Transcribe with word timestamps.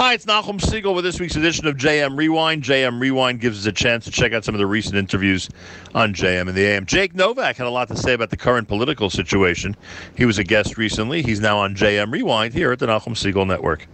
Hi, 0.00 0.14
it's 0.14 0.24
Nachum 0.24 0.58
Segal 0.58 0.94
with 0.94 1.04
this 1.04 1.20
week's 1.20 1.36
edition 1.36 1.66
of 1.66 1.76
JM 1.76 2.16
Rewind. 2.16 2.62
JM 2.62 3.02
Rewind 3.02 3.38
gives 3.38 3.58
us 3.58 3.66
a 3.66 3.72
chance 3.72 4.06
to 4.06 4.10
check 4.10 4.32
out 4.32 4.46
some 4.46 4.54
of 4.54 4.58
the 4.58 4.66
recent 4.66 4.96
interviews 4.96 5.50
on 5.94 6.14
JM 6.14 6.48
and 6.48 6.54
the 6.56 6.64
AM. 6.64 6.86
Jake 6.86 7.14
Novak 7.14 7.56
had 7.56 7.66
a 7.66 7.70
lot 7.70 7.88
to 7.88 7.96
say 7.98 8.14
about 8.14 8.30
the 8.30 8.36
current 8.38 8.66
political 8.66 9.10
situation. 9.10 9.76
He 10.16 10.24
was 10.24 10.38
a 10.38 10.42
guest 10.42 10.78
recently. 10.78 11.20
He's 11.20 11.38
now 11.38 11.58
on 11.58 11.74
JM 11.74 12.10
Rewind 12.10 12.54
here 12.54 12.72
at 12.72 12.78
the 12.78 12.86
Nachum 12.86 13.12
Segal 13.12 13.46
Network. 13.46 13.86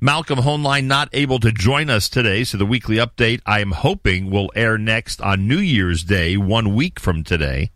Malcolm 0.00 0.38
Hoenlein 0.38 0.86
not 0.86 1.10
able 1.12 1.40
to 1.40 1.52
join 1.52 1.90
us 1.90 2.08
today, 2.08 2.42
so 2.42 2.56
the 2.56 2.64
weekly 2.64 2.96
update 2.96 3.42
I 3.44 3.60
am 3.60 3.72
hoping 3.72 4.30
will 4.30 4.50
air 4.56 4.78
next 4.78 5.20
on 5.20 5.46
New 5.46 5.58
Year's 5.58 6.02
Day, 6.04 6.38
one 6.38 6.74
week 6.74 6.98
from 6.98 7.22
today. 7.22 7.70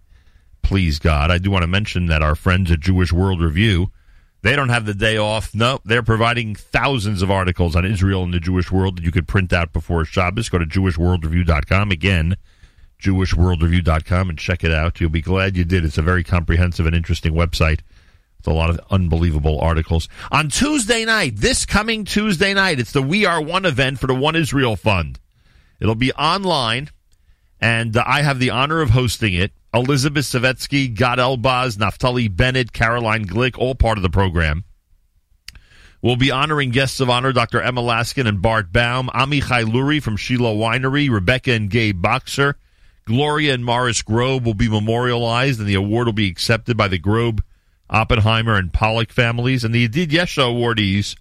Please 0.62 0.98
God. 0.98 1.30
I 1.30 1.36
do 1.36 1.50
want 1.50 1.64
to 1.64 1.68
mention 1.68 2.06
that 2.06 2.22
our 2.22 2.34
friends 2.34 2.70
at 2.70 2.80
Jewish 2.80 3.12
World 3.12 3.42
Review 3.42 3.90
they 4.44 4.54
don't 4.54 4.68
have 4.68 4.84
the 4.84 4.92
day 4.92 5.16
off. 5.16 5.54
No, 5.54 5.80
they're 5.86 6.02
providing 6.02 6.54
thousands 6.54 7.22
of 7.22 7.30
articles 7.30 7.74
on 7.74 7.86
Israel 7.86 8.22
and 8.22 8.34
the 8.34 8.38
Jewish 8.38 8.70
world 8.70 8.98
that 8.98 9.02
you 9.04 9.10
could 9.10 9.26
print 9.26 9.54
out 9.54 9.72
before 9.72 10.04
Shabbos. 10.04 10.50
Go 10.50 10.58
to 10.58 10.66
jewishworldreview.com. 10.66 11.90
Again, 11.90 12.36
jewishworldreview.com 13.00 14.28
and 14.28 14.38
check 14.38 14.62
it 14.62 14.70
out. 14.70 15.00
You'll 15.00 15.08
be 15.08 15.22
glad 15.22 15.56
you 15.56 15.64
did. 15.64 15.82
It's 15.82 15.96
a 15.96 16.02
very 16.02 16.22
comprehensive 16.22 16.84
and 16.84 16.94
interesting 16.94 17.32
website 17.32 17.80
with 18.36 18.46
a 18.46 18.52
lot 18.52 18.68
of 18.68 18.78
unbelievable 18.90 19.58
articles. 19.62 20.10
On 20.30 20.50
Tuesday 20.50 21.06
night, 21.06 21.36
this 21.36 21.64
coming 21.64 22.04
Tuesday 22.04 22.52
night, 22.52 22.78
it's 22.78 22.92
the 22.92 23.02
We 23.02 23.24
Are 23.24 23.40
One 23.40 23.64
event 23.64 23.98
for 23.98 24.08
the 24.08 24.14
One 24.14 24.36
Israel 24.36 24.76
Fund. 24.76 25.18
It'll 25.80 25.94
be 25.94 26.12
online, 26.12 26.90
and 27.62 27.96
uh, 27.96 28.04
I 28.06 28.20
have 28.20 28.38
the 28.38 28.50
honor 28.50 28.82
of 28.82 28.90
hosting 28.90 29.32
it. 29.32 29.52
Elizabeth 29.74 30.24
Savetsky, 30.24 30.94
Gad 30.94 31.18
Elbaz, 31.18 31.76
Naftali 31.76 32.34
Bennett, 32.34 32.72
Caroline 32.72 33.26
Glick, 33.26 33.58
all 33.58 33.74
part 33.74 33.98
of 33.98 34.02
the 34.02 34.08
program. 34.08 34.64
We'll 36.00 36.16
be 36.16 36.30
honoring 36.30 36.70
guests 36.70 37.00
of 37.00 37.10
honor 37.10 37.32
Dr. 37.32 37.60
Emma 37.60 37.80
Laskin 37.80 38.28
and 38.28 38.40
Bart 38.40 38.72
Baum, 38.72 39.10
Amichai 39.14 39.64
Lurie 39.64 40.02
from 40.02 40.16
Shiloh 40.16 40.54
Winery, 40.54 41.10
Rebecca 41.10 41.52
and 41.52 41.68
Gabe 41.68 42.00
Boxer, 42.00 42.56
Gloria 43.04 43.54
and 43.54 43.64
Morris 43.64 44.02
Grobe 44.02 44.44
will 44.44 44.54
be 44.54 44.68
memorialized, 44.68 45.58
and 45.58 45.68
the 45.68 45.74
award 45.74 46.06
will 46.06 46.12
be 46.12 46.28
accepted 46.28 46.76
by 46.76 46.88
the 46.88 46.98
Grobe, 46.98 47.40
Oppenheimer, 47.90 48.54
and 48.54 48.72
Pollock 48.72 49.10
families. 49.10 49.64
And 49.64 49.74
the 49.74 49.88
Yedid 49.88 50.08
Yesha 50.08 50.44
awardees 50.44 51.16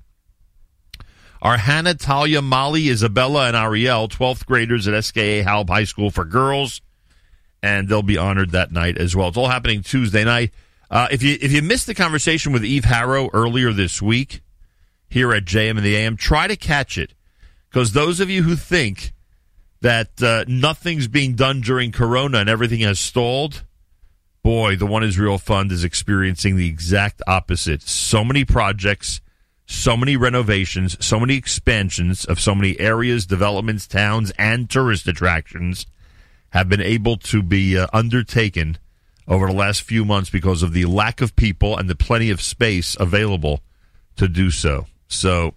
are 1.42 1.58
Hannah, 1.58 1.96
Talia, 1.96 2.42
Molly, 2.42 2.90
Isabella, 2.90 3.48
and 3.48 3.58
Ariel, 3.58 4.08
12th 4.08 4.46
graders 4.46 4.88
at 4.88 5.04
SKA 5.04 5.44
Halb 5.44 5.70
High 5.70 5.84
School 5.84 6.10
for 6.10 6.24
Girls 6.24 6.82
and 7.64 7.88
they'll 7.88 8.04
be 8.04 8.18
honored 8.18 8.52
that 8.52 8.72
night 8.72 8.98
as 8.98 9.16
well. 9.16 9.30
It's 9.30 9.38
all 9.38 9.48
happening 9.48 9.82
Tuesday 9.82 10.26
night. 10.26 10.52
Uh, 10.92 11.08
if 11.10 11.24
you 11.24 11.38
if 11.42 11.52
you 11.52 11.64
missed 11.64 11.88
the 11.88 11.96
conversation 11.96 12.52
with 12.52 12.64
Eve 12.64 12.84
Harow 12.84 13.30
earlier 13.34 13.72
this 13.72 14.02
week 14.02 14.42
here 15.10 15.34
at 15.34 15.46
JM 15.46 15.72
and 15.72 15.80
the 15.80 15.96
AM, 15.96 16.18
try 16.18 16.46
to 16.46 16.58
catch 16.58 16.98
it 16.98 17.14
because 17.70 17.94
those 17.94 18.20
of 18.20 18.30
you 18.30 18.44
who 18.44 18.56
think 18.56 19.14
that 19.82 20.22
uh, 20.22 20.44
nothing's 20.48 21.08
being 21.08 21.36
done 21.36 21.62
during 21.62 21.92
Corona 21.92 22.40
and 22.40 22.50
everything 22.50 22.82
has 22.82 23.00
stalled, 23.00 23.64
boy, 24.44 24.76
the 24.76 24.86
One 24.86 25.04
Israel 25.04 25.38
Fund 25.38 25.72
is 25.72 25.84
experiencing 25.84 26.58
the 26.58 26.68
exact 26.68 27.22
opposite. 27.28 27.82
So 27.82 28.24
many 28.24 28.46
projects, 28.46 29.20
so 29.66 29.98
many 29.98 30.16
renovations, 30.16 31.04
so 31.04 31.20
many 31.20 31.36
expansions 31.36 32.24
of 32.26 32.40
so 32.40 32.54
many 32.54 32.80
areas, 32.80 33.26
developments, 33.26 33.88
towns, 33.88 34.32
and 34.38 34.70
tourist 34.70 35.08
attractions 35.08 35.86
have 36.54 36.70
been 36.70 36.82
able 36.82 37.18
to 37.18 37.42
be 37.42 37.76
uh, 37.78 37.88
undertaken 37.92 38.78
over 39.28 39.48
the 39.48 39.54
last 39.54 39.82
few 39.82 40.06
months 40.06 40.30
because 40.30 40.62
of 40.62 40.72
the 40.72 40.86
lack 40.86 41.20
of 41.20 41.36
people 41.36 41.76
and 41.76 41.90
the 41.90 41.96
plenty 41.96 42.30
of 42.30 42.40
space 42.40 42.96
available 43.00 43.62
to 44.16 44.28
do 44.28 44.52
so. 44.52 44.86
So, 45.08 45.56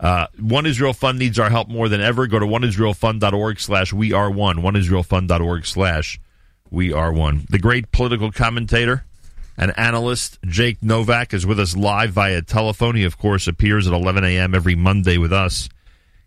uh, 0.00 0.26
One 0.40 0.66
Israel 0.66 0.92
Fund 0.92 1.20
needs 1.20 1.38
our 1.38 1.48
help 1.48 1.68
more 1.68 1.88
than 1.88 2.00
ever. 2.00 2.26
Go 2.26 2.40
to 2.40 2.46
oneisraelfund.org 2.46 3.60
slash 3.60 3.92
we 3.92 4.12
are 4.12 4.28
one. 4.28 4.56
Oneisraelfund.org 4.56 5.64
slash 5.64 6.20
we 6.70 6.92
are 6.92 7.12
one. 7.12 7.46
The 7.48 7.60
great 7.60 7.92
political 7.92 8.32
commentator 8.32 9.04
and 9.56 9.78
analyst 9.78 10.40
Jake 10.44 10.82
Novak 10.82 11.34
is 11.34 11.46
with 11.46 11.60
us 11.60 11.76
live 11.76 12.10
via 12.10 12.42
telephone. 12.42 12.96
He, 12.96 13.04
of 13.04 13.16
course, 13.16 13.46
appears 13.46 13.86
at 13.86 13.92
11 13.92 14.24
a.m. 14.24 14.56
every 14.56 14.74
Monday 14.74 15.18
with 15.18 15.32
us 15.32 15.68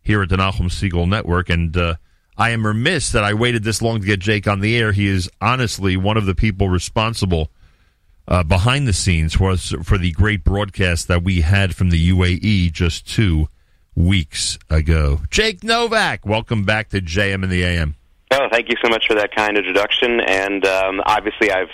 here 0.02 0.22
at 0.24 0.30
the 0.30 0.38
Nachum 0.38 0.70
Segal 0.70 1.08
Network. 1.08 1.50
And, 1.50 1.76
uh, 1.76 1.96
I 2.40 2.52
am 2.52 2.66
remiss 2.66 3.12
that 3.12 3.26
I 3.26 3.34
waited 3.34 3.66
this 3.66 3.82
long 3.82 4.00
to 4.00 4.06
get 4.08 4.22
Jake 4.22 4.48
on 4.48 4.62
the 4.62 4.78
air. 4.78 4.94
He 4.94 5.08
is 5.08 5.30
honestly 5.42 5.98
one 5.98 6.16
of 6.16 6.26
the 6.26 6.34
people 6.34 6.70
responsible 6.70 7.52
uh, 8.30 8.44
behind 8.44 8.88
the 8.88 8.94
scenes 8.94 9.34
for 9.36 9.58
for 9.58 9.98
the 9.98 10.12
great 10.12 10.46
broadcast 10.46 11.10
that 11.10 11.22
we 11.22 11.42
had 11.42 11.76
from 11.76 11.90
the 11.90 12.10
UAE 12.12 12.72
just 12.72 13.06
two 13.06 13.50
weeks 13.94 14.58
ago. 14.70 15.20
Jake 15.30 15.66
Novak, 15.66 16.26
welcome 16.26 16.64
back 16.64 16.88
to 16.92 17.02
JM 17.02 17.44
and 17.44 17.52
the 17.52 17.64
AM. 17.64 17.96
Oh, 18.32 18.48
thank 18.50 18.70
you 18.70 18.76
so 18.82 18.90
much 18.90 19.06
for 19.06 19.16
that 19.16 19.36
kind 19.36 19.58
introduction. 19.58 20.22
And 20.22 20.66
um, 20.66 21.02
obviously, 21.06 21.52
I've 21.52 21.72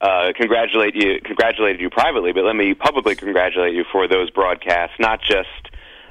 uh, 0.00 0.32
congratulate 0.36 0.94
you, 0.94 1.20
congratulated 1.24 1.80
you 1.80 1.90
privately, 1.90 2.32
but 2.32 2.44
let 2.44 2.54
me 2.54 2.72
publicly 2.72 3.16
congratulate 3.16 3.74
you 3.74 3.84
for 3.90 4.06
those 4.06 4.30
broadcasts. 4.30 4.94
Not 5.00 5.20
just 5.22 5.67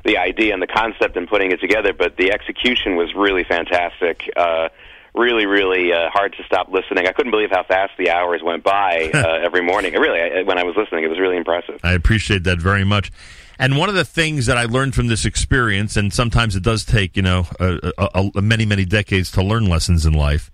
the 0.07 0.17
idea 0.17 0.53
and 0.53 0.61
the 0.61 0.67
concept 0.67 1.15
and 1.17 1.27
putting 1.27 1.51
it 1.51 1.59
together, 1.59 1.93
but 1.93 2.17
the 2.17 2.31
execution 2.31 2.95
was 2.95 3.13
really 3.13 3.43
fantastic. 3.43 4.23
Uh, 4.35 4.69
really, 5.13 5.45
really 5.45 5.91
uh, 5.91 6.09
hard 6.09 6.33
to 6.37 6.43
stop 6.45 6.69
listening. 6.71 7.07
I 7.07 7.11
couldn't 7.11 7.31
believe 7.31 7.51
how 7.51 7.63
fast 7.63 7.93
the 7.97 8.09
hours 8.09 8.41
went 8.43 8.63
by 8.63 9.11
uh, 9.13 9.45
every 9.45 9.61
morning. 9.61 9.93
Really, 9.93 10.19
I, 10.19 10.43
when 10.43 10.57
I 10.57 10.63
was 10.63 10.75
listening, 10.75 11.03
it 11.03 11.09
was 11.09 11.19
really 11.19 11.37
impressive. 11.37 11.79
I 11.83 11.93
appreciate 11.93 12.43
that 12.45 12.59
very 12.59 12.83
much. 12.83 13.11
And 13.59 13.77
one 13.77 13.89
of 13.89 13.95
the 13.95 14.05
things 14.05 14.45
that 14.45 14.57
I 14.57 14.65
learned 14.65 14.93
from 14.95 15.07
this 15.07 15.25
experience, 15.25 15.97
and 15.97 16.13
sometimes 16.13 16.55
it 16.55 16.63
does 16.63 16.85
take 16.85 17.15
you 17.15 17.23
know 17.23 17.47
a, 17.59 17.91
a, 17.97 18.31
a 18.35 18.41
many 18.41 18.65
many 18.65 18.85
decades 18.85 19.31
to 19.31 19.43
learn 19.43 19.67
lessons 19.67 20.05
in 20.05 20.13
life. 20.13 20.51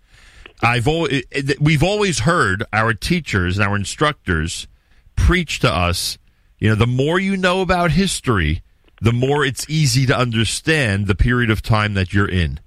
I've 0.61 0.87
always, 0.87 1.23
we've 1.59 1.83
always 1.83 2.19
heard 2.19 2.63
our 2.71 2.93
teachers 2.93 3.57
and 3.57 3.67
our 3.67 3.75
instructors 3.75 4.67
preach 5.15 5.59
to 5.59 5.69
us. 5.69 6.17
You 6.57 6.69
know, 6.69 6.75
the 6.75 6.87
more 6.87 7.19
you 7.19 7.35
know 7.35 7.61
about 7.61 7.91
history, 7.91 8.63
the 9.03 9.11
more 9.11 9.43
it's 9.43 9.69
easy 9.69 10.05
to 10.05 10.17
understand 10.17 11.07
the 11.07 11.13
period 11.13 11.51
of 11.51 11.61
time 11.61 11.93
that 11.93 12.13
you're 12.13 12.29
in. 12.29 12.57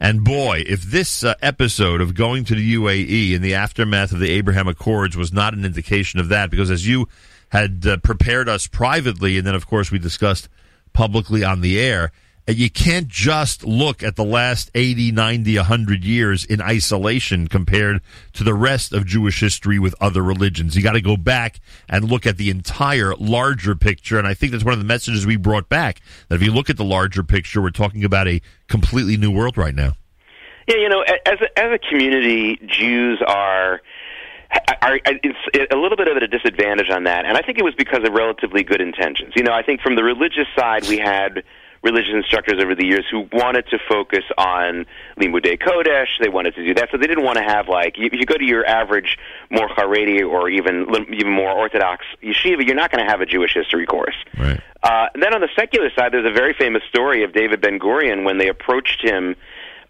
And 0.00 0.24
boy, 0.24 0.64
if 0.66 0.82
this 0.82 1.22
uh, 1.22 1.34
episode 1.42 2.00
of 2.00 2.14
going 2.14 2.44
to 2.44 2.54
the 2.54 2.74
UAE 2.74 3.34
in 3.34 3.42
the 3.42 3.52
aftermath 3.52 4.10
of 4.10 4.18
the 4.18 4.30
Abraham 4.30 4.66
Accords 4.66 5.14
was 5.14 5.30
not 5.30 5.52
an 5.52 5.62
indication 5.62 6.20
of 6.20 6.28
that, 6.30 6.50
because 6.50 6.70
as 6.70 6.88
you 6.88 7.06
had 7.50 7.86
uh, 7.86 7.98
prepared 7.98 8.48
us 8.48 8.66
privately, 8.66 9.36
and 9.36 9.46
then 9.46 9.54
of 9.54 9.66
course 9.66 9.90
we 9.90 9.98
discussed 9.98 10.48
publicly 10.94 11.44
on 11.44 11.60
the 11.60 11.78
air, 11.78 12.12
you 12.46 12.68
can't 12.68 13.08
just 13.08 13.64
look 13.64 14.02
at 14.02 14.16
the 14.16 14.24
last 14.24 14.70
80, 14.74 15.12
90, 15.12 15.56
100 15.56 16.04
years 16.04 16.44
in 16.44 16.60
isolation 16.60 17.48
compared 17.48 18.02
to 18.34 18.44
the 18.44 18.52
rest 18.52 18.92
of 18.92 19.06
Jewish 19.06 19.40
history 19.40 19.78
with 19.78 19.94
other 20.00 20.22
religions. 20.22 20.76
You 20.76 20.82
got 20.82 20.92
to 20.92 21.00
go 21.00 21.16
back 21.16 21.60
and 21.88 22.04
look 22.04 22.26
at 22.26 22.36
the 22.36 22.50
entire 22.50 23.14
larger 23.16 23.74
picture. 23.74 24.18
And 24.18 24.26
I 24.26 24.34
think 24.34 24.52
that's 24.52 24.64
one 24.64 24.74
of 24.74 24.78
the 24.78 24.84
messages 24.84 25.26
we 25.26 25.36
brought 25.36 25.70
back 25.70 26.02
that 26.28 26.36
if 26.36 26.42
you 26.42 26.52
look 26.52 26.68
at 26.68 26.76
the 26.76 26.84
larger 26.84 27.22
picture, 27.22 27.62
we're 27.62 27.70
talking 27.70 28.04
about 28.04 28.28
a 28.28 28.42
completely 28.68 29.16
new 29.16 29.30
world 29.30 29.56
right 29.56 29.74
now. 29.74 29.94
Yeah, 30.68 30.76
you 30.76 30.88
know, 30.88 31.02
as 31.02 31.40
a, 31.40 31.58
as 31.58 31.72
a 31.72 31.78
community, 31.78 32.58
Jews 32.66 33.22
are 33.26 33.80
are, 34.82 35.00
it's 35.04 35.72
a 35.72 35.76
little 35.76 35.96
bit 35.96 36.08
of 36.08 36.16
a 36.16 36.26
disadvantage 36.26 36.88
on 36.88 37.04
that, 37.04 37.24
and 37.24 37.36
I 37.36 37.42
think 37.42 37.58
it 37.58 37.64
was 37.64 37.74
because 37.74 38.06
of 38.06 38.12
relatively 38.12 38.62
good 38.62 38.80
intentions. 38.80 39.32
You 39.34 39.42
know, 39.42 39.52
I 39.52 39.62
think 39.62 39.80
from 39.80 39.96
the 39.96 40.04
religious 40.04 40.46
side, 40.56 40.86
we 40.88 40.98
had 40.98 41.42
religious 41.84 42.14
instructors 42.14 42.60
over 42.60 42.74
the 42.74 42.86
years 42.86 43.04
who 43.10 43.28
wanted 43.30 43.66
to 43.68 43.78
focus 43.88 44.24
on 44.38 44.86
Limudei 45.18 45.60
Kodesh. 45.60 46.18
They 46.18 46.30
wanted 46.30 46.54
to 46.56 46.64
do 46.64 46.74
that, 46.74 46.88
so 46.90 46.96
they 46.96 47.06
didn't 47.06 47.24
want 47.24 47.36
to 47.36 47.44
have 47.44 47.68
like 47.68 47.94
if 47.98 48.14
you 48.14 48.24
go 48.24 48.36
to 48.36 48.44
your 48.44 48.66
average 48.66 49.18
more 49.50 49.68
Haredi 49.68 50.26
or 50.28 50.48
even 50.48 50.86
even 51.12 51.30
more 51.30 51.52
Orthodox 51.52 52.04
yeshiva, 52.22 52.66
you're 52.66 52.74
not 52.74 52.90
going 52.90 53.04
to 53.04 53.10
have 53.10 53.20
a 53.20 53.26
Jewish 53.26 53.52
history 53.54 53.86
course. 53.86 54.16
Right. 54.36 54.60
Uh, 54.82 55.08
and 55.14 55.22
then 55.22 55.34
on 55.34 55.40
the 55.40 55.48
secular 55.56 55.90
side, 55.96 56.12
there's 56.12 56.26
a 56.28 56.34
very 56.34 56.54
famous 56.54 56.82
story 56.88 57.24
of 57.24 57.32
David 57.32 57.60
Ben 57.60 57.78
Gurion 57.78 58.24
when 58.24 58.38
they 58.38 58.48
approached 58.48 59.02
him 59.02 59.36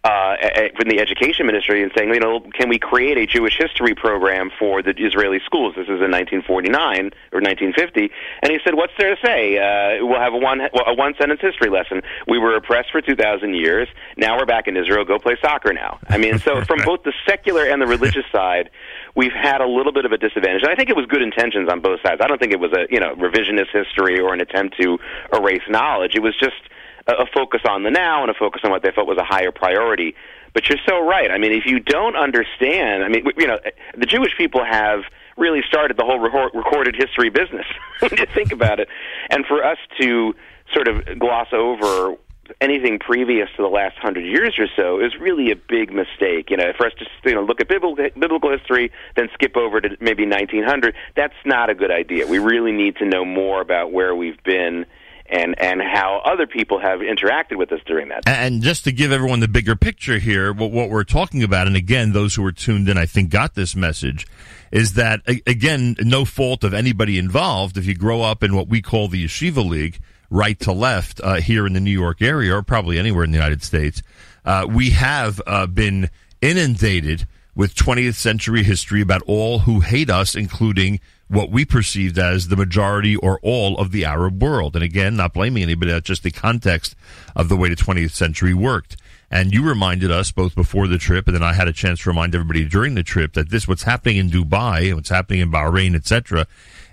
uh, 0.05 0.37
from 0.77 0.89
the 0.89 1.01
education 1.01 1.47
ministry 1.47 1.83
and 1.83 1.91
saying, 1.97 2.12
you 2.12 2.21
know, 2.21 2.41
can 2.41 2.69
we 2.69 2.79
create 2.79 3.17
a 3.17 3.27
Jewish 3.27 3.56
history 3.56 3.95
program 3.95 4.51
for 4.59 4.83
the 4.83 4.93
Israeli 4.99 5.41
schools? 5.47 5.75
This 5.77 5.85
is 5.85 6.05
in 6.05 6.12
1949 6.12 7.11
or 7.33 7.41
1950, 7.41 8.11
and 8.43 8.53
he 8.53 8.59
said, 8.62 8.75
"What's 8.75 8.93
there 8.99 9.17
to 9.17 9.21
say? 9.25 9.56
Uh, 9.56 10.05
we'll 10.05 10.21
have 10.21 10.35
a 10.35 10.37
one 10.37 10.61
a 10.61 10.95
one 10.95 11.15
sentence 11.19 11.41
history 11.41 11.71
lesson. 11.71 12.03
We 12.29 12.39
were 12.39 12.55
oppressed 12.55 12.91
for 12.93 13.01
2,000 13.01 13.55
years. 13.55 13.89
Now 14.19 14.37
we're 14.37 14.45
back 14.45 14.69
in 14.69 14.77
Israel. 14.77 15.06
Go 15.06 15.19
play 15.19 15.37
soccer 15.41 15.73
now." 15.73 15.99
I 16.09 16.19
mean, 16.19 16.39
so 16.39 16.62
from 16.65 16.81
both 16.85 17.03
the 17.05 17.15
secular 17.27 17.65
and 17.65 17.81
the 17.81 17.87
religious 17.87 18.27
side, 18.33 18.69
we've 19.15 19.33
had 19.33 19.62
a 19.62 19.67
little 19.67 19.93
bit 19.93 20.05
of 20.05 20.12
a 20.12 20.19
disadvantage. 20.19 20.62
And 20.62 20.71
I 20.71 20.75
think 20.75 20.91
it 20.91 20.97
was 20.97 21.06
good 21.06 21.23
intentions 21.23 21.71
on 21.71 21.81
both 21.81 22.01
sides. 22.03 22.21
I 22.23 22.27
don't 22.27 22.39
think 22.39 22.53
it 22.53 22.61
was 22.61 22.73
a 22.73 22.87
you 22.91 23.01
know 23.01 23.15
revisionist 23.17 23.73
history 23.73 24.21
or 24.21 24.35
an 24.35 24.43
attempt 24.43 24.77
to 24.83 24.99
erase 25.33 25.62
knowledge. 25.69 26.15
It 26.15 26.23
was 26.23 26.37
just 26.39 26.61
a 27.06 27.27
focus 27.35 27.61
on 27.69 27.83
the 27.83 27.91
now 27.91 28.23
and 28.23 28.31
a 28.31 28.35
focus 28.35 28.62
on 28.65 28.71
what 28.71 28.83
they 28.83 28.91
felt 28.91 29.06
was 29.06 29.19
a 29.19 29.25
higher 29.25 29.53
priority. 29.53 30.15
But 30.53 30.69
you're 30.69 30.79
so 30.87 31.01
right. 31.01 31.31
I 31.31 31.39
mean, 31.39 31.53
if 31.53 31.67
you 31.67 31.81
don't 31.81 32.17
understand, 32.17 33.05
I 33.05 33.09
mean, 33.09 33.25
you 33.37 33.47
know, 33.47 33.59
the 33.97 34.06
Jewish 34.06 34.37
people 34.39 34.65
have 34.65 35.03
really 35.37 35.62
started 35.67 35.97
the 35.97 36.05
whole 36.05 36.19
recorded 36.19 36.95
history 36.97 37.29
business 37.29 37.67
when 38.01 38.12
you 38.17 38.27
think 38.27 38.53
about 38.53 38.81
it. 38.81 38.89
And 39.31 39.45
for 39.47 39.65
us 39.65 39.79
to 40.01 40.35
sort 40.73 40.89
of 40.89 41.19
gloss 41.19 41.49
over 41.53 42.17
anything 42.61 42.99
previous 42.99 43.49
to 43.56 43.62
the 43.62 43.69
last 43.69 43.97
hundred 43.97 44.25
years 44.25 44.59
or 44.59 44.67
so 44.77 45.01
is 45.01 45.12
really 45.19 45.51
a 45.51 45.56
big 45.56 45.93
mistake. 45.93 46.51
You 46.51 46.56
know, 46.56 46.73
for 46.77 46.87
us 46.87 46.93
to 46.99 47.06
you 47.29 47.35
know 47.35 47.43
look 47.43 47.61
at 47.61 47.69
biblical 47.69 48.51
history, 48.51 48.93
then 49.17 49.29
skip 49.35 49.56
over 49.56 49.81
to 49.81 49.97
maybe 50.01 50.27
1900, 50.27 50.95
that's 51.17 51.35
not 51.45 51.71
a 51.71 51.75
good 51.75 51.91
idea. 51.91 52.27
We 52.27 52.39
really 52.39 52.73
need 52.73 52.97
to 52.97 53.06
know 53.06 53.25
more 53.25 53.61
about 53.61 53.93
where 53.93 54.15
we've 54.15 54.43
been 54.45 54.87
and 55.34 55.54
and 55.58 55.82
how 55.82 56.22
other 56.25 56.46
people 56.46 56.78
have 56.78 57.00
interacted 57.00 57.56
with 57.56 57.72
us 57.72 57.81
during 57.86 58.08
that. 58.08 58.22
And 58.26 58.62
just 58.62 58.84
to 58.84 58.92
give 58.92 59.12
everyone 59.12 59.40
the 59.40 59.48
bigger 59.48 59.75
picture 59.76 60.19
here, 60.19 60.52
what, 60.52 60.70
what 60.70 60.90
we're 60.90 61.04
talking 61.04 61.42
about, 61.42 61.66
and 61.66 61.76
again, 61.76 62.12
those 62.12 62.34
who 62.34 62.44
are 62.44 62.52
tuned 62.52 62.88
in, 62.88 62.96
I 62.96 63.06
think, 63.06 63.31
got 63.31 63.54
this 63.54 63.75
message, 63.75 64.26
is 64.70 64.94
that 64.94 65.20
again, 65.46 65.96
no 66.00 66.25
fault 66.25 66.64
of 66.64 66.72
anybody 66.72 67.19
involved. 67.19 67.76
If 67.76 67.86
you 67.86 67.94
grow 67.94 68.22
up 68.22 68.42
in 68.42 68.54
what 68.54 68.69
we 68.69 68.81
call 68.81 69.08
the 69.08 69.25
yeshiva 69.25 69.69
league, 69.69 69.98
right 70.31 70.58
to 70.60 70.72
left 70.72 71.20
uh, 71.22 71.34
here 71.34 71.66
in 71.66 71.72
the 71.72 71.81
New 71.81 71.90
York 71.90 72.22
area, 72.22 72.54
or 72.54 72.62
probably 72.62 72.98
anywhere 72.98 73.25
in 73.25 73.31
the 73.31 73.38
United 73.38 73.62
States, 73.62 74.02
uh, 74.44 74.66
we 74.69 74.90
have 74.90 75.40
uh, 75.46 75.66
been 75.66 76.10
inundated 76.40 77.26
with 77.56 77.75
20th 77.75 78.14
century 78.14 78.62
history 78.62 79.00
about 79.00 79.22
all 79.26 79.60
who 79.60 79.81
hate 79.81 80.10
us, 80.10 80.34
including 80.34 81.00
what 81.29 81.50
we 81.50 81.65
perceived 81.65 82.19
as 82.19 82.49
the 82.49 82.56
majority 82.56 83.17
or 83.17 83.41
all 83.43 83.79
of 83.79 83.91
the 83.93 84.05
Arab 84.05 84.43
world. 84.43 84.75
And 84.76 84.85
again, 84.85 85.17
not 85.17 85.32
blaming 85.32 85.62
anybody, 85.62 85.93
that's 85.93 86.06
just 86.06 86.23
the 86.23 86.31
context 86.31 86.94
of 87.35 87.49
the 87.49 87.56
way 87.56 87.69
the 87.69 87.76
20th 87.76 88.12
century 88.12 88.55
worked. 88.55 88.97
And 89.31 89.53
you 89.53 89.67
reminded 89.67 90.11
us 90.11 90.31
both 90.31 90.55
before 90.55 90.87
the 90.87 90.99
trip, 90.99 91.26
and 91.26 91.35
then 91.35 91.43
I 91.43 91.55
had 91.55 91.67
a 91.67 91.73
chance 91.73 92.03
to 92.03 92.11
remind 92.11 92.35
everybody 92.35 92.65
during 92.65 92.94
the 92.94 93.03
trip 93.03 93.32
that 93.32 93.50
this, 93.50 93.67
what's 93.67 93.82
happening 93.82 94.17
in 94.17 94.31
Dubai, 94.31 94.94
what's 94.94 95.09
happening 95.09 95.41
in 95.41 95.50
Bahrain, 95.50 95.97
etc., 95.97 96.47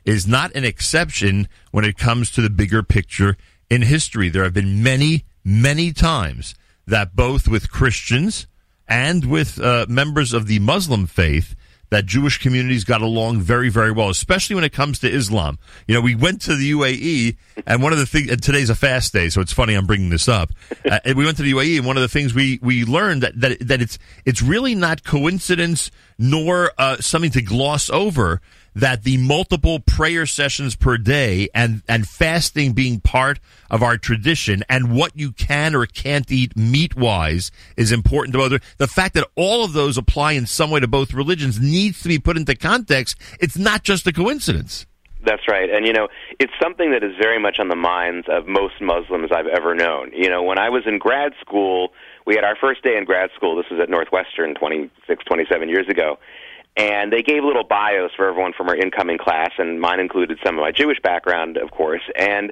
is 0.06 0.28
not 0.28 0.56
an 0.56 0.64
exception 0.64 1.48
when 1.72 1.86
it 1.86 1.98
comes 1.98 2.32
to 2.32 2.42
the 2.42 2.50
bigger 2.50 2.82
picture 2.82 3.38
in 3.70 3.84
history. 3.84 4.30
There 4.30 4.44
have 4.44 4.54
been 4.54 4.82
many, 4.82 5.26
many 5.44 5.92
times 5.94 6.56
that 6.88 7.16
both 7.16 7.48
with 7.48 7.72
Christians 7.72 8.48
and 8.88 9.26
with 9.26 9.62
uh, 9.62 9.86
members 9.88 10.34
of 10.34 10.48
the 10.48 10.60
Muslim 10.60 11.06
faith, 11.06 11.56
that 11.92 12.06
Jewish 12.06 12.38
communities 12.40 12.84
got 12.86 13.02
along 13.02 13.42
very, 13.42 13.70
very 13.70 13.92
well, 13.92 14.10
especially 14.10 14.56
when 14.56 14.64
it 14.64 14.72
comes 14.72 14.98
to 15.00 15.10
Islam. 15.10 15.60
You 15.88 15.96
know, 15.96 16.02
we 16.02 16.16
went 16.16 16.42
to 16.44 16.56
the 16.56 16.72
UAE, 16.72 17.36
and 17.68 17.84
one 17.84 17.92
of 17.92 18.00
the 18.00 18.06
things, 18.06 18.30
today's 18.42 18.70
a 18.70 18.76
fast 18.76 19.14
day, 19.14 19.30
so 19.30 19.42
it's 19.42 19.52
funny 19.52 19.76
I'm 19.76 19.86
bringing 19.86 20.10
this 20.10 20.28
up. 20.28 20.52
Uh, 20.90 21.00
we 21.06 21.26
went 21.26 21.38
to 21.38 21.44
the 21.44 21.52
UAE, 21.52 21.78
and 21.78 21.86
one 21.86 21.98
of 21.98 22.02
the 22.02 22.08
things 22.08 22.34
we, 22.34 22.60
we 22.62 22.86
learned 22.86 23.24
that, 23.24 23.40
that, 23.40 23.60
that 23.68 23.82
it's, 23.82 24.00
it's 24.26 24.42
really 24.42 24.74
not 24.74 25.04
coincidence 25.04 25.92
nor 26.18 26.72
uh, 26.78 26.96
something 26.98 27.32
to 27.32 27.42
gloss 27.42 27.90
over 27.90 28.42
that 28.76 29.04
the 29.04 29.18
multiple 29.18 29.80
prayer 29.80 30.26
sessions 30.26 30.76
per 30.76 30.98
day 30.98 31.50
and, 31.54 31.82
and 31.88 32.08
fasting 32.08 32.74
being 32.74 33.00
part 33.00 33.40
of 33.70 33.84
our 33.84 33.98
tradition 33.98 34.64
and 34.70 34.96
what 34.96 35.16
you 35.16 35.32
can 35.32 35.76
or 35.76 35.86
can't 35.86 36.32
eat 36.32 36.56
meat 36.56 36.96
wise 36.96 37.52
is 37.76 37.92
important 37.92 38.34
to 38.34 38.42
other. 38.42 38.60
The 38.78 38.88
fact 38.88 39.14
that 39.16 39.28
all 39.36 39.64
of 39.64 39.74
those 39.74 39.98
apply 39.98 40.34
in 40.34 40.46
some 40.46 40.72
way 40.72 40.80
to 40.80 40.88
both 40.88 41.14
religions 41.14 41.60
needs 41.60 42.02
to 42.04 42.08
be 42.08 42.20
put 42.20 42.38
into 42.38 42.56
context. 42.56 43.18
It's 43.40 43.58
not 43.58 43.84
just 43.84 44.08
a 44.08 44.14
coincidence. 44.14 44.86
That's 45.24 45.48
right. 45.48 45.70
And, 45.70 45.86
you 45.86 45.94
know, 45.94 46.08
it's 46.40 46.54
something 46.62 46.92
that 46.92 47.04
is 47.04 47.12
very 47.22 47.40
much 47.40 47.58
on 47.60 47.68
the 47.68 47.76
minds 47.76 48.26
of 48.28 48.48
most 48.48 48.82
Muslims 48.82 49.30
I've 49.32 49.46
ever 49.46 49.76
known. 49.76 50.12
You 50.14 50.30
know, 50.30 50.42
when 50.42 50.58
I 50.58 50.70
was 50.70 50.84
in 50.88 50.98
grad 50.98 51.34
school, 51.40 51.94
we 52.26 52.36
had 52.36 52.44
our 52.44 52.56
first 52.56 52.84
day 52.84 52.98
in 52.98 53.06
grad 53.06 53.30
school. 53.36 53.56
This 53.56 53.70
was 53.70 53.80
at 53.80 53.90
Northwestern 53.90 54.56
26, 54.56 55.24
27 55.26 55.70
years 55.70 55.88
ago 55.88 56.18
and 56.78 57.12
they 57.12 57.22
gave 57.22 57.44
little 57.44 57.64
bios 57.64 58.12
for 58.16 58.28
everyone 58.28 58.54
from 58.54 58.70
our 58.70 58.76
incoming 58.76 59.18
class, 59.18 59.52
and 59.58 59.82
mine 59.82 60.00
included 60.00 60.40
some 60.44 60.56
of 60.58 60.62
my 60.62 60.72
Jewish 60.72 61.00
background, 61.02 61.58
of 61.58 61.72
course. 61.72 62.04
And 62.16 62.52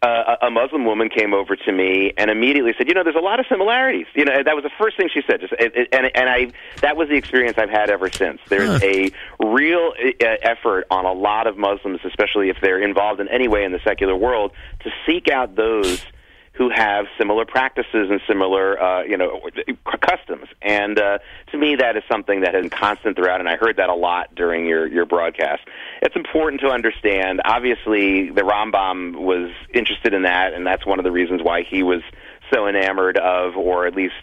uh, 0.00 0.36
a 0.42 0.50
Muslim 0.50 0.84
woman 0.84 1.08
came 1.08 1.34
over 1.34 1.56
to 1.56 1.72
me 1.72 2.12
and 2.16 2.30
immediately 2.30 2.72
said, 2.78 2.88
"You 2.88 2.94
know, 2.94 3.02
there's 3.02 3.16
a 3.16 3.20
lot 3.20 3.40
of 3.40 3.46
similarities." 3.48 4.06
You 4.14 4.24
know, 4.24 4.42
that 4.44 4.54
was 4.54 4.62
the 4.62 4.70
first 4.78 4.96
thing 4.96 5.08
she 5.12 5.22
said. 5.28 5.40
Just, 5.40 5.52
it, 5.54 5.76
it, 5.76 5.88
and 5.92 6.10
and 6.14 6.28
I 6.28 6.50
that 6.82 6.96
was 6.96 7.08
the 7.08 7.16
experience 7.16 7.58
I've 7.58 7.70
had 7.70 7.90
ever 7.90 8.08
since. 8.08 8.40
There's 8.48 8.80
huh. 8.80 8.86
a 8.86 9.10
real 9.44 9.92
uh, 9.98 10.24
effort 10.42 10.86
on 10.90 11.04
a 11.04 11.12
lot 11.12 11.46
of 11.46 11.58
Muslims, 11.58 12.00
especially 12.04 12.48
if 12.48 12.58
they're 12.62 12.80
involved 12.80 13.20
in 13.20 13.28
any 13.28 13.48
way 13.48 13.64
in 13.64 13.72
the 13.72 13.80
secular 13.80 14.16
world, 14.16 14.52
to 14.80 14.90
seek 15.04 15.28
out 15.28 15.56
those 15.56 16.04
who 16.58 16.68
have 16.70 17.06
similar 17.16 17.46
practices 17.46 18.10
and 18.10 18.20
similar, 18.26 18.82
uh, 18.82 19.02
you 19.04 19.16
know, 19.16 19.40
customs. 20.00 20.48
And 20.60 20.98
uh, 20.98 21.18
to 21.52 21.56
me, 21.56 21.76
that 21.76 21.96
is 21.96 22.02
something 22.10 22.40
that 22.40 22.52
has 22.54 22.62
been 22.62 22.70
constant 22.70 23.16
throughout, 23.16 23.38
and 23.38 23.48
I 23.48 23.56
heard 23.56 23.76
that 23.76 23.88
a 23.88 23.94
lot 23.94 24.34
during 24.34 24.66
your 24.66 24.86
your 24.86 25.06
broadcast. 25.06 25.62
It's 26.02 26.16
important 26.16 26.60
to 26.62 26.68
understand. 26.68 27.40
Obviously, 27.44 28.30
the 28.30 28.42
Rambam 28.42 29.14
was 29.14 29.52
interested 29.72 30.12
in 30.14 30.22
that, 30.22 30.52
and 30.52 30.66
that's 30.66 30.84
one 30.84 30.98
of 30.98 31.04
the 31.04 31.12
reasons 31.12 31.42
why 31.42 31.62
he 31.62 31.84
was 31.84 32.02
so 32.52 32.66
enamored 32.66 33.18
of, 33.18 33.56
or 33.56 33.86
at 33.86 33.94
least 33.94 34.14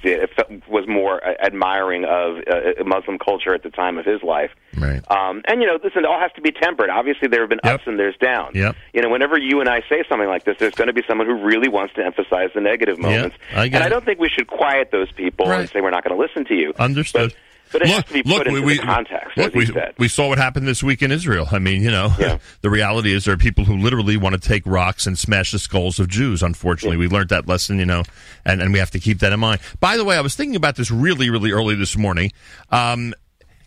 was 0.67 0.85
more 0.87 1.23
admiring 1.23 2.05
of 2.05 2.37
uh, 2.47 2.83
Muslim 2.85 3.17
culture 3.17 3.53
at 3.53 3.63
the 3.63 3.69
time 3.69 3.97
of 3.97 4.05
his 4.05 4.21
life. 4.23 4.51
Right. 4.77 5.01
Um, 5.09 5.41
and 5.45 5.61
you 5.61 5.67
know, 5.67 5.79
listen, 5.83 6.03
it 6.03 6.05
all 6.05 6.19
has 6.19 6.31
to 6.35 6.41
be 6.41 6.51
tempered. 6.51 6.89
Obviously, 6.89 7.27
there 7.27 7.41
have 7.41 7.49
been 7.49 7.59
yep. 7.63 7.75
ups 7.75 7.83
and 7.87 7.97
there's 7.97 8.17
downs. 8.17 8.55
Yep. 8.55 8.75
You 8.93 9.01
know, 9.01 9.09
whenever 9.09 9.37
you 9.37 9.59
and 9.59 9.69
I 9.69 9.81
say 9.87 10.03
something 10.09 10.27
like 10.27 10.43
this, 10.43 10.57
there's 10.59 10.75
going 10.75 10.87
to 10.87 10.93
be 10.93 11.03
someone 11.07 11.27
who 11.27 11.43
really 11.43 11.69
wants 11.69 11.93
to 11.95 12.05
emphasize 12.05 12.49
the 12.53 12.61
negative 12.61 12.97
moments. 12.99 13.37
Yep. 13.49 13.57
I 13.57 13.65
and 13.65 13.77
I 13.77 13.89
don't 13.89 14.05
think 14.05 14.19
we 14.19 14.29
should 14.29 14.47
quiet 14.47 14.89
those 14.91 15.11
people 15.11 15.47
right. 15.47 15.61
and 15.61 15.69
say 15.69 15.81
we're 15.81 15.91
not 15.91 16.03
going 16.03 16.17
to 16.17 16.21
listen 16.21 16.45
to 16.45 16.55
you. 16.55 16.73
Understood. 16.77 17.31
But, 17.31 17.39
but 17.75 17.81
it 17.81 17.91
look, 17.91 17.95
has 17.95 18.05
to 18.05 18.13
be 18.13 18.23
put 18.23 18.29
look, 18.29 18.47
into 18.47 18.61
we, 18.61 18.77
context. 18.77 19.35
Look, 19.35 19.53
we, 19.53 19.69
we 19.97 20.07
saw 20.07 20.29
what 20.29 20.37
happened 20.37 20.65
this 20.65 20.81
week 20.81 21.01
in 21.01 21.11
Israel. 21.11 21.47
I 21.51 21.59
mean, 21.59 21.81
you 21.81 21.91
know, 21.91 22.13
yeah. 22.17 22.37
the 22.61 22.69
reality 22.69 23.11
is 23.11 23.25
there 23.25 23.33
are 23.33 23.37
people 23.37 23.65
who 23.65 23.77
literally 23.77 24.15
want 24.15 24.33
to 24.33 24.39
take 24.39 24.65
rocks 24.65 25.05
and 25.05 25.19
smash 25.19 25.51
the 25.51 25.59
skulls 25.59 25.99
of 25.99 26.07
Jews. 26.07 26.41
Unfortunately, 26.41 26.95
yeah. 26.95 27.09
we 27.09 27.13
learned 27.13 27.29
that 27.29 27.49
lesson, 27.49 27.77
you 27.77 27.85
know, 27.85 28.03
and, 28.45 28.61
and 28.61 28.71
we 28.71 28.79
have 28.79 28.91
to 28.91 28.99
keep 28.99 29.19
that 29.19 29.33
in 29.33 29.41
mind. 29.41 29.59
By 29.81 29.97
the 29.97 30.05
way, 30.05 30.15
I 30.15 30.21
was 30.21 30.35
thinking 30.35 30.55
about 30.55 30.77
this 30.77 30.89
really, 30.89 31.29
really 31.29 31.51
early 31.51 31.75
this 31.75 31.97
morning. 31.97 32.31
Um, 32.69 33.13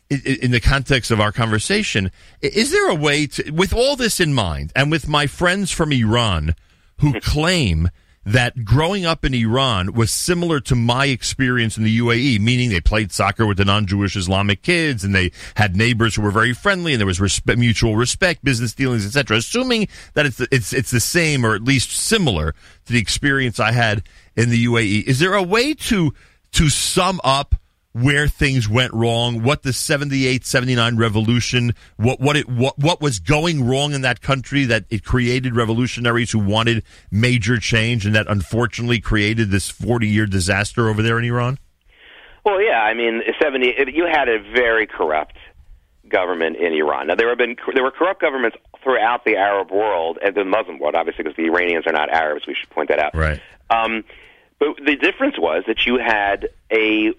in, 0.08 0.20
in 0.24 0.50
the 0.52 0.60
context 0.60 1.10
of 1.10 1.20
our 1.20 1.32
conversation, 1.32 2.10
is 2.40 2.70
there 2.70 2.88
a 2.88 2.94
way 2.94 3.26
to, 3.26 3.50
with 3.50 3.74
all 3.74 3.94
this 3.94 4.20
in 4.20 4.32
mind, 4.32 4.72
and 4.74 4.90
with 4.90 5.06
my 5.06 5.26
friends 5.26 5.70
from 5.70 5.92
Iran 5.92 6.54
who 7.00 7.20
claim 7.20 7.90
that 8.28 8.62
growing 8.62 9.06
up 9.06 9.24
in 9.24 9.32
Iran 9.32 9.94
was 9.94 10.12
similar 10.12 10.60
to 10.60 10.74
my 10.74 11.06
experience 11.06 11.78
in 11.78 11.84
the 11.84 11.98
UAE, 11.98 12.40
meaning 12.40 12.68
they 12.68 12.80
played 12.80 13.10
soccer 13.10 13.46
with 13.46 13.56
the 13.56 13.64
non-Jewish 13.64 14.16
Islamic 14.16 14.60
kids 14.60 15.02
and 15.02 15.14
they 15.14 15.32
had 15.54 15.74
neighbors 15.74 16.14
who 16.14 16.20
were 16.20 16.30
very 16.30 16.52
friendly 16.52 16.92
and 16.92 17.00
there 17.00 17.06
was 17.06 17.20
respect, 17.20 17.58
mutual 17.58 17.96
respect, 17.96 18.44
business 18.44 18.74
dealings, 18.74 19.06
etc. 19.06 19.38
Assuming 19.38 19.88
that 20.12 20.26
it's 20.26 20.40
it's 20.52 20.74
it's 20.74 20.90
the 20.90 21.00
same 21.00 21.44
or 21.44 21.54
at 21.54 21.64
least 21.64 21.90
similar 21.90 22.54
to 22.84 22.92
the 22.92 22.98
experience 22.98 23.58
I 23.58 23.72
had 23.72 24.02
in 24.36 24.50
the 24.50 24.66
UAE. 24.66 25.04
Is 25.04 25.20
there 25.20 25.34
a 25.34 25.42
way 25.42 25.72
to 25.72 26.12
to 26.52 26.68
sum 26.68 27.22
up 27.24 27.54
where 28.02 28.28
things 28.28 28.68
went 28.68 28.92
wrong, 28.92 29.42
what 29.42 29.62
the 29.62 29.72
78, 29.72 30.44
79 30.44 30.96
revolution, 30.96 31.74
what, 31.96 32.20
what 32.20 32.36
it, 32.36 32.48
what, 32.48 32.78
what 32.78 33.00
was 33.00 33.18
going 33.18 33.66
wrong 33.66 33.92
in 33.92 34.02
that 34.02 34.20
country 34.20 34.64
that 34.64 34.84
it 34.90 35.04
created 35.04 35.56
revolutionaries 35.56 36.32
who 36.32 36.38
wanted 36.38 36.84
major 37.10 37.58
change 37.58 38.06
and 38.06 38.14
that 38.14 38.26
unfortunately 38.28 39.00
created 39.00 39.50
this 39.50 39.68
40 39.68 40.06
year 40.06 40.26
disaster 40.26 40.88
over 40.88 41.02
there 41.02 41.18
in 41.18 41.24
Iran? 41.24 41.58
Well, 42.44 42.62
yeah, 42.62 42.82
I 42.82 42.94
mean, 42.94 43.22
70, 43.42 43.92
you 43.92 44.06
had 44.06 44.28
a 44.28 44.38
very 44.38 44.86
corrupt 44.86 45.36
government 46.08 46.56
in 46.56 46.72
Iran. 46.72 47.08
Now 47.08 47.14
there 47.14 47.28
have 47.28 47.38
been 47.38 47.56
there 47.74 47.82
were 47.82 47.90
corrupt 47.90 48.20
governments 48.20 48.56
throughout 48.82 49.24
the 49.24 49.36
Arab 49.36 49.70
world 49.70 50.18
and 50.22 50.34
the 50.34 50.44
Muslim 50.44 50.78
world, 50.78 50.94
obviously, 50.94 51.24
because 51.24 51.36
the 51.36 51.44
Iranians 51.44 51.86
are 51.86 51.92
not 51.92 52.10
Arabs. 52.10 52.46
We 52.46 52.54
should 52.58 52.70
point 52.70 52.88
that 52.88 52.98
out. 52.98 53.14
Right. 53.14 53.40
Um, 53.70 54.04
but 54.58 54.76
the 54.84 54.96
difference 54.96 55.38
was 55.38 55.64
that 55.66 55.86
you 55.86 55.98
had 55.98 56.48
a 56.70 57.12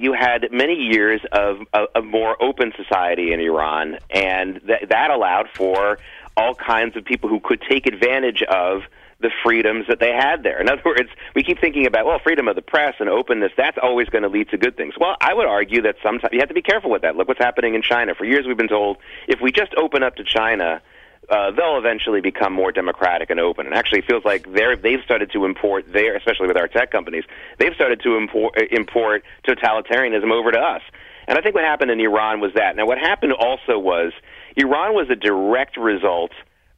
you 0.00 0.12
had 0.12 0.48
many 0.52 0.74
years 0.74 1.20
of 1.32 1.58
a, 1.94 2.02
more 2.02 2.40
open 2.42 2.72
society 2.76 3.32
in 3.32 3.40
Iran, 3.40 3.98
and 4.10 4.60
th- 4.66 4.88
that 4.88 5.10
allowed 5.10 5.48
for 5.54 5.98
all 6.36 6.54
kinds 6.54 6.96
of 6.96 7.04
people 7.04 7.28
who 7.28 7.40
could 7.40 7.62
take 7.68 7.86
advantage 7.86 8.42
of 8.42 8.82
the 9.20 9.30
freedoms 9.42 9.86
that 9.88 10.00
they 10.00 10.12
had 10.12 10.42
there. 10.42 10.60
In 10.60 10.68
other 10.72 10.82
words, 10.84 11.08
we 11.34 11.42
keep 11.42 11.60
thinking 11.60 11.86
about 11.86 12.06
well, 12.06 12.18
freedom 12.18 12.48
of 12.48 12.56
the 12.56 12.62
press 12.62 12.94
and 12.98 13.08
openness. 13.08 13.52
That's 13.56 13.78
always 13.82 14.08
going 14.08 14.22
to 14.22 14.28
lead 14.28 14.50
to 14.50 14.58
good 14.58 14.76
things. 14.76 14.94
Well, 14.98 15.16
I 15.20 15.34
would 15.34 15.46
argue 15.46 15.82
that 15.82 15.96
sometimes 16.02 16.32
you 16.32 16.40
have 16.40 16.48
to 16.48 16.54
be 16.54 16.62
careful 16.62 16.90
with 16.90 17.02
that. 17.02 17.16
Look 17.16 17.28
what's 17.28 17.42
happening 17.42 17.74
in 17.74 17.82
China. 17.82 18.14
For 18.14 18.24
years, 18.24 18.46
we've 18.46 18.56
been 18.56 18.68
told 18.68 18.98
if 19.28 19.40
we 19.40 19.52
just 19.52 19.72
open 19.76 20.02
up 20.02 20.16
to 20.16 20.24
China 20.24 20.82
uh, 21.28 21.50
they'll 21.52 21.78
eventually 21.78 22.20
become 22.20 22.52
more 22.52 22.72
democratic 22.72 23.30
and 23.30 23.40
open. 23.40 23.66
And 23.66 23.74
actually, 23.74 24.00
it 24.00 24.06
feels 24.06 24.24
like 24.24 24.52
they're 24.52 24.76
they've 24.76 25.02
started 25.04 25.30
to 25.32 25.44
import 25.44 25.92
their, 25.92 26.16
especially 26.16 26.48
with 26.48 26.56
our 26.56 26.68
tech 26.68 26.90
companies, 26.90 27.24
they've 27.58 27.74
started 27.74 28.00
to 28.02 28.16
import 28.16 28.58
import 28.70 29.24
totalitarianism 29.46 30.30
over 30.30 30.50
to 30.52 30.58
us. 30.58 30.82
And 31.26 31.38
I 31.38 31.40
think 31.40 31.54
what 31.54 31.64
happened 31.64 31.90
in 31.90 32.00
Iran 32.00 32.40
was 32.40 32.52
that. 32.54 32.76
Now, 32.76 32.86
what 32.86 32.98
happened 32.98 33.32
also 33.32 33.78
was 33.78 34.12
Iran 34.56 34.94
was 34.94 35.08
a 35.10 35.16
direct 35.16 35.76
result 35.76 36.32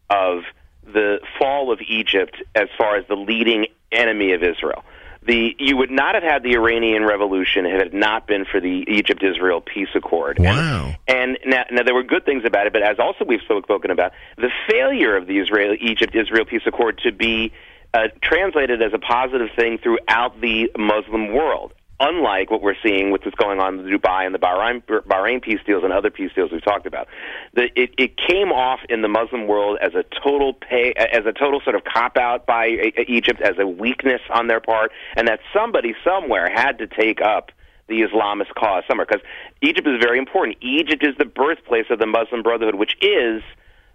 of 0.09 0.43
the 0.85 1.19
fall 1.38 1.73
of 1.73 1.81
Egypt 1.88 2.37
as 2.55 2.69
far 2.79 2.97
as 2.97 3.07
the 3.09 3.17
leading 3.17 3.67
enemy 3.91 4.33
of 4.33 4.43
Israel 4.43 4.85
the 5.26 5.54
you 5.59 5.76
would 5.76 5.90
not 5.90 6.14
have 6.14 6.23
had 6.23 6.42
the 6.42 6.54
Iranian 6.54 7.04
Revolution 7.04 7.64
had 7.64 7.80
it 7.80 7.95
not 7.95 8.26
been 8.26 8.45
for 8.45 8.61
the 8.61 8.85
Egypt-Israel 8.88 9.61
peace 9.61 9.88
accord. 9.95 10.38
Wow! 10.38 10.95
And, 11.06 11.38
and 11.42 11.50
now, 11.50 11.64
now 11.71 11.83
there 11.83 11.95
were 11.95 12.04
good 12.04 12.25
things 12.25 12.45
about 12.45 12.66
it, 12.66 12.73
but 12.73 12.83
as 12.83 12.99
also 12.99 13.25
we've 13.25 13.40
spoken 13.42 13.90
about, 13.90 14.12
the 14.37 14.50
failure 14.68 15.16
of 15.16 15.26
the 15.26 15.38
Israel 15.38 15.76
Egypt-Israel 15.78 16.45
peace 16.45 16.62
accord 16.66 16.99
to 17.04 17.12
be 17.12 17.52
uh, 17.92 18.09
translated 18.23 18.83
as 18.83 18.92
a 18.92 18.99
positive 18.99 19.49
thing 19.56 19.78
throughout 19.78 20.40
the 20.40 20.71
Muslim 20.78 21.33
world. 21.33 21.73
Unlike 21.99 22.50
what 22.50 22.61
we're 22.61 22.76
seeing 22.83 23.11
with 23.11 23.25
what's 23.25 23.37
going 23.37 23.59
on 23.59 23.81
in 23.81 23.87
Dubai 23.87 24.26
and 24.26 24.35
the 24.35 24.38
Bahrain, 24.38 24.83
Bahrain 24.85 25.41
peace 25.41 25.61
deals 25.67 25.83
and 25.83 25.95
other 25.95 26.11
peace 26.11 26.31
deals 26.35 26.53
we've 26.53 26.62
talked 26.62 26.87
about, 26.87 27.09
the, 27.55 27.71
it, 27.75 27.95
it 27.97 28.17
came 28.19 28.53
off 28.53 28.81
in 28.91 29.00
the 29.00 29.09
Muslim 29.09 29.47
world 29.47 29.79
as 29.81 29.95
a 29.95 30.05
total 30.23 30.53
pay, 30.53 30.93
as 30.93 31.25
a 31.25 31.33
total 31.33 31.61
sort 31.65 31.75
of 31.75 31.85
cop 31.85 32.19
out 32.19 32.45
by 32.45 32.93
Egypt, 33.09 33.41
as 33.41 33.55
a 33.59 33.67
weakness 33.67 34.21
on 34.29 34.47
their 34.47 34.61
part, 34.61 34.93
and 35.17 35.26
that 35.29 35.41
somebody 35.55 35.95
somewhere 36.05 36.50
had 36.53 36.79
to 36.79 36.87
take 36.87 37.23
up 37.23 37.50
the 37.88 38.03
Islamist 38.03 38.53
cause 38.55 38.83
somewhere 38.88 39.07
because 39.07 39.25
Egypt 39.62 39.87
is 39.87 39.99
very 40.03 40.19
important. 40.19 40.59
Egypt 40.61 41.03
is 41.03 41.15
the 41.19 41.25
birthplace 41.25 41.87
of 41.88 41.99
the 41.99 42.07
Muslim 42.07 42.43
Brotherhood, 42.43 42.75
which 42.75 42.97
is 43.00 43.43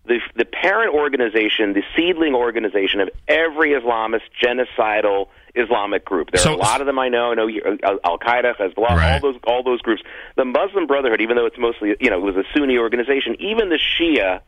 the 0.05 0.19
the 0.35 0.45
parent 0.45 0.95
organization, 0.95 1.73
the 1.73 1.83
seedling 1.95 2.33
organization 2.33 3.01
of 3.01 3.09
every 3.27 3.71
Islamist 3.71 4.21
genocidal 4.41 5.27
Islamic 5.55 6.05
group. 6.05 6.31
There 6.31 6.41
so, 6.41 6.51
are 6.51 6.55
a 6.55 6.57
lot 6.57 6.81
of 6.81 6.87
them 6.87 6.99
I 6.99 7.09
know. 7.09 7.31
I 7.31 7.35
know 7.35 7.49
uh, 7.49 7.97
Al 8.03 8.17
Qaeda, 8.17 8.55
Hezbollah, 8.57 8.89
right. 8.89 9.13
all 9.13 9.31
those 9.31 9.41
all 9.45 9.63
those 9.63 9.81
groups. 9.81 10.01
The 10.35 10.45
Muslim 10.45 10.87
Brotherhood, 10.87 11.21
even 11.21 11.35
though 11.35 11.45
it's 11.45 11.57
mostly 11.57 11.95
you 11.99 12.09
know 12.09 12.17
it 12.17 12.35
was 12.35 12.35
a 12.35 12.43
Sunni 12.57 12.77
organization, 12.77 13.35
even 13.39 13.69
the 13.69 13.79
Shia 13.79 14.41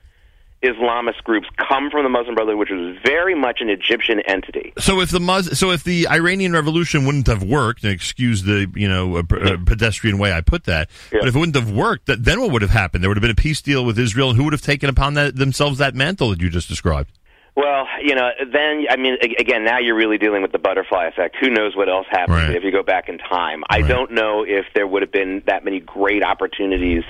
Islamist 0.64 1.22
groups 1.24 1.48
come 1.58 1.90
from 1.92 2.04
the 2.04 2.10
Muslim 2.10 2.36
Brotherhood, 2.36 2.60
which 2.60 2.70
was 2.70 2.98
very 3.04 3.36
much 3.36 3.60
an 3.60 3.70
Egyptian 3.70 4.22
entity. 4.22 4.74
So 4.80 5.02
if 5.02 5.12
the 5.12 5.20
Mus- 5.20 5.60
so 5.60 5.72
if 5.72 5.84
the 5.84 6.08
Iranian 6.08 6.54
Revolution 6.54 7.06
wouldn't 7.06 7.28
have 7.28 7.44
worked, 7.44 7.84
and 7.84 7.92
excuse 7.92 8.44
the 8.44 8.72
you 8.74 8.88
know 8.88 9.18
a, 9.18 9.20
a 9.20 9.58
pedestrian 9.58 10.18
way 10.18 10.32
I 10.32 10.42
put 10.42 10.64
that, 10.66 10.90
yeah. 11.12 11.20
but 11.20 11.28
if 11.28 11.36
it 11.36 11.40
wouldn't 11.40 11.58
have 11.58 11.72
worked, 11.72 12.06
then 12.08 12.40
what 12.40 12.52
would 12.52 12.62
have 12.62 12.72
happened? 12.72 13.04
There 13.04 13.10
would 13.10 13.18
have 13.18 13.22
been 13.22 13.32
a 13.32 13.36
peace 13.36 13.62
deal 13.62 13.84
with 13.86 14.00
Israel, 14.00 14.30
and 14.30 14.38
who 14.38 14.46
would 14.46 14.54
have 14.54 14.62
taken 14.62 14.90
upon 14.90 15.16
that, 15.16 15.36
themselves 15.36 15.80
that 15.80 15.96
mantle 15.96 16.30
that 16.30 16.42
you 16.42 16.50
just 16.50 16.70
described? 16.70 17.12
Well, 17.56 17.86
you 18.02 18.16
know, 18.16 18.30
then 18.52 18.86
I 18.90 18.96
mean, 18.96 19.18
again, 19.22 19.64
now 19.64 19.78
you're 19.78 19.96
really 19.96 20.18
dealing 20.18 20.42
with 20.42 20.52
the 20.52 20.60
butterfly 20.60 21.06
effect. 21.06 21.36
Who 21.40 21.52
knows 21.52 21.76
what 21.76 21.88
else 21.88 22.08
happens 22.10 22.38
right. 22.38 22.56
if 22.56 22.64
you 22.64 22.72
go 22.72 22.82
back 22.82 23.10
in 23.10 23.20
time? 23.20 23.64
Right. 23.70 23.84
I 23.84 23.88
don't 23.88 24.12
know 24.12 24.44
if 24.44 24.66
there 24.74 24.88
would 24.88 25.04
have 25.04 25.12
been 25.12 25.44
that 25.46 25.64
many 25.64 25.80
great 25.80 26.24
opportunities 26.24 27.04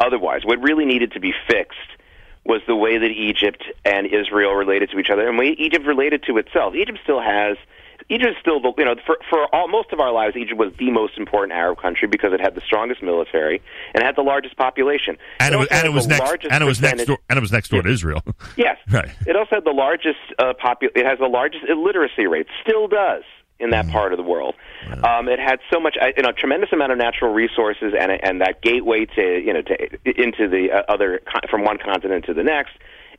otherwise. 0.00 0.44
What 0.44 0.60
really 0.60 0.84
needed 0.84 1.12
to 1.12 1.20
be 1.20 1.32
fixed 1.48 1.78
was 2.44 2.60
the 2.66 2.74
way 2.74 2.98
that 2.98 3.10
Egypt 3.10 3.62
and 3.84 4.06
Israel 4.06 4.52
related 4.54 4.90
to 4.90 4.98
each 4.98 5.10
other, 5.10 5.28
and 5.28 5.38
way 5.38 5.54
Egypt 5.58 5.86
related 5.86 6.24
to 6.24 6.38
itself. 6.38 6.74
Egypt 6.74 6.98
still 7.02 7.20
has. 7.20 7.56
Egypt 8.08 8.30
is 8.30 8.36
still 8.40 8.60
the 8.60 8.72
you 8.78 8.84
know 8.84 8.94
for 9.06 9.18
for 9.30 9.54
all, 9.54 9.68
most 9.68 9.92
of 9.92 10.00
our 10.00 10.12
lives 10.12 10.36
Egypt 10.36 10.58
was 10.58 10.72
the 10.78 10.90
most 10.90 11.16
important 11.16 11.52
Arab 11.52 11.78
country 11.78 12.08
because 12.08 12.32
it 12.32 12.40
had 12.40 12.54
the 12.54 12.60
strongest 12.60 13.02
military 13.02 13.62
and 13.94 14.02
had 14.02 14.16
the 14.16 14.22
largest 14.22 14.56
population. 14.56 15.16
And 15.40 15.54
it, 15.54 15.58
was, 15.58 15.68
and 15.70 15.86
it 15.86 15.92
was 15.92 16.06
next 16.06 16.46
and 16.50 16.62
it 16.62 16.66
was 16.66 16.80
next 16.80 17.04
door 17.04 17.18
and 17.28 17.36
it 17.36 17.40
was 17.40 17.52
next 17.52 17.70
door 17.70 17.82
to 17.82 17.88
Israel. 17.88 18.22
yes, 18.56 18.78
right. 18.90 19.10
It 19.26 19.36
also 19.36 19.56
had 19.56 19.64
the 19.64 19.70
largest 19.70 20.18
uh, 20.38 20.52
popu- 20.54 20.94
It 20.94 21.06
has 21.06 21.18
the 21.18 21.28
largest 21.28 21.64
illiteracy 21.68 22.26
rate. 22.26 22.46
Still 22.62 22.88
does 22.88 23.22
in 23.60 23.70
that 23.70 23.86
mm. 23.86 23.92
part 23.92 24.12
of 24.12 24.16
the 24.16 24.22
world. 24.22 24.54
Um, 25.04 25.28
it 25.28 25.38
had 25.38 25.60
so 25.72 25.80
much, 25.80 25.96
you 26.16 26.22
know, 26.22 26.32
tremendous 26.32 26.70
amount 26.72 26.92
of 26.92 26.98
natural 26.98 27.32
resources, 27.32 27.94
and 27.98 28.12
and 28.12 28.40
that 28.40 28.60
gateway 28.62 29.06
to 29.06 29.40
you 29.40 29.52
know 29.52 29.62
to 29.62 30.20
into 30.20 30.48
the 30.48 30.72
uh, 30.72 30.92
other 30.92 31.22
from 31.50 31.64
one 31.64 31.78
continent 31.78 32.24
to 32.26 32.34
the 32.34 32.42
next, 32.42 32.72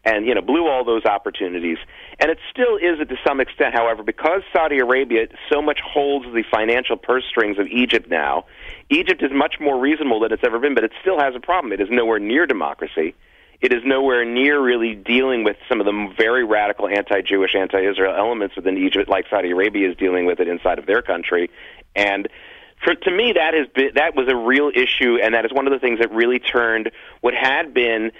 and 0.06 0.26
you 0.26 0.36
know 0.36 0.42
blew 0.42 0.68
all 0.68 0.86
those 0.86 1.06
opportunities. 1.06 1.78
And 2.20 2.32
it 2.32 2.38
still 2.50 2.78
is 2.78 3.06
to 3.08 3.18
some 3.26 3.40
extent, 3.42 3.74
however, 3.74 4.04
because 4.04 4.42
Saudi 4.54 4.80
Arabia 4.80 5.28
so 5.52 5.62
much 5.62 5.80
holds 5.82 6.26
the 6.34 6.44
financial 6.50 6.96
purse 6.96 7.26
strings 7.30 7.58
of 7.60 7.68
Egypt 7.68 8.10
now. 8.10 8.46
Egypt 8.90 9.22
is 9.24 9.32
much 9.34 9.56
more 9.60 9.80
reasonable 9.80 10.22
than 10.22 10.32
it's 10.32 10.44
ever 10.46 10.60
been, 10.60 10.76
but 10.76 10.84
it 10.84 10.92
still 11.02 11.20
has 11.20 11.36
a 11.36 11.40
problem. 11.40 11.74
It 11.74 11.82
is 11.82 11.90
nowhere 11.90 12.20
near 12.20 12.46
democracy 12.46 13.16
it 13.62 13.74
is 13.74 13.82
nowhere 13.86 14.26
near 14.26 14.62
really 14.62 14.96
dealing 14.96 15.44
with 15.44 15.58
some 15.70 15.80
of 15.80 15.86
the 15.86 16.14
very 16.18 16.44
radical 16.44 16.88
anti-Jewish, 16.88 17.56
anti-Israel 17.56 18.14
elements 18.16 18.56
within 18.56 18.78
Egypt, 18.78 19.10
like 19.10 19.26
Saudi 19.30 19.52
Arabia 19.52 19.90
is 19.90 19.98
dealing 19.98 20.26
with 20.26 20.40
it 20.40 20.48
inside 20.48 20.78
of 20.78 20.86
their 20.86 21.02
country. 21.02 21.50
And 21.96 22.28
for, 22.84 22.94
to 22.94 23.12
me, 23.12 23.34
that 23.34 23.54
has 23.54 23.68
been, 23.74 23.92
that 23.96 24.16
was 24.16 24.28
a 24.30 24.36
real 24.36 24.70
issue, 24.70 25.18
and 25.22 25.34
that 25.34 25.46
is 25.46 25.54
one 25.54 25.68
of 25.68 25.74
the 25.74 25.80
things 25.80 26.00
that 26.00 26.12
really 26.12 26.40
turned 26.40 26.92
what 27.22 27.34
had 27.34 27.74
been 27.74 28.12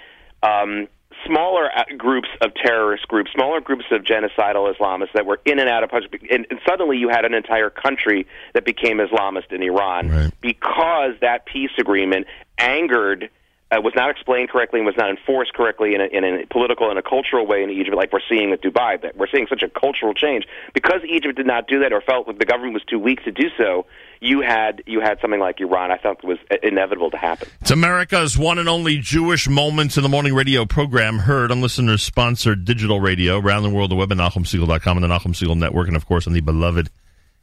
um, 0.42 0.88
smaller 1.26 1.70
uh, 1.76 1.84
groups 1.96 2.28
of 2.40 2.52
terrorist 2.54 3.06
groups, 3.08 3.30
smaller 3.32 3.60
groups 3.60 3.84
of 3.90 4.02
genocidal 4.02 4.72
Islamists 4.74 5.12
that 5.14 5.26
were 5.26 5.40
in 5.44 5.58
and 5.58 5.68
out 5.68 5.84
of 5.84 5.90
and, 6.30 6.46
and 6.50 6.60
suddenly 6.66 6.98
you 6.98 7.08
had 7.08 7.24
an 7.24 7.34
entire 7.34 7.70
country 7.70 8.26
that 8.54 8.64
became 8.64 8.98
Islamist 8.98 9.52
in 9.52 9.62
Iran 9.62 10.08
right. 10.08 10.30
because 10.40 11.14
that 11.20 11.46
peace 11.46 11.70
agreement 11.78 12.26
angered 12.58 13.30
uh, 13.70 13.80
was 13.80 13.92
not 13.96 14.10
explained 14.10 14.48
correctly 14.48 14.78
and 14.78 14.86
was 14.86 14.96
not 14.96 15.10
enforced 15.10 15.52
correctly 15.52 15.94
in 15.94 16.00
a, 16.00 16.04
in 16.04 16.24
a 16.24 16.46
political 16.46 16.88
and 16.88 16.98
a 16.98 17.02
cultural 17.02 17.46
way 17.46 17.62
in 17.62 17.70
Egypt, 17.70 17.96
like 17.96 18.12
we're 18.12 18.20
seeing 18.28 18.50
with 18.50 18.60
Dubai. 18.60 19.00
That 19.00 19.16
we're 19.16 19.26
seeing 19.26 19.46
such 19.48 19.62
a 19.62 19.68
cultural 19.68 20.14
change 20.14 20.44
because 20.72 21.00
Egypt 21.08 21.36
did 21.36 21.46
not 21.46 21.66
do 21.66 21.80
that 21.80 21.92
or 21.92 22.00
felt 22.00 22.28
like 22.28 22.38
the 22.38 22.44
government 22.44 22.74
was 22.74 22.84
too 22.84 22.98
weak 22.98 23.24
to 23.24 23.32
do 23.32 23.48
so. 23.56 23.86
You 24.20 24.40
had 24.40 24.82
you 24.86 25.00
had 25.00 25.20
something 25.20 25.40
like 25.40 25.60
Iran. 25.60 25.90
I 25.90 25.98
thought 25.98 26.24
was 26.24 26.38
inevitable 26.62 27.10
to 27.10 27.16
happen. 27.16 27.48
It's 27.60 27.70
America's 27.70 28.38
one 28.38 28.58
and 28.58 28.68
only 28.68 28.98
Jewish 28.98 29.48
Moments 29.48 29.96
in 29.96 30.02
the 30.02 30.08
Morning 30.08 30.34
radio 30.34 30.64
program, 30.64 31.20
heard 31.20 31.50
on 31.50 31.60
listeners 31.60 32.02
sponsored 32.02 32.64
digital 32.64 33.00
radio 33.00 33.38
around 33.38 33.62
the 33.62 33.70
world. 33.70 33.90
The 33.90 33.96
web 33.96 34.12
at 34.12 34.18
NachumSegal.com 34.18 34.96
and 34.96 35.04
the 35.04 35.08
Nachum 35.08 35.34
Segal 35.34 35.56
Network, 35.56 35.88
and 35.88 35.96
of 35.96 36.06
course 36.06 36.26
on 36.26 36.32
the 36.32 36.40
beloved 36.40 36.90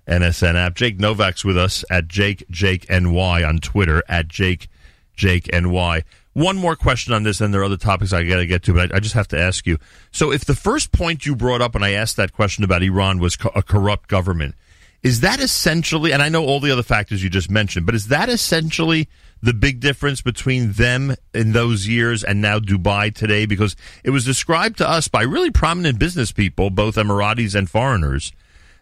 NSN 0.08 0.56
app. 0.56 0.75
Jake 0.75 1.00
Novak's 1.00 1.46
with 1.46 1.58
us 1.58 1.86
at 1.89 2.08
Jake 2.08 2.46
Jake 2.50 2.89
NY 2.89 3.44
on 3.44 3.60
Twitter 3.60 4.03
at 4.08 4.27
Jake 4.27 4.68
Jake 5.15 5.50
NY. 5.53 6.03
One 6.34 6.58
more 6.58 6.75
question 6.75 7.13
on 7.13 7.22
this, 7.22 7.42
and 7.42 7.53
there 7.53 7.62
are 7.62 7.65
other 7.65 7.77
topics 7.77 8.12
I 8.12 8.24
got 8.24 8.38
to 8.38 8.48
get 8.48 8.63
to, 8.63 8.74
but 8.74 8.92
I, 8.92 8.98
I, 8.98 9.00
just 9.00 9.13
have 9.13 9.27
to 9.30 9.39
ask 9.39 9.68
you. 9.68 9.77
So, 10.12 10.32
if 10.32 10.46
the 10.46 10.56
first 10.56 10.92
point 10.92 11.27
you 11.27 11.36
brought 11.36 11.62
up 11.62 11.75
and 11.75 11.86
I 11.86 11.92
asked 11.92 12.18
that 12.18 12.34
question 12.34 12.63
about 12.63 12.82
Iran 12.82 13.20
was 13.20 13.36
co- 13.36 13.51
a 13.53 13.62
corrupt 13.62 14.10
government, 14.10 14.56
is 15.03 15.19
that 15.19 15.41
essentially, 15.41 16.13
and 16.13 16.22
I 16.22 16.29
know 16.29 16.45
all 16.45 16.62
the 16.62 16.72
other 16.72 16.83
factors 16.83 17.22
you 17.22 17.29
just 17.29 17.51
mentioned, 17.51 17.86
but 17.86 17.93
is 17.93 18.07
that 18.07 18.29
essentially 18.29 19.10
the 19.41 19.53
big 19.53 19.81
difference 19.81 20.22
between 20.22 20.72
them 20.72 21.15
in 21.33 21.51
those 21.51 21.88
years 21.88 22.24
and 22.24 22.41
now 22.41 22.60
Dubai 22.60 23.13
today? 23.13 23.45
Because 23.45 23.75
it 24.05 24.12
was 24.12 24.24
described 24.24 24.77
to 24.77 24.89
us 24.89 25.10
by 25.10 25.24
really 25.24 25.51
prominent 25.51 26.00
business 26.00 26.31
people, 26.31 26.69
both 26.69 26.95
Emiratis 26.95 27.53
and 27.53 27.69
foreigners, 27.69 28.31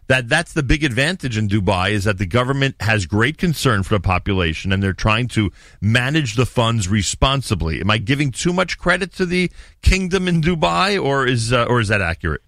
that 0.06 0.28
that's 0.28 0.52
the 0.52 0.62
big 0.62 0.84
advantage 0.84 1.36
in 1.36 1.48
Dubai 1.48 1.90
is 1.90 2.04
that 2.04 2.18
the 2.18 2.26
government 2.26 2.76
has 2.80 3.06
great 3.06 3.38
concern 3.38 3.82
for 3.82 3.94
the 3.94 4.00
population 4.00 4.72
and 4.72 4.82
they're 4.82 4.92
trying 4.92 5.26
to 5.28 5.50
manage 5.80 6.36
the 6.36 6.46
funds 6.46 6.88
responsibly. 6.88 7.80
Am 7.80 7.90
I 7.90 7.98
giving 7.98 8.30
too 8.30 8.52
much 8.52 8.78
credit 8.78 9.12
to 9.14 9.26
the 9.26 9.50
kingdom 9.80 10.28
in 10.28 10.40
Dubai, 10.40 11.02
or 11.02 11.26
is 11.26 11.52
uh, 11.52 11.64
or 11.64 11.80
is 11.80 11.88
that 11.88 12.00
accurate? 12.00 12.42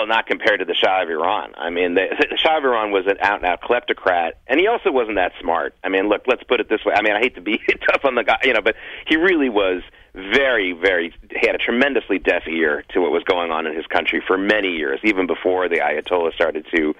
Well, 0.00 0.06
not 0.06 0.26
compared 0.26 0.60
to 0.60 0.64
the 0.64 0.74
Shah 0.74 1.02
of 1.02 1.10
Iran. 1.10 1.52
I 1.58 1.68
mean, 1.68 1.92
the, 1.92 2.06
the 2.30 2.38
Shah 2.38 2.56
of 2.56 2.64
Iran 2.64 2.90
was 2.90 3.04
an 3.06 3.18
out-and-out 3.20 3.60
kleptocrat, 3.60 4.32
and 4.46 4.58
he 4.58 4.66
also 4.66 4.90
wasn't 4.90 5.16
that 5.16 5.32
smart. 5.42 5.74
I 5.84 5.90
mean, 5.90 6.08
look, 6.08 6.22
let's 6.26 6.42
put 6.42 6.58
it 6.58 6.70
this 6.70 6.82
way. 6.86 6.94
I 6.96 7.02
mean, 7.02 7.12
I 7.12 7.18
hate 7.18 7.34
to 7.34 7.42
be 7.42 7.60
tough 7.90 8.06
on 8.06 8.14
the 8.14 8.24
guy, 8.24 8.38
you 8.44 8.54
know, 8.54 8.62
but 8.62 8.76
he 9.06 9.16
really 9.16 9.50
was 9.50 9.82
very, 10.14 10.72
very, 10.72 11.12
he 11.30 11.46
had 11.46 11.54
a 11.54 11.58
tremendously 11.58 12.18
deaf 12.18 12.44
ear 12.48 12.82
to 12.94 13.00
what 13.02 13.10
was 13.10 13.24
going 13.24 13.50
on 13.50 13.66
in 13.66 13.76
his 13.76 13.86
country 13.88 14.22
for 14.26 14.38
many 14.38 14.68
years, 14.68 15.00
even 15.04 15.26
before 15.26 15.68
the 15.68 15.80
Ayatollah 15.80 16.32
started 16.32 16.64
to, 16.74 16.94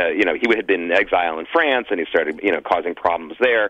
uh, 0.00 0.08
you 0.08 0.24
know, 0.24 0.32
he 0.32 0.48
had 0.56 0.66
been 0.66 0.84
in 0.84 0.92
exile 0.92 1.38
in 1.38 1.44
France 1.52 1.88
and 1.90 2.00
he 2.00 2.06
started, 2.06 2.40
you 2.42 2.52
know, 2.52 2.62
causing 2.62 2.94
problems 2.94 3.34
there. 3.38 3.68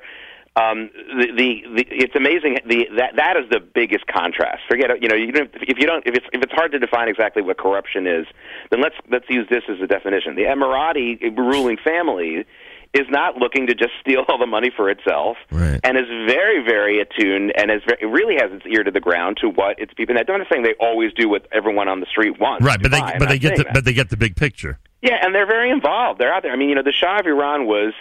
Um, 0.57 0.89
the, 0.95 1.27
the, 1.37 1.63
the 1.77 1.87
it's 1.91 2.17
amazing 2.17 2.59
the 2.67 2.89
that 2.97 3.17
that 3.17 3.37
is 3.37 3.45
the 3.51 3.61
biggest 3.61 4.07
contrast. 4.07 4.63
Forget 4.69 4.91
it, 4.91 5.03
you 5.03 5.09
know 5.09 5.15
you 5.15 5.31
don't, 5.31 5.51
if 5.55 5.79
you 5.79 5.87
don't 5.87 6.07
if 6.07 6.15
it's 6.15 6.27
if 6.33 6.43
it's 6.43 6.53
hard 6.53 6.73
to 6.73 6.79
define 6.79 7.09
exactly 7.09 7.43
what 7.43 7.59
corruption 7.59 8.07
is, 8.07 8.27
then 8.71 8.81
let's 8.81 8.97
let's 9.11 9.27
use 9.29 9.47
this 9.51 9.65
as 9.69 9.81
a 9.83 9.87
definition. 9.87 10.35
The 10.35 10.45
Emirati 10.45 11.37
ruling 11.37 11.77
family 11.77 12.47
is 12.95 13.07
not 13.11 13.37
looking 13.37 13.67
to 13.67 13.75
just 13.75 13.93
steal 14.01 14.25
all 14.29 14.39
the 14.39 14.47
money 14.47 14.71
for 14.75 14.89
itself, 14.89 15.37
right. 15.51 15.79
and 15.85 15.99
is 15.99 16.09
very, 16.27 16.65
very 16.65 17.01
attuned 17.01 17.53
and 17.57 17.71
is 17.71 17.83
very, 17.87 18.07
really 18.07 18.37
has 18.37 18.51
its 18.53 18.65
ear 18.67 18.83
to 18.83 18.91
the 18.91 19.01
ground 19.01 19.37
to 19.43 19.51
what 19.51 19.79
its 19.79 19.93
people. 19.93 20.17
And 20.17 20.31
I'm 20.31 20.39
not 20.39 20.47
saying 20.51 20.63
they 20.63 20.75
always 20.81 21.13
do 21.13 21.29
what 21.29 21.47
everyone 21.53 21.89
on 21.89 22.01
the 22.01 22.07
street 22.07 22.41
wants. 22.41 22.65
Right, 22.65 22.81
but 22.81 22.91
they 22.91 23.01
but 23.19 23.29
they 23.29 23.39
get 23.39 23.57
the, 23.57 23.67
but 23.73 23.85
they 23.85 23.93
get 23.93 24.09
the 24.09 24.17
big 24.17 24.37
picture. 24.37 24.79
Yeah, 25.03 25.19
and 25.23 25.35
they're 25.35 25.47
very 25.47 25.71
involved. 25.71 26.21
They're 26.21 26.33
out 26.33 26.43
there. 26.43 26.53
I 26.53 26.57
mean, 26.57 26.71
you 26.71 26.75
know, 26.75 26.83
the 26.83 26.93
Shah 26.93 27.21
of 27.21 27.27
Iran 27.27 27.67
was 27.67 27.93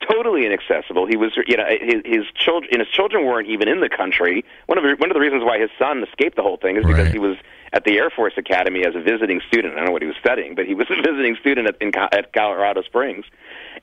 totally 0.00 0.46
inaccessible. 0.46 1.06
He 1.06 1.16
was, 1.16 1.32
you 1.46 1.56
know, 1.56 1.66
his, 1.68 2.02
his 2.04 2.24
children, 2.34 2.70
and 2.72 2.80
his 2.80 2.88
children 2.88 3.24
weren't 3.26 3.48
even 3.48 3.68
in 3.68 3.80
the 3.80 3.88
country. 3.88 4.44
One 4.66 4.78
of 4.78 4.84
the 4.84 4.94
one 4.98 5.10
of 5.10 5.14
the 5.14 5.20
reasons 5.20 5.44
why 5.44 5.58
his 5.58 5.70
son 5.78 6.02
escaped 6.02 6.36
the 6.36 6.42
whole 6.42 6.56
thing 6.56 6.76
is 6.76 6.84
because 6.84 7.06
right. 7.06 7.12
he 7.12 7.18
was 7.18 7.36
at 7.72 7.84
the 7.84 7.98
Air 7.98 8.10
Force 8.10 8.34
Academy 8.36 8.84
as 8.84 8.94
a 8.96 9.00
visiting 9.00 9.40
student. 9.46 9.74
I 9.74 9.76
don't 9.78 9.86
know 9.86 9.92
what 9.92 10.02
he 10.02 10.08
was 10.08 10.16
studying, 10.18 10.54
but 10.54 10.66
he 10.66 10.74
was 10.74 10.86
a 10.90 10.96
visiting 11.08 11.36
student 11.36 11.68
at, 11.68 11.76
in, 11.80 11.92
at 11.96 12.32
Colorado 12.32 12.82
Springs. 12.82 13.24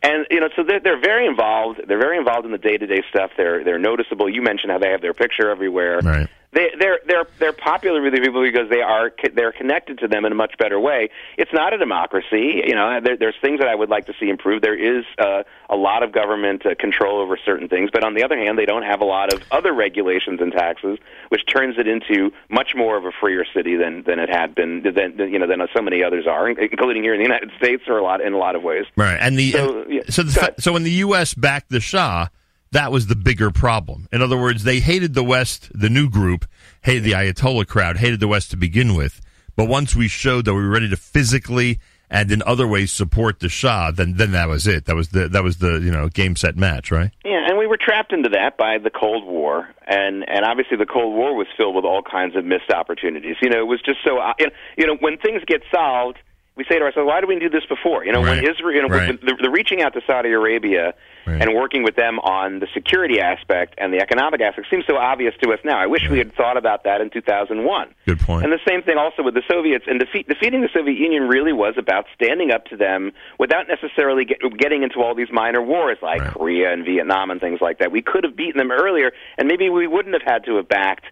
And 0.04 0.28
you 0.30 0.40
know, 0.40 0.50
so 0.56 0.64
they're, 0.64 0.80
they're 0.80 1.00
very 1.00 1.26
involved. 1.26 1.82
They're 1.88 2.00
very 2.00 2.18
involved 2.18 2.46
in 2.46 2.52
the 2.52 2.58
day-to-day 2.58 3.04
stuff. 3.10 3.32
They're 3.38 3.64
they're 3.64 3.80
noticeable. 3.80 4.30
You 4.30 4.42
mentioned 4.42 4.72
how 4.72 4.80
they 4.80 4.90
have 4.90 5.02
their 5.02 5.14
picture 5.14 5.50
everywhere. 5.50 6.00
Right. 6.04 6.28
They, 6.54 6.70
they're 6.80 7.00
they're 7.06 7.28
they're 7.40 7.54
popular 7.54 8.02
with 8.02 8.14
the 8.14 8.22
people 8.22 8.42
because 8.42 8.70
they 8.70 8.82
are 8.82 9.12
they're 9.34 9.52
connected 9.52 10.00
to 10.00 10.08
them 10.08 10.24
in 10.24 10.32
a 10.32 10.36
much 10.36 10.58
better 10.58 10.80
way. 10.80 11.10
It's 11.38 11.52
not 11.54 11.74
a 11.74 11.78
democracy, 11.78 12.64
you 12.66 12.74
know. 12.74 13.00
There, 13.04 13.18
there's 13.18 13.36
things 13.42 13.60
that 13.60 13.68
I 13.68 13.76
would 13.76 13.90
like 13.90 14.06
to 14.06 14.14
see 14.20 14.30
improved. 14.30 14.64
There 14.64 14.74
is 14.78 15.04
uh, 15.20 15.44
a 15.70 15.76
lot 15.76 16.04
of 16.04 16.14
government 16.14 16.66
uh, 16.66 16.76
control 16.80 17.20
over 17.20 17.38
certain 17.38 17.68
things, 17.68 17.90
but 17.92 18.04
on 18.04 18.14
the 18.14 18.24
other 18.24 18.38
hand, 18.38 18.58
they 18.58 18.66
don't 18.66 18.84
have 18.84 19.02
a 19.02 19.06
lot 19.06 19.34
of 19.34 19.44
other 19.52 19.74
regulations 19.74 20.40
and 20.40 20.54
taxes, 20.54 20.98
which 21.30 21.42
turns 21.48 21.76
it 21.78 21.88
into 21.88 22.32
much 22.50 22.74
more 22.76 22.98
of 22.98 23.04
a 23.04 23.12
freer 23.12 23.44
city 23.54 23.76
than 23.76 24.04
than 24.04 24.18
it 24.20 24.30
had 24.30 24.56
been 24.56 24.84
than, 24.84 25.18
than 25.18 25.32
you 25.32 25.40
know 25.40 25.48
than 25.48 25.60
so 25.76 25.82
many 25.82 26.02
others 26.02 26.28
are, 26.28 26.50
including 26.50 27.04
here 27.04 27.14
in 27.14 27.20
the 27.20 27.26
United 27.26 27.52
States, 27.58 27.84
or 27.88 27.98
a 27.98 28.04
lot 28.04 28.22
in 28.22 28.32
a 28.32 28.38
lot 28.38 28.56
of 28.56 28.64
ways. 28.64 28.86
Right, 28.96 29.18
and 29.20 29.38
the 29.38 29.52
so 29.52 29.82
and, 29.82 29.94
yeah, 29.94 30.02
so, 30.10 30.24
the, 30.24 30.56
so 30.60 30.72
when 30.72 30.84
the 30.84 30.92
U.S. 30.92 31.34
backed 31.34 31.70
the 31.70 31.82
Shah 31.82 32.30
that 32.72 32.92
was 32.92 33.08
the 33.08 33.16
bigger 33.16 33.52
problem. 33.52 34.08
In 34.12 34.22
other 34.22 34.38
words, 34.38 34.64
they 34.64 34.80
hated 34.80 35.14
the 35.14 35.24
West, 35.24 35.70
the 35.74 35.90
new 35.90 36.10
group, 36.10 36.46
hated 36.82 37.04
the 37.04 37.14
Ayatollah 37.14 37.68
crowd, 37.68 37.98
hated 37.98 38.20
the 38.20 38.28
West 38.28 38.52
to 38.52 38.58
begin 38.58 38.96
with. 38.96 39.22
But 39.56 39.68
once 39.68 39.96
we 39.96 40.08
showed 40.08 40.46
that 40.46 40.54
we 40.54 40.62
were 40.62 40.70
ready 40.70 40.90
to 40.90 40.98
physically 40.98 41.80
and 42.10 42.32
in 42.32 42.42
other 42.44 42.68
ways 42.68 42.92
support 42.92 43.40
the 43.40 43.50
Shah, 43.50 43.92
then 43.92 44.14
then 44.14 44.32
that 44.32 44.48
was 44.48 44.66
it. 44.66 44.86
That 44.86 44.96
was 44.96 45.10
the 45.10 45.28
that 45.30 45.44
was 45.44 45.58
the 45.58 45.80
you 45.80 45.92
know 45.92 46.08
game 46.08 46.36
set 46.36 46.56
match, 46.56 46.92
right? 46.92 47.12
Yeah, 47.26 47.46
and 47.48 47.58
we 47.58 47.68
were 47.68 47.78
trapped 47.78 48.14
into 48.14 48.30
that 48.30 48.58
by 48.58 48.78
the 48.78 48.90
Cold 48.90 49.26
War, 49.26 49.68
and 49.86 50.28
and 50.30 50.46
obviously 50.46 50.78
the 50.78 50.86
Cold 50.86 51.14
War 51.14 51.36
was 51.36 51.48
filled 51.58 51.76
with 51.76 51.86
all 51.86 52.02
kinds 52.02 52.36
of 52.36 52.46
missed 52.46 52.72
opportunities. 52.72 53.36
You 53.42 53.50
know, 53.50 53.60
it 53.60 53.68
was 53.68 53.82
just 53.82 54.00
so 54.06 54.20
uh, 54.20 54.34
you 54.78 54.88
know 54.88 54.96
when 55.00 55.18
things 55.18 55.42
get 55.46 55.64
solved, 55.74 56.18
we 56.58 56.66
say 56.66 56.80
to 56.80 56.86
ourselves, 56.86 57.08
why 57.08 57.20
did 57.20 57.28
we 57.28 57.40
do 57.40 57.50
this 57.50 57.66
before? 57.66 58.06
You 58.06 58.12
know, 58.12 58.24
right. 58.24 58.42
when 58.42 58.52
Israel, 58.52 58.76
you 58.76 58.82
know, 58.82 58.88
right. 58.88 59.20
the, 59.22 59.36
the 59.42 59.50
reaching 59.50 59.82
out 59.82 59.94
to 59.94 60.02
Saudi 60.06 60.32
Arabia 60.32 60.94
right. 61.26 61.42
and 61.42 61.54
working 61.56 61.84
with 61.84 61.96
them 61.96 62.20
on 62.20 62.60
the 62.60 62.68
security 62.74 63.20
aspect 63.20 63.76
and 63.78 63.94
the 63.94 64.00
economic 64.00 64.42
aspect 64.42 64.68
seems 64.70 64.86
so 64.86 64.98
obvious 64.98 65.34
to 65.44 65.52
us 65.54 65.60
now. 65.64 65.78
I 65.78 65.88
wish 65.88 66.10
we 66.10 66.18
had 66.18 66.34
thought 66.36 66.58
about 66.58 66.84
that 66.84 67.02
in 67.02 67.10
2001. 67.10 67.94
Good 68.06 68.20
point. 68.20 68.44
And 68.44 68.54
the 68.54 68.60
same 68.68 68.82
thing 68.82 68.98
also 68.98 69.24
with 69.24 69.34
the 69.34 69.44
Soviets. 69.50 69.86
And 69.88 70.00
defeat, 70.00 70.28
defeating 70.28 70.62
the 70.62 70.70
Soviet 70.74 70.98
Union 70.98 71.28
really 71.28 71.54
was 71.54 71.76
about 71.78 72.06
standing 72.16 72.52
up 72.52 72.66
to 72.66 72.78
them 72.78 73.12
without 73.40 73.68
necessarily 73.68 74.26
get, 74.26 74.40
getting 74.58 74.84
into 74.84 75.02
all 75.02 75.16
these 75.16 75.32
minor 75.32 75.62
wars 75.62 75.98
like. 76.02 76.22
Korea 76.28 76.72
and 76.72 76.86
Vietnam 76.86 77.32
and 77.32 77.42
things 77.42 77.60
like 77.62 77.80
that. 77.80 77.92
We 77.92 78.02
could 78.02 78.24
have 78.24 78.36
beaten 78.36 78.58
them 78.58 78.72
earlier, 78.72 79.12
and 79.38 79.48
maybe 79.48 79.70
we 79.70 79.88
wouldn't 79.88 80.14
have 80.14 80.24
had 80.26 80.46
to 80.46 80.56
have 80.58 80.68
backed 80.68 81.06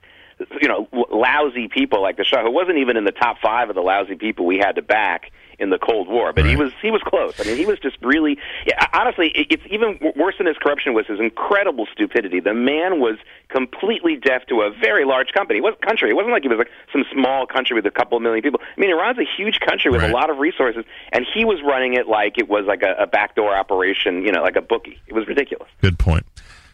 you 0.61 0.67
know, 0.67 0.87
lousy 1.11 1.67
people 1.67 2.01
like 2.01 2.17
the 2.17 2.23
Shah, 2.23 2.43
who 2.43 2.51
wasn't 2.51 2.77
even 2.77 2.97
in 2.97 3.05
the 3.05 3.11
top 3.11 3.37
five 3.41 3.69
of 3.69 3.75
the 3.75 3.81
lousy 3.81 4.15
people 4.15 4.45
we 4.45 4.57
had 4.57 4.75
to 4.75 4.81
back 4.81 5.31
in 5.57 5.69
the 5.69 5.77
Cold 5.77 6.07
War, 6.09 6.33
but 6.33 6.43
right. 6.43 6.49
he 6.49 6.55
was 6.55 6.71
he 6.81 6.91
was 6.91 7.01
close. 7.01 7.39
I 7.39 7.43
mean, 7.43 7.57
he 7.57 7.65
was 7.65 7.79
just 7.79 7.97
really 8.01 8.37
yeah, 8.65 8.87
honestly. 8.93 9.31
It's 9.33 9.63
even 9.69 9.99
worse 10.15 10.35
than 10.37 10.47
his 10.47 10.57
corruption 10.57 10.93
was 10.93 11.07
his 11.07 11.19
incredible 11.19 11.87
stupidity. 11.91 12.39
The 12.39 12.53
man 12.53 12.99
was 12.99 13.17
completely 13.49 14.17
deaf 14.17 14.45
to 14.47 14.61
a 14.61 14.71
very 14.71 15.05
large 15.05 15.31
company. 15.33 15.59
It 15.59 15.63
was 15.63 15.75
country. 15.81 16.09
It 16.09 16.13
wasn't 16.13 16.33
like 16.33 16.43
he 16.43 16.49
was 16.49 16.57
like 16.57 16.69
some 16.91 17.05
small 17.13 17.47
country 17.47 17.75
with 17.75 17.85
a 17.85 17.91
couple 17.91 18.17
of 18.17 18.21
million 18.21 18.43
people. 18.43 18.59
I 18.61 18.79
mean, 18.79 18.89
Iran's 18.89 19.19
a 19.19 19.25
huge 19.37 19.59
country 19.59 19.91
with 19.91 20.01
right. 20.01 20.11
a 20.11 20.13
lot 20.13 20.29
of 20.29 20.39
resources, 20.39 20.83
and 21.13 21.25
he 21.33 21.45
was 21.45 21.59
running 21.65 21.93
it 21.93 22.07
like 22.07 22.37
it 22.37 22.49
was 22.49 22.65
like 22.65 22.83
a, 22.83 23.03
a 23.03 23.07
backdoor 23.07 23.55
operation. 23.55 24.23
You 24.23 24.31
know, 24.31 24.41
like 24.41 24.57
a 24.57 24.61
bookie. 24.61 24.99
It 25.07 25.13
was 25.13 25.27
ridiculous. 25.27 25.69
Good 25.81 25.97
point. 25.97 26.25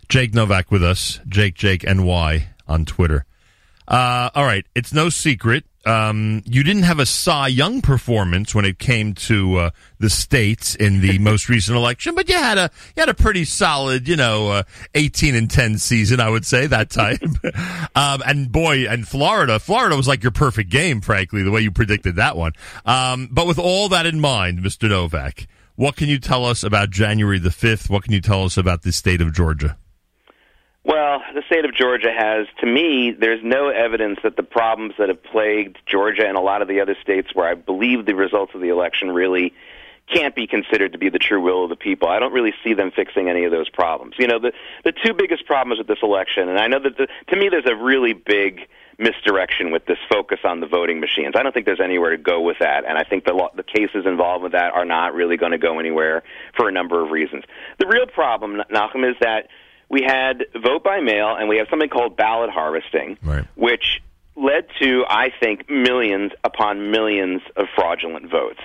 Jake 0.10 0.34
Novak 0.34 0.72
with 0.72 0.84
us. 0.84 1.20
Jake 1.28 1.56
Jake 1.56 1.84
NY 1.84 2.48
on 2.68 2.86
Twitter. 2.86 3.26
Uh, 3.88 4.30
all 4.36 4.46
right, 4.46 4.66
it's 4.76 4.94
no 4.94 5.10
secret 5.10 5.66
um, 5.86 6.44
you 6.46 6.64
didn't 6.64 6.84
have 6.84 7.00
a 7.00 7.06
Cy 7.06 7.48
Young 7.48 7.82
performance 7.82 8.54
when 8.54 8.66
it 8.66 8.78
came 8.78 9.14
to 9.14 9.56
uh, 9.58 9.70
the 10.00 10.10
states 10.10 10.76
in 10.76 11.02
the 11.02 11.18
most 11.20 11.50
recent 11.50 11.76
election, 11.76 12.14
but 12.14 12.30
you 12.30 12.36
had 12.36 12.58
a 12.58 12.70
you 12.96 13.00
had 13.00 13.10
a 13.10 13.14
pretty 13.14 13.46
solid, 13.46 14.08
you 14.08 14.16
know, 14.16 14.50
uh, 14.50 14.64
eighteen 14.94 15.36
and 15.36 15.50
ten 15.50 15.78
season, 15.78 16.20
I 16.20 16.30
would 16.30 16.46
say 16.46 16.68
that 16.68 16.90
time. 16.90 17.18
um, 17.96 18.22
and 18.26 18.52
boy, 18.52 18.88
and 18.88 19.08
Florida, 19.08 19.60
Florida 19.60 19.96
was 19.96 20.08
like 20.08 20.24
your 20.24 20.32
perfect 20.32 20.70
game, 20.70 21.02
frankly, 21.02 21.42
the 21.42 21.52
way 21.52 21.62
you 21.62 21.72
predicted 21.72 22.18
that 22.18 22.38
one. 22.38 22.54
Um, 22.86 23.30
but 23.32 23.48
with 23.48 23.60
all 23.60 23.90
that 23.90 24.06
in 24.06 24.20
mind, 24.20 24.60
Mr. 24.60 24.88
Novak, 24.88 25.48
what 25.76 25.96
can 25.96 26.10
you 26.10 26.20
tell 26.20 26.46
us 26.46 26.64
about 26.64 26.92
January 26.92 27.40
the 27.40 27.52
fifth? 27.52 27.90
What 27.90 28.04
can 28.04 28.14
you 28.14 28.22
tell 28.22 28.44
us 28.44 28.56
about 28.56 28.84
the 28.84 28.92
state 28.92 29.22
of 29.22 29.34
Georgia? 29.34 29.78
Well, 30.84 31.22
the 31.36 31.44
state 31.46 31.64
of 31.64 31.76
Georgia 31.76 32.12
has, 32.12 32.48
to 32.60 32.66
me, 32.66 33.12
there's 33.12 33.44
no 33.44 33.70
evidence 33.70 34.20
that 34.24 34.36
the 34.36 34.44
problems 34.44 34.96
that 34.98 35.10
have 35.10 35.22
plagued 35.24 35.78
Georgia 35.86 36.28
and 36.28 36.36
a 36.36 36.42
lot 36.42 36.64
of 36.64 36.68
the 36.68 36.82
other 36.82 36.96
states 37.02 37.30
where 37.36 37.48
I 37.48 37.54
believe 37.54 38.06
the 38.06 38.16
results 38.16 38.54
of 38.56 38.62
the 38.62 38.70
election 38.70 39.12
really 39.12 39.54
can't 40.12 40.36
be 40.36 40.48
considered 40.48 40.92
to 40.94 40.98
be 40.98 41.10
the 41.10 41.20
true 41.20 41.40
will 41.40 41.64
of 41.64 41.70
the 41.70 41.76
people. 41.76 42.10
I 42.10 42.20
don't 42.20 42.34
really 42.34 42.54
see 42.64 42.74
them 42.74 42.92
fixing 42.92 43.30
any 43.30 43.46
of 43.46 43.52
those 43.52 43.70
problems. 43.70 44.16
You 44.18 44.28
know, 44.28 44.40
the 44.40 44.52
the 44.84 44.92
two 44.92 45.14
biggest 45.14 45.46
problems 45.46 45.78
with 45.78 45.88
this 45.88 46.00
election, 46.04 46.50
and 46.50 46.58
I 46.58 46.68
know 46.68 46.80
that 46.80 46.98
the, 46.98 47.08
to 47.30 47.36
me 47.38 47.48
there's 47.50 47.70
a 47.70 47.76
really 47.76 48.14
big 48.14 48.68
misdirection 48.98 49.72
with 49.72 49.86
this 49.86 49.98
focus 50.12 50.40
on 50.44 50.60
the 50.60 50.68
voting 50.68 51.00
machines. 51.00 51.36
I 51.38 51.44
don't 51.44 51.54
think 51.54 51.66
there's 51.66 51.80
anywhere 51.80 52.12
to 52.12 52.18
go 52.18 52.42
with 52.42 52.58
that, 52.60 52.84
and 52.86 52.98
I 52.98 53.04
think 53.04 53.24
the 53.26 53.50
the 53.56 53.64
cases 53.64 54.06
involved 54.06 54.44
with 54.44 54.52
that 54.52 54.74
are 54.74 54.86
not 54.86 55.14
really 55.14 55.38
going 55.38 55.54
to 55.54 55.58
go 55.58 55.80
anywhere 55.80 56.24
for 56.58 56.68
a 56.68 56.72
number 56.72 57.04
of 57.04 57.12
reasons. 57.12 57.44
The 57.80 57.88
real 57.88 58.08
problem, 58.08 58.62
Nachum, 58.72 59.10
is 59.10 59.16
that 59.22 59.48
we 59.92 60.02
had 60.02 60.46
vote 60.56 60.84
by 60.84 61.02
mail, 61.02 61.36
and 61.36 61.50
we 61.50 61.58
have 61.58 61.68
something 61.70 61.90
called 61.90 62.16
ballot 62.16 62.50
harvesting, 62.50 63.18
right. 63.22 63.46
which 63.56 64.02
led 64.38 64.66
to, 64.82 65.04
I 65.08 65.32
think, 65.38 65.70
millions 65.70 66.32
upon 66.46 66.92
millions 66.92 67.42
of 67.58 67.68
fraudulent 67.76 68.32
votes. 68.32 68.62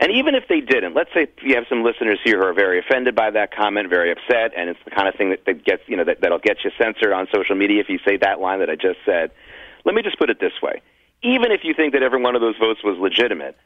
And 0.00 0.10
even 0.10 0.34
if 0.34 0.48
they 0.48 0.60
didn't, 0.60 0.94
let's 0.94 1.10
say 1.14 1.28
you 1.42 1.54
have 1.54 1.66
some 1.68 1.84
listeners 1.84 2.18
here 2.24 2.38
who 2.38 2.46
are 2.46 2.52
very 2.52 2.80
offended 2.80 3.14
by 3.14 3.30
that 3.30 3.54
comment, 3.54 3.88
very 3.88 4.10
upset, 4.10 4.52
and 4.56 4.68
it's 4.68 4.80
the 4.84 4.90
kind 4.90 5.06
of 5.06 5.14
thing 5.14 5.30
that, 5.30 5.44
that 5.46 5.64
gets 5.64 5.82
you 5.86 5.96
know 5.96 6.04
that, 6.04 6.20
that'll 6.20 6.40
get 6.40 6.64
you 6.64 6.72
censored 6.76 7.12
on 7.12 7.28
social 7.32 7.54
media 7.54 7.80
if 7.80 7.88
you 7.88 8.00
say 8.04 8.16
that 8.16 8.40
line 8.40 8.58
that 8.58 8.68
I 8.68 8.74
just 8.74 8.98
said. 9.06 9.30
Let 9.84 9.94
me 9.94 10.02
just 10.02 10.18
put 10.18 10.28
it 10.28 10.40
this 10.40 10.60
way: 10.60 10.82
even 11.22 11.52
if 11.52 11.60
you 11.62 11.74
think 11.74 11.92
that 11.92 12.02
every 12.02 12.20
one 12.20 12.34
of 12.34 12.40
those 12.40 12.56
votes 12.58 12.82
was 12.82 12.98
legitimate, 12.98 13.56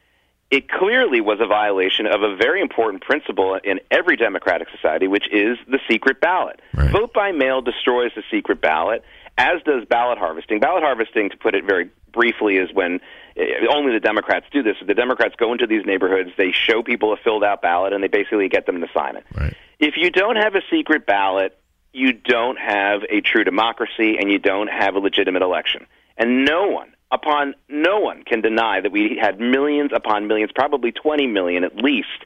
it 0.51 0.69
clearly 0.69 1.21
was 1.21 1.41
a 1.41 1.47
violation 1.47 2.07
of 2.07 2.23
a 2.23 2.35
very 2.35 2.61
important 2.63 3.03
principle 3.03 3.59
in 3.63 3.81
every 3.91 4.17
democratic 4.17 4.69
society, 4.75 5.07
which 5.07 5.27
is 5.31 5.59
the 5.67 5.79
secret 5.89 6.21
ballot. 6.21 6.61
Right. 6.73 6.91
Vote 6.91 7.13
by 7.13 7.33
mail 7.33 7.61
destroys 7.61 8.13
the 8.17 8.23
secret 8.31 8.61
ballot, 8.61 9.05
as 9.37 9.63
does 9.65 9.85
ballot 9.85 10.17
harvesting. 10.19 10.61
Ballot 10.61 10.83
harvesting, 10.83 11.31
to 11.31 11.37
put 11.37 11.55
it 11.55 11.65
very 11.65 11.91
briefly, 12.13 12.57
is 12.57 12.73
when 12.73 13.01
eh, 13.37 13.45
only 13.71 13.93
the 13.93 14.01
Democrats 14.01 14.47
do 14.51 14.63
this. 14.63 14.77
The 14.85 14.95
Democrats 14.95 15.35
go 15.37 15.53
into 15.53 15.67
these 15.67 15.85
neighborhoods, 15.85 16.31
they 16.39 16.53
show 16.53 16.83
people 16.83 17.13
a 17.13 17.19
filled 17.19 17.45
out 17.45 17.61
ballot, 17.61 17.93
and 17.93 18.03
they 18.03 18.09
basically 18.09 18.49
get 18.49 18.65
them 18.65 18.81
to 18.81 18.89
sign 18.95 19.17
it. 19.17 19.27
Right. 19.37 19.55
If 19.79 19.95
you 19.99 20.11
don't 20.11 20.37
have 20.37 20.55
a 20.55 20.63
secret 20.71 21.05
ballot, 21.05 21.59
you 21.93 22.15
don't 22.15 22.59
have 22.59 23.03
a 23.11 23.21
true 23.21 23.45
democracy, 23.45 24.17
and 24.19 24.33
you 24.33 24.39
don't 24.39 24.69
have 24.69 24.95
a 24.95 24.99
legitimate 24.99 25.43
election. 25.43 25.87
And 26.17 26.47
no 26.47 26.69
one 26.69 26.95
upon 27.11 27.55
no 27.68 28.01
one 28.01 28.23
can 28.25 28.40
deny 28.40 28.81
that 28.81 28.92
we 28.92 29.18
had 29.21 29.40
millions 29.40 29.90
upon 29.94 30.27
millions, 30.27 30.51
probably 30.55 30.92
20 30.92 31.27
million 31.27 31.64
at 31.64 31.77
least, 31.77 32.25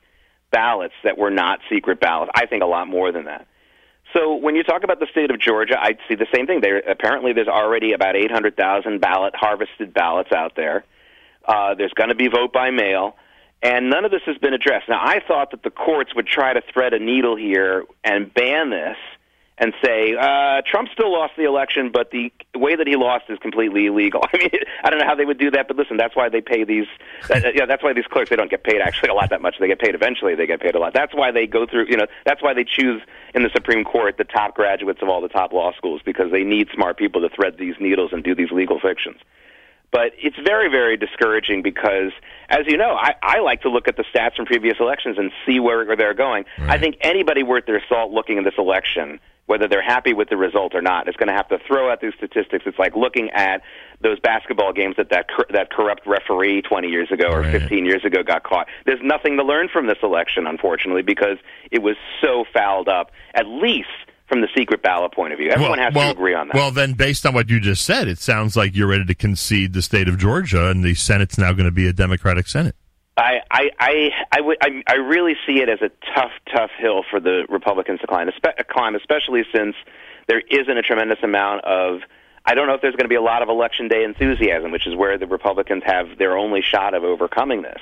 ballots 0.50 0.94
that 1.04 1.16
were 1.16 1.30
not 1.30 1.60
secret 1.70 2.00
ballots. 2.00 2.30
I 2.34 2.46
think 2.46 2.62
a 2.62 2.66
lot 2.66 2.88
more 2.88 3.12
than 3.12 3.24
that. 3.24 3.46
So 4.12 4.34
when 4.34 4.56
you 4.56 4.62
talk 4.62 4.84
about 4.84 5.00
the 5.00 5.06
state 5.10 5.30
of 5.30 5.40
Georgia, 5.40 5.80
I 5.80 5.96
see 6.08 6.16
the 6.16 6.26
same 6.34 6.46
thing. 6.46 6.60
There 6.60 6.78
apparently 6.78 7.32
there's 7.32 7.48
already 7.48 7.92
about 7.92 8.16
800,000 8.16 9.00
ballot 9.00 9.34
harvested 9.34 9.94
ballots 9.94 10.32
out 10.32 10.54
there. 10.54 10.84
Uh, 11.46 11.74
there's 11.74 11.92
going 11.94 12.10
to 12.10 12.14
be 12.14 12.28
vote 12.28 12.52
by 12.52 12.70
mail, 12.70 13.16
and 13.62 13.88
none 13.88 14.04
of 14.04 14.10
this 14.10 14.20
has 14.26 14.36
been 14.38 14.52
addressed. 14.52 14.88
Now 14.88 15.00
I 15.02 15.20
thought 15.26 15.52
that 15.52 15.62
the 15.62 15.70
courts 15.70 16.14
would 16.14 16.26
try 16.26 16.52
to 16.52 16.60
thread 16.72 16.92
a 16.92 16.98
needle 16.98 17.36
here 17.36 17.84
and 18.04 18.32
ban 18.32 18.70
this 18.70 18.96
and 19.58 19.72
say 19.84 20.14
uh, 20.18 20.62
Trump 20.66 20.88
still 20.92 21.12
lost 21.12 21.34
the 21.36 21.44
election, 21.44 21.90
but 21.92 22.10
the 22.10 22.32
way 22.54 22.74
that 22.74 22.86
he 22.86 22.96
lost 22.96 23.24
is 23.28 23.38
completely 23.38 23.86
illegal. 23.86 24.22
I 24.32 24.38
mean, 24.38 24.50
I 24.82 24.90
don't 24.90 24.98
know 24.98 25.06
how 25.06 25.14
they 25.14 25.24
would 25.24 25.38
do 25.38 25.50
that, 25.50 25.68
but 25.68 25.76
listen, 25.76 25.96
that's 25.96 26.16
why 26.16 26.28
they 26.28 26.40
pay 26.40 26.64
these. 26.64 26.86
Uh, 27.30 27.40
yeah, 27.54 27.66
that's 27.66 27.82
why 27.82 27.92
these 27.92 28.06
clerks 28.06 28.30
they 28.30 28.36
don't 28.36 28.50
get 28.50 28.64
paid 28.64 28.80
actually 28.80 29.10
a 29.10 29.14
lot 29.14 29.30
that 29.30 29.42
much. 29.42 29.56
They 29.60 29.68
get 29.68 29.78
paid 29.78 29.94
eventually. 29.94 30.34
They 30.34 30.46
get 30.46 30.60
paid 30.60 30.74
a 30.74 30.78
lot. 30.78 30.94
That's 30.94 31.14
why 31.14 31.30
they 31.30 31.46
go 31.46 31.66
through. 31.66 31.86
You 31.88 31.96
know, 31.96 32.06
that's 32.24 32.42
why 32.42 32.54
they 32.54 32.64
choose 32.64 33.02
in 33.34 33.42
the 33.42 33.50
Supreme 33.54 33.84
Court 33.84 34.16
the 34.16 34.24
top 34.24 34.54
graduates 34.54 35.00
of 35.02 35.08
all 35.08 35.20
the 35.20 35.28
top 35.28 35.52
law 35.52 35.72
schools 35.76 36.00
because 36.04 36.30
they 36.32 36.44
need 36.44 36.68
smart 36.74 36.96
people 36.96 37.20
to 37.20 37.28
thread 37.28 37.56
these 37.58 37.74
needles 37.78 38.12
and 38.12 38.24
do 38.24 38.34
these 38.34 38.50
legal 38.50 38.80
fictions. 38.80 39.20
But 39.92 40.12
it's 40.16 40.38
very, 40.42 40.70
very 40.70 40.96
discouraging 40.96 41.60
because, 41.60 42.12
as 42.48 42.60
you 42.66 42.78
know, 42.78 42.96
I, 42.98 43.14
I 43.22 43.40
like 43.40 43.60
to 43.62 43.68
look 43.68 43.88
at 43.88 43.98
the 43.98 44.04
stats 44.04 44.36
from 44.36 44.46
previous 44.46 44.76
elections 44.80 45.18
and 45.18 45.30
see 45.44 45.60
where 45.60 45.94
they're 45.96 46.14
going. 46.14 46.46
Right. 46.58 46.70
I 46.70 46.78
think 46.78 46.96
anybody 47.02 47.42
worth 47.42 47.66
their 47.66 47.82
salt 47.90 48.10
looking 48.10 48.38
at 48.38 48.44
this 48.44 48.54
election 48.56 49.20
whether 49.52 49.68
they're 49.68 49.82
happy 49.82 50.14
with 50.14 50.30
the 50.30 50.36
result 50.38 50.74
or 50.74 50.80
not, 50.80 51.08
It's 51.08 51.16
going 51.18 51.28
to 51.28 51.34
have 51.34 51.48
to 51.48 51.58
throw 51.66 51.92
out 51.92 52.00
these 52.00 52.14
statistics. 52.16 52.64
It's 52.66 52.78
like 52.78 52.96
looking 52.96 53.28
at 53.32 53.60
those 54.00 54.18
basketball 54.18 54.72
games 54.72 54.96
that 54.96 55.10
that, 55.10 55.26
that 55.50 55.70
corrupt 55.70 56.06
referee 56.06 56.62
20 56.62 56.88
years 56.88 57.12
ago 57.12 57.26
or 57.26 57.42
15 57.44 57.84
years 57.84 58.02
ago 58.02 58.22
got 58.22 58.44
caught. 58.44 58.66
There's 58.86 59.02
nothing 59.02 59.36
to 59.36 59.44
learn 59.44 59.68
from 59.68 59.88
this 59.88 59.98
election, 60.02 60.46
unfortunately, 60.46 61.02
because 61.02 61.36
it 61.70 61.82
was 61.82 61.96
so 62.22 62.46
fouled 62.50 62.88
up. 62.88 63.10
At 63.34 63.46
least 63.46 63.88
from 64.26 64.40
the 64.40 64.48
secret 64.56 64.82
ballot 64.82 65.12
point 65.12 65.34
of 65.34 65.38
view. 65.38 65.50
Everyone 65.50 65.78
well, 65.78 65.86
has 65.86 65.94
well, 65.94 66.14
to 66.14 66.18
agree 66.18 66.34
on 66.34 66.48
that. 66.48 66.54
Well, 66.54 66.70
then, 66.70 66.94
based 66.94 67.26
on 67.26 67.34
what 67.34 67.50
you 67.50 67.60
just 67.60 67.84
said, 67.84 68.08
it 68.08 68.18
sounds 68.18 68.56
like 68.56 68.74
you're 68.74 68.88
ready 68.88 69.04
to 69.04 69.14
concede 69.14 69.74
the 69.74 69.82
state 69.82 70.08
of 70.08 70.16
Georgia, 70.16 70.70
and 70.70 70.82
the 70.82 70.94
Senate's 70.94 71.36
now 71.36 71.52
going 71.52 71.66
to 71.66 71.70
be 71.70 71.86
a 71.86 71.92
Democratic 71.92 72.48
Senate. 72.48 72.74
I 73.16 73.40
I 73.50 73.70
I 73.78 74.10
I, 74.32 74.54
I, 74.60 74.82
I 74.88 74.94
really 74.94 75.34
see 75.46 75.60
it 75.60 75.68
as 75.68 75.80
a 75.82 75.90
tough, 76.14 76.32
tough 76.54 76.70
hill 76.78 77.02
for 77.10 77.20
the 77.20 77.44
Republicans 77.48 78.00
to 78.00 78.06
climb, 78.06 78.28
uh, 78.28 78.50
climb, 78.70 78.94
especially 78.94 79.44
since 79.54 79.74
there 80.28 80.42
isn't 80.50 80.76
a 80.76 80.82
tremendous 80.82 81.18
amount 81.22 81.64
of 81.64 82.00
I 82.44 82.54
don't 82.54 82.66
know 82.66 82.74
if 82.74 82.80
there's 82.80 82.96
going 82.96 83.04
to 83.04 83.08
be 83.08 83.16
a 83.16 83.22
lot 83.22 83.42
of 83.42 83.48
election 83.48 83.88
day 83.88 84.02
enthusiasm, 84.02 84.72
which 84.72 84.86
is 84.86 84.96
where 84.96 85.18
the 85.18 85.26
Republicans 85.26 85.82
have 85.86 86.18
their 86.18 86.36
only 86.36 86.62
shot 86.62 86.94
of 86.94 87.04
overcoming 87.04 87.62
this. 87.62 87.80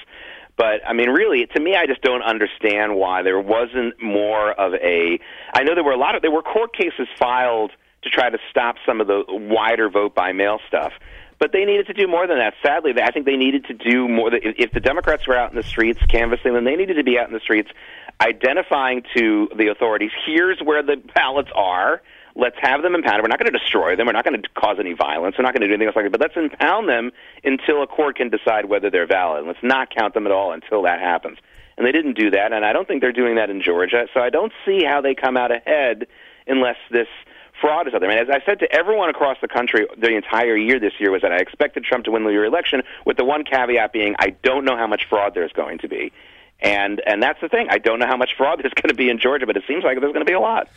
But 0.56 0.86
I 0.86 0.92
mean, 0.92 1.08
really, 1.08 1.46
to 1.46 1.60
me, 1.60 1.74
I 1.74 1.86
just 1.86 2.02
don't 2.02 2.22
understand 2.22 2.96
why 2.96 3.22
there 3.22 3.40
wasn't 3.40 4.02
more 4.02 4.52
of 4.52 4.74
a. 4.74 5.18
I 5.54 5.62
know 5.62 5.74
there 5.74 5.84
were 5.84 5.92
a 5.92 5.98
lot 5.98 6.14
of 6.14 6.22
there 6.22 6.30
were 6.30 6.42
court 6.42 6.74
cases 6.74 7.08
filed 7.18 7.72
to 8.02 8.10
try 8.10 8.30
to 8.30 8.38
stop 8.50 8.76
some 8.84 9.00
of 9.00 9.06
the 9.06 9.24
wider 9.28 9.88
vote 9.88 10.14
by 10.14 10.32
mail 10.32 10.58
stuff. 10.68 10.92
But 11.40 11.52
they 11.52 11.64
needed 11.64 11.86
to 11.86 11.94
do 11.94 12.06
more 12.06 12.26
than 12.26 12.38
that. 12.38 12.54
Sadly, 12.62 12.92
I 13.02 13.10
think 13.10 13.24
they 13.26 13.36
needed 13.36 13.64
to 13.64 13.74
do 13.74 14.06
more. 14.06 14.30
If 14.32 14.72
the 14.72 14.80
Democrats 14.80 15.26
were 15.26 15.36
out 15.36 15.50
in 15.50 15.56
the 15.56 15.62
streets 15.62 16.00
canvassing, 16.08 16.52
then 16.52 16.64
they 16.64 16.76
needed 16.76 16.94
to 16.94 17.02
be 17.02 17.18
out 17.18 17.26
in 17.26 17.32
the 17.32 17.40
streets 17.40 17.70
identifying 18.20 19.02
to 19.16 19.48
the 19.56 19.68
authorities, 19.68 20.10
here's 20.26 20.60
where 20.60 20.82
the 20.82 20.96
ballots 21.14 21.50
are. 21.54 22.02
Let's 22.36 22.56
have 22.60 22.82
them 22.82 22.94
impounded. 22.94 23.22
We're 23.22 23.28
not 23.28 23.40
going 23.40 23.52
to 23.52 23.58
destroy 23.58 23.96
them. 23.96 24.06
We're 24.06 24.12
not 24.12 24.24
going 24.24 24.40
to 24.40 24.48
cause 24.50 24.76
any 24.78 24.92
violence. 24.92 25.36
We're 25.36 25.44
not 25.44 25.54
going 25.54 25.62
to 25.62 25.66
do 25.66 25.74
anything 25.74 25.88
else 25.88 25.96
like 25.96 26.04
that. 26.04 26.12
But 26.12 26.20
let's 26.20 26.36
impound 26.36 26.88
them 26.88 27.10
until 27.42 27.82
a 27.82 27.86
court 27.86 28.16
can 28.16 28.28
decide 28.28 28.66
whether 28.66 28.90
they're 28.90 29.06
valid. 29.06 29.46
Let's 29.46 29.62
not 29.62 29.94
count 29.94 30.14
them 30.14 30.26
at 30.26 30.32
all 30.32 30.52
until 30.52 30.82
that 30.82 31.00
happens. 31.00 31.38
And 31.76 31.86
they 31.86 31.92
didn't 31.92 32.16
do 32.16 32.30
that, 32.30 32.52
and 32.52 32.64
I 32.64 32.74
don't 32.74 32.86
think 32.86 33.00
they're 33.00 33.10
doing 33.10 33.36
that 33.36 33.48
in 33.48 33.62
Georgia. 33.62 34.06
So 34.12 34.20
I 34.20 34.28
don't 34.28 34.52
see 34.66 34.84
how 34.84 35.00
they 35.00 35.14
come 35.14 35.36
out 35.36 35.50
ahead 35.50 36.06
unless 36.46 36.76
this 36.90 37.08
fraud 37.60 37.88
is 37.88 37.94
out 37.94 38.00
there. 38.00 38.10
And 38.10 38.28
as 38.28 38.34
I 38.34 38.44
said 38.44 38.60
to 38.60 38.72
everyone 38.72 39.10
across 39.10 39.36
the 39.40 39.48
country 39.48 39.86
the 39.96 40.14
entire 40.14 40.56
year 40.56 40.80
this 40.80 40.94
year 40.98 41.10
was 41.10 41.22
that 41.22 41.32
I 41.32 41.38
expected 41.38 41.84
Trump 41.84 42.04
to 42.06 42.10
win 42.10 42.24
the 42.24 42.30
election, 42.44 42.82
with 43.04 43.16
the 43.16 43.24
one 43.24 43.44
caveat 43.44 43.92
being 43.92 44.14
I 44.18 44.30
don't 44.42 44.64
know 44.64 44.76
how 44.76 44.86
much 44.86 45.06
fraud 45.08 45.34
there's 45.34 45.52
going 45.52 45.78
to 45.78 45.88
be. 45.88 46.12
And 46.60 47.00
and 47.06 47.22
that's 47.22 47.40
the 47.40 47.48
thing. 47.48 47.68
I 47.70 47.78
don't 47.78 47.98
know 47.98 48.06
how 48.06 48.16
much 48.16 48.34
fraud 48.36 48.58
there's 48.62 48.74
going 48.74 48.88
to 48.88 48.94
be 48.94 49.08
in 49.08 49.18
Georgia, 49.18 49.46
but 49.46 49.56
it 49.56 49.64
seems 49.66 49.84
like 49.84 49.98
there's 50.00 50.12
going 50.12 50.24
to 50.24 50.30
be 50.30 50.34
a 50.34 50.40
lot. 50.40 50.68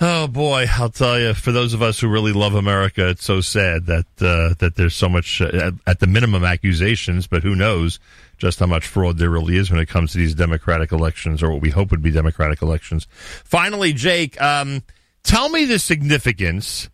Oh 0.00 0.28
boy, 0.28 0.66
I'll 0.70 0.90
tell 0.90 1.18
you. 1.18 1.34
For 1.34 1.50
those 1.50 1.74
of 1.74 1.82
us 1.82 1.98
who 1.98 2.08
really 2.08 2.32
love 2.32 2.54
America, 2.54 3.08
it's 3.08 3.24
so 3.24 3.40
sad 3.40 3.86
that 3.86 4.06
uh, 4.20 4.54
that 4.60 4.76
there's 4.76 4.94
so 4.94 5.08
much, 5.08 5.40
uh, 5.40 5.72
at 5.88 5.98
the 5.98 6.06
minimum, 6.06 6.44
accusations. 6.44 7.26
But 7.26 7.42
who 7.42 7.56
knows 7.56 7.98
just 8.38 8.60
how 8.60 8.66
much 8.66 8.86
fraud 8.86 9.18
there 9.18 9.30
really 9.30 9.56
is 9.56 9.72
when 9.72 9.80
it 9.80 9.88
comes 9.88 10.12
to 10.12 10.18
these 10.18 10.36
Democratic 10.36 10.92
elections, 10.92 11.42
or 11.42 11.50
what 11.50 11.60
we 11.60 11.70
hope 11.70 11.90
would 11.90 12.02
be 12.02 12.12
Democratic 12.12 12.62
elections. 12.62 13.08
Finally, 13.10 13.92
Jake, 13.92 14.40
um, 14.40 14.84
Tell 15.22 15.48
me 15.48 15.64
the 15.64 15.78
significance 15.78 16.90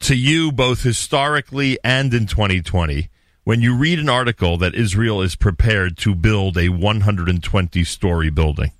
to 0.00 0.16
you, 0.16 0.50
both 0.50 0.82
historically 0.82 1.78
and 1.84 2.12
in 2.12 2.26
2020, 2.26 3.08
when 3.44 3.60
you 3.60 3.76
read 3.76 3.98
an 3.98 4.08
article 4.08 4.56
that 4.58 4.74
Israel 4.74 5.22
is 5.22 5.36
prepared 5.36 5.96
to 5.98 6.14
build 6.14 6.56
a 6.56 6.68
120 6.68 7.84
story 7.84 8.30
building. 8.30 8.72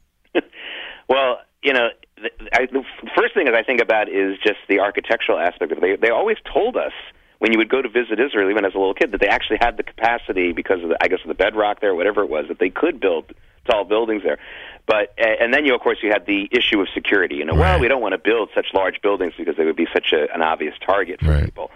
well, 1.08 1.40
you 1.62 1.72
know, 1.72 1.88
the, 2.16 2.30
I, 2.52 2.66
the 2.66 2.84
first 3.16 3.34
thing 3.34 3.46
that 3.46 3.54
I 3.54 3.62
think 3.62 3.80
about 3.80 4.08
is 4.08 4.36
just 4.44 4.58
the 4.68 4.80
architectural 4.80 5.38
aspect 5.38 5.72
of 5.72 5.78
it. 5.78 5.80
They, 5.80 5.96
they 5.96 6.10
always 6.10 6.36
told 6.52 6.76
us 6.76 6.92
when 7.38 7.52
you 7.52 7.58
would 7.58 7.70
go 7.70 7.80
to 7.80 7.88
visit 7.88 8.20
Israel, 8.20 8.50
even 8.50 8.64
as 8.64 8.74
a 8.74 8.78
little 8.78 8.94
kid, 8.94 9.12
that 9.12 9.20
they 9.20 9.28
actually 9.28 9.58
had 9.60 9.76
the 9.76 9.82
capacity 9.82 10.52
because 10.52 10.82
of 10.82 10.90
the, 10.90 10.96
I 11.02 11.08
guess, 11.08 11.20
of 11.22 11.28
the 11.28 11.34
bedrock 11.34 11.80
there, 11.80 11.94
whatever 11.94 12.22
it 12.22 12.28
was, 12.28 12.46
that 12.48 12.58
they 12.58 12.68
could 12.68 13.00
build 13.00 13.32
tall 13.68 13.84
buildings 13.84 14.22
there. 14.22 14.38
But 14.86 15.14
and 15.18 15.52
then 15.54 15.64
you 15.64 15.74
of 15.74 15.80
course 15.80 15.98
you 16.02 16.10
had 16.10 16.26
the 16.26 16.48
issue 16.50 16.80
of 16.80 16.88
security. 16.94 17.36
You 17.36 17.44
know, 17.44 17.52
right. 17.52 17.72
well 17.72 17.80
we 17.80 17.88
don't 17.88 18.02
want 18.02 18.12
to 18.12 18.18
build 18.18 18.50
such 18.54 18.68
large 18.74 19.00
buildings 19.02 19.34
because 19.36 19.56
they 19.56 19.64
would 19.64 19.76
be 19.76 19.86
such 19.92 20.12
a, 20.12 20.32
an 20.34 20.42
obvious 20.42 20.74
target 20.84 21.20
for 21.20 21.30
right. 21.30 21.44
people. 21.44 21.70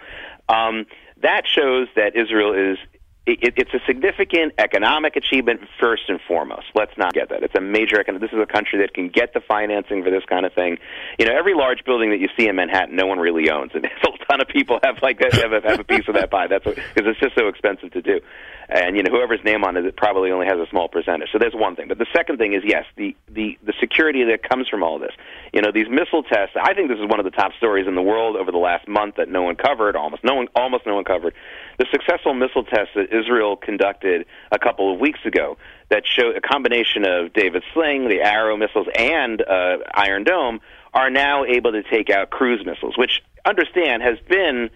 Um, 0.49 0.85
that 1.21 1.43
shows 1.47 1.87
that 1.95 2.15
Israel 2.15 2.53
is 2.53 2.77
it, 3.25 3.53
it's 3.57 3.73
a 3.73 3.79
significant 3.87 4.53
economic 4.57 5.15
achievement 5.15 5.61
first 5.79 6.03
and 6.09 6.19
foremost. 6.27 6.65
Let's 6.75 6.95
not 6.97 7.13
get 7.13 7.29
that. 7.29 7.43
It's 7.43 7.55
a 7.55 7.61
major 7.61 7.99
economic. 7.99 8.29
This 8.29 8.37
is 8.37 8.41
a 8.41 8.51
country 8.51 8.79
that 8.79 8.93
can 8.93 9.09
get 9.09 9.33
the 9.33 9.41
financing 9.41 10.03
for 10.03 10.11
this 10.11 10.23
kind 10.25 10.45
of 10.45 10.53
thing. 10.53 10.77
You 11.17 11.25
know, 11.25 11.35
every 11.35 11.55
large 11.55 11.83
building 11.85 12.11
that 12.11 12.19
you 12.19 12.29
see 12.37 12.47
in 12.47 12.55
Manhattan, 12.55 12.95
no 12.95 13.07
one 13.07 13.19
really 13.19 13.49
owns, 13.49 13.71
and 13.73 13.85
a 13.85 14.25
ton 14.29 14.41
of 14.41 14.47
people 14.47 14.79
have 14.83 15.01
like 15.01 15.19
have 15.21 15.51
a, 15.51 15.61
have 15.61 15.79
a 15.79 15.83
piece 15.83 16.07
of 16.07 16.15
that 16.15 16.29
pie. 16.29 16.47
That's 16.47 16.65
because 16.65 17.09
it's 17.09 17.19
just 17.19 17.35
so 17.35 17.47
expensive 17.47 17.91
to 17.93 18.01
do 18.01 18.21
and 18.69 18.95
you 18.95 19.03
know 19.03 19.11
whoever's 19.11 19.43
name 19.43 19.63
on 19.63 19.77
it, 19.77 19.85
it 19.85 19.95
probably 19.95 20.31
only 20.31 20.47
has 20.47 20.57
a 20.57 20.67
small 20.69 20.87
percentage. 20.87 21.29
So 21.31 21.37
there's 21.37 21.53
one 21.53 21.75
thing. 21.75 21.87
But 21.87 21.97
the 21.97 22.07
second 22.15 22.37
thing 22.37 22.53
is 22.53 22.63
yes, 22.65 22.85
the 22.95 23.15
the 23.29 23.57
the 23.63 23.73
security 23.79 24.23
that 24.25 24.47
comes 24.47 24.67
from 24.67 24.83
all 24.83 24.99
this. 24.99 25.13
You 25.53 25.61
know, 25.61 25.71
these 25.71 25.87
missile 25.89 26.23
tests. 26.23 26.55
I 26.61 26.73
think 26.73 26.89
this 26.89 26.99
is 26.99 27.07
one 27.07 27.19
of 27.19 27.25
the 27.25 27.31
top 27.31 27.51
stories 27.57 27.87
in 27.87 27.95
the 27.95 28.01
world 28.01 28.35
over 28.35 28.51
the 28.51 28.57
last 28.57 28.87
month 28.87 29.15
that 29.17 29.29
no 29.29 29.43
one 29.43 29.55
covered, 29.55 29.95
almost 29.95 30.23
no 30.23 30.35
one, 30.35 30.47
almost 30.55 30.85
no 30.85 30.95
one 30.95 31.03
covered. 31.03 31.33
The 31.77 31.85
successful 31.91 32.33
missile 32.33 32.63
tests 32.63 32.93
that 32.95 33.13
Israel 33.13 33.57
conducted 33.57 34.25
a 34.51 34.59
couple 34.59 34.93
of 34.93 34.99
weeks 34.99 35.19
ago 35.25 35.57
that 35.89 36.03
show 36.05 36.31
a 36.31 36.41
combination 36.41 37.05
of 37.05 37.33
David's 37.33 37.65
Sling, 37.73 38.07
the 38.07 38.21
Arrow 38.21 38.57
missiles, 38.57 38.87
and 38.95 39.41
uh, 39.41 39.77
Iron 39.93 40.23
Dome 40.23 40.61
are 40.93 41.09
now 41.09 41.43
able 41.43 41.73
to 41.73 41.83
take 41.83 42.09
out 42.09 42.29
cruise 42.29 42.65
missiles, 42.65 42.97
which 42.97 43.21
understand 43.45 44.01
has 44.01 44.17
been 44.29 44.69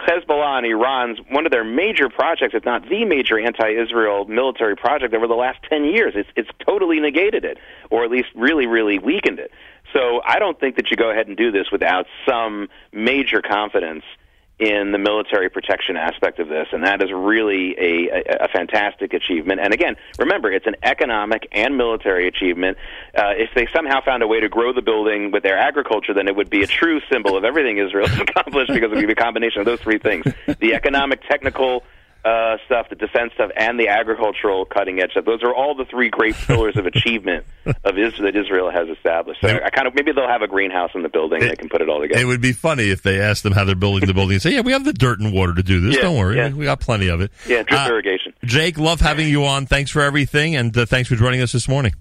Hezbollah 0.00 0.58
and 0.58 0.66
Iran's 0.66 1.18
one 1.30 1.46
of 1.46 1.52
their 1.52 1.64
major 1.64 2.08
projects, 2.08 2.54
if 2.54 2.64
not 2.64 2.88
the 2.88 3.04
major 3.04 3.38
anti-Israel 3.38 4.24
military 4.24 4.76
project 4.76 5.14
over 5.14 5.26
the 5.26 5.34
last 5.34 5.58
10 5.68 5.84
years. 5.84 6.14
It's 6.16 6.28
it's 6.36 6.50
totally 6.66 7.00
negated 7.00 7.44
it, 7.44 7.58
or 7.90 8.04
at 8.04 8.10
least 8.10 8.28
really, 8.34 8.66
really 8.66 8.98
weakened 8.98 9.38
it. 9.38 9.52
So 9.92 10.20
I 10.24 10.38
don't 10.38 10.58
think 10.58 10.76
that 10.76 10.90
you 10.90 10.96
go 10.96 11.10
ahead 11.10 11.28
and 11.28 11.36
do 11.36 11.50
this 11.50 11.70
without 11.70 12.06
some 12.28 12.68
major 12.92 13.42
confidence 13.42 14.04
in 14.60 14.92
the 14.92 14.98
military 14.98 15.48
protection 15.48 15.96
aspect 15.96 16.38
of 16.38 16.48
this, 16.48 16.68
and 16.72 16.84
that 16.84 17.02
is 17.02 17.10
really 17.10 17.74
a, 17.78 18.10
a, 18.10 18.44
a 18.44 18.48
fantastic 18.48 19.14
achievement. 19.14 19.58
And 19.58 19.72
again, 19.72 19.96
remember, 20.18 20.52
it's 20.52 20.66
an 20.66 20.76
economic 20.82 21.48
and 21.50 21.78
military 21.78 22.28
achievement. 22.28 22.76
Uh, 23.16 23.32
if 23.36 23.48
they 23.54 23.66
somehow 23.74 24.04
found 24.04 24.22
a 24.22 24.26
way 24.26 24.40
to 24.40 24.50
grow 24.50 24.74
the 24.74 24.82
building 24.82 25.30
with 25.30 25.42
their 25.42 25.56
agriculture, 25.56 26.12
then 26.12 26.28
it 26.28 26.36
would 26.36 26.50
be 26.50 26.62
a 26.62 26.66
true 26.66 27.00
symbol 27.10 27.38
of 27.38 27.44
everything 27.44 27.78
Israel 27.78 28.06
has 28.06 28.20
accomplished 28.28 28.70
because 28.70 28.92
it 28.92 28.96
would 28.96 29.06
be 29.06 29.12
a 29.12 29.16
combination 29.16 29.60
of 29.60 29.66
those 29.66 29.80
three 29.80 29.98
things: 29.98 30.26
the 30.58 30.74
economic, 30.74 31.22
technical, 31.22 31.82
uh, 32.24 32.56
stuff, 32.66 32.88
the 32.90 32.96
defense 32.96 33.32
stuff, 33.34 33.50
and 33.56 33.78
the 33.78 33.88
agricultural 33.88 34.64
cutting 34.66 35.00
edge 35.00 35.12
stuff. 35.12 35.24
Those 35.24 35.42
are 35.42 35.54
all 35.54 35.74
the 35.74 35.84
three 35.84 36.10
great 36.10 36.34
pillars 36.46 36.76
of 36.76 36.86
achievement 36.86 37.46
of 37.66 37.98
Israel 37.98 38.32
that 38.32 38.36
Israel 38.36 38.70
has 38.70 38.88
established. 38.88 39.40
So 39.40 39.48
I 39.48 39.70
kind 39.70 39.86
of 39.86 39.94
maybe 39.94 40.12
they'll 40.12 40.28
have 40.28 40.42
a 40.42 40.48
greenhouse 40.48 40.90
in 40.94 41.02
the 41.02 41.08
building. 41.08 41.42
It, 41.42 41.48
they 41.48 41.56
can 41.56 41.68
put 41.68 41.80
it 41.80 41.88
all 41.88 42.00
together. 42.00 42.20
It 42.20 42.26
would 42.26 42.40
be 42.40 42.52
funny 42.52 42.90
if 42.90 43.02
they 43.02 43.20
asked 43.20 43.42
them 43.42 43.52
how 43.52 43.64
they're 43.64 43.74
building 43.74 44.06
the 44.06 44.14
building 44.14 44.34
and 44.34 44.42
say, 44.42 44.52
"Yeah, 44.52 44.60
we 44.60 44.72
have 44.72 44.84
the 44.84 44.92
dirt 44.92 45.20
and 45.20 45.32
water 45.32 45.54
to 45.54 45.62
do 45.62 45.80
this. 45.80 45.96
Yeah, 45.96 46.02
Don't 46.02 46.18
worry, 46.18 46.36
yeah. 46.36 46.50
we 46.50 46.64
got 46.64 46.80
plenty 46.80 47.08
of 47.08 47.20
it." 47.20 47.30
Yeah, 47.46 47.62
drip 47.62 47.80
uh, 47.80 47.88
irrigation. 47.88 48.34
Jake, 48.44 48.78
love 48.78 49.00
having 49.00 49.28
you 49.28 49.44
on. 49.44 49.66
Thanks 49.66 49.90
for 49.90 50.02
everything, 50.02 50.56
and 50.56 50.76
uh, 50.76 50.86
thanks 50.86 51.08
for 51.08 51.16
joining 51.16 51.40
us 51.40 51.52
this 51.52 51.68
morning. 51.68 51.94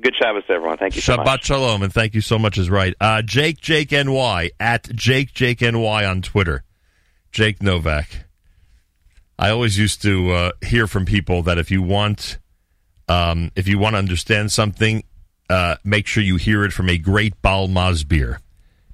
Good 0.00 0.14
Shabbos, 0.14 0.44
everyone. 0.50 0.76
Thank 0.76 0.94
you 0.94 1.02
Shabbat 1.02 1.24
much. 1.24 1.44
Shalom, 1.46 1.82
and 1.82 1.92
thank 1.92 2.14
you 2.14 2.20
so 2.20 2.38
much 2.38 2.58
is 2.58 2.68
right. 2.68 2.94
Uh, 3.00 3.22
Jake, 3.22 3.60
Jake 3.60 3.92
NY, 3.92 4.50
at 4.60 4.84
Jake, 4.94 5.32
Jake 5.32 5.62
NY 5.62 6.04
on 6.04 6.20
Twitter. 6.20 6.64
Jake 7.32 7.62
Novak. 7.62 8.25
I 9.38 9.50
always 9.50 9.78
used 9.78 10.02
to 10.02 10.30
uh, 10.32 10.50
hear 10.64 10.86
from 10.86 11.04
people 11.04 11.42
that 11.42 11.58
if 11.58 11.70
you 11.70 11.82
want, 11.82 12.38
um, 13.08 13.50
if 13.54 13.68
you 13.68 13.78
want 13.78 13.94
to 13.94 13.98
understand 13.98 14.50
something, 14.50 15.04
uh, 15.50 15.76
make 15.84 16.06
sure 16.06 16.22
you 16.22 16.36
hear 16.36 16.64
it 16.64 16.72
from 16.72 16.88
a 16.88 16.96
great 16.96 17.40
Baal 17.42 17.68
Masbir. 17.68 18.38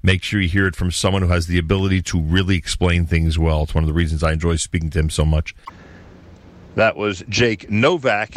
Make 0.01 0.21
sure 0.21 0.41
you 0.41 0.49
hear 0.49 0.67
it 0.67 0.75
from 0.75 0.91
someone 0.91 1.21
who 1.21 1.29
has 1.29 1.47
the 1.47 1.57
ability 1.57 2.01
to 2.03 2.19
really 2.19 2.57
explain 2.57 3.05
things 3.05 3.39
well. 3.39 3.63
It's 3.63 3.73
one 3.73 3.85
of 3.85 3.87
the 3.87 3.93
reasons 3.93 4.21
I 4.21 4.33
enjoy 4.33 4.57
speaking 4.57 4.89
to 4.91 4.99
him 4.99 5.09
so 5.09 5.23
much. 5.23 5.55
That 6.75 6.97
was 6.97 7.23
Jake 7.29 7.69
Novak 7.69 8.33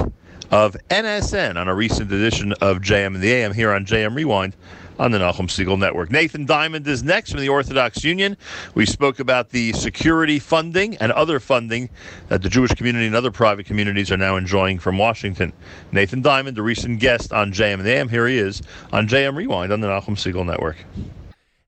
of 0.53 0.77
NSN 0.91 1.57
on 1.57 1.67
a 1.67 1.75
recent 1.75 2.13
edition 2.13 2.53
of 2.53 2.79
JM 2.79 3.07
and 3.07 3.17
the 3.17 3.33
AM 3.33 3.53
here 3.53 3.73
on 3.73 3.85
JM 3.85 4.15
Rewind 4.15 4.55
on 4.99 5.11
the 5.11 5.19
Nachum 5.19 5.49
Segal 5.49 5.79
Network. 5.79 6.11
Nathan 6.11 6.47
Diament 6.47 6.87
is 6.87 7.03
next 7.03 7.33
from 7.33 7.41
the 7.41 7.49
Orthodox 7.49 8.03
Union. 8.05 8.37
We 8.75 8.87
spoke 8.87 9.21
about 9.21 9.51
the 9.51 9.73
security 9.73 10.39
funding 10.39 10.97
and 10.97 11.13
other 11.13 11.41
funding 11.41 11.91
that 12.29 12.43
the 12.43 12.49
Jewish 12.49 12.73
community 12.73 13.07
and 13.07 13.15
other 13.15 13.31
private 13.31 13.67
communities 13.67 14.11
are 14.11 14.17
now 14.17 14.37
enjoying 14.37 14.79
from 14.79 14.99
Washington. 14.99 15.53
Nathan 15.93 16.23
Diament, 16.23 16.57
the 16.57 16.63
recent 16.63 17.01
guest 17.01 17.33
on 17.33 17.53
JM 17.53 17.81
and 17.81 17.89
AM, 17.89 18.09
here 18.09 18.27
he 18.27 18.39
is 18.39 18.63
on 18.93 19.07
JM 19.07 19.37
Rewind 19.37 19.73
on 19.73 19.81
the 19.81 19.89
Nachum 19.89 20.17
Segal 20.17 20.47
Network. 20.47 20.77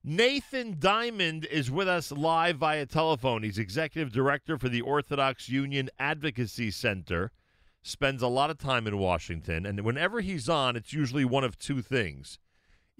Nathan 0.03 0.77
Diament 0.79 1.45
is 1.45 1.69
with 1.69 1.87
us 1.87 2.11
live 2.11 2.57
via 2.57 2.85
telephone. 2.85 3.43
He's 3.43 3.59
executive 3.59 4.11
director 4.11 4.57
for 4.57 4.69
the 4.69 4.81
Orthodox 4.81 5.49
Union 5.49 5.89
Advocacy 5.99 6.71
Center. 6.71 7.31
Spends 7.81 8.21
a 8.21 8.27
lot 8.27 8.49
of 8.49 8.57
time 8.57 8.87
in 8.87 8.97
Washington, 8.97 9.65
and 9.65 9.81
whenever 9.81 10.21
he's 10.21 10.49
on, 10.49 10.75
it's 10.75 10.93
usually 10.93 11.25
one 11.25 11.43
of 11.43 11.57
two 11.57 11.81
things 11.81 12.39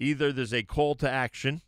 Either 0.00 0.32
there's 0.32 0.54
a 0.54 0.62
call 0.62 0.94
to 0.96 1.08
action, 1.08 1.60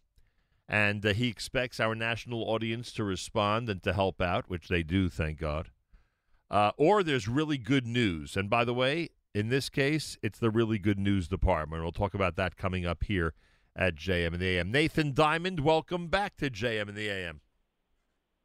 and 0.67 1.05
uh, 1.05 1.13
he 1.13 1.29
expects 1.29 1.79
our 1.79 1.95
national 1.95 2.43
audience 2.45 2.91
to 2.93 3.05
respond 3.05 3.69
and 3.69 3.83
to 3.83 3.93
help 3.93 4.23
out, 4.23 4.49
which 4.49 4.69
they 4.69 4.83
do, 4.83 5.11
thank 5.11 5.39
God. 5.39 5.71
Uh, 6.51 6.73
or 6.79 7.03
there's 7.03 7.29
really 7.29 7.59
good 7.59 7.87
news. 7.87 8.37
And 8.37 8.49
by 8.49 8.65
the 8.65 8.75
way, 8.75 9.11
in 9.35 9.51
this 9.51 9.69
case, 9.69 10.17
it's 10.23 10.39
the 10.39 10.51
really 10.51 10.79
good 10.79 10.99
news 10.99 11.29
department. 11.29 11.83
We'll 11.83 11.93
talk 11.93 12.15
about 12.15 12.37
that 12.37 12.57
coming 12.57 12.87
up 12.87 13.05
here 13.05 13.35
at 13.77 13.97
JM 13.97 14.29
and 14.29 14.41
the 14.41 14.59
AM. 14.59 14.71
Nathan 14.71 15.13
Diament, 15.13 15.61
welcome 15.61 16.09
back 16.09 16.37
to 16.39 16.51
JM 16.51 16.89
and 16.89 16.97
the 16.97 17.09
AM. 17.09 17.41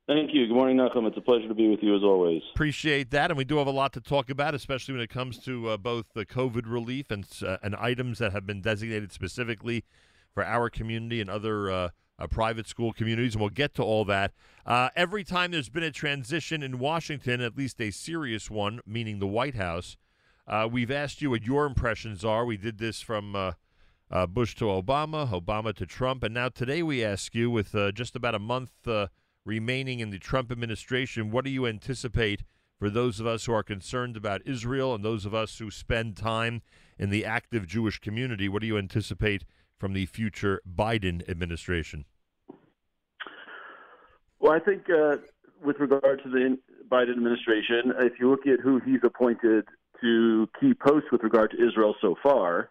Thank 0.08 0.34
you. 0.34 0.48
Good 0.48 0.54
morning, 0.54 0.78
Nachum. 0.78 1.06
It's 1.06 1.18
a 1.18 1.22
pleasure 1.22 1.50
to 1.50 1.54
be 1.54 1.68
with 1.68 1.84
you 1.84 1.94
as 1.94 2.02
always. 2.02 2.42
Appreciate 2.54 3.12
that, 3.12 3.30
and 3.30 3.38
we 3.38 3.44
do 3.44 3.58
have 3.58 3.68
a 3.68 3.72
lot 3.72 3.92
to 3.92 4.00
talk 4.00 4.30
about, 4.30 4.56
especially 4.56 4.94
when 4.94 5.02
it 5.02 5.10
comes 5.10 5.38
to 5.40 5.68
uh, 5.68 5.76
both 5.76 6.14
the 6.14 6.26
COVID 6.26 6.64
relief 6.66 7.12
and 7.12 7.28
uh, 7.46 7.58
and 7.62 7.76
items 7.76 8.20
that 8.20 8.32
have 8.32 8.46
been 8.46 8.62
designated 8.62 9.12
specifically 9.12 9.84
for 10.34 10.46
our 10.46 10.70
community 10.70 11.20
and 11.20 11.30
other 11.30 11.70
uh, 11.70 11.90
uh, 12.20 12.28
private 12.28 12.70
school 12.70 12.94
communities, 12.94 13.34
and 13.34 13.42
we'll 13.42 13.50
get 13.50 13.74
to 13.74 13.84
all 13.84 14.06
that. 14.06 14.32
Uh, 14.66 14.88
every 14.96 15.26
time 15.26 15.52
there's 15.52 15.68
been 15.68 15.84
a 15.84 15.92
transition 15.92 16.64
in 16.64 16.80
Washington, 16.80 17.42
at 17.42 17.58
least 17.58 17.82
a 17.82 17.92
serious 17.92 18.50
one, 18.50 18.80
meaning 18.88 19.20
the 19.20 19.28
White 19.28 19.56
House, 19.56 19.98
uh, 20.48 20.70
we've 20.72 20.90
asked 20.90 21.22
you 21.22 21.32
what 21.32 21.44
your 21.44 21.66
impressions 21.66 22.24
are. 22.24 22.46
We 22.46 22.56
did 22.56 22.78
this 22.78 23.02
from 23.02 23.34
Bush 24.30 24.56
to 24.56 24.66
Obama, 24.66 25.30
Obama 25.30 25.76
to 25.76 25.86
Trump, 25.86 26.24
and 26.24 26.34
now 26.34 26.48
today 26.48 26.82
we 26.82 27.04
ask 27.04 27.36
you, 27.36 27.52
with 27.52 27.76
just 27.94 28.16
about 28.16 28.36
a 28.36 28.40
month 28.40 28.72
remaining 29.48 30.02
in 30.02 30.10
the 30.10 30.20
Trump 30.20 30.52
administration, 30.52 31.32
what 31.32 31.46
do 31.46 31.50
you 31.50 31.66
anticipate? 31.66 32.44
For 32.78 32.92
those 32.92 33.20
of 33.20 33.26
us 33.26 33.46
who 33.46 33.54
are 33.54 33.64
concerned 33.64 34.16
about 34.16 34.42
Israel 34.46 34.94
and 34.94 35.04
those 35.04 35.26
of 35.26 35.34
us 35.34 35.58
who 35.58 35.72
spend 35.72 36.16
time 36.16 36.62
in 37.00 37.10
the 37.10 37.26
active 37.26 37.66
Jewish 37.66 37.98
community, 37.98 38.48
what 38.48 38.62
do 38.62 38.68
you 38.68 38.78
anticipate 38.78 39.46
from 39.80 39.94
the 39.94 40.06
future 40.06 40.62
Biden 40.70 41.28
administration? 41.28 42.06
Well, 44.40 44.52
I 44.52 44.60
think 44.60 44.84
uh, 44.90 45.18
with 45.64 45.80
regard 45.80 46.22
to 46.24 46.30
the 46.30 46.60
Biden 46.88 47.14
administration, 47.14 47.94
if 48.00 48.20
you 48.20 48.30
look 48.30 48.46
at 48.46 48.60
who 48.60 48.80
he's 48.86 49.02
appointed 49.04 49.66
to 50.02 50.48
key 50.60 50.74
posts 50.76 51.10
with 51.12 51.24
regard 51.24 51.52
to 51.52 51.68
Israel 51.68 51.96
so 52.00 52.16
far, 52.22 52.70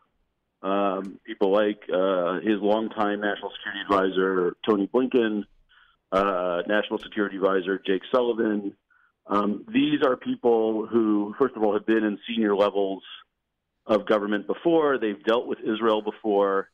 um, 0.63 1.19
people 1.27 1.53
like 1.53 1.83
uh, 1.93 2.35
his 2.41 2.61
longtime 2.61 3.21
national 3.21 3.51
security 3.57 3.81
advisor 3.83 4.57
Tony 4.65 4.87
Blinken, 4.87 5.43
uh, 6.13 6.63
national 6.67 6.99
security 7.01 7.37
advisor 7.37 7.81
Jake 7.85 8.03
Sullivan. 8.13 8.75
Um, 9.27 9.65
these 9.73 10.03
are 10.05 10.17
people 10.17 10.87
who, 10.87 11.35
first 11.39 11.57
of 11.57 11.63
all, 11.63 11.73
have 11.75 11.87
been 11.87 12.05
in 12.05 12.19
senior 12.29 12.55
levels 12.55 13.03
of 13.87 14.07
government 14.07 14.47
before. 14.47 14.99
They've 14.99 15.23
dealt 15.25 15.47
with 15.47 15.59
Israel 15.61 16.03
before. 16.03 16.69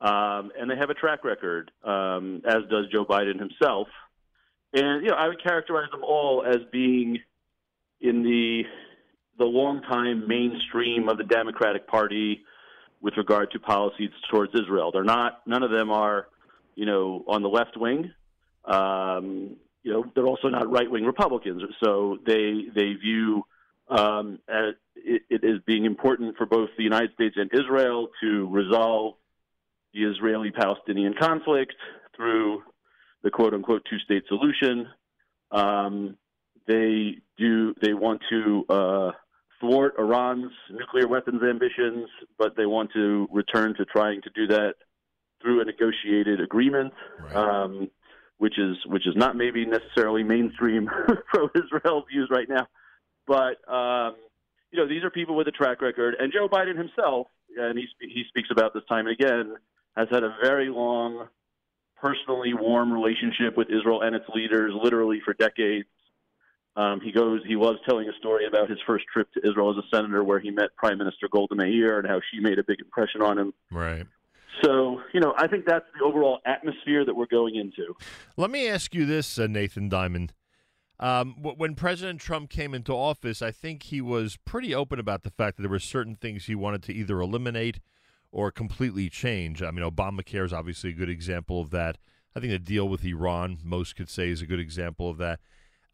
Um, 0.00 0.52
and 0.58 0.70
they 0.70 0.76
have 0.76 0.90
a 0.90 0.94
track 0.94 1.24
record, 1.24 1.70
um, 1.84 2.42
as 2.44 2.62
does 2.68 2.86
Joe 2.92 3.04
Biden 3.04 3.38
himself. 3.38 3.88
And 4.72 5.04
you 5.04 5.10
know, 5.10 5.16
I 5.16 5.28
would 5.28 5.42
characterize 5.42 5.90
them 5.92 6.02
all 6.02 6.44
as 6.44 6.58
being 6.72 7.20
in 8.00 8.22
the 8.22 8.64
the 9.38 9.44
longtime 9.44 10.28
mainstream 10.28 11.08
of 11.08 11.16
the 11.16 11.24
Democratic 11.24 11.86
Party 11.88 12.44
with 13.00 13.16
regard 13.16 13.50
to 13.52 13.58
policies 13.58 14.10
towards 14.30 14.52
Israel. 14.54 14.90
They're 14.92 15.04
not. 15.04 15.40
None 15.46 15.62
of 15.62 15.70
them 15.70 15.90
are, 15.90 16.28
you 16.74 16.86
know, 16.86 17.24
on 17.26 17.42
the 17.42 17.48
left 17.48 17.76
wing. 17.76 18.12
Um, 18.64 19.56
you 19.82 19.92
know, 19.92 20.04
they're 20.14 20.26
also 20.26 20.48
not 20.48 20.70
right 20.70 20.90
wing 20.90 21.04
Republicans. 21.04 21.62
So 21.82 22.18
they 22.26 22.64
they 22.74 22.94
view 22.94 23.44
um, 23.88 24.38
as 24.48 24.74
it, 24.96 25.22
it 25.28 25.44
is 25.44 25.60
being 25.66 25.84
important 25.84 26.36
for 26.36 26.46
both 26.46 26.70
the 26.76 26.84
United 26.84 27.12
States 27.14 27.36
and 27.36 27.50
Israel 27.52 28.08
to 28.22 28.48
resolve 28.48 29.14
the 29.92 30.04
Israeli 30.04 30.50
Palestinian 30.50 31.14
conflict 31.18 31.74
through 32.16 32.62
the 33.22 33.30
quote 33.30 33.54
unquote 33.54 33.82
two 33.88 33.98
state 33.98 34.24
solution. 34.28 34.88
Um, 35.50 36.16
they 36.66 37.18
do 37.36 37.74
they 37.82 37.92
want 37.92 38.22
to 38.30 38.64
uh, 38.68 39.10
thwart 39.60 39.94
Iran's 39.98 40.52
nuclear 40.70 41.06
weapons 41.06 41.42
ambitions, 41.42 42.08
but 42.38 42.56
they 42.56 42.66
want 42.66 42.90
to 42.94 43.28
return 43.32 43.74
to 43.76 43.84
trying 43.84 44.22
to 44.22 44.30
do 44.34 44.46
that 44.48 44.74
through 45.42 45.60
a 45.60 45.64
negotiated 45.64 46.40
agreement, 46.40 46.92
right. 47.20 47.36
um, 47.36 47.90
which 48.38 48.58
is 48.58 48.76
which 48.86 49.06
is 49.06 49.14
not 49.16 49.36
maybe 49.36 49.64
necessarily 49.64 50.22
mainstream 50.22 50.88
pro 51.26 51.48
Israel 51.54 52.04
views 52.10 52.28
right 52.30 52.48
now. 52.48 52.66
But 53.26 53.66
um, 53.72 54.16
you 54.70 54.80
know, 54.80 54.88
these 54.88 55.04
are 55.04 55.10
people 55.10 55.36
with 55.36 55.48
a 55.48 55.52
track 55.52 55.80
record, 55.80 56.16
and 56.18 56.32
Joe 56.32 56.48
Biden 56.48 56.76
himself, 56.76 57.28
and 57.56 57.78
he 57.78 57.86
he 58.00 58.24
speaks 58.28 58.48
about 58.50 58.74
this 58.74 58.82
time 58.88 59.06
and 59.06 59.14
again 59.20 59.56
has 59.96 60.08
had 60.10 60.24
a 60.24 60.36
very 60.42 60.68
long, 60.68 61.28
personally 61.96 62.52
warm 62.52 62.92
relationship 62.92 63.56
with 63.56 63.68
Israel 63.70 64.02
and 64.02 64.14
its 64.14 64.28
leaders, 64.34 64.72
literally 64.74 65.20
for 65.24 65.34
decades. 65.34 65.86
Um, 66.76 67.00
he 67.00 67.12
goes. 67.12 67.40
He 67.46 67.54
was 67.54 67.76
telling 67.88 68.08
a 68.08 68.12
story 68.18 68.46
about 68.46 68.68
his 68.68 68.78
first 68.84 69.04
trip 69.12 69.28
to 69.34 69.48
Israel 69.48 69.70
as 69.70 69.76
a 69.76 69.96
senator, 69.96 70.24
where 70.24 70.40
he 70.40 70.50
met 70.50 70.74
Prime 70.76 70.98
Minister 70.98 71.28
Golda 71.30 71.54
Meir 71.54 72.00
and 72.00 72.08
how 72.08 72.20
she 72.32 72.40
made 72.40 72.58
a 72.58 72.64
big 72.64 72.80
impression 72.80 73.22
on 73.22 73.38
him. 73.38 73.54
Right. 73.70 74.06
So, 74.62 75.00
you 75.12 75.20
know, 75.20 75.34
I 75.36 75.46
think 75.46 75.64
that's 75.66 75.86
the 75.98 76.04
overall 76.04 76.38
atmosphere 76.46 77.04
that 77.04 77.14
we're 77.14 77.26
going 77.26 77.56
into. 77.56 77.94
Let 78.36 78.50
me 78.50 78.68
ask 78.68 78.94
you 78.94 79.04
this, 79.06 79.38
uh, 79.38 79.46
Nathan 79.46 79.88
Diament. 79.88 80.32
Um, 81.00 81.34
when 81.42 81.74
President 81.74 82.20
Trump 82.20 82.50
came 82.50 82.72
into 82.72 82.92
office, 82.92 83.42
I 83.42 83.50
think 83.50 83.84
he 83.84 84.00
was 84.00 84.38
pretty 84.44 84.74
open 84.74 85.00
about 85.00 85.24
the 85.24 85.30
fact 85.30 85.56
that 85.56 85.62
there 85.62 85.70
were 85.70 85.80
certain 85.80 86.16
things 86.16 86.44
he 86.44 86.54
wanted 86.54 86.82
to 86.84 86.94
either 86.94 87.20
eliminate 87.20 87.80
or 88.30 88.50
completely 88.50 89.08
change. 89.10 89.62
I 89.62 89.70
mean, 89.70 89.84
Obamacare 89.84 90.44
is 90.44 90.52
obviously 90.52 90.90
a 90.90 90.94
good 90.94 91.10
example 91.10 91.60
of 91.60 91.70
that. 91.70 91.98
I 92.36 92.40
think 92.40 92.52
the 92.52 92.58
deal 92.58 92.88
with 92.88 93.04
Iran, 93.04 93.58
most 93.62 93.96
could 93.96 94.08
say, 94.08 94.28
is 94.28 94.40
a 94.40 94.46
good 94.46 94.60
example 94.60 95.10
of 95.10 95.18
that. 95.18 95.40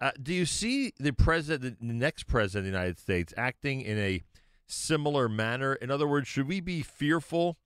Uh, 0.01 0.13
do 0.23 0.33
you 0.33 0.47
see 0.47 0.93
the 0.99 1.13
president, 1.13 1.79
the 1.81 1.93
next 1.93 2.27
president 2.27 2.67
of 2.67 2.73
the 2.73 2.79
United 2.79 2.99
States, 2.99 3.35
acting 3.37 3.83
in 3.83 3.99
a 3.99 4.23
similar 4.67 5.29
manner? 5.29 5.75
In 5.75 5.91
other 5.91 6.07
words, 6.07 6.29
should 6.29 6.49
we 6.49 6.61
be 6.61 6.83
fearful 6.83 7.59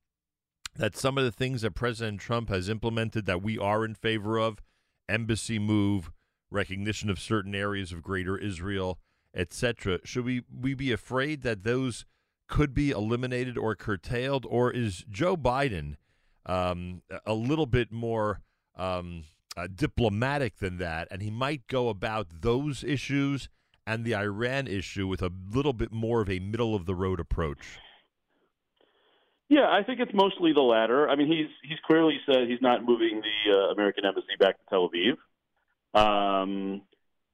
that 0.76 0.96
some 0.96 1.18
of 1.18 1.24
the 1.24 1.32
things 1.32 1.62
that 1.62 1.72
President 1.72 2.20
Trump 2.20 2.48
has 2.48 2.68
implemented 2.68 3.26
that 3.26 3.42
we 3.42 3.58
are 3.58 3.84
in 3.84 3.94
favor 3.94 4.38
of, 4.38 4.58
embassy 5.08 5.58
move, 5.58 6.10
recognition 6.50 7.10
of 7.10 7.18
certain 7.18 7.54
areas 7.54 7.92
of 7.92 8.02
Greater 8.02 8.37
Israel, 8.37 8.98
etc., 9.34 9.98
should 10.04 10.24
we 10.24 10.42
we 10.52 10.74
be 10.74 10.92
afraid 10.92 11.42
that 11.42 11.62
those 11.62 12.04
could 12.48 12.74
be 12.74 12.90
eliminated 12.90 13.56
or 13.56 13.74
curtailed, 13.74 14.46
or 14.48 14.70
is 14.70 15.04
Joe 15.08 15.37
Biden 15.37 15.96
um, 16.46 17.02
a 17.24 17.34
little 17.34 17.66
bit 17.66 17.90
more 17.90 18.40
um, 18.76 19.24
uh, 19.56 19.66
diplomatic 19.74 20.58
than 20.58 20.78
that, 20.78 21.08
and 21.10 21.22
he 21.22 21.30
might 21.30 21.66
go 21.68 21.88
about 21.88 22.26
those 22.40 22.84
issues 22.84 23.48
and 23.87 24.04
the 24.04 24.14
Iran 24.14 24.66
issue 24.66 25.06
with 25.06 25.22
a 25.22 25.30
little 25.50 25.72
bit 25.72 25.92
more 25.92 26.22
of 26.22 26.30
a 26.30 26.38
middle 26.38 26.74
of 26.74 26.87
the 26.87 26.94
road 26.94 27.20
approach? 27.20 27.78
Yeah, 29.54 29.70
I 29.70 29.84
think 29.84 30.00
it's 30.00 30.10
mostly 30.12 30.52
the 30.52 30.62
latter. 30.62 31.08
I 31.08 31.14
mean, 31.14 31.28
he's 31.28 31.46
he's 31.62 31.78
clearly 31.86 32.18
said 32.26 32.48
he's 32.48 32.60
not 32.60 32.84
moving 32.84 33.22
the 33.22 33.52
uh, 33.52 33.72
American 33.72 34.04
embassy 34.04 34.34
back 34.36 34.58
to 34.58 34.64
Tel 34.68 34.90
Aviv. 34.90 35.12
Um, 35.94 36.82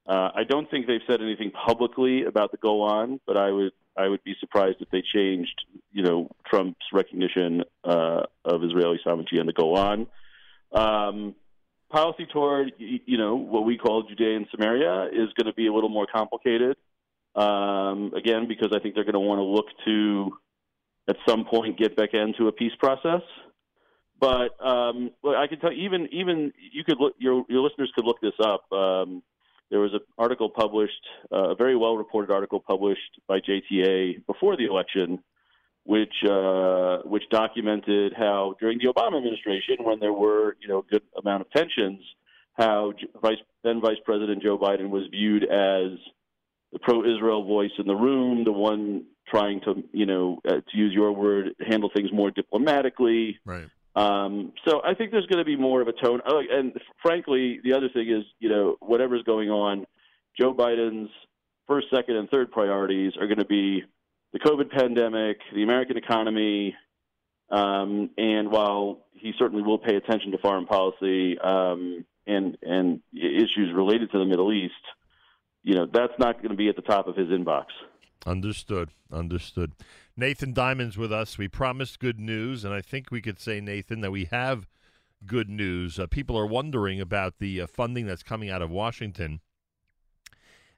uh, 0.06 0.28
I 0.34 0.44
don't 0.46 0.70
think 0.70 0.86
they've 0.86 1.00
said 1.08 1.22
anything 1.22 1.50
publicly 1.50 2.24
about 2.24 2.50
the 2.50 2.58
Golan, 2.58 3.20
but 3.26 3.38
I 3.38 3.50
would 3.50 3.72
I 3.96 4.08
would 4.08 4.22
be 4.22 4.34
surprised 4.38 4.76
if 4.80 4.90
they 4.90 5.02
changed, 5.14 5.64
you 5.92 6.02
know, 6.02 6.30
Trump's 6.46 6.84
recognition 6.92 7.64
uh, 7.84 8.24
of 8.44 8.64
Israeli 8.64 9.00
sovereignty 9.02 9.40
on 9.40 9.46
the 9.46 9.54
Golan. 9.54 10.06
Um, 10.72 11.34
policy 11.90 12.26
toward, 12.30 12.72
you 12.78 13.16
know, 13.16 13.34
what 13.34 13.64
we 13.64 13.78
call 13.78 14.02
Judea 14.02 14.36
and 14.36 14.46
Samaria 14.50 15.06
is 15.06 15.32
going 15.38 15.46
to 15.46 15.54
be 15.54 15.68
a 15.68 15.72
little 15.72 15.88
more 15.88 16.06
complicated. 16.06 16.76
Um, 17.34 18.12
again, 18.14 18.46
because 18.46 18.72
I 18.74 18.78
think 18.78 18.94
they're 18.94 19.04
going 19.04 19.14
to 19.14 19.20
want 19.20 19.38
to 19.38 19.44
look 19.44 19.66
to, 19.86 20.36
at 21.10 21.16
some 21.28 21.44
point, 21.44 21.76
get 21.76 21.96
back 21.96 22.14
into 22.14 22.46
a 22.46 22.52
peace 22.52 22.72
process. 22.78 23.22
But 24.20 24.50
um, 24.64 25.10
I 25.26 25.46
can 25.48 25.58
tell 25.60 25.72
even 25.72 26.08
even 26.12 26.52
you 26.72 26.84
could 26.84 26.98
look 27.00 27.14
your 27.18 27.44
your 27.48 27.62
listeners 27.62 27.90
could 27.94 28.04
look 28.04 28.20
this 28.20 28.38
up. 28.42 28.70
Um, 28.72 29.22
there 29.70 29.80
was 29.80 29.92
an 29.94 30.00
article 30.18 30.50
published, 30.50 31.06
uh, 31.32 31.50
a 31.50 31.54
very 31.54 31.76
well 31.76 31.96
reported 31.96 32.32
article 32.32 32.60
published 32.60 33.20
by 33.26 33.38
JTA 33.40 34.26
before 34.26 34.56
the 34.56 34.66
election, 34.66 35.20
which 35.84 36.12
uh, 36.28 36.98
which 37.04 37.24
documented 37.30 38.12
how 38.16 38.54
during 38.60 38.78
the 38.78 38.92
Obama 38.92 39.16
administration, 39.16 39.76
when 39.80 40.00
there 40.00 40.12
were 40.12 40.56
you 40.60 40.68
know 40.68 40.80
a 40.80 40.82
good 40.82 41.02
amount 41.18 41.40
of 41.40 41.50
tensions, 41.50 42.02
how 42.54 42.92
Vice 43.22 43.38
then 43.64 43.80
Vice 43.80 44.00
President 44.04 44.42
Joe 44.42 44.58
Biden 44.58 44.90
was 44.90 45.04
viewed 45.10 45.44
as 45.44 45.98
the 46.72 46.78
pro-Israel 46.78 47.44
voice 47.44 47.72
in 47.78 47.86
the 47.86 47.94
room, 47.94 48.44
the 48.44 48.52
one 48.52 49.04
trying 49.28 49.60
to 49.60 49.82
you 49.92 50.06
know 50.06 50.40
uh, 50.46 50.56
to 50.56 50.76
use 50.76 50.92
your 50.92 51.12
word 51.12 51.54
handle 51.66 51.90
things 51.94 52.10
more 52.12 52.30
diplomatically, 52.30 53.38
right. 53.44 53.68
Um, 53.96 54.52
so 54.64 54.80
I 54.84 54.94
think 54.94 55.10
there's 55.10 55.26
going 55.26 55.40
to 55.40 55.44
be 55.44 55.56
more 55.56 55.82
of 55.82 55.88
a 55.88 55.92
tone. 55.92 56.20
Oh, 56.24 56.40
and 56.50 56.72
frankly, 57.02 57.60
the 57.64 57.72
other 57.72 57.88
thing 57.88 58.08
is, 58.08 58.24
you 58.38 58.48
know, 58.48 58.76
whatever's 58.80 59.22
going 59.24 59.50
on, 59.50 59.84
Joe 60.38 60.54
Biden's 60.54 61.10
first, 61.66 61.88
second, 61.94 62.16
and 62.16 62.30
third 62.30 62.52
priorities 62.52 63.12
are 63.20 63.26
going 63.26 63.38
to 63.38 63.44
be 63.44 63.82
the 64.32 64.38
COVID 64.38 64.70
pandemic, 64.70 65.38
the 65.52 65.64
American 65.64 65.96
economy, 65.96 66.76
um, 67.50 68.10
and 68.16 68.50
while 68.50 69.06
he 69.12 69.32
certainly 69.38 69.62
will 69.62 69.78
pay 69.78 69.96
attention 69.96 70.30
to 70.32 70.38
foreign 70.38 70.66
policy 70.66 71.36
um, 71.38 72.04
and 72.26 72.56
and 72.62 73.00
issues 73.12 73.72
related 73.74 74.12
to 74.12 74.18
the 74.18 74.24
Middle 74.24 74.52
East, 74.52 74.74
you 75.62 75.74
know, 75.74 75.86
that's 75.92 76.12
not 76.18 76.36
going 76.38 76.50
to 76.50 76.56
be 76.56 76.68
at 76.68 76.76
the 76.76 76.82
top 76.82 77.06
of 77.06 77.16
his 77.16 77.28
inbox. 77.28 77.66
Understood. 78.26 78.90
Understood. 79.12 79.72
Nathan 80.16 80.52
Diament's 80.52 80.96
with 80.96 81.12
us. 81.12 81.38
We 81.38 81.48
promised 81.48 81.98
good 81.98 82.20
news, 82.20 82.64
and 82.64 82.74
I 82.74 82.80
think 82.80 83.10
we 83.10 83.22
could 83.22 83.40
say, 83.40 83.60
Nathan, 83.60 84.00
that 84.00 84.10
we 84.10 84.26
have 84.26 84.68
good 85.26 85.48
news. 85.48 85.98
Uh, 85.98 86.06
people 86.06 86.38
are 86.38 86.46
wondering 86.46 87.00
about 87.00 87.38
the 87.38 87.62
uh, 87.62 87.66
funding 87.66 88.06
that's 88.06 88.22
coming 88.22 88.50
out 88.50 88.62
of 88.62 88.70
Washington, 88.70 89.40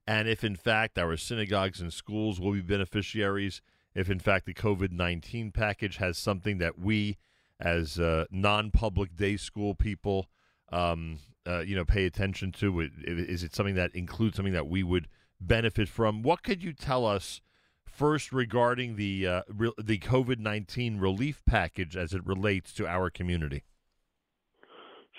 and 0.07 0.29
if 0.29 0.42
in 0.42 0.57
fact 0.57 0.99
our 0.99 1.16
synagogues 1.16 1.81
and 1.81 1.92
schools 1.92 2.40
will 2.40 2.53
be 2.53 2.61
beneficiaries. 2.61 3.62
If 3.95 4.09
in 4.09 4.18
fact 4.18 4.47
the 4.47 4.55
COVID 4.55 4.90
19 4.90 5.53
package 5.53 5.99
has 5.99 6.16
something 6.16 6.59
that 6.59 6.79
we 6.79 7.18
as 7.61 7.99
uh, 8.01 8.25
non-public 8.31 9.14
day 9.16 9.37
school 9.37 9.75
people, 9.75 10.29
um, 10.73 11.18
uh, 11.46 11.61
you 11.61 11.74
know, 11.74 11.85
pay 11.85 12.07
attention 12.07 12.52
to? 12.52 12.88
Is 13.05 13.42
it 13.42 13.55
something 13.55 13.74
that 13.74 13.94
includes 13.94 14.37
something 14.37 14.55
that 14.55 14.68
we 14.68 14.83
would 14.83 15.09
benefit 15.40 15.88
from? 15.88 16.22
What 16.22 16.42
could 16.42 16.62
you 16.62 16.72
tell 16.72 17.07
us 17.07 17.40
first 17.87 18.33
regarding 18.33 18.96
the 18.96 19.26
uh, 19.26 19.42
re- 19.48 19.72
the 19.78 19.98
COVID 19.98 20.38
nineteen 20.38 20.98
relief 20.98 21.42
package 21.46 21.96
as 21.96 22.12
it 22.12 22.26
relates 22.26 22.72
to 22.74 22.87
our 22.87 23.11
community? 23.11 23.64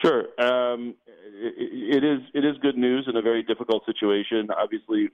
Sure. 0.02 0.26
Um, 0.40 0.96
it, 1.16 1.98
it 1.98 2.04
is 2.04 2.20
it 2.34 2.46
is 2.46 2.58
good 2.62 2.78
news 2.78 3.08
in 3.08 3.16
a 3.16 3.22
very 3.22 3.44
difficult 3.44 3.86
situation. 3.86 4.50
Obviously, 4.58 5.10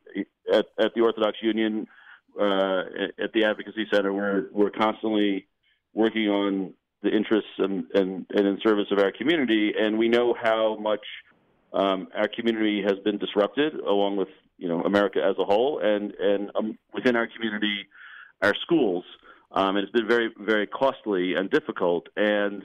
at, 0.52 0.68
at 0.80 0.94
the 0.96 1.02
Orthodox 1.02 1.38
Union, 1.42 1.88
uh, 2.40 2.84
at 3.22 3.34
the 3.34 3.44
Advocacy 3.46 3.88
Center, 3.92 4.14
we're 4.14 4.48
we're 4.52 4.72
constantly 4.72 5.48
working 5.94 6.30
on 6.30 6.74
the 7.02 7.10
interests 7.10 7.52
and, 7.58 7.86
and, 7.94 8.26
and 8.32 8.48
in 8.48 8.60
service 8.62 8.88
of 8.92 9.00
our 9.00 9.12
community, 9.12 9.74
and 9.80 9.98
we 9.98 10.10
know 10.10 10.36
how 10.40 10.78
much 10.78 11.06
um, 11.74 12.08
our 12.16 12.28
community 12.28 12.82
has 12.82 13.00
been 13.04 13.18
disrupted, 13.18 13.76
along 13.76 14.18
with 14.18 14.30
you 14.58 14.68
know 14.68 14.82
America 14.82 15.20
as 15.24 15.36
a 15.40 15.46
whole, 15.46 15.80
and 15.80 16.14
and 16.16 16.52
um, 16.56 16.78
within 16.94 17.16
our 17.16 17.28
community, 17.28 17.88
our 18.42 18.54
schools. 18.62 19.04
Um, 19.52 19.78
and 19.78 19.80
it's 19.80 19.92
been 19.92 20.08
very 20.08 20.30
very 20.40 20.68
costly 20.68 21.36
and 21.36 21.50
difficult, 21.50 22.08
and 22.16 22.64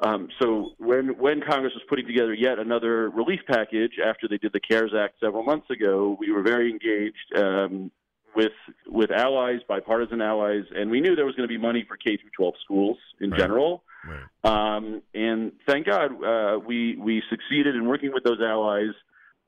um, 0.00 0.28
so 0.40 0.72
when 0.78 1.18
when 1.18 1.40
Congress 1.40 1.74
was 1.74 1.82
putting 1.88 2.06
together 2.06 2.32
yet 2.32 2.58
another 2.58 3.10
relief 3.10 3.40
package 3.46 3.92
after 4.04 4.28
they 4.28 4.38
did 4.38 4.52
the 4.52 4.60
CARES 4.60 4.92
Act 4.96 5.14
several 5.20 5.42
months 5.42 5.68
ago, 5.70 6.16
we 6.18 6.32
were 6.32 6.42
very 6.42 6.70
engaged 6.70 7.36
um, 7.36 7.90
with 8.34 8.52
with 8.86 9.10
allies, 9.10 9.60
bipartisan 9.68 10.20
allies, 10.20 10.64
and 10.74 10.90
we 10.90 11.00
knew 11.00 11.16
there 11.16 11.26
was 11.26 11.34
going 11.34 11.48
to 11.48 11.52
be 11.52 11.58
money 11.58 11.84
for 11.86 11.96
K 11.96 12.16
through 12.16 12.30
12 12.36 12.54
schools 12.64 12.98
in 13.20 13.30
right. 13.30 13.40
general. 13.40 13.82
Right. 14.06 14.76
Um, 14.76 15.02
and 15.14 15.52
thank 15.66 15.86
God 15.86 16.12
uh, 16.24 16.58
we 16.58 16.96
we 16.96 17.22
succeeded 17.30 17.74
in 17.74 17.86
working 17.86 18.12
with 18.12 18.24
those 18.24 18.40
allies 18.40 18.94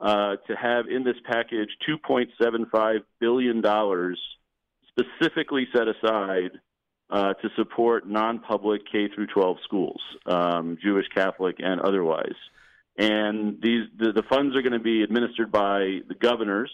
uh, 0.01 0.37
to 0.47 0.57
have 0.57 0.87
in 0.89 1.05
this 1.05 1.17
package 1.25 1.71
2.75 1.89 3.01
billion 3.21 3.61
dollars 3.61 4.19
specifically 4.89 5.67
set 5.75 5.87
aside 5.89 6.51
uh, 7.11 7.35
to 7.35 7.49
support 7.57 8.09
non-public 8.09 8.83
K 8.91 9.09
through 9.15 9.27
12 9.27 9.59
schools, 9.65 10.01
um, 10.27 10.79
Jewish, 10.83 11.07
Catholic, 11.15 11.57
and 11.59 11.81
otherwise. 11.81 12.35
And 12.97 13.61
these 13.63 13.85
the, 13.99 14.13
the 14.13 14.23
funds 14.29 14.57
are 14.57 14.63
going 14.63 14.73
to 14.73 14.79
be 14.79 15.03
administered 15.03 15.51
by 15.51 16.01
the 16.09 16.15
governors, 16.19 16.71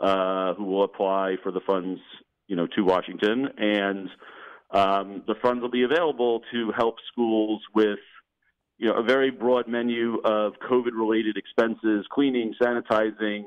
uh, 0.00 0.54
who 0.54 0.64
will 0.64 0.84
apply 0.84 1.36
for 1.42 1.52
the 1.52 1.60
funds, 1.60 2.00
you 2.46 2.56
know, 2.56 2.66
to 2.66 2.82
Washington, 2.82 3.48
and 3.58 4.08
um, 4.70 5.22
the 5.26 5.34
funds 5.42 5.60
will 5.60 5.70
be 5.70 5.82
available 5.82 6.42
to 6.52 6.72
help 6.76 6.96
schools 7.12 7.60
with, 7.74 7.98
you 8.78 8.88
know, 8.88 8.94
a 8.94 9.02
very 9.02 9.30
broad 9.30 9.68
menu 9.68 10.18
of 10.24 10.54
COVID-related 10.68 11.36
expenses: 11.36 12.06
cleaning, 12.10 12.54
sanitizing, 12.60 13.44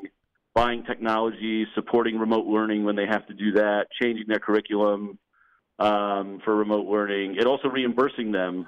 buying 0.53 0.83
technology, 0.83 1.65
supporting 1.73 2.19
remote 2.19 2.45
learning 2.45 2.83
when 2.83 2.95
they 2.95 3.07
have 3.07 3.25
to 3.27 3.33
do 3.33 3.53
that, 3.53 3.87
changing 4.01 4.25
their 4.27 4.39
curriculum 4.39 5.17
um, 5.79 6.39
for 6.45 6.55
remote 6.55 6.85
learning, 6.85 7.37
and 7.37 7.47
also 7.47 7.67
reimbursing 7.67 8.31
them 8.31 8.67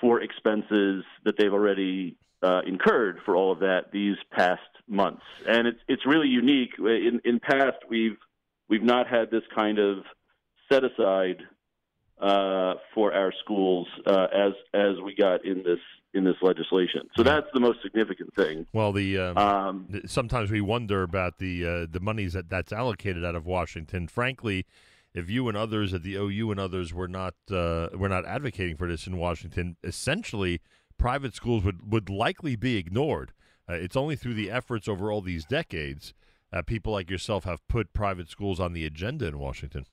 for 0.00 0.20
expenses 0.20 1.04
that 1.24 1.34
they've 1.38 1.52
already 1.52 2.16
uh, 2.44 2.60
incurred 2.66 3.18
for 3.24 3.34
all 3.34 3.50
of 3.50 3.60
that 3.60 3.90
these 3.92 4.16
past 4.30 4.60
months. 4.86 5.22
And 5.48 5.66
it's 5.66 5.80
it's 5.88 6.06
really 6.06 6.28
unique. 6.28 6.72
In 6.78 7.20
in 7.24 7.40
past, 7.40 7.78
we've 7.88 8.18
we've 8.68 8.82
not 8.82 9.06
had 9.08 9.30
this 9.30 9.42
kind 9.54 9.78
of 9.78 9.98
set 10.70 10.82
aside 10.84 11.42
uh, 12.20 12.74
for 12.94 13.12
our 13.12 13.32
schools 13.42 13.88
uh, 14.06 14.26
as 14.32 14.52
as 14.74 15.00
we 15.02 15.14
got 15.14 15.44
in 15.44 15.62
this 15.62 15.80
in 16.12 16.24
this 16.24 16.36
legislation. 16.42 17.08
So 17.16 17.22
that's 17.22 17.48
the 17.54 17.60
most 17.60 17.80
significant 17.82 18.34
thing. 18.34 18.66
Well, 18.72 18.92
the 18.92 19.18
um, 19.18 19.38
um, 19.38 20.02
sometimes 20.06 20.50
we 20.50 20.60
wonder 20.60 21.02
about 21.02 21.38
the 21.38 21.66
uh, 21.66 21.86
the 21.90 22.00
monies 22.00 22.34
that 22.34 22.50
that's 22.50 22.72
allocated 22.72 23.24
out 23.24 23.34
of 23.34 23.46
Washington. 23.46 24.06
Frankly, 24.06 24.66
if 25.14 25.30
you 25.30 25.48
and 25.48 25.56
others 25.56 25.94
at 25.94 26.02
the 26.02 26.16
OU 26.16 26.50
and 26.50 26.60
others 26.60 26.92
were 26.92 27.08
not 27.08 27.34
uh, 27.50 27.88
were 27.94 28.08
not 28.08 28.26
advocating 28.26 28.76
for 28.76 28.86
this 28.86 29.06
in 29.06 29.16
Washington, 29.16 29.76
essentially 29.82 30.60
private 30.98 31.34
schools 31.34 31.64
would 31.64 31.90
would 31.92 32.08
likely 32.08 32.56
be 32.56 32.76
ignored. 32.76 33.32
Uh, 33.68 33.74
it's 33.74 33.96
only 33.96 34.16
through 34.16 34.34
the 34.34 34.50
efforts 34.50 34.88
over 34.88 35.10
all 35.10 35.20
these 35.20 35.44
decades 35.44 36.14
uh, 36.54 36.62
people 36.62 36.92
like 36.92 37.10
yourself 37.10 37.44
have 37.44 37.66
put 37.68 37.92
private 37.92 38.28
schools 38.28 38.60
on 38.60 38.72
the 38.72 38.86
agenda 38.86 39.26
in 39.26 39.38
Washington. 39.38 39.86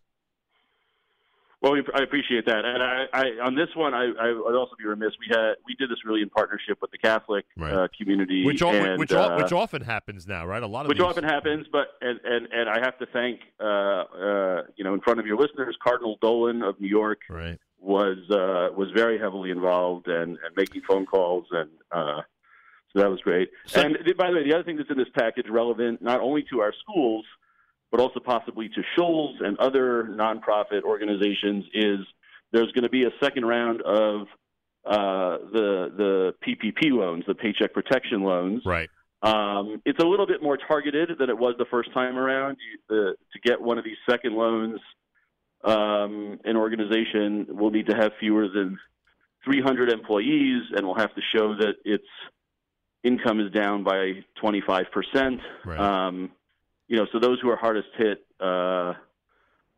Well, 1.62 1.76
I 1.94 2.02
appreciate 2.02 2.48
that, 2.48 2.66
and 2.66 2.82
I, 2.82 3.06
I 3.14 3.24
on 3.46 3.54
this 3.54 3.68
one, 3.76 3.94
I, 3.94 4.06
I, 4.20 4.34
would 4.34 4.56
also 4.56 4.74
be 4.80 4.86
remiss. 4.86 5.12
We 5.20 5.28
had 5.30 5.54
we 5.64 5.76
did 5.76 5.92
this 5.92 6.00
really 6.04 6.24
in 6.24 6.30
partnership 6.30 6.80
with 6.82 6.90
the 6.90 6.98
Catholic 6.98 7.46
right. 7.56 7.72
uh, 7.72 7.88
community, 7.96 8.44
which 8.44 8.64
and, 8.64 8.98
which, 8.98 9.12
uh, 9.12 9.36
which 9.36 9.52
often 9.52 9.84
happens 9.84 10.26
now, 10.26 10.44
right? 10.44 10.64
A 10.64 10.66
lot 10.66 10.86
of 10.86 10.88
which 10.88 10.98
these... 10.98 11.06
often 11.06 11.24
happens, 11.24 11.68
but 11.72 11.90
and, 12.02 12.20
and 12.24 12.48
and 12.52 12.68
I 12.68 12.80
have 12.84 12.98
to 12.98 13.06
thank 13.14 13.42
uh, 13.60 13.64
uh, 13.64 14.64
you 14.76 14.84
know 14.84 14.96
in 14.96 15.02
front 15.02 15.20
of 15.20 15.28
your 15.28 15.38
listeners, 15.38 15.78
Cardinal 15.84 16.18
Dolan 16.20 16.64
of 16.64 16.82
New 16.82 16.88
York, 16.88 17.20
right. 17.30 17.60
Was 17.84 18.18
uh, 18.30 18.70
was 18.78 18.90
very 18.96 19.18
heavily 19.18 19.50
involved 19.50 20.08
and, 20.08 20.38
and 20.46 20.56
making 20.56 20.84
phone 20.88 21.06
calls, 21.06 21.46
and 21.50 21.70
uh, 21.92 22.22
so 22.94 23.02
that 23.02 23.10
was 23.10 23.20
great. 23.22 23.50
So, 23.66 23.82
and 23.82 23.98
by 24.18 24.30
the 24.30 24.36
way, 24.36 24.44
the 24.48 24.54
other 24.54 24.64
thing 24.64 24.78
that's 24.78 24.92
in 24.92 25.00
this 25.00 25.10
package 25.18 25.48
relevant 25.50 26.00
not 26.00 26.22
only 26.22 26.46
to 26.52 26.62
our 26.62 26.74
schools 26.80 27.26
but 27.92 28.00
also 28.00 28.20
possibly 28.20 28.70
to 28.70 28.82
shuls 28.98 29.34
and 29.42 29.58
other 29.60 30.06
nonprofit 30.06 30.84
organizations, 30.84 31.66
is 31.74 32.00
there's 32.52 32.72
going 32.72 32.84
to 32.84 32.90
be 32.90 33.04
a 33.04 33.12
second 33.22 33.46
round 33.46 33.82
of 33.82 34.22
uh, 34.86 35.38
the 35.52 35.92
the 35.98 36.34
PPP 36.48 36.92
loans, 36.92 37.24
the 37.28 37.36
Paycheck 37.36 37.74
Protection 37.74 38.24
loans. 38.24 38.64
Right. 38.66 38.90
Um, 39.24 39.82
it's 39.86 40.00
a 40.00 40.08
little 40.08 40.26
bit 40.26 40.42
more 40.42 40.58
targeted 40.58 41.12
than 41.20 41.30
it 41.30 41.38
was 41.38 41.54
the 41.60 41.66
first 41.70 41.94
time 41.94 42.18
around. 42.18 42.58
You, 42.60 42.80
the, 42.90 43.16
to 43.34 43.40
get 43.48 43.62
one 43.62 43.78
of 43.78 43.84
these 43.84 43.98
second 44.10 44.34
loans, 44.34 44.80
um, 45.64 46.40
an 46.44 46.58
organization 46.58 47.48
will 47.50 47.72
need 47.72 47.88
to 47.88 47.96
have 47.96 48.12
fewer 48.20 48.48
than 48.48 48.80
300 49.46 49.92
employees, 49.92 50.64
and 50.76 50.86
will 50.86 50.98
have 50.98 51.14
to 51.16 51.22
show 51.36 51.56
that 51.56 51.76
its 51.84 52.06
income 53.04 53.40
is 53.40 53.52
down 53.52 53.84
by 53.84 54.24
25 54.40 54.86
percent. 54.92 55.40
Right. 55.66 55.80
Um, 55.80 56.32
you 56.88 56.98
know, 56.98 57.08
so 57.12 57.20
those 57.20 57.40
who 57.42 57.50
are 57.50 57.56
hardest 57.56 57.88
hit 57.98 58.26
uh, 58.40 58.94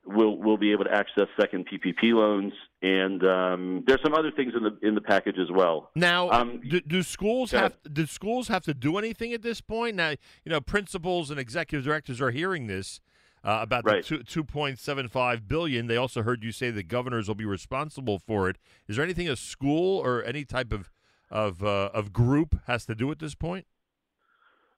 will 0.05 0.37
will 0.37 0.57
be 0.57 0.71
able 0.71 0.83
to 0.83 0.91
access 0.91 1.27
second 1.39 1.67
PPP 1.67 2.13
loans, 2.13 2.53
and 2.81 3.23
um, 3.23 3.83
there's 3.87 4.01
some 4.03 4.13
other 4.13 4.31
things 4.31 4.53
in 4.55 4.63
the 4.63 4.87
in 4.87 4.95
the 4.95 5.01
package 5.01 5.37
as 5.39 5.49
well. 5.51 5.91
Now, 5.95 6.29
um, 6.31 6.61
do, 6.67 6.81
do, 6.81 7.03
schools 7.03 7.51
have 7.51 7.77
do 7.91 8.05
schools 8.05 8.47
have 8.47 8.63
to 8.63 8.73
do 8.73 8.97
anything 8.97 9.33
at 9.33 9.41
this 9.41 9.61
point? 9.61 9.95
Now, 9.95 10.09
you 10.09 10.49
know, 10.51 10.59
principals 10.59 11.29
and 11.29 11.39
executive 11.39 11.85
directors 11.85 12.19
are 12.19 12.31
hearing 12.31 12.67
this. 12.67 12.99
Uh, 13.45 13.59
about 13.61 13.83
the 13.83 14.23
two 14.25 14.43
point 14.43 14.79
seven 14.79 15.09
five 15.09 15.49
billion. 15.49 15.87
They 15.87 15.97
also 15.97 16.21
heard 16.23 16.45
you 16.45 16.53
say 16.53 16.71
the 16.71 16.81
governors 16.81 17.27
will 17.27 17.35
be 17.35 17.45
responsible 17.45 18.17
for 18.17 18.49
it. 18.49 18.57
Is 18.87 18.95
there 18.95 19.03
anything 19.03 19.27
a 19.27 19.35
school 19.35 19.99
or 19.99 20.23
any 20.23 20.45
type 20.45 20.71
of 20.71 20.89
of 21.29 21.61
uh, 21.61 21.89
of 21.93 22.13
group 22.13 22.55
has 22.67 22.85
to 22.85 22.95
do 22.95 23.11
at 23.11 23.19
this 23.19 23.35
point? 23.35 23.65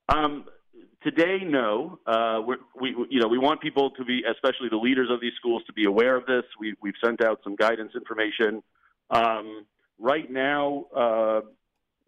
Um, 0.09 0.45
Today, 1.05 1.37
no. 1.45 1.99
Uh, 2.07 2.41
we, 2.81 2.95
you 3.11 3.19
know, 3.19 3.27
we 3.27 3.37
want 3.37 3.61
people 3.61 3.91
to 3.91 4.03
be, 4.03 4.23
especially 4.27 4.69
the 4.69 4.77
leaders 4.77 5.09
of 5.11 5.21
these 5.21 5.33
schools, 5.37 5.61
to 5.67 5.73
be 5.73 5.85
aware 5.85 6.15
of 6.15 6.25
this. 6.25 6.41
We, 6.59 6.73
we've 6.81 6.95
sent 7.03 7.23
out 7.23 7.41
some 7.43 7.55
guidance 7.55 7.91
information. 7.93 8.63
Um, 9.11 9.67
right 9.99 10.29
now, 10.31 10.85
uh, 10.97 11.41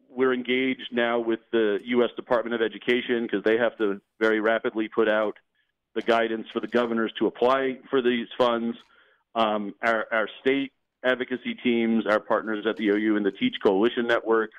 we're 0.10 0.34
engaged 0.34 0.90
now 0.92 1.20
with 1.20 1.42
the 1.52 1.78
U.S. 1.86 2.10
Department 2.16 2.56
of 2.56 2.62
Education 2.64 3.28
because 3.28 3.44
they 3.44 3.56
have 3.58 3.78
to 3.78 4.02
very 4.20 4.40
rapidly 4.40 4.88
put 4.88 5.08
out 5.08 5.38
the 5.98 6.04
guidance 6.04 6.48
for 6.54 6.60
the 6.60 6.68
governors 6.68 7.12
to 7.18 7.26
apply 7.26 7.80
for 7.90 8.04
these 8.04 8.28
funds. 8.38 8.78
Um, 9.34 9.74
our, 9.82 10.06
our 10.12 10.30
state 10.42 10.72
advocacy 11.04 11.56
teams, 11.56 12.06
our 12.06 12.20
partners 12.20 12.66
at 12.70 12.78
the 12.78 12.90
OU 12.90 13.18
and 13.18 13.26
the 13.26 13.32
Teach 13.32 13.56
Coalition 13.64 14.06
Network, 14.08 14.52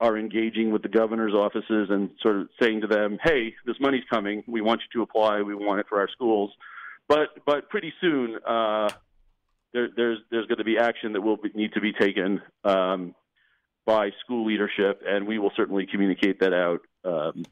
are 0.00 0.18
engaging 0.18 0.70
with 0.70 0.82
the 0.82 0.88
governor's 0.88 1.32
offices 1.32 1.88
and 1.90 2.10
sort 2.20 2.36
of 2.36 2.48
saying 2.60 2.82
to 2.82 2.86
them, 2.86 3.18
"Hey, 3.22 3.54
this 3.64 3.76
money's 3.80 4.04
coming. 4.10 4.44
We 4.46 4.60
want 4.60 4.82
you 4.82 5.00
to 5.00 5.02
apply. 5.02 5.40
We 5.40 5.54
want 5.54 5.80
it 5.80 5.86
for 5.88 5.98
our 5.98 6.08
schools." 6.08 6.50
But 7.08 7.28
but 7.46 7.70
pretty 7.70 7.92
soon, 8.00 8.36
uh, 8.46 8.90
there, 9.72 9.88
there's 9.96 10.18
there's 10.30 10.46
going 10.46 10.58
to 10.58 10.64
be 10.64 10.76
action 10.76 11.14
that 11.14 11.22
will 11.22 11.36
be, 11.38 11.50
need 11.54 11.72
to 11.72 11.80
be 11.80 11.92
taken 11.92 12.42
um, 12.64 13.14
by 13.86 14.10
school 14.24 14.44
leadership, 14.44 15.02
and 15.06 15.26
we 15.26 15.38
will 15.38 15.52
certainly 15.56 15.86
communicate 15.86 16.40
that 16.40 16.52
out 16.52 16.80
um, 17.04 17.44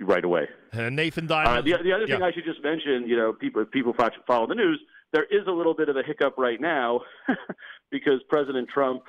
right 0.00 0.24
away. 0.24 0.48
And 0.72 0.96
Nathan 0.96 1.26
Diament. 1.26 1.58
Uh, 1.58 1.78
the, 1.78 1.82
the 1.82 1.92
other 1.92 2.06
thing 2.06 2.22
I 2.22 2.32
should 2.32 2.44
just 2.44 2.62
mention, 2.62 3.06
you 3.06 3.16
know, 3.16 3.32
people 3.32 3.64
people 3.64 3.94
follow 4.26 4.46
the 4.46 4.54
news. 4.54 4.80
There 5.12 5.24
is 5.24 5.46
a 5.48 5.52
little 5.52 5.74
bit 5.74 5.88
of 5.88 5.96
a 5.96 6.02
hiccup 6.02 6.34
right 6.38 6.60
now 6.60 7.00
because 7.90 8.20
President 8.28 8.68
Trump 8.68 9.02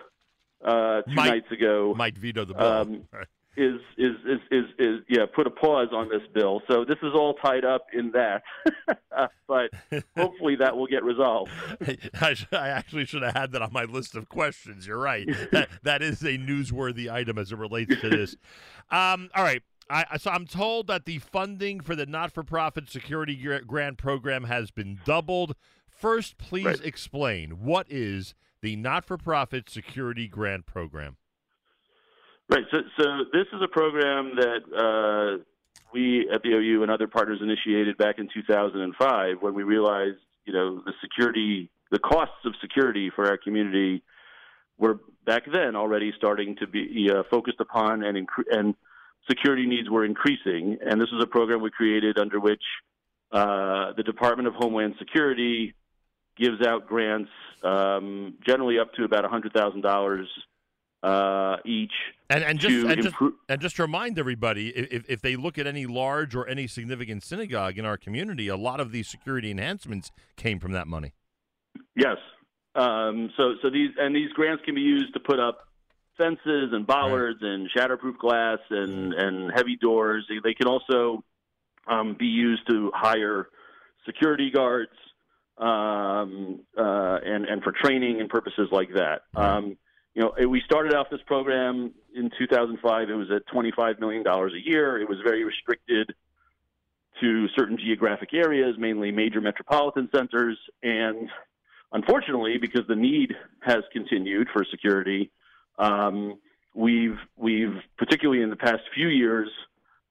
uh, 0.65 1.01
two 1.03 1.13
might, 1.13 1.29
nights 1.29 1.51
ago. 1.51 1.93
Might 1.95 2.17
veto 2.17 2.45
the 2.45 2.53
bill. 2.53 2.67
Um, 2.67 3.03
is, 3.57 3.81
is 3.97 4.15
is 4.25 4.39
is 4.49 4.65
is 4.79 4.99
yeah 5.09 5.25
put 5.25 5.45
a 5.45 5.49
pause 5.49 5.89
on 5.91 6.07
this 6.09 6.21
bill. 6.33 6.61
So 6.69 6.85
this 6.85 6.97
is 7.03 7.11
all 7.13 7.33
tied 7.35 7.65
up 7.65 7.87
in 7.93 8.11
that, 8.11 8.43
but 9.47 9.71
hopefully 10.15 10.55
that 10.55 10.75
will 10.75 10.87
get 10.87 11.03
resolved. 11.03 11.51
I, 12.21 12.35
I, 12.51 12.69
actually 12.69 13.05
should 13.05 13.23
have 13.23 13.35
had 13.35 13.51
that 13.51 13.61
on 13.61 13.73
my 13.73 13.83
list 13.83 14.15
of 14.15 14.29
questions. 14.29 14.87
You're 14.87 14.97
right. 14.97 15.27
that, 15.51 15.69
that 15.83 16.01
is 16.01 16.21
a 16.23 16.37
newsworthy 16.37 17.11
item 17.11 17.37
as 17.37 17.51
it 17.51 17.57
relates 17.57 17.99
to 17.99 18.09
this. 18.09 18.35
Um, 18.89 19.29
all 19.35 19.43
right. 19.43 19.61
I, 19.91 20.17
so 20.17 20.31
I'm 20.31 20.45
told 20.45 20.87
that 20.87 21.05
the 21.05 21.19
funding 21.19 21.81
for 21.81 21.95
the 21.95 22.05
not-for-profit 22.05 22.89
security 22.89 23.35
grant 23.67 23.97
program 23.97 24.45
has 24.45 24.71
been 24.71 24.99
doubled. 25.05 25.55
First, 25.89 26.37
please 26.37 26.65
right. 26.65 26.85
explain 26.85 27.63
what 27.63 27.87
is 27.89 28.33
the 28.61 28.75
not-for-profit 28.77 29.69
security 29.69 30.27
grant 30.27 30.65
program. 30.65 31.17
Right. 32.49 32.63
So, 32.71 32.77
so 32.97 33.05
this 33.33 33.47
is 33.53 33.61
a 33.61 33.67
program 33.67 34.35
that 34.35 35.39
uh, 35.39 35.43
we 35.93 36.29
at 36.33 36.41
the 36.43 36.49
OU 36.49 36.83
and 36.83 36.91
other 36.91 37.07
partners 37.07 37.39
initiated 37.41 37.97
back 37.97 38.17
in 38.17 38.27
2005 38.33 39.37
when 39.41 39.53
we 39.53 39.63
realized, 39.63 40.17
you 40.45 40.53
know, 40.53 40.81
the 40.85 40.93
security, 41.01 41.69
the 41.91 41.99
costs 41.99 42.45
of 42.45 42.53
security 42.61 43.09
for 43.13 43.27
our 43.27 43.37
community 43.37 44.03
were 44.77 44.99
back 45.25 45.43
then 45.51 45.75
already 45.75 46.11
starting 46.17 46.55
to 46.57 46.67
be 46.67 47.09
uh, 47.13 47.23
focused 47.29 47.59
upon 47.59 48.03
and 48.03 48.17
incre- 48.17 48.51
and 48.51 48.75
security 49.29 49.65
needs 49.65 49.89
were 49.89 50.05
increasing. 50.05 50.77
And 50.85 50.99
this 50.99 51.09
was 51.11 51.23
a 51.23 51.27
program 51.27 51.61
we 51.61 51.71
created 51.71 52.17
under 52.17 52.39
which 52.39 52.63
uh, 53.31 53.93
the 53.95 54.03
Department 54.03 54.47
of 54.47 54.53
Homeland 54.55 54.95
Security 54.99 55.73
gives 56.37 56.65
out 56.65 56.87
grants, 56.87 57.29
um, 57.63 58.35
generally 58.45 58.79
up 58.79 58.93
to 58.93 59.03
about 59.03 59.23
$100,000 59.23 60.25
uh, 61.03 61.57
each. 61.65 61.91
And, 62.29 62.43
and 62.43 62.59
just 62.59 62.85
and 62.85 63.01
just, 63.01 63.15
and 63.49 63.61
just 63.61 63.75
to 63.77 63.81
remind 63.83 64.17
everybody, 64.17 64.69
if, 64.69 65.09
if 65.09 65.21
they 65.21 65.35
look 65.35 65.57
at 65.57 65.67
any 65.67 65.85
large 65.85 66.35
or 66.35 66.47
any 66.47 66.67
significant 66.67 67.23
synagogue 67.23 67.77
in 67.77 67.85
our 67.85 67.97
community, 67.97 68.47
a 68.47 68.55
lot 68.55 68.79
of 68.79 68.91
these 68.91 69.07
security 69.07 69.51
enhancements 69.51 70.11
came 70.37 70.59
from 70.59 70.71
that 70.71 70.87
money. 70.87 71.13
Yes. 71.95 72.17
Um, 72.75 73.31
so 73.35 73.55
so 73.61 73.69
these 73.69 73.89
and 73.97 74.15
these 74.15 74.31
grants 74.31 74.63
can 74.63 74.75
be 74.75 74.81
used 74.81 75.13
to 75.13 75.19
put 75.19 75.39
up 75.39 75.67
fences 76.17 76.69
and 76.73 76.85
bollards 76.85 77.39
right. 77.41 77.51
and 77.51 77.69
shatterproof 77.75 78.17
glass 78.17 78.59
and 78.69 79.13
and 79.13 79.51
heavy 79.53 79.75
doors. 79.75 80.25
They 80.43 80.53
can 80.53 80.67
also 80.67 81.23
um, 81.87 82.15
be 82.17 82.27
used 82.27 82.67
to 82.69 82.91
hire 82.93 83.47
security 84.05 84.51
guards 84.51 84.91
um, 85.57 86.61
uh, 86.77 87.17
and 87.23 87.45
and 87.45 87.63
for 87.63 87.71
training 87.71 88.19
and 88.19 88.29
purposes 88.29 88.69
like 88.71 88.89
that. 88.95 89.21
Um, 89.35 89.77
you 90.13 90.21
know, 90.21 90.33
we 90.47 90.61
started 90.65 90.93
off 90.93 91.07
this 91.09 91.21
program 91.25 91.93
in 92.13 92.29
2005. 92.37 93.09
It 93.09 93.13
was 93.13 93.31
at 93.33 93.47
25 93.47 93.99
million 93.99 94.23
dollars 94.23 94.53
a 94.53 94.69
year. 94.69 94.99
It 94.99 95.07
was 95.07 95.19
very 95.23 95.43
restricted 95.43 96.13
to 97.21 97.47
certain 97.55 97.77
geographic 97.77 98.33
areas, 98.33 98.75
mainly 98.77 99.11
major 99.11 99.41
metropolitan 99.41 100.09
centers, 100.13 100.57
and 100.81 101.29
unfortunately, 101.91 102.57
because 102.59 102.81
the 102.87 102.95
need 102.95 103.33
has 103.61 103.83
continued 103.93 104.47
for 104.51 104.65
security, 104.69 105.31
um, 105.81 106.15
we've 106.73 107.19
we've 107.35 107.75
particularly 107.97 108.41
in 108.43 108.49
the 108.49 108.55
past 108.55 108.83
few 108.93 109.09
years 109.23 109.49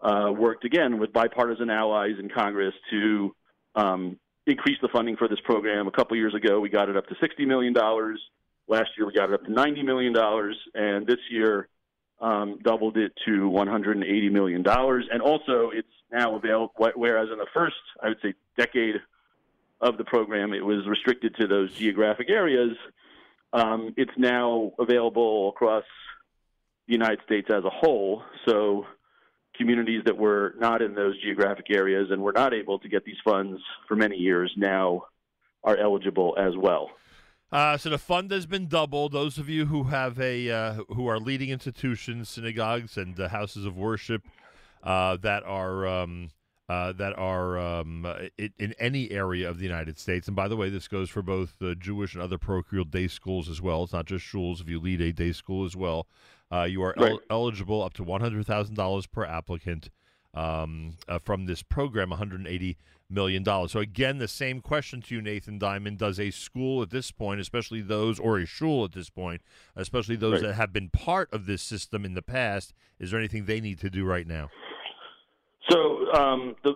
uh, 0.02 0.30
worked 0.44 0.64
again 0.64 0.98
with 1.00 1.12
bipartisan 1.12 1.70
allies 1.70 2.16
in 2.18 2.28
Congress 2.28 2.74
to 2.90 3.34
um, 3.74 4.18
increase 4.46 4.78
the 4.82 4.88
funding 4.88 5.16
for 5.16 5.28
this 5.28 5.40
program. 5.44 5.86
A 5.86 5.90
couple 5.98 6.16
years 6.16 6.34
ago, 6.34 6.60
we 6.60 6.68
got 6.68 6.88
it 6.90 6.96
up 6.96 7.06
to 7.06 7.14
sixty 7.20 7.46
million 7.46 7.72
dollars. 7.72 8.20
Last 8.66 8.90
year, 8.96 9.06
we 9.06 9.12
got 9.12 9.30
it 9.30 9.34
up 9.34 9.44
to 9.44 9.52
ninety 9.52 9.82
million 9.82 10.12
dollars, 10.12 10.56
and 10.74 11.06
this 11.06 11.22
year 11.30 11.68
um, 12.20 12.58
doubled 12.62 12.96
it 12.96 13.12
to 13.26 13.48
one 13.48 13.68
hundred 13.68 13.96
and 13.96 14.04
eighty 14.04 14.28
million 14.28 14.62
dollars. 14.62 15.04
And 15.12 15.22
also, 15.22 15.70
it's 15.72 15.88
now 16.12 16.36
available. 16.36 16.72
Whereas 16.94 17.28
in 17.32 17.38
the 17.38 17.46
first, 17.54 17.76
I 18.02 18.08
would 18.08 18.18
say, 18.22 18.34
decade 18.56 18.96
of 19.80 19.96
the 19.98 20.04
program, 20.04 20.52
it 20.52 20.64
was 20.64 20.86
restricted 20.86 21.36
to 21.36 21.46
those 21.46 21.72
geographic 21.74 22.28
areas. 22.28 22.76
Um, 23.52 23.94
it's 23.96 24.12
now 24.16 24.72
available 24.78 25.48
across 25.50 25.84
the 26.86 26.92
United 26.92 27.20
States 27.24 27.48
as 27.50 27.64
a 27.64 27.70
whole. 27.70 28.22
So 28.46 28.86
communities 29.56 30.02
that 30.06 30.16
were 30.16 30.54
not 30.58 30.82
in 30.82 30.94
those 30.94 31.20
geographic 31.22 31.66
areas 31.70 32.08
and 32.10 32.22
were 32.22 32.32
not 32.32 32.54
able 32.54 32.78
to 32.78 32.88
get 32.88 33.04
these 33.04 33.18
funds 33.24 33.60
for 33.86 33.96
many 33.96 34.16
years 34.16 34.52
now 34.56 35.04
are 35.62 35.76
eligible 35.76 36.34
as 36.38 36.56
well. 36.56 36.90
Uh, 37.52 37.76
so 37.76 37.90
the 37.90 37.98
fund 37.98 38.30
has 38.30 38.46
been 38.46 38.68
doubled. 38.68 39.12
Those 39.12 39.36
of 39.36 39.48
you 39.48 39.66
who 39.66 39.84
have 39.84 40.20
a 40.20 40.50
uh, 40.50 40.74
who 40.94 41.08
are 41.08 41.18
leading 41.18 41.50
institutions, 41.50 42.28
synagogues, 42.28 42.96
and 42.96 43.18
uh, 43.18 43.28
houses 43.28 43.66
of 43.66 43.76
worship 43.76 44.22
uh, 44.84 45.16
that 45.18 45.42
are 45.42 45.86
um, 45.86 46.30
uh, 46.70 46.92
that 46.92 47.18
are 47.18 47.58
um, 47.58 48.06
in, 48.38 48.52
in, 48.60 48.72
any 48.78 49.10
area 49.10 49.50
of 49.50 49.58
the 49.58 49.64
United 49.64 49.98
States. 49.98 50.28
And 50.28 50.36
by 50.36 50.46
the 50.46 50.54
way, 50.54 50.70
this 50.70 50.86
goes 50.86 51.10
for 51.10 51.20
both 51.20 51.58
the 51.58 51.74
Jewish 51.74 52.14
and 52.14 52.22
other 52.22 52.38
parochial 52.38 52.84
day 52.84 53.08
schools 53.08 53.48
as 53.48 53.60
well. 53.60 53.82
It's 53.82 53.92
not 53.92 54.06
just 54.06 54.24
shuls. 54.24 54.60
If 54.60 54.68
you 54.68 54.78
lead 54.78 55.00
a 55.00 55.12
day 55.12 55.32
school 55.32 55.64
as 55.64 55.74
well, 55.74 56.06
uh, 56.52 56.62
you 56.62 56.80
are 56.84 56.94
right. 56.96 57.10
el- 57.10 57.20
eligible 57.28 57.82
up 57.82 57.94
to 57.94 58.04
one 58.04 58.20
hundred 58.20 58.46
thousand 58.46 58.76
dollars 58.76 59.08
per 59.08 59.24
applicant 59.24 59.90
um, 60.32 60.94
uh, 61.08 61.18
from 61.18 61.46
this 61.46 61.60
program, 61.64 62.10
one 62.10 62.18
hundred 62.20 62.46
eighty 62.46 62.76
million 63.08 63.42
dollars. 63.42 63.72
So 63.72 63.80
again, 63.80 64.18
the 64.18 64.28
same 64.28 64.60
question 64.60 65.02
to 65.02 65.14
you, 65.16 65.20
Nathan 65.20 65.58
Diament: 65.58 65.98
Does 65.98 66.20
a 66.20 66.30
school 66.30 66.82
at 66.82 66.90
this 66.90 67.10
point, 67.10 67.40
especially 67.40 67.80
those, 67.80 68.20
or 68.20 68.38
a 68.38 68.46
shul 68.46 68.84
at 68.84 68.92
this 68.92 69.10
point, 69.10 69.42
especially 69.74 70.14
those 70.14 70.34
right. 70.34 70.42
that 70.42 70.54
have 70.54 70.72
been 70.72 70.88
part 70.88 71.32
of 71.32 71.46
this 71.46 71.62
system 71.62 72.04
in 72.04 72.14
the 72.14 72.22
past, 72.22 72.72
is 73.00 73.10
there 73.10 73.18
anything 73.18 73.46
they 73.46 73.60
need 73.60 73.80
to 73.80 73.90
do 73.90 74.04
right 74.04 74.28
now? 74.28 74.50
So 75.70 76.12
um, 76.12 76.56
the 76.64 76.74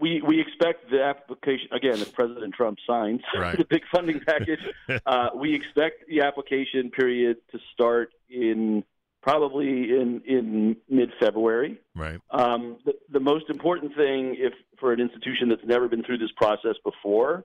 we 0.00 0.20
we 0.22 0.40
expect 0.40 0.90
the 0.90 1.02
application 1.02 1.68
again. 1.72 1.98
If 2.00 2.12
President 2.12 2.54
Trump 2.54 2.78
signs 2.86 3.20
right. 3.38 3.56
the 3.56 3.64
big 3.64 3.82
funding 3.92 4.20
package, 4.20 4.60
uh, 5.06 5.30
we 5.34 5.54
expect 5.54 6.08
the 6.08 6.22
application 6.22 6.90
period 6.90 7.38
to 7.52 7.58
start 7.72 8.12
in 8.28 8.84
probably 9.22 9.90
in 9.90 10.22
in 10.26 10.76
mid 10.88 11.10
February. 11.20 11.78
Right. 11.94 12.20
Um, 12.30 12.78
the, 12.84 12.94
the 13.10 13.20
most 13.20 13.48
important 13.50 13.94
thing, 13.96 14.36
if 14.38 14.52
for 14.78 14.92
an 14.92 15.00
institution 15.00 15.48
that's 15.48 15.64
never 15.64 15.88
been 15.88 16.02
through 16.02 16.18
this 16.18 16.32
process 16.36 16.74
before, 16.84 17.44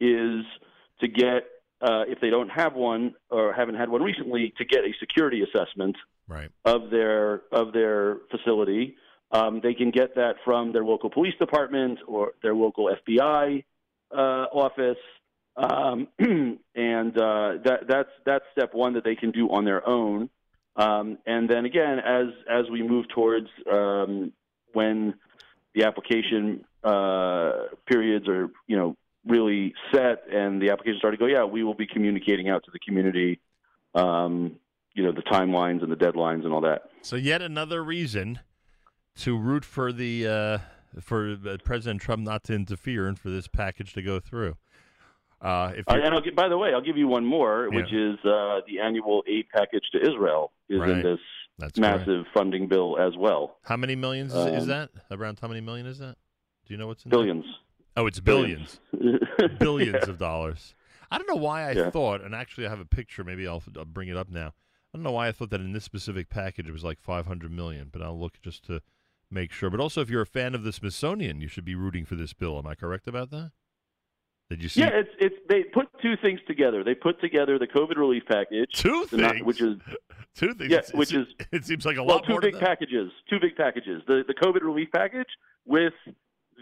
is 0.00 0.44
to 1.00 1.08
get 1.08 1.48
uh, 1.80 2.04
if 2.08 2.20
they 2.20 2.30
don't 2.30 2.50
have 2.50 2.74
one 2.74 3.14
or 3.30 3.52
haven't 3.52 3.74
had 3.76 3.88
one 3.88 4.02
recently, 4.02 4.52
to 4.58 4.64
get 4.64 4.84
a 4.84 4.92
security 5.00 5.42
assessment 5.42 5.96
right. 6.28 6.50
of 6.64 6.90
their 6.90 7.42
of 7.52 7.72
their 7.72 8.18
facility. 8.30 8.96
Um, 9.32 9.60
they 9.62 9.74
can 9.74 9.90
get 9.90 10.14
that 10.14 10.36
from 10.44 10.72
their 10.72 10.84
local 10.84 11.10
police 11.10 11.34
department 11.38 11.98
or 12.06 12.32
their 12.42 12.54
local 12.54 12.90
FBI 13.08 13.64
uh, 14.12 14.16
office, 14.16 14.98
um, 15.56 16.08
and 16.18 17.18
uh, 17.18 17.58
that, 17.64 17.80
that's 17.88 18.10
that's 18.24 18.44
step 18.52 18.72
one 18.72 18.94
that 18.94 19.04
they 19.04 19.16
can 19.16 19.30
do 19.32 19.48
on 19.50 19.64
their 19.64 19.86
own. 19.88 20.30
Um, 20.76 21.18
and 21.26 21.48
then 21.48 21.64
again, 21.64 21.98
as 21.98 22.26
as 22.48 22.70
we 22.70 22.82
move 22.82 23.06
towards 23.08 23.48
um, 23.70 24.32
when 24.74 25.14
the 25.74 25.84
application 25.84 26.64
uh, 26.84 27.52
periods 27.86 28.28
are 28.28 28.48
you 28.66 28.76
know 28.76 28.96
really 29.26 29.74
set 29.92 30.22
and 30.32 30.62
the 30.62 30.70
applications 30.70 30.98
start 30.98 31.14
to 31.14 31.18
go, 31.18 31.26
yeah, 31.26 31.44
we 31.44 31.64
will 31.64 31.74
be 31.74 31.86
communicating 31.86 32.48
out 32.48 32.64
to 32.64 32.70
the 32.70 32.78
community, 32.78 33.40
um, 33.94 34.56
you 34.94 35.02
know, 35.02 35.12
the 35.12 35.22
timelines 35.22 35.82
and 35.82 35.90
the 35.90 35.96
deadlines 35.96 36.44
and 36.44 36.52
all 36.52 36.60
that. 36.60 36.90
So 37.02 37.16
yet 37.16 37.42
another 37.42 37.82
reason 37.82 38.38
to 39.16 39.36
root 39.36 39.64
for 39.64 39.92
the 39.92 40.26
uh, 40.26 40.58
for 41.00 41.36
uh, 41.46 41.56
President 41.64 42.00
Trump 42.00 42.22
not 42.22 42.44
to 42.44 42.54
interfere 42.54 43.08
and 43.08 43.18
for 43.18 43.30
this 43.30 43.48
package 43.48 43.92
to 43.94 44.02
go 44.02 44.20
through. 44.20 44.56
Uh, 45.40 45.72
if 45.76 45.84
and 45.88 46.02
I'll 46.14 46.22
by 46.34 46.48
the 46.48 46.56
way, 46.56 46.72
I'll 46.72 46.80
give 46.80 46.96
you 46.96 47.08
one 47.08 47.24
more, 47.24 47.68
yeah. 47.70 47.76
which 47.76 47.92
is 47.92 48.18
uh, 48.24 48.60
the 48.66 48.80
annual 48.82 49.22
aid 49.28 49.46
package 49.54 49.84
to 49.92 50.00
Israel 50.00 50.52
is 50.68 50.80
right. 50.80 50.90
in 50.90 51.02
this 51.02 51.18
That's 51.58 51.78
massive 51.78 52.06
correct. 52.06 52.28
funding 52.34 52.68
bill 52.68 52.98
as 52.98 53.12
well. 53.18 53.58
How 53.62 53.76
many 53.76 53.96
millions 53.96 54.34
um, 54.34 54.48
is 54.48 54.66
that? 54.66 54.90
Around 55.10 55.38
how 55.40 55.48
many 55.48 55.60
million 55.60 55.86
is 55.86 55.98
that? 55.98 56.16
Do 56.66 56.74
you 56.74 56.78
know 56.78 56.86
what's 56.86 57.04
in 57.04 57.10
billions? 57.10 57.44
There? 57.44 58.02
Oh, 58.02 58.06
it's 58.06 58.20
billions, 58.20 58.80
billions, 58.92 59.20
billions 59.58 59.98
yeah. 60.02 60.10
of 60.10 60.18
dollars. 60.18 60.74
I 61.10 61.18
don't 61.18 61.28
know 61.28 61.40
why 61.40 61.68
I 61.68 61.72
yeah. 61.72 61.90
thought, 61.90 62.22
and 62.22 62.34
actually 62.34 62.66
I 62.66 62.70
have 62.70 62.80
a 62.80 62.84
picture. 62.86 63.22
Maybe 63.22 63.46
I'll, 63.46 63.62
I'll 63.76 63.84
bring 63.84 64.08
it 64.08 64.16
up 64.16 64.28
now. 64.30 64.48
I 64.48 64.98
don't 64.98 65.02
know 65.02 65.12
why 65.12 65.28
I 65.28 65.32
thought 65.32 65.50
that 65.50 65.60
in 65.60 65.72
this 65.72 65.84
specific 65.84 66.30
package 66.30 66.68
it 66.68 66.72
was 66.72 66.82
like 66.82 66.98
500 67.00 67.52
million, 67.52 67.90
but 67.92 68.02
I'll 68.02 68.18
look 68.18 68.40
just 68.42 68.64
to 68.66 68.80
make 69.30 69.52
sure. 69.52 69.70
But 69.70 69.80
also, 69.80 70.00
if 70.00 70.10
you're 70.10 70.22
a 70.22 70.26
fan 70.26 70.54
of 70.54 70.62
the 70.62 70.72
Smithsonian, 70.72 71.40
you 71.40 71.48
should 71.48 71.64
be 71.64 71.74
rooting 71.74 72.04
for 72.04 72.14
this 72.14 72.32
bill. 72.32 72.58
Am 72.58 72.66
I 72.66 72.74
correct 72.74 73.06
about 73.08 73.30
that? 73.30 73.52
Did 74.48 74.62
you 74.62 74.68
see? 74.68 74.80
Yeah, 74.80 74.90
it's 74.92 75.10
it's 75.18 75.34
they 75.48 75.64
put 75.64 75.88
two 76.00 76.14
things 76.22 76.38
together. 76.46 76.84
They 76.84 76.94
put 76.94 77.20
together 77.20 77.58
the 77.58 77.66
COVID 77.66 77.96
relief 77.96 78.22
package, 78.28 78.70
two 78.72 79.04
things, 79.06 79.22
not, 79.22 79.42
which 79.42 79.60
is 79.60 79.76
two 80.36 80.54
things. 80.54 80.70
Yeah, 80.70 80.82
which 80.94 81.12
is 81.12 81.26
it 81.50 81.64
seems 81.64 81.84
like 81.84 81.96
a 81.96 82.04
well, 82.04 82.16
lot 82.16 82.26
two 82.26 82.38
big 82.40 82.58
packages. 82.58 83.10
Two 83.28 83.40
big 83.40 83.56
packages. 83.56 84.02
The 84.06 84.22
the 84.26 84.34
COVID 84.34 84.62
relief 84.62 84.88
package 84.92 85.28
with 85.64 85.94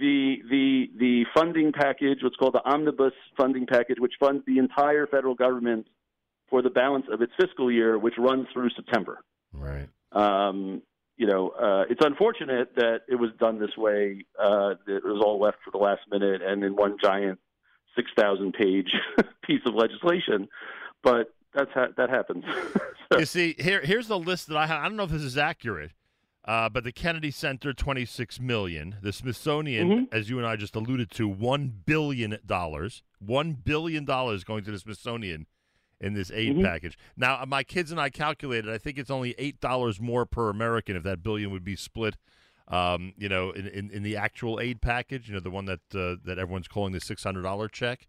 the 0.01 0.37
the 0.49 0.91
the 0.99 1.25
funding 1.35 1.73
package, 1.73 2.19
what's 2.23 2.37
called 2.37 2.55
the 2.55 2.65
omnibus 2.65 3.13
funding 3.37 3.67
package, 3.67 3.99
which 3.99 4.15
funds 4.19 4.43
the 4.47 4.59
entire 4.59 5.07
federal 5.07 5.35
government 5.35 5.87
for 6.49 6.63
the 6.63 6.71
balance 6.71 7.05
of 7.13 7.21
its 7.21 7.33
fiscal 7.39 7.71
year, 7.71 7.99
which 7.99 8.15
runs 8.17 8.47
through 8.55 8.71
September. 8.71 9.19
Right. 9.53 9.89
Um, 10.13 10.83
you 11.17 11.27
know, 11.27 11.51
uh, 11.51 11.85
it's 11.89 12.05
unfortunate 12.05 12.75
that 12.77 13.03
it 13.09 13.17
was 13.17 13.31
done 13.39 13.59
this 13.59 13.77
way. 13.77 14.25
Uh, 14.39 14.75
it 14.87 15.05
was 15.05 15.23
all 15.25 15.41
left 15.41 15.59
for 15.65 15.71
the 15.71 15.79
last 15.79 16.03
minute 16.11 16.43
and 16.43 16.65
in 16.65 16.75
one 16.75 16.97
giant 17.03 17.39
six 17.95 18.11
thousand 18.17 18.53
page 18.55 18.91
piece 19.43 19.63
of 19.67 19.75
legislation. 19.75 20.49
But 21.03 21.33
that's 21.55 21.71
ha- 21.73 21.93
that 21.97 22.11
happens. 22.11 22.45
so. 23.13 23.19
You 23.19 23.27
see, 23.27 23.55
here 23.59 23.81
here's 23.81 24.09
the 24.09 24.19
list 24.19 24.49
that 24.49 24.57
I 24.57 24.67
have. 24.67 24.81
I 24.81 24.89
don't 24.89 24.97
know 24.97 25.05
if 25.05 25.11
this 25.11 25.23
is 25.23 25.39
accurate. 25.39 25.93
Uh, 26.47 26.69
but 26.69 26.85
the 26.85 26.93
Kennedy 26.93 27.31
Center, 27.31 27.73
twenty 27.73 28.05
six 28.05 28.39
million. 28.39 28.97
The 29.01 29.13
Smithsonian, 29.13 29.89
mm-hmm. 29.89 30.17
as 30.17 30.29
you 30.29 30.39
and 30.39 30.47
I 30.47 30.57
just 30.57 30.77
alluded 30.77 31.11
to, 31.13 31.27
one 31.27 31.73
billion 31.87 32.37
dollars. 32.45 33.03
One 33.19 33.53
billion 33.53 34.05
dollars 34.05 34.45
going 34.45 34.65
to 34.65 34.71
the 34.71 34.79
Smithsonian 34.79 35.47
in 36.01 36.15
this 36.15 36.31
aid 36.31 36.55
mm-hmm. 36.55 36.65
package. 36.65 36.99
Now, 37.17 37.45
my 37.47 37.63
kids 37.63 37.91
and 37.91 38.01
I 38.01 38.11
calculated. 38.11 38.71
I 38.71 38.79
think 38.79 38.99
it's 38.99 39.11
only 39.11 39.35
eight 39.39 39.61
dollars 39.61 40.01
more 40.01 40.27
per 40.27 40.51
American 40.51 40.97
if 40.97 41.03
that 41.05 41.23
billion 41.23 41.51
would 41.51 41.65
be 41.65 41.77
split. 41.77 42.17
Um, 42.67 43.13
you 43.19 43.29
know, 43.29 43.51
in, 43.51 43.67
in, 43.67 43.91
in, 43.91 44.03
the 44.03 44.17
actual 44.17 44.59
aid 44.59 44.81
package, 44.81 45.29
you 45.29 45.35
know, 45.35 45.41
the 45.41 45.51
one 45.51 45.67
that 45.67 45.81
uh, 45.95 46.17
that 46.25 46.39
everyone's 46.39 46.69
calling 46.69 46.95
the 46.95 47.01
six 47.01 47.23
hundred 47.23 47.43
dollar 47.43 47.69
check. 47.69 48.09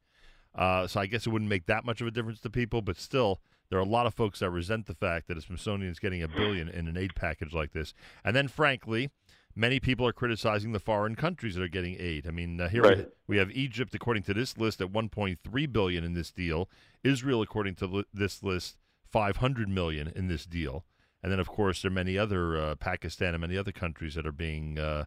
Uh, 0.56 0.88
so 0.88 1.02
I 1.02 1.08
guess 1.08 1.28
it 1.28 1.30
wouldn't 1.30 1.50
make 1.50 1.66
that 1.66 1.84
much 1.84 2.00
of 2.00 2.08
a 2.08 2.12
difference 2.12 2.40
to 2.40 2.50
people, 2.50 2.82
but 2.82 2.96
still, 2.96 3.42
there 3.70 3.78
are 3.78 3.82
a 3.82 3.86
lot 3.86 4.06
of 4.06 4.14
folks 4.14 4.40
that 4.40 4.50
resent 4.50 4.86
the 4.86 4.94
fact 4.94 5.28
that 5.28 5.38
a 5.38 5.42
Smithsonian 5.42 5.92
is 5.92 6.00
getting 6.00 6.24
a 6.24 6.28
billion 6.28 6.70
in 6.70 6.88
an 6.88 6.96
aid 6.96 7.16
package 7.16 7.54
like 7.54 7.74
this. 7.74 7.94
And 8.24 8.36
then, 8.36 8.48
frankly, 8.48 9.10
many 9.56 9.80
people 9.80 10.06
are 10.06 10.14
criticizing 10.14 10.72
the 10.72 10.80
foreign 10.80 11.16
countries 11.16 11.56
that 11.56 11.64
are 11.64 11.68
getting 11.68 11.96
aid. 12.00 12.28
I 12.28 12.32
mean, 12.32 12.60
uh, 12.60 12.68
here 12.70 12.84
right. 12.84 13.08
we 13.28 13.38
have 13.38 13.52
Egypt, 13.52 13.96
according 13.96 14.24
to 14.24 14.34
this 14.34 14.58
list, 14.58 14.82
at 14.82 14.92
1.3 14.92 15.72
billion 15.72 16.04
in 16.04 16.14
this 16.14 16.32
deal. 16.32 16.70
Israel, 17.04 17.42
according 17.42 17.76
to 17.76 17.88
li- 17.88 18.06
this 18.14 18.44
list, 18.44 18.78
500 19.12 19.70
million 19.70 20.12
in 20.16 20.28
this 20.28 20.46
deal. 20.46 20.86
And 21.24 21.32
then, 21.32 21.40
of 21.40 21.48
course, 21.48 21.82
there 21.82 21.90
are 21.90 21.94
many 21.94 22.18
other 22.18 22.58
uh, 22.58 22.76
Pakistan 22.76 23.34
and 23.34 23.42
many 23.42 23.58
other 23.58 23.72
countries 23.72 24.16
that 24.16 24.28
are 24.28 24.32
being 24.32 24.78
uh, 24.78 25.06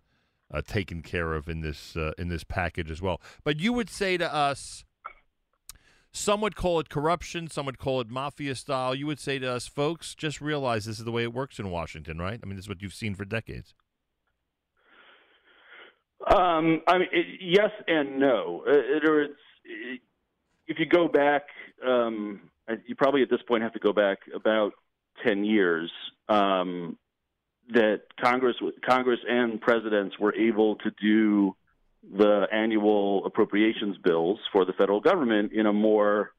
uh 0.51 0.63
taken 0.63 1.03
care 1.03 1.35
of 1.35 1.47
in 1.47 1.61
this 1.61 1.95
uh, 1.95 2.13
in 2.17 2.29
this 2.29 2.43
package 2.43 2.91
as 2.91 3.03
well. 3.03 3.21
But 3.45 3.61
you 3.61 3.73
would 3.73 3.91
say 3.91 4.17
to 4.17 4.33
us 4.33 4.85
some 6.11 6.41
would 6.41 6.57
call 6.57 6.81
it 6.81 6.89
corruption. 6.89 7.49
Some 7.49 7.67
would 7.67 7.79
call 7.79 8.01
it 8.01 8.09
mafia 8.09 8.55
style. 8.55 8.95
You 8.95 9.07
would 9.07 9.21
say 9.21 9.39
to 9.39 9.51
us, 9.53 9.67
folks, 9.67 10.15
just 10.15 10.41
realize 10.41 10.85
this 10.85 10.99
is 10.99 11.05
the 11.05 11.13
way 11.13 11.23
it 11.23 11.35
works 11.35 11.59
in 11.59 11.71
Washington, 11.71 12.19
right? 12.19 12.41
I 12.43 12.47
mean, 12.47 12.57
this 12.57 12.65
is 12.65 12.69
what 12.69 12.83
you've 12.83 12.95
seen 12.95 13.15
for 13.15 13.25
decades. 13.25 13.75
Um, 16.27 16.83
I 16.87 16.99
mean, 16.99 17.09
it, 17.13 17.27
yes 17.41 17.71
and 17.87 18.19
no. 18.19 18.65
It, 18.67 18.77
it, 18.77 19.03
it's, 19.05 19.41
it, 19.65 20.01
if 20.67 20.79
you 20.79 20.87
go 20.87 21.09
back, 21.09 21.43
um, 21.87 22.41
you 22.87 22.95
probably 22.95 23.23
at 23.23 23.31
this 23.31 23.41
point 23.47 23.63
have 23.63 23.73
to 23.73 23.79
go 23.79 23.93
back 23.93 24.19
about 24.35 24.73
ten 25.25 25.45
years. 25.45 25.91
Um, 26.29 26.99
that 27.71 28.03
Congress, 28.23 28.57
Congress 28.87 29.21
and 29.29 29.61
presidents 29.61 30.19
were 30.19 30.35
able 30.35 30.77
to 30.77 30.91
do 31.01 31.55
the 32.17 32.47
annual 32.53 33.25
appropriations 33.27 33.99
bills 33.99 34.39
for 34.53 34.65
the 34.65 34.73
federal 34.73 35.01
government 35.01 35.53
in 35.53 35.67
a 35.67 35.73
more, 35.73 36.31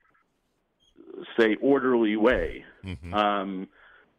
say, 1.39 1.55
orderly 1.61 2.15
way. 2.15 2.65
Mm-hmm. 2.83 3.13
Um, 3.13 3.67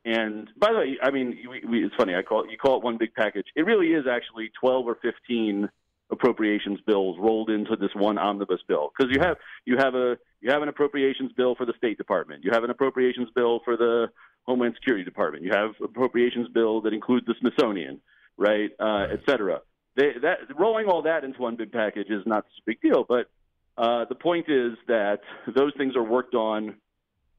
and 0.04 0.48
by 0.56 0.72
the 0.72 0.78
way, 0.78 0.98
I 1.02 1.10
mean, 1.10 1.38
we, 1.48 1.62
we, 1.68 1.84
it's 1.84 1.94
funny. 1.96 2.14
I 2.14 2.22
call 2.22 2.44
it, 2.44 2.50
you 2.50 2.58
call 2.58 2.78
it 2.78 2.84
one 2.84 2.96
big 2.98 3.14
package. 3.14 3.46
It 3.54 3.66
really 3.66 3.88
is 3.88 4.06
actually 4.10 4.50
twelve 4.60 4.86
or 4.86 4.96
fifteen 5.02 5.68
appropriations 6.10 6.80
bills 6.86 7.16
rolled 7.20 7.50
into 7.50 7.76
this 7.76 7.90
one 7.94 8.18
omnibus 8.18 8.60
bill 8.66 8.90
because 8.96 9.14
you 9.14 9.20
have 9.20 9.36
you 9.64 9.76
have 9.76 9.94
a 9.94 10.16
you 10.40 10.50
have 10.50 10.62
an 10.62 10.68
appropriations 10.68 11.32
bill 11.36 11.54
for 11.54 11.66
the 11.66 11.74
State 11.76 11.98
Department, 11.98 12.44
you 12.44 12.50
have 12.52 12.64
an 12.64 12.70
appropriations 12.70 13.28
bill 13.34 13.60
for 13.64 13.76
the 13.76 14.06
Homeland 14.44 14.74
Security 14.74 15.04
Department, 15.04 15.44
you 15.44 15.52
have 15.52 15.70
appropriations 15.82 16.48
bill 16.48 16.80
that 16.80 16.92
includes 16.92 17.26
the 17.26 17.34
Smithsonian, 17.40 18.00
right, 18.36 18.70
uh, 18.80 18.84
right. 18.84 19.10
et 19.12 19.20
cetera 19.28 19.60
they, 19.96 20.12
that 20.22 20.38
rolling 20.58 20.86
all 20.86 21.02
that 21.02 21.24
into 21.24 21.40
one 21.40 21.56
big 21.56 21.72
package 21.72 22.08
is 22.10 22.22
not 22.26 22.44
such 22.44 22.62
a 22.62 22.66
big 22.66 22.80
deal. 22.80 23.04
But 23.08 23.30
uh, 23.76 24.04
the 24.08 24.14
point 24.14 24.46
is 24.48 24.72
that 24.88 25.20
those 25.54 25.72
things 25.76 25.96
are 25.96 26.02
worked 26.02 26.34
on, 26.34 26.76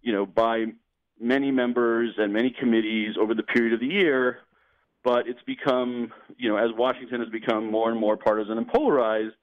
you 0.01 0.13
know, 0.13 0.25
by 0.25 0.65
many 1.21 1.51
members 1.51 2.13
and 2.17 2.33
many 2.33 2.49
committees 2.49 3.15
over 3.19 3.33
the 3.33 3.43
period 3.43 3.73
of 3.73 3.79
the 3.79 3.87
year. 3.87 4.39
But 5.03 5.27
it's 5.27 5.41
become, 5.47 6.11
you 6.37 6.49
know, 6.49 6.57
as 6.57 6.69
Washington 6.77 7.21
has 7.21 7.29
become 7.29 7.71
more 7.71 7.89
and 7.89 7.99
more 7.99 8.17
partisan 8.17 8.57
and 8.57 8.67
polarized, 8.67 9.33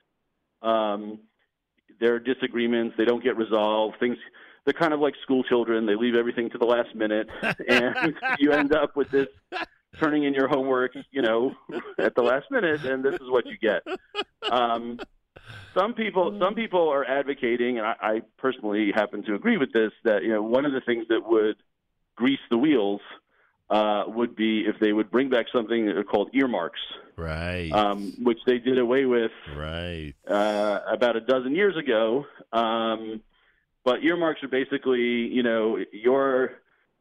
um, 0.62 1.18
there 2.00 2.14
are 2.14 2.20
disagreements. 2.20 2.94
They 2.96 3.04
don't 3.04 3.24
get 3.24 3.36
resolved. 3.36 3.98
Things 3.98 4.16
they're 4.64 4.74
kind 4.74 4.92
of 4.92 5.00
like 5.00 5.14
school 5.22 5.42
children. 5.44 5.86
They 5.86 5.96
leave 5.96 6.14
everything 6.14 6.50
to 6.50 6.58
the 6.58 6.66
last 6.66 6.94
minute, 6.94 7.28
and 7.68 8.14
you 8.38 8.52
end 8.52 8.74
up 8.74 8.96
with 8.96 9.10
this 9.10 9.28
turning 9.98 10.24
in 10.24 10.34
your 10.34 10.46
homework, 10.46 10.92
you 11.10 11.22
know, 11.22 11.54
at 11.98 12.14
the 12.14 12.22
last 12.22 12.50
minute, 12.50 12.84
and 12.84 13.02
this 13.02 13.14
is 13.14 13.30
what 13.30 13.46
you 13.46 13.56
get. 13.56 13.82
Um, 14.50 15.00
some 15.74 15.94
people, 15.94 16.38
some 16.40 16.54
people 16.54 16.88
are 16.88 17.04
advocating, 17.04 17.78
and 17.78 17.86
I, 17.86 17.94
I 18.00 18.22
personally 18.38 18.92
happen 18.94 19.22
to 19.24 19.34
agree 19.34 19.56
with 19.56 19.72
this. 19.72 19.92
That 20.04 20.22
you 20.22 20.32
know, 20.32 20.42
one 20.42 20.64
of 20.64 20.72
the 20.72 20.80
things 20.80 21.06
that 21.08 21.28
would 21.28 21.56
grease 22.16 22.40
the 22.50 22.58
wheels 22.58 23.00
uh, 23.70 24.04
would 24.06 24.34
be 24.34 24.60
if 24.66 24.78
they 24.80 24.92
would 24.92 25.10
bring 25.10 25.28
back 25.28 25.46
something 25.52 25.92
called 26.10 26.30
earmarks, 26.34 26.80
right? 27.16 27.70
Um, 27.72 28.14
which 28.22 28.38
they 28.46 28.58
did 28.58 28.78
away 28.78 29.04
with, 29.04 29.32
right, 29.56 30.14
uh, 30.26 30.80
about 30.90 31.16
a 31.16 31.20
dozen 31.20 31.54
years 31.54 31.76
ago. 31.76 32.24
Um, 32.52 33.22
but 33.84 34.02
earmarks 34.02 34.42
are 34.42 34.48
basically, 34.48 35.00
you 35.00 35.42
know, 35.42 35.78
your 35.92 36.52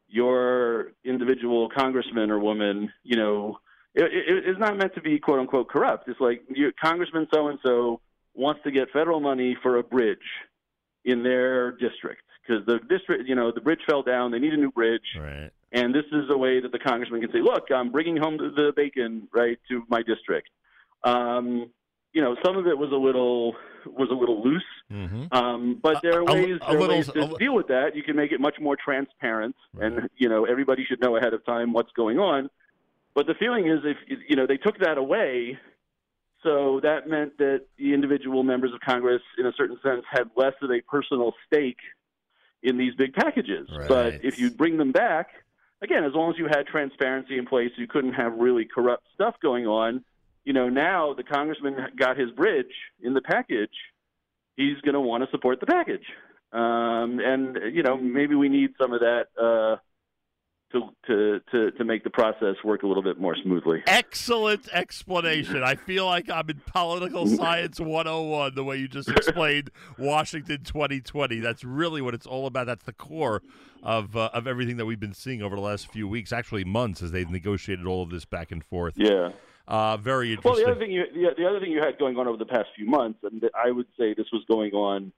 your 0.10 0.94
individual 1.04 1.70
congressman 1.70 2.32
or 2.32 2.40
woman, 2.40 2.92
you 3.04 3.18
know, 3.18 3.60
it, 3.94 4.06
it, 4.06 4.44
it's 4.46 4.60
not 4.60 4.78
meant 4.78 4.94
to 4.96 5.02
be 5.02 5.20
quote 5.20 5.40
unquote 5.40 5.70
corrupt. 5.70 6.08
It's 6.08 6.20
like 6.20 6.44
you, 6.50 6.72
Congressman 6.82 7.28
so 7.34 7.48
and 7.48 7.60
so 7.64 8.02
wants 8.38 8.62
to 8.64 8.72
get 8.72 8.90
federal 8.92 9.20
money 9.20 9.58
for 9.62 9.78
a 9.78 9.84
bridge 9.84 10.20
in 11.04 11.24
their 11.24 11.72
district 11.72 12.24
because 12.48 12.66
the 12.66 12.80
district, 12.90 13.28
you 13.28 13.36
know, 13.36 13.52
the 13.52 13.62
bridge 13.62 13.80
fell 13.88 14.04
down. 14.04 14.32
They 14.32 14.40
need 14.40 14.54
a 14.54 14.58
new 14.58 14.72
bridge. 14.72 15.02
Right. 15.20 15.52
And 15.72 15.94
this 15.94 16.06
is 16.12 16.30
a 16.30 16.38
way 16.38 16.62
that 16.62 16.72
the 16.72 16.80
congressman 16.80 17.22
can 17.22 17.32
say, 17.32 17.42
"Look, 17.42 17.72
I'm 17.72 17.92
bringing 17.92 18.18
home 18.18 18.38
the 18.38 18.72
bacon 18.76 19.28
right 19.34 19.60
to 19.70 19.84
my 19.90 20.02
district." 20.02 20.50
Um, 21.04 21.72
you 22.14 22.22
know, 22.22 22.36
some 22.44 22.58
of 22.58 22.68
it 22.68 22.78
was 22.78 22.92
a 22.92 22.96
little 22.96 23.56
was 23.86 24.10
a 24.10 24.14
little 24.14 24.44
loose, 24.44 24.64
mm-hmm. 24.92 25.26
um, 25.32 25.80
but 25.82 26.02
there 26.02 26.20
are 26.20 26.26
ways, 26.26 26.58
a, 26.62 26.66
a 26.66 26.72
there 26.72 26.82
are 26.82 26.88
ways 26.90 27.08
to 27.08 27.36
deal 27.38 27.54
with 27.54 27.68
that. 27.68 27.96
You 27.96 28.04
can 28.04 28.16
make 28.16 28.32
it 28.32 28.40
much 28.40 28.56
more 28.60 28.76
transparent, 28.76 29.56
right. 29.74 29.92
and 29.92 30.10
you 30.16 30.30
know 30.30 30.46
everybody 30.46 30.86
should 30.86 31.02
know 31.02 31.18
ahead 31.18 31.34
of 31.34 31.46
time 31.46 31.74
what's 31.74 31.92
going 31.92 32.18
on. 32.18 32.50
But 33.14 33.28
the 33.28 33.34
feeling 33.34 33.68
is, 33.68 33.80
if 33.84 33.98
you 34.30 34.38
know 34.38 34.48
they 34.48 34.58
took 34.58 34.80
that 34.80 34.98
away, 34.98 35.60
so 36.44 36.80
that 36.82 37.08
meant 37.08 37.38
that 37.38 37.66
the 37.78 37.94
individual 37.94 38.44
members 38.44 38.74
of 38.74 38.80
Congress, 38.80 39.22
in 39.38 39.46
a 39.46 39.54
certain 39.58 39.78
sense, 39.84 40.04
had 40.10 40.30
less 40.36 40.54
of 40.62 40.72
a 40.72 40.82
personal 40.82 41.34
stake 41.46 41.80
in 42.64 42.78
these 42.78 42.94
big 42.96 43.14
packages. 43.14 43.68
Right. 43.70 43.88
But 43.88 44.26
if 44.26 44.40
you 44.40 44.52
bring 44.52 44.78
them 44.78 44.92
back, 44.92 45.30
again, 45.82 46.04
as 46.04 46.14
long 46.14 46.32
as 46.32 46.38
you 46.38 46.46
had 46.46 46.68
transparency 46.68 47.38
in 47.38 47.46
place, 47.46 47.72
you 47.78 47.88
couldn't 47.88 48.14
have 48.14 48.34
really 48.38 48.66
corrupt 48.66 49.06
stuff 49.16 49.36
going 49.42 49.68
on 49.68 50.04
you 50.48 50.54
know, 50.54 50.70
now 50.70 51.14
the 51.14 51.24
congressman 51.24 51.76
got 52.00 52.16
his 52.16 52.32
bridge 52.32 52.72
in 53.02 53.14
the 53.14 53.20
package. 53.20 53.76
He's 54.56 54.80
going 54.80 54.94
to 54.94 55.02
want 55.02 55.26
to 55.26 55.30
support 55.30 55.60
the 55.60 55.66
package, 55.66 56.06
um, 56.54 57.20
and 57.20 57.76
you 57.76 57.84
know, 57.84 57.98
maybe 57.98 58.34
we 58.34 58.48
need 58.48 58.70
some 58.80 58.94
of 58.94 59.02
that 59.02 59.26
uh, 59.38 59.76
to 60.72 60.89
to 61.07 61.39
to 61.51 61.72
to 61.72 61.84
make 61.84 62.03
the 62.03 62.09
process 62.09 62.55
work 62.63 62.84
a 62.84 62.88
little 62.88 63.03
bit 63.03 63.20
more 63.20 63.36
smoothly. 63.41 63.84
Excellent 63.88 64.68
explanation. 64.74 65.63
I 65.63 65.76
feel 65.76 66.05
like 66.05 66.30
I'm 66.30 66.49
in 66.49 66.61
political 66.65 67.28
science 67.38 67.80
101 67.80 68.55
the 68.55 68.63
way 68.63 68.78
you 68.78 68.88
just 68.88 69.09
explained 69.09 69.72
Washington 69.97 70.63
2020. 70.63 71.39
That's 71.39 71.63
really 71.63 72.01
what 72.01 72.13
it's 72.13 72.28
all 72.28 72.47
about. 72.47 72.68
That's 72.68 72.84
the 72.84 72.93
core 72.93 73.41
of 73.84 74.15
uh, 74.15 74.30
of 74.34 74.47
everything 74.47 74.78
that 74.78 74.86
we've 74.86 74.99
been 74.99 75.13
seeing 75.13 75.41
over 75.41 75.55
the 75.55 75.61
last 75.61 75.91
few 75.91 76.07
weeks, 76.07 76.32
actually 76.32 76.65
months, 76.65 77.01
as 77.01 77.11
they've 77.11 77.30
negotiated 77.30 77.86
all 77.86 78.03
of 78.03 78.09
this 78.09 78.26
back 78.26 78.51
and 78.51 78.63
forth. 78.63 78.93
Yeah. 78.97 79.30
Uh, 79.68 79.97
very 79.97 80.32
interesting. 80.32 80.51
Well, 80.51 80.65
the 80.65 80.72
other 80.72 80.80
thing 80.80 80.91
you 80.91 81.03
the, 81.13 81.30
the 81.38 81.47
other 81.47 81.59
thing 81.59 81.72
you 81.72 81.82
had 81.82 81.97
going 81.99 82.18
on 82.18 82.28
over 82.28 82.38
the 82.38 82.45
past 82.45 82.68
few 82.76 82.86
months, 82.86 83.20
and 83.24 83.43
I 83.53 83.72
would 83.72 83.88
say 83.97 84.13
this 84.13 84.28
was 84.32 84.43
going 84.47 84.72
on 84.74 85.11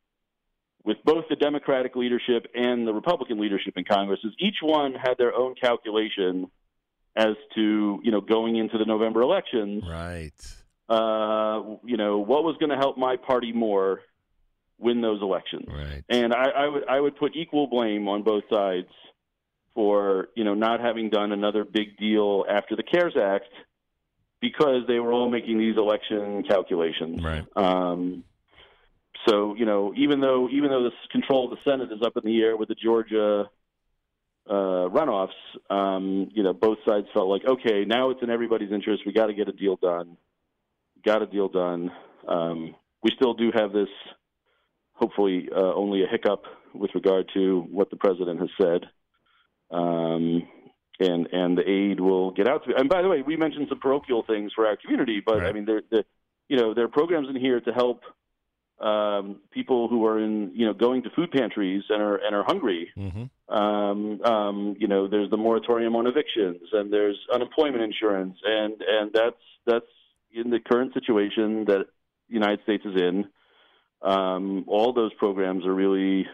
with 0.83 0.97
both 1.03 1.25
the 1.29 1.35
Democratic 1.35 1.95
leadership 1.95 2.47
and 2.55 2.87
the 2.87 2.93
Republican 2.93 3.39
leadership 3.39 3.73
in 3.75 3.83
Congress, 3.83 4.19
is 4.23 4.31
each 4.39 4.57
one 4.61 4.93
had 4.93 5.15
their 5.17 5.35
own 5.35 5.55
calculation 5.55 6.49
as 7.15 7.35
to 7.55 7.99
you 8.03 8.11
know 8.11 8.21
going 8.21 8.55
into 8.55 8.77
the 8.77 8.85
November 8.85 9.21
elections. 9.21 9.83
Right. 9.87 10.31
Uh, 10.87 11.77
you 11.83 11.97
know 11.97 12.19
what 12.19 12.43
was 12.43 12.55
going 12.59 12.71
to 12.71 12.77
help 12.77 12.97
my 12.97 13.17
party 13.17 13.51
more 13.51 14.01
win 14.79 15.01
those 15.01 15.21
elections. 15.21 15.65
Right. 15.67 16.03
And 16.09 16.33
I, 16.33 16.49
I 16.49 16.67
would 16.67 16.87
I 16.87 16.99
would 16.99 17.17
put 17.17 17.35
equal 17.35 17.67
blame 17.67 18.07
on 18.07 18.23
both 18.23 18.43
sides 18.49 18.87
for 19.75 20.29
you 20.35 20.43
know 20.43 20.53
not 20.53 20.79
having 20.79 21.09
done 21.09 21.31
another 21.31 21.63
big 21.63 21.97
deal 21.97 22.45
after 22.49 22.75
the 22.75 22.83
CARES 22.83 23.15
Act 23.21 23.49
because 24.41 24.87
they 24.87 24.99
were 24.99 25.11
all 25.11 25.29
making 25.29 25.57
these 25.57 25.77
election 25.77 26.43
calculations. 26.43 27.21
Right. 27.21 27.45
Um, 27.55 28.23
so 29.29 29.55
you 29.55 29.65
know, 29.65 29.93
even 29.95 30.19
though 30.19 30.49
even 30.49 30.69
though 30.69 30.83
the 30.83 30.91
control 31.11 31.51
of 31.51 31.57
the 31.57 31.69
Senate 31.69 31.91
is 31.91 32.01
up 32.05 32.17
in 32.17 32.23
the 32.25 32.41
air 32.41 32.57
with 32.57 32.69
the 32.69 32.75
Georgia 32.75 33.49
uh, 34.49 34.53
runoffs, 34.89 35.29
um, 35.69 36.29
you 36.33 36.43
know, 36.43 36.53
both 36.53 36.79
sides 36.87 37.07
felt 37.13 37.27
like, 37.27 37.43
okay, 37.45 37.85
now 37.85 38.09
it's 38.09 38.21
in 38.23 38.29
everybody's 38.29 38.71
interest. 38.71 39.03
We 39.05 39.13
got 39.13 39.27
to 39.27 39.33
get 39.33 39.47
a 39.47 39.53
deal 39.53 39.75
done. 39.75 40.17
Got 41.05 41.21
a 41.21 41.27
deal 41.27 41.47
done. 41.47 41.91
Um, 42.27 42.75
we 43.03 43.11
still 43.15 43.33
do 43.33 43.51
have 43.53 43.71
this, 43.71 43.87
hopefully, 44.93 45.49
uh, 45.55 45.73
only 45.73 46.03
a 46.03 46.07
hiccup 46.07 46.43
with 46.73 46.91
regard 46.95 47.29
to 47.35 47.61
what 47.71 47.89
the 47.89 47.95
president 47.95 48.39
has 48.39 48.49
said. 48.59 48.85
Um, 49.71 50.47
and 50.99 51.27
and 51.31 51.57
the 51.57 51.69
aid 51.69 51.99
will 51.99 52.31
get 52.31 52.47
out 52.47 52.65
to. 52.65 52.75
And 52.75 52.89
by 52.89 53.01
the 53.01 53.07
way, 53.07 53.21
we 53.21 53.37
mentioned 53.37 53.67
some 53.69 53.79
parochial 53.79 54.23
things 54.27 54.51
for 54.53 54.65
our 54.67 54.75
community, 54.75 55.21
but 55.25 55.37
Right. 55.37 55.47
I 55.47 55.51
mean, 55.53 55.65
there, 55.65 55.81
the, 55.89 56.03
you 56.49 56.57
know, 56.57 56.73
there 56.73 56.83
are 56.83 56.89
programs 56.89 57.29
in 57.29 57.35
here 57.35 57.61
to 57.61 57.71
help 57.71 58.01
um, 58.81 59.37
people 59.51 59.87
who 59.87 60.05
are 60.05 60.19
in, 60.19 60.51
you 60.53 60.65
know, 60.65 60.73
going 60.73 61.03
to 61.03 61.09
food 61.11 61.31
pantries 61.31 61.83
and 61.89 62.01
are 62.01 62.15
and 62.17 62.35
are 62.35 62.43
hungry. 62.43 62.89
Mm-hmm. 62.97 63.53
Um, 63.53 64.21
um, 64.21 64.75
you 64.79 64.87
know, 64.87 65.07
there's 65.07 65.29
the 65.29 65.37
moratorium 65.37 65.95
on 65.95 66.07
evictions, 66.07 66.61
and 66.71 66.91
there's 66.91 67.17
unemployment 67.33 67.83
insurance, 67.83 68.37
and 68.43 68.81
and 68.81 69.11
that's 69.13 69.35
that's 69.65 69.85
in 70.31 70.49
the 70.49 70.59
current 70.59 70.93
situation 70.93 71.65
that 71.65 71.87
the 72.27 72.33
United 72.33 72.61
States 72.63 72.85
is 72.85 72.95
in. 72.95 73.25
Um, 74.01 74.63
all 74.67 74.93
those 74.93 75.13
programs 75.15 75.65
are 75.65 75.73
really 75.73 76.25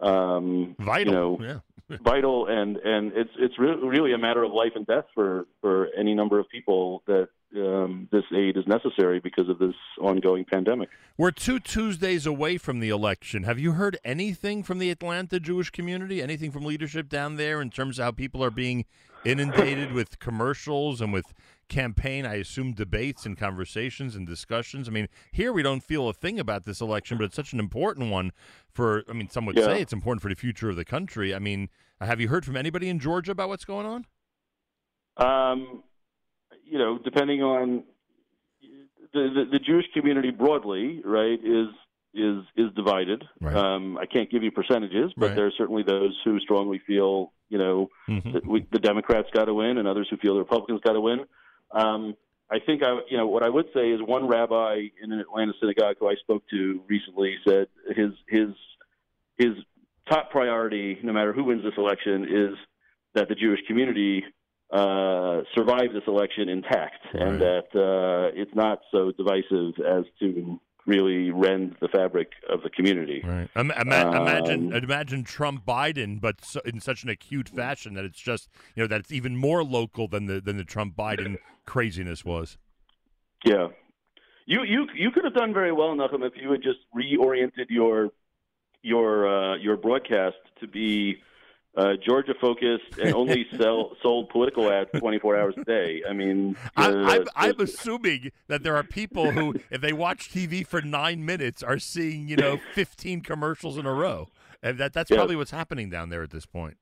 um, 0.00 0.76
Vital. 0.78 1.06
You 1.06 1.12
know, 1.12 1.38
yeah. 1.40 1.58
vital, 2.02 2.46
and 2.46 2.76
and 2.76 3.12
it's 3.14 3.30
it's 3.38 3.58
re- 3.58 3.76
really 3.82 4.12
a 4.12 4.18
matter 4.18 4.42
of 4.42 4.52
life 4.52 4.72
and 4.74 4.86
death 4.86 5.06
for 5.14 5.46
for 5.60 5.88
any 5.96 6.14
number 6.14 6.38
of 6.38 6.48
people 6.48 7.02
that 7.06 7.28
um, 7.56 8.08
this 8.12 8.24
aid 8.36 8.56
is 8.56 8.66
necessary 8.66 9.20
because 9.20 9.48
of 9.48 9.58
this 9.58 9.74
ongoing 10.00 10.44
pandemic. 10.44 10.90
We're 11.16 11.30
two 11.30 11.58
Tuesdays 11.58 12.26
away 12.26 12.58
from 12.58 12.80
the 12.80 12.90
election. 12.90 13.44
Have 13.44 13.58
you 13.58 13.72
heard 13.72 13.98
anything 14.04 14.62
from 14.62 14.78
the 14.78 14.90
Atlanta 14.90 15.40
Jewish 15.40 15.70
community? 15.70 16.22
Anything 16.22 16.50
from 16.50 16.64
leadership 16.64 17.08
down 17.08 17.36
there 17.36 17.60
in 17.60 17.70
terms 17.70 17.98
of 17.98 18.04
how 18.04 18.10
people 18.10 18.44
are 18.44 18.50
being 18.50 18.84
inundated 19.24 19.92
with 19.92 20.18
commercials 20.18 21.00
and 21.00 21.12
with 21.12 21.32
campaign, 21.68 22.26
I 22.26 22.34
assume, 22.36 22.72
debates 22.72 23.26
and 23.26 23.36
conversations 23.36 24.16
and 24.16 24.26
discussions? 24.26 24.88
I 24.88 24.92
mean, 24.92 25.08
here 25.32 25.52
we 25.52 25.62
don't 25.62 25.82
feel 25.82 26.08
a 26.08 26.12
thing 26.12 26.40
about 26.40 26.64
this 26.64 26.80
election, 26.80 27.18
but 27.18 27.24
it's 27.24 27.36
such 27.36 27.52
an 27.52 27.60
important 27.60 28.10
one 28.10 28.32
for, 28.72 29.04
I 29.08 29.12
mean, 29.12 29.28
some 29.28 29.46
would 29.46 29.56
Yeah. 29.56 29.64
say 29.64 29.80
it's 29.82 29.92
important 29.92 30.22
for 30.22 30.28
the 30.28 30.34
future 30.34 30.68
of 30.68 30.76
the 30.76 30.84
country. 30.84 31.34
I 31.34 31.38
mean, 31.38 31.68
have 32.00 32.20
you 32.20 32.28
heard 32.28 32.44
from 32.44 32.56
anybody 32.56 32.88
in 32.88 32.98
Georgia 32.98 33.32
about 33.32 33.48
what's 33.48 33.64
going 33.64 33.86
on? 33.86 34.06
Um, 35.16 35.82
you 36.64 36.78
know, 36.78 36.98
depending 36.98 37.42
on 37.42 37.84
the, 39.12 39.30
the 39.34 39.44
the 39.52 39.58
Jewish 39.58 39.86
community 39.94 40.30
broadly, 40.30 41.00
right, 41.04 41.38
is 41.42 41.68
is 42.14 42.44
is 42.56 42.72
divided. 42.76 43.24
Right. 43.40 43.54
Um, 43.56 43.98
I 43.98 44.06
can't 44.06 44.30
give 44.30 44.42
you 44.42 44.50
percentages, 44.50 45.12
but 45.16 45.28
Right. 45.28 45.34
there 45.36 45.46
are 45.46 45.52
certainly 45.58 45.82
those 45.82 46.16
who 46.24 46.38
strongly 46.40 46.78
feel, 46.86 47.32
you 47.48 47.58
know, 47.58 47.88
Mhm. 48.08 48.32
that 48.34 48.46
we, 48.46 48.66
the 48.70 48.78
Democrats 48.78 49.28
got 49.32 49.46
to 49.46 49.54
win, 49.54 49.78
and 49.78 49.88
others 49.88 50.08
who 50.10 50.16
feel 50.18 50.34
the 50.34 50.40
Republicans 50.40 50.80
got 50.84 50.92
to 50.92 51.00
win. 51.00 51.24
Um, 51.70 52.16
I 52.50 52.58
think 52.60 52.82
I, 52.82 53.00
you 53.10 53.18
know, 53.18 53.26
what 53.26 53.42
I 53.42 53.48
would 53.48 53.66
say 53.74 53.90
is 53.90 54.00
one 54.00 54.26
rabbi 54.26 54.88
in 55.02 55.12
an 55.12 55.20
Atlanta 55.20 55.52
synagogue 55.60 55.96
who 56.00 56.08
I 56.08 56.14
spoke 56.14 56.42
to 56.50 56.80
recently 56.88 57.36
said 57.46 57.66
his 57.94 58.12
his 58.26 58.48
his 59.36 59.52
top 60.08 60.30
priority, 60.30 60.98
no 61.02 61.12
matter 61.12 61.32
who 61.32 61.44
wins 61.44 61.62
this 61.62 61.74
election, 61.76 62.24
is 62.24 62.58
that 63.14 63.28
the 63.28 63.34
Jewish 63.34 63.60
community 63.66 64.24
uh, 64.70 65.42
survive 65.54 65.92
this 65.92 66.04
election 66.06 66.48
intact, 66.48 67.04
and 67.12 67.40
that 67.40 67.68
uh, 67.74 68.30
it's 68.34 68.54
not 68.54 68.80
so 68.90 69.12
divisive 69.12 69.74
as 69.86 70.04
to 70.20 70.58
really 70.88 71.30
rend 71.30 71.76
the 71.80 71.88
fabric 71.88 72.32
of 72.50 72.62
the 72.62 72.70
community. 72.70 73.22
Right. 73.24 73.48
Ima- 73.54 73.74
ima- 73.80 74.10
imagine 74.22 74.72
Um, 74.72 74.82
imagine 74.82 75.22
Trump 75.22 75.64
Biden, 75.64 76.20
but 76.20 76.44
so, 76.44 76.60
in 76.64 76.80
such 76.80 77.04
an 77.04 77.10
acute 77.10 77.48
fashion 77.48 77.94
that 77.94 78.04
it's 78.04 78.20
just 78.20 78.48
you 78.74 78.82
know 78.82 78.86
that 78.88 79.00
it's 79.00 79.12
even 79.12 79.36
more 79.36 79.62
local 79.62 80.08
than 80.08 80.26
the 80.26 80.40
than 80.40 80.56
the 80.56 80.64
Trump 80.64 80.96
Biden 80.96 81.36
craziness 81.66 82.24
was. 82.24 82.56
Yeah, 83.44 83.68
you 84.46 84.64
you 84.64 84.88
you 84.94 85.10
could 85.10 85.24
have 85.24 85.34
done 85.34 85.52
very 85.52 85.72
well, 85.72 85.94
Nachum, 85.94 86.26
if 86.26 86.32
you 86.34 86.50
had 86.50 86.62
just 86.62 86.78
reoriented 86.96 87.66
your 87.68 88.10
your 88.82 89.28
uh, 89.28 89.56
your 89.56 89.76
broadcast 89.76 90.36
to 90.60 90.66
be 90.66 91.18
uh, 91.78 91.94
Georgia 92.06 92.34
focused 92.40 92.98
and 93.00 93.14
only 93.14 93.46
sell 93.56 93.96
sold 94.02 94.28
political 94.30 94.70
ads 94.70 94.90
twenty 94.98 95.18
four 95.18 95.38
hours 95.38 95.54
a 95.56 95.64
day. 95.64 96.02
I 96.08 96.12
mean, 96.12 96.56
I, 96.76 96.86
uh, 96.88 96.94
I'm, 97.12 97.24
I'm 97.36 97.60
assuming 97.60 98.30
that 98.48 98.62
there 98.64 98.76
are 98.76 98.82
people 98.82 99.30
who, 99.30 99.54
if 99.70 99.80
they 99.80 99.92
watch 99.92 100.28
TV 100.30 100.66
for 100.66 100.82
nine 100.82 101.24
minutes, 101.24 101.62
are 101.62 101.78
seeing 101.78 102.28
you 102.28 102.36
know 102.36 102.58
15 102.74 103.20
commercials 103.22 103.78
in 103.78 103.86
a 103.86 103.92
row, 103.94 104.28
and 104.62 104.76
that 104.78 104.92
that's 104.92 105.10
Yeah. 105.10 105.16
probably 105.18 105.36
what's 105.36 105.52
happening 105.52 105.88
down 105.88 106.08
there 106.10 106.22
at 106.22 106.30
this 106.30 106.46
point. 106.46 106.76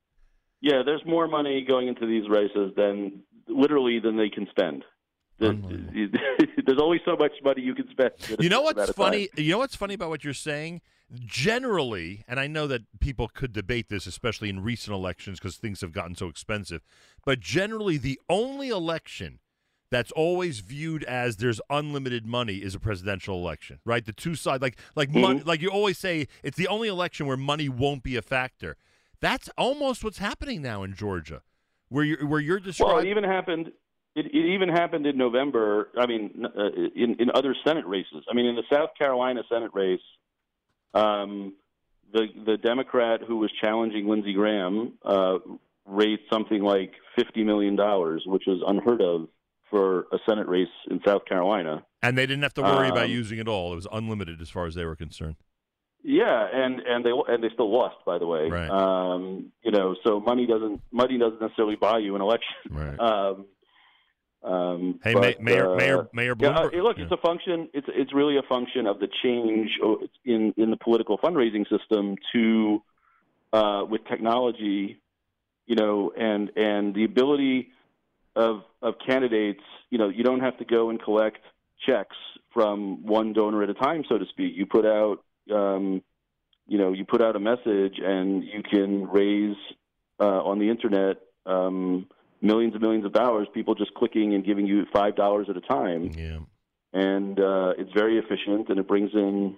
yeah, 0.61 0.81
there's 0.83 1.05
more 1.05 1.27
money 1.27 1.63
going 1.67 1.87
into 1.87 2.05
these 2.07 2.27
races 2.27 2.73
than 2.75 3.21
literally 3.47 3.99
than 3.99 4.17
they 4.17 4.29
can 4.29 4.47
spend. 4.49 4.83
The- 5.39 5.53
There's 6.65 6.81
only 6.81 6.99
so 7.05 7.15
much 7.15 7.31
money 7.43 7.61
you 7.61 7.75
can 7.75 7.87
spend. 7.91 8.11
You 8.39 8.49
know 8.49 8.61
what's 8.63 8.89
funny? 8.93 9.29
You 9.37 9.51
know 9.51 9.59
what's 9.59 9.75
funny 9.75 9.93
about 9.93 10.09
what 10.09 10.23
you're 10.23 10.33
saying? 10.33 10.81
Generally, 11.13 12.25
and 12.27 12.39
I 12.39 12.47
know 12.47 12.67
that 12.67 12.81
people 12.99 13.29
could 13.29 13.53
debate 13.53 13.87
this, 13.87 14.07
especially 14.07 14.49
in 14.49 14.61
recent 14.61 14.93
elections, 14.93 15.39
because 15.39 15.55
things 15.55 15.79
have 15.81 15.93
gotten 15.93 16.15
so 16.15 16.27
expensive. 16.27 16.81
But 17.25 17.39
generally, 17.39 17.97
the 17.97 18.19
only 18.29 18.69
election 18.69 19.39
that's 19.89 20.11
always 20.11 20.59
viewed 20.59 21.03
as 21.05 21.37
there's 21.37 21.61
unlimited 21.69 22.25
money 22.25 22.57
is 22.57 22.75
a 22.75 22.79
presidential 22.79 23.37
election, 23.37 23.79
right? 23.85 24.05
The 24.05 24.13
two 24.13 24.35
sides, 24.35 24.61
like 24.61 24.77
like 24.95 25.09
mon- 25.13 25.43
like 25.45 25.61
you 25.61 25.69
always 25.69 25.97
say, 25.97 26.27
it's 26.43 26.57
the 26.57 26.67
only 26.67 26.89
election 26.89 27.25
where 27.25 27.37
money 27.37 27.69
won't 27.69 28.03
be 28.03 28.15
a 28.15 28.21
factor. 28.21 28.75
That's 29.21 29.49
almost 29.57 30.03
what's 30.03 30.17
happening 30.17 30.61
now 30.61 30.83
in 30.83 30.93
Georgia, 30.93 31.41
where 31.89 32.03
you're 32.03 32.27
where 32.27 32.39
you're 32.39 32.59
Well, 32.79 32.99
it 32.99 33.07
even 33.07 33.23
happened. 33.23 33.71
It, 34.15 34.25
it 34.25 34.35
even 34.35 34.69
happened 34.69 35.05
in 35.05 35.17
November. 35.17 35.89
I 35.97 36.05
mean, 36.05 36.45
uh, 36.45 36.69
in 36.95 37.15
in 37.19 37.31
other 37.33 37.55
Senate 37.65 37.85
races. 37.85 38.25
I 38.29 38.33
mean, 38.33 38.45
in 38.45 38.55
the 38.55 38.63
South 38.71 38.89
Carolina 38.97 39.41
Senate 39.49 39.71
race, 39.73 40.01
um, 40.93 41.53
the 42.13 42.27
the 42.45 42.57
Democrat 42.57 43.21
who 43.27 43.37
was 43.37 43.51
challenging 43.61 44.07
Lindsey 44.07 44.33
Graham 44.33 44.93
uh, 45.03 45.39
raised 45.85 46.21
something 46.31 46.61
like 46.61 46.93
fifty 47.17 47.43
million 47.43 47.75
dollars, 47.75 48.23
which 48.25 48.43
was 48.47 48.61
unheard 48.65 49.01
of 49.01 49.27
for 49.69 50.07
a 50.13 50.17
Senate 50.27 50.47
race 50.47 50.67
in 50.89 51.01
South 51.05 51.25
Carolina. 51.25 51.83
and 52.01 52.17
they 52.17 52.25
didn't 52.25 52.43
have 52.43 52.53
to 52.53 52.61
worry 52.61 52.87
about 52.87 53.05
um, 53.05 53.11
using 53.11 53.37
it 53.37 53.47
all. 53.47 53.73
It 53.73 53.75
was 53.75 53.87
unlimited 53.91 54.41
as 54.41 54.49
far 54.49 54.65
as 54.65 54.75
they 54.75 54.85
were 54.85 54.95
concerned. 54.95 55.35
Yeah, 56.03 56.47
and 56.53 56.79
and 56.79 57.03
they 57.05 57.11
and 57.27 57.43
they 57.43 57.49
still 57.53 57.71
lost, 57.71 57.97
by 58.05 58.17
the 58.17 58.25
way. 58.25 58.47
Right. 58.49 58.69
Um, 58.69 59.51
you 59.63 59.71
know, 59.71 59.95
so 60.05 60.19
money 60.21 60.45
doesn't 60.45 60.81
money 60.91 61.17
doesn't 61.17 61.41
necessarily 61.41 61.75
buy 61.75 61.97
you 61.99 62.15
an 62.15 62.21
election. 62.21 62.55
Right. 62.69 62.97
Um, 62.99 63.45
um, 64.47 64.99
Hey, 65.03 65.13
but, 65.13 65.41
Mayor, 65.41 65.73
uh, 65.73 65.75
Mayor, 65.75 66.07
Mayor 66.13 66.35
Yeah, 66.39 66.49
uh, 66.49 66.69
Bloomberg. 66.69 66.83
look, 66.83 66.97
Yeah. 66.97 67.03
it's 67.03 67.11
a 67.11 67.17
function. 67.17 67.69
It's 67.73 67.87
it's 67.89 68.13
really 68.13 68.37
a 68.37 68.43
function 68.43 68.87
of 68.87 68.99
the 68.99 69.09
change 69.21 69.69
in 70.25 70.53
in 70.57 70.71
the 70.71 70.77
political 70.77 71.17
fundraising 71.17 71.67
system 71.69 72.15
to 72.33 72.81
uh, 73.53 73.85
with 73.89 74.05
technology, 74.05 74.99
you 75.65 75.75
know, 75.75 76.11
and 76.17 76.51
and 76.55 76.95
the 76.95 77.03
ability 77.03 77.69
of 78.35 78.63
of 78.81 78.95
candidates. 79.05 79.63
You 79.89 79.97
know, 79.97 80.09
you 80.09 80.23
don't 80.23 80.41
have 80.41 80.57
to 80.59 80.65
go 80.65 80.89
and 80.89 81.01
collect 81.01 81.39
checks 81.85 82.15
from 82.53 83.05
one 83.05 83.33
donor 83.33 83.63
at 83.63 83.69
a 83.69 83.73
time, 83.73 84.03
so 84.09 84.17
to 84.17 84.25
speak. 84.27 84.55
You 84.55 84.65
put 84.65 84.85
out, 84.85 85.23
um, 85.53 86.01
you 86.67 86.77
know, 86.77 86.91
you 86.93 87.05
put 87.05 87.21
out 87.21 87.35
a 87.35 87.39
message, 87.39 87.99
and 88.03 88.43
you 88.43 88.63
can 88.63 89.07
raise 89.07 89.57
uh, 90.19 90.41
on 90.43 90.59
the 90.59 90.69
internet. 90.69 91.17
Um, 91.45 92.07
millions 92.41 92.73
and 92.73 92.81
millions 92.81 93.05
of 93.05 93.13
dollars, 93.13 93.47
people 93.53 93.75
just 93.75 93.93
clicking 93.93 94.33
and 94.33 94.45
giving 94.45 94.65
you 94.65 94.85
five 94.93 95.15
dollars 95.15 95.47
at 95.49 95.57
a 95.57 95.61
time, 95.61 96.11
yeah. 96.15 96.39
and 96.93 97.39
uh, 97.39 97.73
it's 97.77 97.91
very 97.93 98.17
efficient 98.17 98.69
and 98.69 98.79
it 98.79 98.87
brings 98.87 99.11
in 99.13 99.55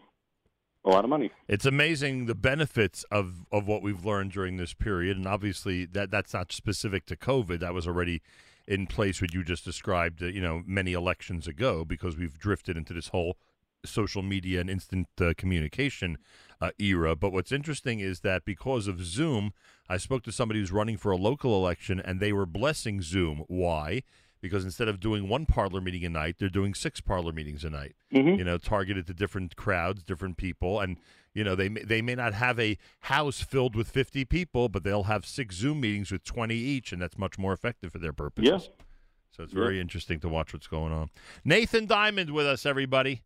a 0.86 0.90
lot 0.90 1.04
of 1.04 1.10
money. 1.10 1.32
It's 1.48 1.66
amazing 1.66 2.26
the 2.26 2.36
benefits 2.36 3.04
of, 3.12 3.46
of 3.52 3.68
what 3.68 3.82
we've 3.82 4.06
learned 4.06 4.32
during 4.32 4.58
this 4.58 4.74
period, 4.74 5.18
and 5.18 5.28
obviously 5.28 5.86
that 5.86 6.12
that's 6.12 6.34
not 6.34 6.52
specific 6.52 7.06
to 7.08 7.16
COVID. 7.16 7.60
That 7.60 7.74
was 7.74 7.88
already 7.88 8.22
in 8.68 8.88
place 8.88 9.22
what 9.22 9.34
you 9.34 9.44
just 9.44 9.66
described. 9.66 10.24
Uh, 10.24 10.28
you 10.28 10.42
know, 10.42 10.64
many 10.66 10.94
elections 10.94 11.48
ago, 11.48 11.84
because 11.84 12.18
we've 12.18 12.38
drifted 12.38 12.78
into 12.78 12.94
this 12.94 13.10
whole 13.10 13.38
social 13.86 14.22
media 14.22 14.60
and 14.60 14.70
instant 14.70 15.08
uh, 15.22 15.34
communication 15.38 16.18
uh, 16.62 16.72
era. 16.80 17.16
But 17.16 17.32
what's 17.32 17.52
interesting 17.52 18.00
is 18.00 18.22
that 18.22 18.46
because 18.46 18.88
of 18.88 19.04
Zoom, 19.04 19.54
I 19.88 19.98
spoke 19.98 20.24
to 20.24 20.32
somebody 20.32 20.60
who's 20.60 20.72
running 20.72 20.98
for 20.98 21.12
a 21.12 21.18
local 21.18 21.56
election, 21.56 22.00
and 22.00 22.20
they 22.20 22.34
were 22.34 22.46
blessing 22.46 23.02
Zoom. 23.02 23.44
Why? 23.48 24.04
Because 24.42 24.64
instead 24.64 24.88
of 24.88 25.00
doing 25.00 25.28
one 25.28 25.46
parlor 25.46 25.82
meeting 25.82 26.06
a 26.06 26.10
night, 26.10 26.36
they're 26.40 26.50
doing 26.50 26.74
six 26.74 27.02
parlor 27.02 27.34
meetings 27.34 27.64
a 27.66 27.70
night 27.70 27.96
you 28.38 28.44
know, 28.44 28.58
targeted 28.58 29.06
to 29.08 29.14
different 29.14 29.56
crowds, 29.56 30.04
different 30.04 30.38
people, 30.38 30.80
and 30.80 30.98
you 31.34 31.44
know 31.44 31.56
they 31.56 31.70
may, 31.70 31.84
they 31.84 32.02
may 32.02 32.16
not 32.16 32.34
have 32.34 32.60
a 32.60 32.78
house 33.02 33.42
filled 33.42 33.76
with 33.76 33.90
fifty 33.90 34.26
people, 34.26 34.70
but 34.70 34.84
they'll 34.84 35.04
have 35.04 35.26
six 35.26 35.56
Zoom 35.56 35.82
meetings 35.82 36.12
with 36.12 36.24
twenty 36.24 36.56
each, 36.56 36.92
and 36.94 37.02
that's 37.02 37.18
much 37.18 37.38
more 37.38 37.54
effective 37.54 37.92
for 37.92 38.00
their 38.00 38.14
purposes. 38.14 38.70
Yeah. 38.70 38.86
So 39.32 39.44
it's 39.44 39.54
very 39.54 39.80
interesting 39.80 40.20
to 40.22 40.30
watch 40.30 40.54
what's 40.54 40.68
going 40.68 40.92
on. 40.92 41.12
Nathan 41.46 41.86
Diament 41.86 42.32
with 42.32 42.46
us, 42.46 42.66
everybody. 42.66 43.22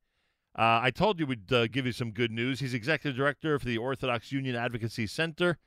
Uh, 0.56 0.80
I 0.84 0.92
told 0.92 1.20
you 1.20 1.26
we'd 1.26 1.52
uh, 1.52 1.68
give 1.68 1.86
you 1.86 1.92
some 1.92 2.12
good 2.12 2.32
news. 2.32 2.60
He's 2.60 2.74
executive 2.74 3.18
director 3.18 3.58
for 3.58 3.66
the 3.66 3.78
Orthodox 3.78 4.32
Union 4.32 4.56
Advocacy 4.56 5.08
Center. 5.08 5.58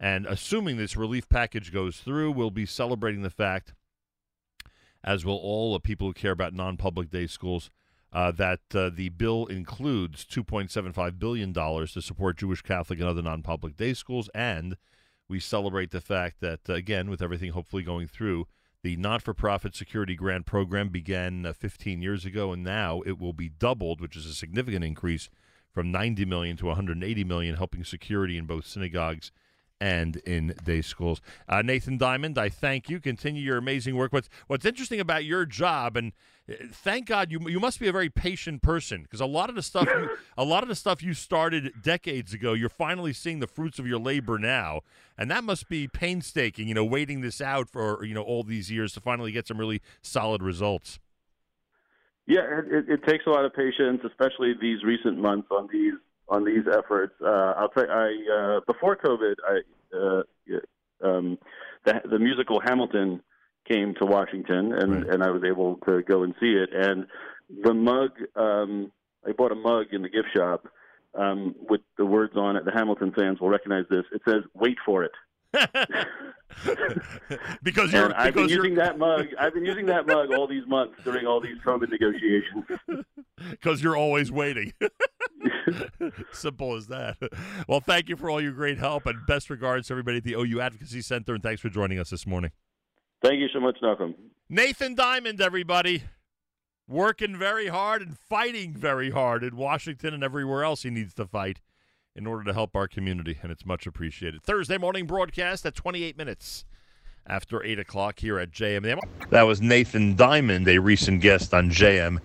And 0.00 0.26
assuming 0.26 0.76
this 0.76 0.96
relief 0.96 1.28
package 1.28 1.72
goes 1.72 1.98
through, 1.98 2.32
we'll 2.32 2.50
be 2.50 2.66
celebrating 2.66 3.22
the 3.22 3.30
fact, 3.30 3.74
as 5.04 5.24
will 5.24 5.36
all 5.36 5.72
the 5.72 5.80
people 5.80 6.08
who 6.08 6.12
care 6.12 6.32
about 6.32 6.52
non 6.52 6.76
public 6.76 7.10
day 7.10 7.28
schools, 7.28 7.70
uh, 8.12 8.32
that 8.32 8.60
uh, 8.74 8.90
the 8.92 9.10
bill 9.10 9.46
includes 9.46 10.24
$2.75 10.24 11.18
billion 11.18 11.52
to 11.52 12.02
support 12.02 12.38
Jewish, 12.38 12.62
Catholic, 12.62 12.98
and 12.98 13.08
other 13.08 13.22
non 13.22 13.42
public 13.42 13.76
day 13.76 13.94
schools. 13.94 14.28
And 14.34 14.76
we 15.28 15.38
celebrate 15.38 15.92
the 15.92 16.00
fact 16.00 16.40
that, 16.40 16.68
again, 16.68 17.08
with 17.08 17.22
everything 17.22 17.52
hopefully 17.52 17.84
going 17.84 18.08
through, 18.08 18.46
the 18.84 18.96
not 18.96 19.22
for 19.22 19.32
profit 19.32 19.74
security 19.74 20.14
grant 20.14 20.44
program 20.44 20.90
began 20.90 21.46
uh, 21.46 21.54
15 21.54 22.02
years 22.02 22.26
ago, 22.26 22.52
and 22.52 22.62
now 22.62 23.00
it 23.06 23.18
will 23.18 23.32
be 23.32 23.48
doubled, 23.48 23.98
which 23.98 24.14
is 24.14 24.26
a 24.26 24.34
significant 24.34 24.84
increase 24.84 25.30
from 25.72 25.90
90 25.90 26.26
million 26.26 26.54
to 26.58 26.66
180 26.66 27.24
million, 27.24 27.56
helping 27.56 27.82
security 27.82 28.36
in 28.36 28.44
both 28.44 28.66
synagogues 28.66 29.32
and 29.84 30.16
in 30.24 30.54
day 30.64 30.80
schools. 30.80 31.20
Uh, 31.46 31.60
Nathan 31.60 31.98
Diament, 31.98 32.38
I 32.38 32.48
thank 32.48 32.88
you. 32.88 32.98
Continue 33.00 33.42
your 33.42 33.58
amazing 33.58 33.96
work. 33.96 34.14
What's 34.14 34.30
What's 34.46 34.64
interesting 34.64 34.98
about 34.98 35.26
your 35.26 35.44
job, 35.44 35.98
and 35.98 36.12
uh, 36.48 36.54
thank 36.72 37.06
God 37.06 37.30
you 37.30 37.38
you 37.50 37.60
must 37.60 37.78
be 37.78 37.86
a 37.86 37.92
very 37.92 38.08
patient 38.08 38.62
person 38.62 39.02
because 39.02 39.20
a 39.20 39.26
lot 39.26 39.50
of 39.50 39.56
the 39.56 39.62
stuff 39.62 39.86
you, 39.86 40.08
a 40.38 40.44
lot 40.44 40.62
of 40.62 40.70
the 40.70 40.74
stuff 40.74 41.02
you 41.02 41.12
started 41.12 41.82
decades 41.82 42.32
ago, 42.32 42.54
you're 42.54 42.70
finally 42.70 43.12
seeing 43.12 43.40
the 43.40 43.46
fruits 43.46 43.78
of 43.78 43.86
your 43.86 43.98
labor 43.98 44.38
now, 44.38 44.80
and 45.18 45.30
that 45.30 45.44
must 45.44 45.68
be 45.68 45.86
painstaking. 45.86 46.66
You 46.66 46.74
know, 46.74 46.84
waiting 46.84 47.20
this 47.20 47.42
out 47.42 47.68
for 47.68 48.02
you 48.06 48.14
know 48.14 48.22
all 48.22 48.42
these 48.42 48.70
years 48.70 48.94
to 48.94 49.00
finally 49.00 49.32
get 49.32 49.46
some 49.46 49.58
really 49.58 49.82
solid 50.00 50.42
results. 50.42 50.98
Yeah, 52.26 52.40
it, 52.70 52.88
it 52.88 53.04
takes 53.06 53.26
a 53.26 53.30
lot 53.30 53.44
of 53.44 53.52
patience, 53.52 54.00
especially 54.02 54.54
these 54.58 54.82
recent 54.82 55.18
months 55.18 55.48
on 55.50 55.68
these 55.70 55.92
on 56.28 56.44
these 56.44 56.64
efforts. 56.70 57.14
Uh, 57.20 57.54
I'll 57.56 57.68
tell 57.68 57.84
you, 57.84 57.90
I 57.90 58.56
uh, 58.56 58.60
before 58.66 58.96
COVID, 58.96 59.34
I 59.48 59.96
uh, 59.96 60.22
um, 61.06 61.38
the, 61.84 62.00
the 62.10 62.18
musical 62.18 62.60
Hamilton 62.60 63.22
came 63.68 63.94
to 63.94 64.06
Washington, 64.06 64.72
and 64.72 64.92
right. 64.92 65.06
and 65.14 65.22
I 65.22 65.30
was 65.30 65.42
able 65.44 65.76
to 65.86 66.02
go 66.02 66.22
and 66.22 66.34
see 66.40 66.52
it. 66.52 66.70
And 66.72 67.06
the 67.62 67.74
mug, 67.74 68.10
um, 68.36 68.92
I 69.26 69.32
bought 69.32 69.52
a 69.52 69.56
mug 69.56 69.86
in 69.92 70.02
the 70.02 70.08
gift 70.08 70.28
shop 70.34 70.66
um, 71.14 71.54
with 71.68 71.80
the 71.98 72.06
words 72.06 72.34
on 72.36 72.56
it. 72.56 72.64
The 72.64 72.72
Hamilton 72.72 73.12
fans 73.16 73.40
will 73.40 73.48
recognize 73.50 73.84
this. 73.90 74.04
It 74.12 74.22
says, 74.26 74.42
"Wait 74.54 74.78
for 74.84 75.04
it." 75.04 75.12
because 77.62 77.92
you're, 77.92 78.06
and 78.06 78.14
I've 78.14 78.34
because 78.34 78.48
been 78.48 78.56
using 78.56 78.74
that 78.76 78.98
mug. 78.98 79.26
I've 79.38 79.54
been 79.54 79.64
using 79.64 79.86
that 79.86 80.06
mug 80.06 80.32
all 80.32 80.46
these 80.46 80.66
months 80.66 80.94
during 81.04 81.26
all 81.26 81.40
these 81.40 81.56
COVID 81.64 81.90
negotiations. 81.90 82.64
Because 83.50 83.82
you're 83.82 83.96
always 83.96 84.30
waiting. 84.30 84.72
Simple 86.32 86.76
as 86.76 86.86
that. 86.86 87.16
Well, 87.68 87.80
thank 87.80 88.08
you 88.08 88.16
for 88.16 88.30
all 88.30 88.40
your 88.40 88.52
great 88.52 88.78
help 88.78 89.06
and 89.06 89.26
best 89.26 89.50
regards 89.50 89.88
to 89.88 89.92
everybody 89.92 90.18
at 90.18 90.24
the 90.24 90.34
OU 90.34 90.60
Advocacy 90.60 91.02
Center. 91.02 91.34
And 91.34 91.42
thanks 91.42 91.60
for 91.60 91.68
joining 91.68 91.98
us 91.98 92.10
this 92.10 92.28
morning. 92.28 92.52
Thank 93.22 93.40
you 93.40 93.48
so 93.52 93.58
much, 93.58 93.76
Nachum. 93.82 94.14
Nathan 94.48 94.94
Diament, 94.94 95.40
everybody. 95.40 96.04
Working 96.88 97.36
very 97.36 97.66
hard 97.66 98.02
and 98.02 98.16
fighting 98.16 98.72
very 98.72 99.10
hard 99.10 99.42
in 99.42 99.56
Washington 99.56 100.14
and 100.14 100.22
everywhere 100.22 100.62
else 100.62 100.84
he 100.84 100.90
needs 100.90 101.12
to 101.14 101.26
fight 101.26 101.60
in 102.16 102.26
order 102.26 102.44
to 102.44 102.52
help 102.52 102.76
our 102.76 102.86
community, 102.86 103.38
and 103.42 103.50
it's 103.50 103.66
much 103.66 103.86
appreciated. 103.86 104.42
Thursday 104.42 104.78
morning 104.78 105.06
broadcast 105.06 105.66
at 105.66 105.74
28 105.74 106.16
minutes 106.16 106.64
after 107.26 107.64
8 107.64 107.80
o'clock 107.80 108.20
here 108.20 108.38
at 108.38 108.52
JM. 108.52 109.00
That 109.30 109.42
was 109.42 109.60
Nathan 109.60 110.14
Diament, 110.14 110.68
a 110.68 110.78
recent 110.78 111.20
guest 111.20 111.52
on 111.52 111.70
JM 111.70 112.18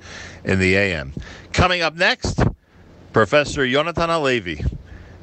in 0.43 0.59
the 0.59 0.75
AM. 0.75 1.13
Coming 1.53 1.81
up 1.81 1.95
next, 1.95 2.39
Professor 3.13 3.61
Yonatan 3.65 4.09
Halevi. 4.09 4.63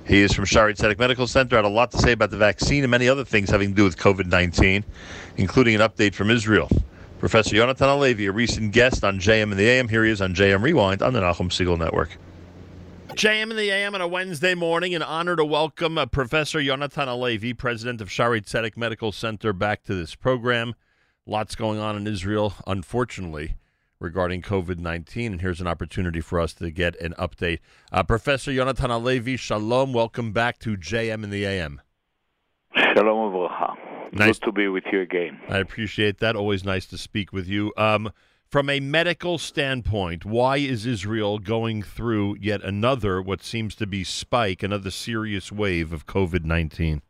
He 0.05 0.21
is 0.21 0.33
from 0.33 0.45
Shaare 0.45 0.75
Zedek 0.77 0.99
Medical 0.99 1.27
Center, 1.27 1.57
had 1.57 1.65
a 1.65 1.69
lot 1.69 1.91
to 1.93 1.99
say 1.99 2.13
about 2.13 2.31
the 2.31 2.37
vaccine 2.37 2.83
and 2.83 2.91
many 2.91 3.09
other 3.09 3.25
things 3.25 3.51
having 3.51 3.71
to 3.71 3.75
do 3.75 3.85
with 3.85 3.97
COVID 3.97 4.27
19, 4.27 4.85
including 5.37 5.77
an 5.77 5.81
update 5.81 6.15
from 6.15 6.31
Israel. 6.31 6.69
Professor 7.21 7.57
Yonatan 7.57 7.89
Halevi, 7.89 8.27
a 8.27 8.33
recent 8.33 8.73
guest 8.73 9.05
on 9.05 9.19
JM 9.21 9.53
in 9.53 9.57
the 9.57 9.69
AM. 9.69 9.89
Here 9.89 10.05
he 10.05 10.11
is 10.11 10.21
on 10.21 10.35
JM 10.35 10.63
Rewind 10.63 11.03
on 11.03 11.13
the 11.13 11.21
Nachum 11.21 11.51
Segal 11.51 11.79
Network. 11.79 12.19
JM 13.17 13.51
in 13.51 13.57
the 13.57 13.71
AM 13.71 13.95
on 13.95 14.03
a 14.03 14.07
Wednesday 14.07 14.55
morning. 14.55 14.95
An 14.95 15.01
honor 15.01 15.37
to 15.37 15.45
welcome 15.45 15.97
uh, 15.97 16.05
Professor 16.05 16.59
Yonatan 16.59 17.07
Halevi, 17.07 17.55
president 17.55 18.03
of 18.03 18.11
Shaare 18.11 18.43
Zedek 18.43 18.77
Medical 18.77 19.11
Center, 19.11 19.55
back 19.55 19.83
to 19.85 19.95
this 19.95 20.15
program. 20.15 20.75
Lots 21.25 21.55
going 21.55 21.79
on 21.79 21.97
in 21.97 22.07
Israel, 22.07 22.53
unfortunately, 22.67 23.57
regarding 23.99 24.43
COVID 24.43 24.79
19. 24.79 25.33
And 25.33 25.41
here's 25.41 25.63
an 25.63 25.67
opportunity 25.67 26.21
for 26.21 26.39
us 26.39 26.53
to 26.55 26.71
get 26.71 26.95
an 27.01 27.15
update. 27.19 27.61
Uh, 27.91 28.03
Professor 28.03 28.51
Yonatan 28.51 28.91
Halevi, 28.91 29.39
shalom. 29.39 29.95
Welcome 29.95 30.33
back 30.33 30.59
to 30.59 30.77
JM 30.77 31.25
in 31.25 31.31
the 31.31 31.47
AM. 31.47 31.81
Shalom 32.77 33.33
uvracha. 33.33 34.13
Nice 34.13 34.39
Good 34.39 34.45
to 34.45 34.53
be 34.53 34.69
with 34.69 34.85
you 34.93 35.01
again. 35.01 35.41
I 35.49 35.57
appreciate 35.57 36.19
that. 36.19 36.37
Always 36.37 36.65
nice 36.65 36.85
to 36.89 36.99
speak 36.99 37.33
with 37.33 37.49
you. 37.49 37.73
Um, 37.79 38.13
from 38.49 38.71
a 38.71 38.79
medical 38.81 39.39
standpoint, 39.39 40.25
why 40.25 40.59
is 40.59 40.87
Israel 40.87 41.39
going 41.39 41.83
through 41.83 42.37
yet 42.41 42.63
another, 42.63 43.21
what 43.21 43.43
seems 43.43 43.75
to 43.77 43.87
be 43.87 44.05
spike, 44.05 44.63
another 44.63 44.91
serious 44.91 45.51
wave 45.51 45.93
of 45.93 46.07
COVID 46.07 46.45
19? 46.45 47.03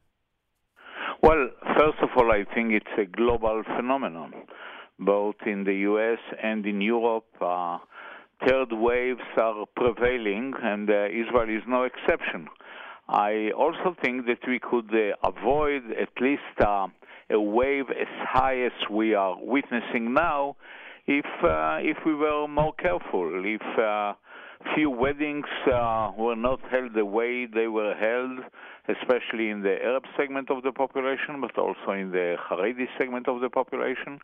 Well, 1.22 1.49
first 1.76 1.99
of 2.03 2.09
all, 2.16 2.32
I 2.32 2.45
think 2.55 2.72
it's 2.72 2.87
a 2.99 3.05
global 3.05 3.62
phenomenon, 3.64 4.32
both 4.99 5.37
in 5.45 5.64
the 5.64 5.74
US 5.91 6.18
and 6.43 6.64
in 6.64 6.80
Europe. 6.80 7.26
Uh, 7.41 7.78
third 8.47 8.72
waves 8.72 9.20
are 9.37 9.66
prevailing, 9.76 10.55
and 10.62 10.89
uh, 10.89 11.07
Israel 11.07 11.51
is 11.51 11.62
no 11.68 11.84
exception. 11.84 12.49
I 13.09 13.51
also 13.57 13.95
think 14.03 14.26
that 14.26 14.41
we 14.49 14.59
could 14.59 14.91
uh, 14.93 15.28
avoid 15.28 15.82
at 15.93 16.11
least 16.20 16.43
uh, 16.61 16.89
a 17.30 17.41
wave 17.41 17.91
as 17.91 18.09
high 18.26 18.62
as 18.62 18.72
we 18.91 19.14
are 19.14 19.37
witnessing 19.39 20.14
now 20.14 20.57
if 21.07 21.27
uh, 21.43 21.79
if 21.81 21.99
we 22.05 22.15
were 22.15 22.49
more 22.49 22.73
careful, 22.75 23.43
if 23.45 23.79
uh, 23.79 24.15
few 24.75 24.91
weddings 24.91 25.47
uh, 25.73 26.11
were 26.19 26.35
not 26.35 26.61
held 26.71 26.95
the 26.95 27.05
way 27.05 27.47
they 27.47 27.69
were 27.69 27.95
held, 27.95 28.41
especially 28.89 29.51
in 29.51 29.63
the 29.63 29.77
Arab 29.83 30.05
segment 30.17 30.51
of 30.51 30.63
the 30.65 30.73
population, 30.73 31.41
but 31.41 31.57
also 31.59 31.93
in 31.93 32.11
the 32.11 32.37
Haredi 32.49 32.87
segment 32.99 33.29
of 33.29 33.41
the 33.41 33.49
population, 33.49 34.19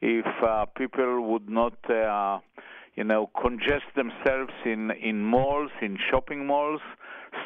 if 0.00 0.26
uh, 0.42 0.66
people 0.76 1.20
would 1.30 1.48
not, 1.48 1.74
uh, 1.88 2.40
you 2.96 3.04
know, 3.04 3.30
congest 3.40 3.86
themselves 3.94 4.52
in 4.64 4.90
in 4.90 5.22
malls, 5.22 5.70
in 5.82 5.96
shopping 6.10 6.46
malls, 6.46 6.80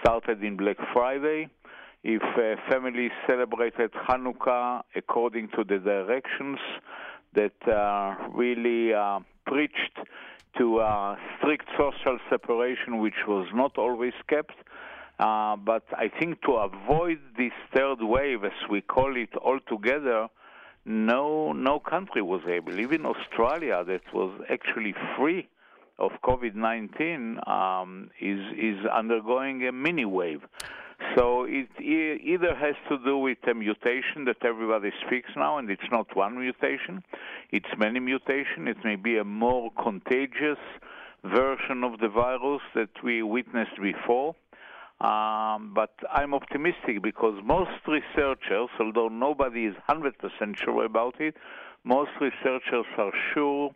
started 0.01 0.43
in 0.43 0.57
Black 0.57 0.77
Friday. 0.93 1.49
If 2.05 2.23
families 2.71 3.11
celebrated 3.27 3.91
Hanukkah 4.09 4.83
according 4.95 5.49
to 5.57 5.65
the 5.65 5.79
directions 5.79 6.61
that 7.35 7.69
uh, 7.69 8.29
really 8.33 8.93
uh, 8.93 9.21
preached 9.47 9.99
to 10.59 10.81
uh, 10.81 11.17
strict 11.39 11.67
social 11.77 12.19
separation, 12.31 12.99
which 12.99 13.27
was 13.27 13.47
not 13.55 13.79
always 13.79 14.15
kept. 14.29 14.55
Uh, 15.19 15.57
but 15.57 15.83
I 15.93 16.09
think 16.09 16.43
to 16.43 16.53
avoid 16.53 17.19
this 17.37 17.53
third 17.75 17.99
wave, 18.01 18.45
as 18.45 18.53
we 18.71 18.81
call 18.81 19.17
it 19.17 19.31
altogether, 19.37 20.29
no 20.85 21.53
no 21.53 21.81
country 21.81 22.23
was 22.23 22.43
able. 22.49 22.79
Even 22.79 23.05
Australia, 23.05 23.85
that 23.85 24.03
was 24.15 24.33
actually 24.49 24.95
free 25.17 25.49
of 25.99 26.13
COVID-19, 26.23 27.47
um, 27.49 28.11
is 28.21 28.41
is 28.57 28.87
undergoing 28.87 29.67
a 29.67 29.73
mini 29.73 30.05
wave. 30.05 30.43
So 31.17 31.47
it 31.49 31.69
either 31.81 32.55
has 32.55 32.75
to 32.89 32.99
do 33.05 33.19
with 33.19 33.39
a 33.49 33.55
mutation 33.55 34.25
that 34.27 34.45
everybody 34.45 34.91
speaks 35.07 35.31
now, 35.37 35.59
and 35.59 35.71
it's 35.71 35.91
not 35.91 36.15
one 36.17 36.39
mutation, 36.39 37.03
it's 37.51 37.69
many 37.77 38.01
mutations. 38.01 38.69
It 38.69 38.85
may 38.85 38.97
be 38.97 39.19
a 39.19 39.25
more 39.25 39.71
contagious 39.83 40.59
version 41.25 41.85
of 41.85 42.01
the 42.01 42.09
virus 42.09 42.63
that 42.75 42.91
we 43.03 43.23
witnessed 43.23 43.81
before. 43.81 44.35
Um, 45.01 45.73
but 45.75 45.95
I'm 46.13 46.35
optimistic 46.35 47.03
because 47.03 47.41
most 47.45 47.71
researchers, 47.87 48.69
although 48.81 49.09
nobody 49.09 49.67
is 49.67 49.77
100% 49.89 50.13
sure 50.57 50.85
about 50.85 51.21
it, 51.21 51.37
most 51.85 52.11
researchers 52.21 52.87
are 52.97 53.13
sure 53.33 53.71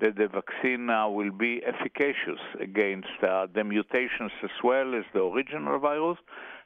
that 0.00 0.16
the 0.16 0.26
vaccine 0.28 0.90
uh, 0.90 1.08
will 1.08 1.30
be 1.30 1.62
efficacious 1.64 2.40
against 2.60 3.08
uh, 3.22 3.46
the 3.54 3.64
mutations 3.64 4.32
as 4.42 4.50
well 4.62 4.94
as 4.94 5.04
the 5.14 5.22
original 5.22 5.78
virus 5.78 6.18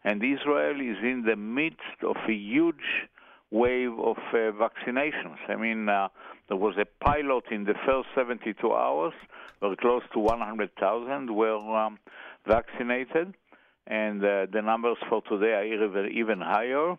and 0.05 0.23
Israel 0.23 0.81
is 0.81 0.97
in 1.03 1.25
the 1.27 1.37
midst 1.37 2.03
of 2.03 2.17
a 2.29 2.33
huge 2.33 3.09
wave 3.51 3.93
of 3.99 4.17
uh, 4.33 4.53
vaccinations. 4.53 5.37
I 5.49 5.57
mean, 5.57 5.89
uh, 5.89 6.09
there 6.49 6.57
was 6.57 6.77
a 6.79 6.87
pilot 7.05 7.45
in 7.51 7.65
the 7.65 7.75
first 7.85 8.09
72 8.15 8.73
hours 8.73 9.13
where 9.59 9.75
close 9.77 10.03
to 10.15 10.21
100,000 10.21 11.35
were 11.35 11.77
um, 11.77 11.99
vaccinated, 12.47 13.35
and 13.87 14.25
uh, 14.25 14.47
the 14.53 14.63
numbers 14.63 14.97
for 15.09 15.23
today 15.29 15.53
are 15.53 16.09
even 16.09 16.41
higher. 16.41 16.97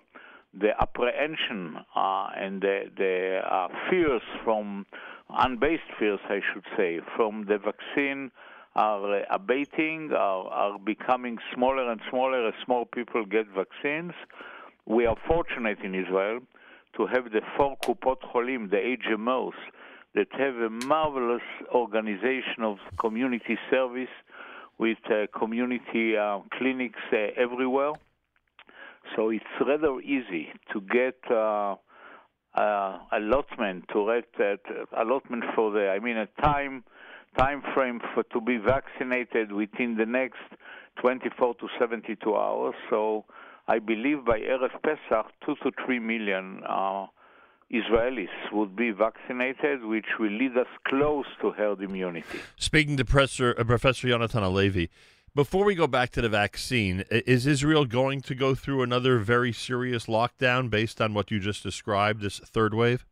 The 0.54 0.72
apprehension 0.80 1.78
uh, 1.95 2.28
and 2.36 2.62
the, 2.62 2.84
the 2.97 3.39
uh, 3.49 3.68
fears 3.89 4.22
from 4.43 4.86
unbased 5.30 5.84
fears, 5.97 6.20
I 6.30 6.41
should 6.54 6.66
say, 6.76 6.99
from 7.16 7.45
the 7.45 7.58
vaccine 7.58 8.32
are 8.76 9.22
uh, 9.22 9.24
abating, 9.30 10.11
are, 10.13 10.47
are 10.47 10.80
becoming 10.80 11.38
smaller 11.53 11.91
and 11.91 12.01
smaller 12.09 12.47
as 12.47 12.53
more 12.67 12.86
people 12.86 13.26
get 13.26 13.45
vaccines. 13.47 14.13
we 14.86 15.05
are 15.05 15.17
fortunate 15.28 15.80
in 15.84 15.93
Israel 15.93 16.39
to 16.95 17.07
have 17.07 17.26
the 17.32 17.41
four 17.57 17.78
Kupot 17.84 18.17
Cholim, 18.34 18.69
the 18.69 18.97
HMOs, 18.97 19.53
that 20.15 20.28
have 20.38 20.55
a 20.55 20.69
marvelous 20.69 21.41
organization 21.74 22.63
of 22.63 22.78
community 22.99 23.57
service 23.69 24.09
with 24.78 24.97
uh, 25.05 25.28
community 25.38 26.17
uh, 26.17 26.39
clinics 26.57 26.99
uh, 27.13 27.28
everywhere. 27.38 27.93
So 29.15 29.30
it's 29.30 29.45
rather 29.59 29.99
easy 30.01 30.49
to 30.74 30.82
get 30.82 31.17
uh, 31.30 31.76
uh, 32.55 32.99
allotment 33.11 33.86
to 33.93 34.09
uh, 34.09 34.55
allotment 34.97 35.43
for 35.55 35.72
the 35.72 35.89
I 35.89 35.99
mean 35.99 36.17
a 36.17 36.28
time 36.41 36.84
time 37.38 37.61
frame 37.73 37.99
for 38.13 38.23
to 38.23 38.41
be 38.41 38.57
vaccinated 38.57 39.51
within 39.51 39.95
the 39.97 40.05
next 40.05 40.39
24 41.01 41.55
to 41.55 41.67
72 41.79 42.36
hours. 42.36 42.75
So 42.89 43.25
I 43.67 43.79
believe 43.79 44.25
by 44.25 44.39
Erev 44.39 44.71
Pesach, 44.84 45.32
two 45.45 45.55
to 45.63 45.71
three 45.86 45.99
million 45.99 46.61
uh, 46.67 47.07
Israelis 47.71 48.51
would 48.51 48.75
be 48.75 48.91
vaccinated, 48.91 49.86
which 49.86 50.07
will 50.19 50.32
lead 50.32 50.57
us 50.57 50.67
close 50.88 51.25
to 51.41 51.51
herd 51.51 51.82
immunity. 51.82 52.39
Speaking 52.57 52.97
to 52.97 53.05
Professor, 53.05 53.55
uh, 53.57 53.63
Professor 53.63 54.07
Yonatan 54.07 54.41
Halevi, 54.41 54.89
before 55.34 55.63
we 55.63 55.75
go 55.75 55.88
back 55.88 56.09
to 56.11 56.21
the 56.21 56.27
vaccine, 56.27 57.05
is 57.09 57.47
Israel 57.47 57.86
going 57.86 58.19
to 58.23 58.36
go 58.36 58.53
through 58.53 58.82
another 58.84 59.19
very 59.19 59.53
serious 59.53 60.07
lockdown 60.07 60.69
based 60.69 60.99
on 60.99 61.13
what 61.13 61.32
you 61.32 61.39
just 61.39 61.63
described, 61.63 62.21
this 62.21 62.39
third 62.39 62.73
wave? 62.73 63.05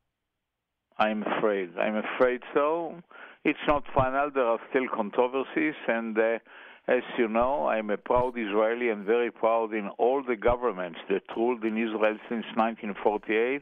I'm 0.97 1.24
afraid. 1.24 1.70
I'm 1.78 1.95
afraid 1.95 2.41
so. 2.53 3.01
It's 3.44 3.60
not 3.68 3.84
final. 3.94 4.30
There 4.32 4.46
are 4.46 4.60
still 4.70 4.88
controversies, 4.94 5.76
and 5.88 6.18
uh, 6.18 6.40
as 6.88 7.04
you 7.18 7.28
know, 7.28 7.68
I'm 7.68 7.90
a 7.90 7.98
proud 7.98 8.38
Israeli 8.38 8.90
and 8.90 9.06
very 9.06 9.32
proud 9.32 9.74
in 9.74 9.90
all 9.98 10.24
the 10.24 10.36
governments 10.36 11.00
that 11.10 11.24
ruled 11.36 11.64
in 11.64 11.78
Israel 11.78 12.18
since 12.30 12.46
1948 12.56 13.62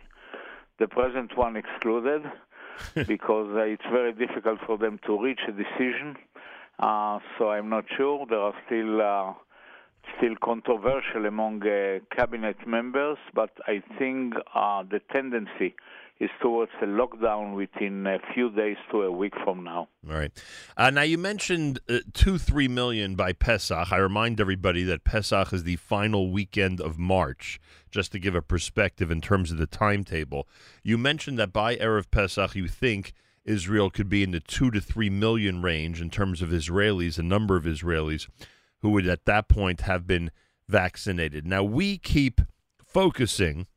the 0.80 0.88
present 0.88 1.36
one 1.38 1.56
excluded 1.56 2.24
because 3.08 3.50
uh, 3.56 3.62
it's 3.62 3.86
very 3.92 4.14
difficult 4.14 4.60
for 4.66 4.78
them 4.78 5.00
to 5.06 5.22
reach 5.22 5.40
a 5.48 5.52
decision. 5.52 6.16
Uh, 6.80 7.20
so 7.38 7.50
I'm 7.50 7.70
not 7.70 7.86
sure. 7.96 8.26
There 8.30 8.40
are 8.40 8.54
still 8.68 9.02
uh, 9.02 9.34
still 10.18 10.36
controversial 10.44 11.26
among 11.26 11.64
uh, 11.68 12.00
cabinet 12.16 12.68
members, 12.68 13.18
but 13.34 13.50
I 13.66 13.82
think 13.98 14.36
uh, 14.54 14.84
the 14.84 15.02
tendency 15.12 15.76
is 16.20 16.30
towards 16.42 16.72
a 16.82 16.86
lockdown 16.86 17.56
within 17.56 18.08
a 18.08 18.18
few 18.34 18.50
days 18.50 18.78
to 18.92 19.04
a 19.04 19.12
week 19.12 19.34
from 19.44 19.64
now. 19.64 19.88
All 20.10 20.16
right. 20.16 20.32
Uh, 20.76 20.90
now 20.90 21.04
you 21.04 21.18
mentioned 21.18 21.80
uh, 21.88 22.00
two, 22.14 22.38
three 22.38 22.68
million 22.68 23.16
by 23.16 23.34
Pesach. 23.34 23.92
I 23.92 23.98
remind 23.98 24.42
everybody 24.42 24.84
that 24.84 25.04
Pesach 25.04 25.54
is 25.54 25.64
the 25.64 25.76
final 25.76 26.32
weekend 26.32 26.82
of 26.82 26.98
March, 26.98 27.60
just 27.92 28.12
to 28.14 28.20
give 28.20 28.34
a 28.34 28.42
perspective 28.42 29.12
in 29.12 29.22
terms 29.22 29.52
of 29.52 29.58
the 29.58 29.68
timetable. 29.68 30.48
You 30.84 30.98
mentioned 30.98 31.38
that 31.40 31.54
by 31.54 31.76
erev 31.76 32.10
Pesach, 32.10 32.56
you 32.56 32.68
think 32.68 33.14
Israel 33.46 33.90
could 33.90 34.10
be 34.10 34.24
in 34.24 34.32
the 34.32 34.40
two 34.40 34.72
to 34.72 34.82
three 34.82 35.10
million 35.10 35.62
range 35.62 36.02
in 36.02 36.10
terms 36.10 36.42
of 36.42 36.50
Israelis, 36.50 37.20
a 37.20 37.24
number 37.24 37.56
of 37.56 37.66
Israelis 37.66 38.28
who 38.82 38.90
would 38.90 39.08
at 39.08 39.26
that 39.26 39.48
point 39.48 39.82
have 39.82 40.08
been 40.08 40.32
vaccinated. 40.68 41.46
Now 41.46 41.64
we 41.64 41.98
keep 41.98 42.42
focusing 42.78 43.68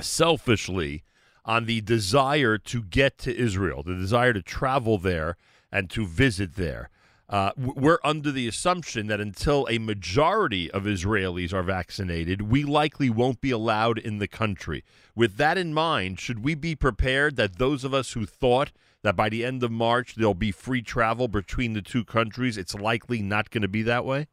selfishly 0.00 1.02
on 1.48 1.64
the 1.64 1.80
desire 1.80 2.58
to 2.58 2.82
get 2.82 3.16
to 3.16 3.34
Israel, 3.34 3.82
the 3.82 3.94
desire 3.94 4.34
to 4.34 4.42
travel 4.42 4.98
there 4.98 5.36
and 5.72 5.88
to 5.88 6.06
visit 6.06 6.56
there. 6.56 6.90
Uh, 7.30 7.50
we're 7.56 7.98
under 8.04 8.30
the 8.30 8.46
assumption 8.46 9.06
that 9.06 9.20
until 9.20 9.66
a 9.70 9.78
majority 9.78 10.70
of 10.70 10.84
Israelis 10.84 11.52
are 11.52 11.62
vaccinated, 11.62 12.42
we 12.42 12.64
likely 12.64 13.08
won't 13.10 13.40
be 13.40 13.50
allowed 13.50 13.98
in 13.98 14.18
the 14.18 14.28
country. 14.28 14.84
With 15.14 15.36
that 15.36 15.58
in 15.58 15.72
mind, 15.74 16.20
should 16.20 16.44
we 16.44 16.54
be 16.54 16.74
prepared 16.74 17.36
that 17.36 17.58
those 17.58 17.82
of 17.82 17.92
us 17.94 18.12
who 18.12 18.26
thought 18.26 18.70
that 19.02 19.16
by 19.16 19.28
the 19.30 19.44
end 19.44 19.62
of 19.62 19.70
March 19.70 20.14
there'll 20.16 20.34
be 20.34 20.52
free 20.52 20.82
travel 20.82 21.28
between 21.28 21.72
the 21.72 21.82
two 21.82 22.04
countries, 22.04 22.58
it's 22.58 22.74
likely 22.74 23.22
not 23.22 23.50
going 23.50 23.62
to 23.62 23.68
be 23.68 23.82
that 23.82 24.04
way? 24.04 24.28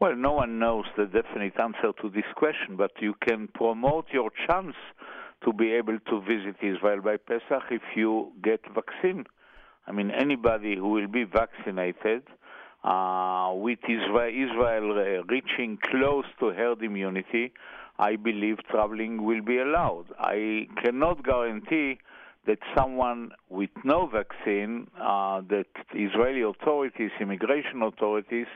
Well, 0.00 0.16
no 0.16 0.32
one 0.32 0.58
knows 0.58 0.84
the 0.96 1.04
definite 1.04 1.58
answer 1.60 1.92
to 2.02 2.10
this 2.10 2.24
question, 2.34 2.76
but 2.76 2.90
you 3.00 3.14
can 3.26 3.48
promote 3.54 4.06
your 4.12 4.30
chance 4.46 4.74
to 5.44 5.52
be 5.52 5.72
able 5.72 5.98
to 6.10 6.20
visit 6.20 6.56
Israel 6.62 7.00
by 7.02 7.16
Pesach 7.16 7.64
if 7.70 7.82
you 7.96 8.32
get 8.42 8.60
vaccine. 8.74 9.24
I 9.86 9.92
mean, 9.92 10.10
anybody 10.10 10.76
who 10.76 10.90
will 10.90 11.08
be 11.08 11.24
vaccinated 11.24 12.22
uh, 12.84 13.52
with 13.54 13.78
Israel, 13.84 14.28
Israel 14.28 14.92
uh, 14.92 15.24
reaching 15.24 15.78
close 15.90 16.24
to 16.40 16.50
herd 16.50 16.82
immunity, 16.82 17.52
I 17.98 18.16
believe 18.16 18.58
traveling 18.70 19.24
will 19.24 19.42
be 19.42 19.58
allowed. 19.58 20.06
I 20.18 20.68
cannot 20.82 21.24
guarantee 21.24 21.98
that 22.46 22.58
someone 22.76 23.30
with 23.48 23.70
no 23.84 24.06
vaccine, 24.06 24.88
uh, 25.00 25.42
that 25.48 25.66
Israeli 25.94 26.42
authorities, 26.42 27.10
immigration 27.20 27.82
authorities, 27.82 28.48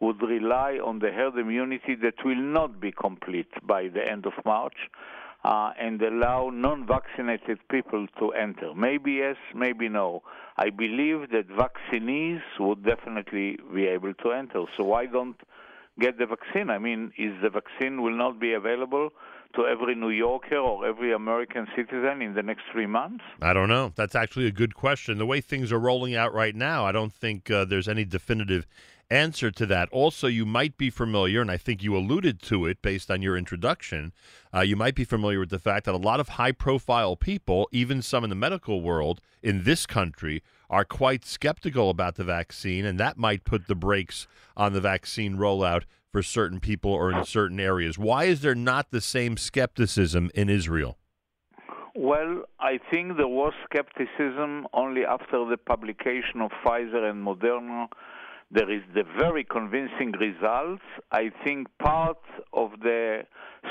would 0.00 0.20
rely 0.22 0.78
on 0.84 0.98
the 0.98 1.10
herd 1.10 1.38
immunity 1.38 1.94
that 2.02 2.14
will 2.24 2.36
not 2.36 2.80
be 2.80 2.92
complete 2.92 3.50
by 3.66 3.88
the 3.88 4.06
end 4.06 4.26
of 4.26 4.32
March 4.44 4.76
uh, 5.44 5.72
and 5.80 6.00
allow 6.02 6.50
non-vaccinated 6.50 7.58
people 7.70 8.06
to 8.18 8.32
enter. 8.32 8.74
Maybe 8.74 9.12
yes, 9.12 9.36
maybe 9.54 9.88
no. 9.88 10.22
I 10.56 10.70
believe 10.70 11.30
that 11.30 11.46
vaccinees 11.48 12.42
would 12.58 12.84
definitely 12.84 13.58
be 13.74 13.86
able 13.86 14.12
to 14.14 14.32
enter. 14.32 14.64
So 14.76 14.84
why 14.84 15.06
don't 15.06 15.36
get 15.98 16.18
the 16.18 16.26
vaccine? 16.26 16.68
I 16.68 16.78
mean, 16.78 17.12
is 17.16 17.32
the 17.42 17.50
vaccine 17.50 18.02
will 18.02 18.16
not 18.16 18.38
be 18.38 18.52
available 18.52 19.10
to 19.56 19.66
every 19.66 19.94
New 19.94 20.10
Yorker 20.10 20.56
or 20.56 20.86
every 20.86 21.12
American 21.12 21.66
citizen 21.74 22.22
in 22.22 22.34
the 22.34 22.42
next 22.42 22.62
three 22.70 22.86
months? 22.86 23.24
I 23.42 23.52
don't 23.52 23.68
know. 23.68 23.92
That's 23.96 24.14
actually 24.14 24.46
a 24.46 24.52
good 24.52 24.74
question. 24.74 25.18
The 25.18 25.26
way 25.26 25.40
things 25.40 25.72
are 25.72 25.78
rolling 25.78 26.14
out 26.14 26.32
right 26.32 26.54
now, 26.54 26.84
I 26.84 26.92
don't 26.92 27.12
think 27.12 27.50
uh, 27.50 27.64
there's 27.64 27.88
any 27.88 28.04
definitive 28.04 28.66
answer 29.10 29.50
to 29.50 29.66
that. 29.66 29.88
Also, 29.90 30.26
you 30.26 30.46
might 30.46 30.76
be 30.76 30.90
familiar, 30.90 31.40
and 31.40 31.50
I 31.50 31.56
think 31.56 31.82
you 31.82 31.96
alluded 31.96 32.40
to 32.42 32.66
it 32.66 32.80
based 32.82 33.10
on 33.10 33.22
your 33.22 33.36
introduction. 33.36 34.12
Uh, 34.54 34.60
you 34.60 34.76
might 34.76 34.94
be 34.94 35.04
familiar 35.04 35.40
with 35.40 35.50
the 35.50 35.58
fact 35.58 35.86
that 35.86 35.94
a 35.94 35.98
lot 35.98 36.20
of 36.20 36.30
high 36.30 36.52
profile 36.52 37.16
people, 37.16 37.68
even 37.72 38.02
some 38.02 38.24
in 38.24 38.30
the 38.30 38.36
medical 38.36 38.80
world 38.80 39.20
in 39.42 39.64
this 39.64 39.86
country, 39.86 40.42
are 40.68 40.84
quite 40.84 41.24
skeptical 41.24 41.90
about 41.90 42.14
the 42.14 42.24
vaccine, 42.24 42.84
and 42.84 42.98
that 43.00 43.18
might 43.18 43.44
put 43.44 43.66
the 43.66 43.74
brakes 43.74 44.28
on 44.56 44.72
the 44.72 44.80
vaccine 44.80 45.36
rollout 45.36 45.82
for 46.12 46.22
certain 46.22 46.60
people 46.60 46.92
or 46.92 47.10
in 47.10 47.24
certain 47.24 47.60
areas. 47.60 47.98
Why 47.98 48.24
is 48.24 48.40
there 48.40 48.54
not 48.54 48.90
the 48.90 49.00
same 49.00 49.36
skepticism 49.36 50.30
in 50.34 50.48
Israel? 50.48 50.96
Well, 51.94 52.44
I 52.60 52.78
think 52.90 53.16
there 53.16 53.28
was 53.28 53.52
skepticism 53.64 54.66
only 54.72 55.04
after 55.04 55.44
the 55.44 55.56
publication 55.56 56.40
of 56.40 56.50
Pfizer 56.64 57.10
and 57.10 57.26
Moderna 57.26 57.88
there 58.50 58.70
is 58.70 58.82
the 58.94 59.04
very 59.18 59.44
convincing 59.44 60.12
results. 60.12 60.82
I 61.12 61.30
think 61.44 61.68
part 61.78 62.18
of 62.52 62.72
the 62.82 63.22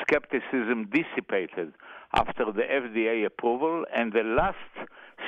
skepticism 0.02 0.90
dissipated 0.92 1.74
after 2.14 2.46
the 2.46 2.64
FDA 2.64 3.26
approval, 3.26 3.86
and 3.94 4.14
the 4.14 4.24
last 4.24 4.58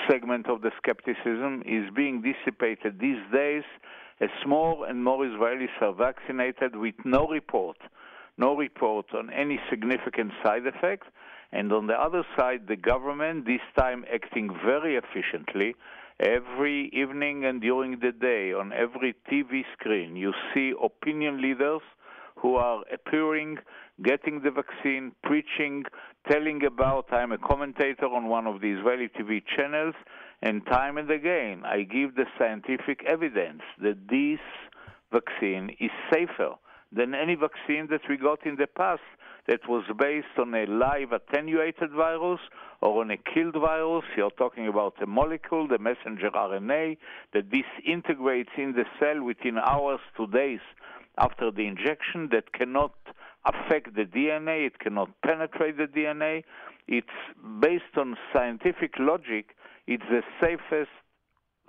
segment 0.10 0.48
of 0.48 0.62
the 0.62 0.72
skepticism 0.78 1.64
is 1.66 1.90
being 1.96 2.22
dissipated 2.22 3.00
these 3.00 3.22
days 3.34 3.64
as 4.22 4.30
more 4.48 4.88
and 4.88 5.04
more 5.04 5.26
Israelis 5.26 5.82
are 5.82 5.94
vaccinated 5.94 6.76
with 6.76 6.96
no 7.04 7.28
report, 7.28 7.78
no 8.38 8.56
report 8.56 9.08
on 9.14 9.30
any 9.32 9.60
significant 9.70 10.32
side 10.44 10.66
effect. 10.66 11.04
And 11.52 11.74
on 11.74 11.88
the 11.88 12.00
other 12.00 12.24
side, 12.38 12.68
the 12.68 12.78
government, 12.78 13.46
this 13.46 13.60
time 13.78 14.06
acting 14.14 14.50
very 14.64 14.96
efficiently, 14.96 15.76
Every 16.22 16.92
evening 16.94 17.46
and 17.46 17.60
during 17.60 17.98
the 18.00 18.12
day, 18.12 18.54
on 18.54 18.72
every 18.74 19.16
TV 19.28 19.64
screen, 19.74 20.16
you 20.16 20.34
see 20.54 20.72
opinion 20.80 21.42
leaders 21.42 21.82
who 22.36 22.58
are 22.58 22.84
appearing, 22.94 23.58
getting 24.04 24.42
the 24.42 24.52
vaccine, 24.52 25.14
preaching, 25.24 25.84
telling 26.30 26.64
about. 26.64 27.12
I'm 27.12 27.32
a 27.32 27.40
commentator 27.40 28.06
on 28.06 28.28
one 28.28 28.46
of 28.46 28.62
the 28.62 28.70
Israeli 28.70 29.08
TV 29.08 29.42
channels, 29.58 29.96
and 30.44 30.64
time 30.68 31.00
and 31.00 31.10
again, 31.10 31.64
I 31.66 31.82
give 31.82 32.14
the 32.14 32.26
scientific 32.38 33.04
evidence 33.08 33.64
that 33.82 34.08
this 34.08 34.40
vaccine 35.12 35.76
is 35.80 35.90
safer 36.14 36.54
than 36.92 37.16
any 37.16 37.34
vaccine 37.34 37.88
that 37.90 38.02
we 38.08 38.18
got 38.18 38.46
in 38.46 38.58
the 38.58 38.68
past 38.68 39.02
that 39.48 39.68
was 39.68 39.84
based 39.98 40.38
on 40.38 40.54
a 40.54 40.66
live 40.66 41.12
attenuated 41.12 41.92
virus 41.92 42.40
or 42.82 43.02
on 43.02 43.12
a 43.12 43.18
killed 43.18 43.56
virus. 43.56 44.06
You're 44.16 44.32
talking 44.32 44.68
about 44.68 45.02
a 45.02 45.06
molecule, 45.06 45.68
the 45.68 45.80
messenger 45.80 46.30
RNA, 46.30 46.98
that 47.34 47.50
disintegrates 47.50 48.52
in 48.58 48.74
the 48.74 48.86
cell 49.00 49.24
within 49.24 49.58
hours 49.58 50.00
to 50.18 50.28
days 50.28 50.62
after 51.18 51.52
the 51.52 51.68
injection 51.68 52.30
that 52.32 52.54
cannot 52.54 52.94
affect 53.46 53.96
the 53.96 54.04
DNA, 54.04 54.68
it 54.68 54.80
cannot 54.80 55.10
penetrate 55.22 55.78
the 55.78 55.88
DNA. 55.88 56.44
It's 56.88 57.08
based 57.60 57.98
on 57.98 58.18
scientific 58.34 58.94
logic, 59.00 59.56
it's 59.88 60.04
the 60.10 60.22
safest 60.40 60.92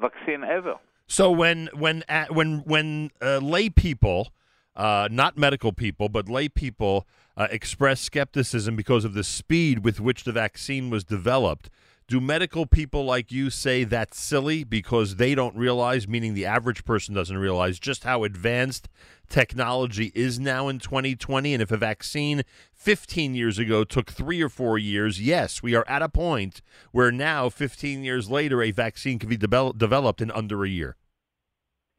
vaccine 0.01 0.45
ever. 0.45 0.77
So 1.07 1.31
when 1.31 1.69
when 1.75 2.05
when 2.31 2.59
when 2.61 3.11
uh, 3.21 3.39
lay 3.39 3.69
people 3.69 4.29
uh, 4.75 5.09
not 5.11 5.37
medical 5.37 5.73
people, 5.73 6.09
but 6.09 6.29
lay 6.29 6.49
people, 6.49 7.07
uh, 7.37 7.49
express 7.51 8.01
skepticism 8.01 8.77
because 8.77 9.05
of 9.05 9.15
the 9.15 9.25
speed 9.25 9.85
with 9.85 10.01
which 10.01 10.25
the 10.25 10.33
vaccine 10.33 10.91
was 10.91 11.05
developed. 11.05 11.71
Do 12.09 12.21
medical 12.21 12.67
people 12.67 13.05
like 13.05 13.33
you 13.33 13.49
say 13.49 13.85
that's 13.85 14.21
silly 14.21 14.65
because 14.65 15.17
they 15.17 15.35
don't 15.35 15.57
realize, 15.57 16.09
meaning 16.09 16.35
the 16.35 16.45
average 16.45 16.85
person 16.85 17.15
doesn't 17.15 17.39
realize, 17.39 17.79
just 17.79 18.05
how 18.05 18.25
advanced 18.25 18.89
technology 19.29 20.13
is 20.15 20.39
now 20.39 20.69
in 20.69 20.79
2020? 20.79 21.55
And 21.55 21.63
if 21.63 21.71
a 21.71 21.77
vaccine 21.77 22.43
15 22.75 23.35
years 23.35 23.59
ago 23.59 23.85
took 23.85 24.11
three 24.11 24.43
or 24.43 24.49
four 24.49 24.79
years, 24.79 25.23
yes, 25.23 25.63
we 25.63 25.75
are 25.75 25.89
at 25.89 26.03
a 26.03 26.09
point 26.09 26.61
where 26.91 27.13
now, 27.13 27.49
15 27.49 28.03
years 28.03 28.29
later, 28.29 28.61
a 28.63 28.73
vaccine 28.73 29.19
can 29.19 29.29
be 29.29 29.37
de- 29.37 29.73
developed 29.77 30.21
in 30.21 30.31
under 30.33 30.65
a 30.65 30.69
year. 30.69 30.97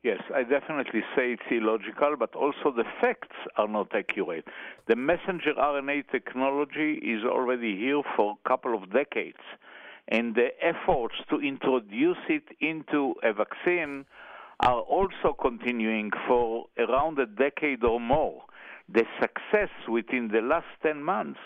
Yes, 0.04 0.20
I 0.36 0.44
definitely 0.44 1.02
say 1.16 1.32
it's 1.32 1.50
illogical, 1.50 2.18
but 2.20 2.36
also 2.36 2.72
the 2.76 2.84
facts 3.00 3.38
are 3.56 3.70
not 3.70 3.96
accurate. 3.96 4.46
The 4.90 4.98
messenger 4.98 5.54
RNA 5.58 6.12
technology 6.12 6.96
is 6.96 7.24
already 7.24 7.78
here 7.78 8.02
for 8.18 8.34
a 8.34 8.50
couple 8.50 8.76
of 8.76 8.92
decades 8.92 9.40
and 10.10 10.36
the 10.36 10.50
efforts 10.62 11.16
to 11.30 11.40
introduce 11.40 12.18
it 12.28 12.44
into 12.60 13.16
a 13.24 13.32
vaccine 13.32 14.06
are 14.60 14.82
also 14.82 15.34
continuing 15.42 16.12
for 16.28 16.66
around 16.78 17.18
a 17.20 17.26
decade 17.26 17.84
or 17.86 18.02
more. 18.02 18.44
The 18.90 19.06
success 19.22 19.70
within 19.88 20.28
the 20.28 20.42
last 20.42 20.68
10 20.84 21.02
months 21.02 21.40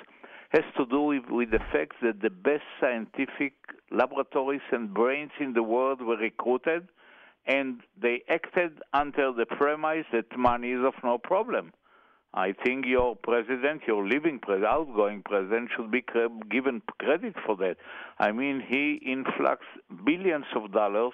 has 0.49 0.63
to 0.77 0.85
do 0.87 1.01
with, 1.01 1.25
with 1.29 1.51
the 1.51 1.61
fact 1.71 1.93
that 2.01 2.21
the 2.21 2.31
best 2.31 2.63
scientific 2.81 3.53
laboratories 3.91 4.61
and 4.71 4.91
brains 4.93 5.31
in 5.39 5.53
the 5.53 5.63
world 5.63 6.01
were 6.01 6.17
recruited 6.17 6.87
and 7.47 7.81
they 7.99 8.23
acted 8.29 8.79
under 8.93 9.31
the 9.31 9.45
premise 9.45 10.05
that 10.11 10.37
money 10.37 10.71
is 10.71 10.83
of 10.85 10.93
no 11.03 11.17
problem. 11.17 11.71
I 12.33 12.51
think 12.51 12.85
your 12.85 13.15
president, 13.15 13.83
your 13.87 14.05
living 14.05 14.39
outgoing 14.47 15.23
president, 15.23 15.69
should 15.75 15.89
be 15.89 16.03
given 16.51 16.81
credit 16.99 17.35
for 17.45 17.55
that. 17.57 17.77
I 18.19 18.31
mean, 18.31 18.61
he 18.67 19.01
influx 19.03 19.65
billions 20.05 20.45
of 20.55 20.71
dollars 20.71 21.13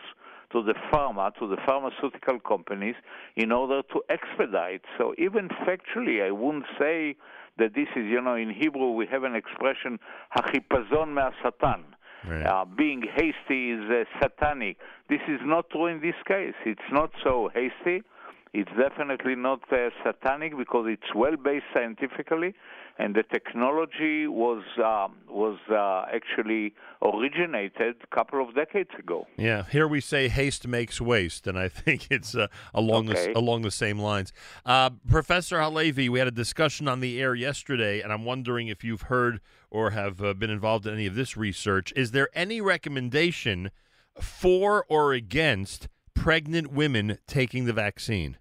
to 0.52 0.64
the 0.64 0.74
pharma, 0.92 1.34
to 1.36 1.48
the 1.48 1.58
pharmaceutical 1.66 2.40
companies, 2.40 2.96
in 3.36 3.52
order 3.52 3.82
to 3.94 4.02
expedite. 4.10 4.82
So 4.98 5.14
even 5.18 5.50
factually, 5.50 6.26
I 6.26 6.32
wouldn't 6.32 6.66
say 6.80 7.16
that 7.58 7.74
this 7.76 7.88
is, 7.96 8.06
you 8.06 8.20
know, 8.20 8.36
in 8.36 8.50
Hebrew 8.50 8.92
we 8.92 9.06
have 9.08 9.24
an 9.24 9.36
expression, 9.36 10.00
"hachipazon 10.36 11.14
me'asatan." 11.14 11.93
Right. 12.28 12.46
Uh, 12.46 12.66
being 12.66 13.02
hasty 13.02 13.72
is 13.72 13.82
uh, 13.90 14.04
satanic. 14.22 14.78
This 15.10 15.20
is 15.28 15.40
not 15.44 15.70
true 15.70 15.88
in 15.88 16.02
this 16.02 16.16
case. 16.26 16.54
It's 16.66 16.90
not 16.92 17.12
so 17.24 17.50
hasty. 17.54 18.04
It's 18.54 18.70
definitely 18.78 19.36
not 19.36 19.62
uh, 19.72 19.90
satanic 20.04 20.58
because 20.58 20.86
it's 20.88 21.14
well 21.16 21.36
based 21.36 21.66
scientifically, 21.74 22.54
and 23.00 23.16
the 23.16 23.24
technology 23.24 24.28
was 24.28 24.64
um, 24.78 25.16
was 25.28 25.58
uh, 25.70 26.06
actually 26.14 26.74
originated 27.02 27.96
a 28.04 28.16
couple 28.16 28.42
of 28.42 28.54
decades 28.56 28.92
ago. 28.98 29.26
Yeah, 29.38 29.64
here 29.72 29.88
we 29.88 30.00
say 30.00 30.28
haste 30.28 30.68
makes 30.68 31.02
waste, 31.02 31.48
and 31.48 31.58
I 31.58 31.68
think 31.70 32.08
it's 32.12 32.36
uh, 32.36 32.48
along 32.74 33.10
okay. 33.10 33.34
the 33.34 33.40
along 33.40 33.64
the 33.64 33.72
same 33.72 33.98
lines. 33.98 34.32
Uh, 34.66 34.92
Professor 35.08 35.62
Halevi, 35.62 36.08
we 36.10 36.20
had 36.20 36.28
a 36.28 36.32
discussion 36.32 36.88
on 36.88 37.00
the 37.00 37.20
air 37.22 37.34
yesterday, 37.34 38.02
and 38.02 38.14
I'm 38.14 38.26
wondering 38.26 38.68
if 38.68 38.84
you've 38.84 39.04
heard 39.04 39.42
or 39.72 39.90
have 39.92 40.24
uh, 40.24 40.34
been 40.34 40.52
involved 40.52 40.86
in 40.86 40.94
any 40.94 41.08
of 41.08 41.16
this 41.16 41.36
research. 41.36 41.92
Is 41.96 42.12
there 42.12 42.30
any 42.36 42.62
recommendation 42.62 43.72
for 44.22 44.86
or 44.88 45.14
against 45.14 45.88
pregnant 46.14 46.72
women 46.72 47.18
taking 47.26 47.66
the 47.66 47.74
vaccine? 47.74 48.38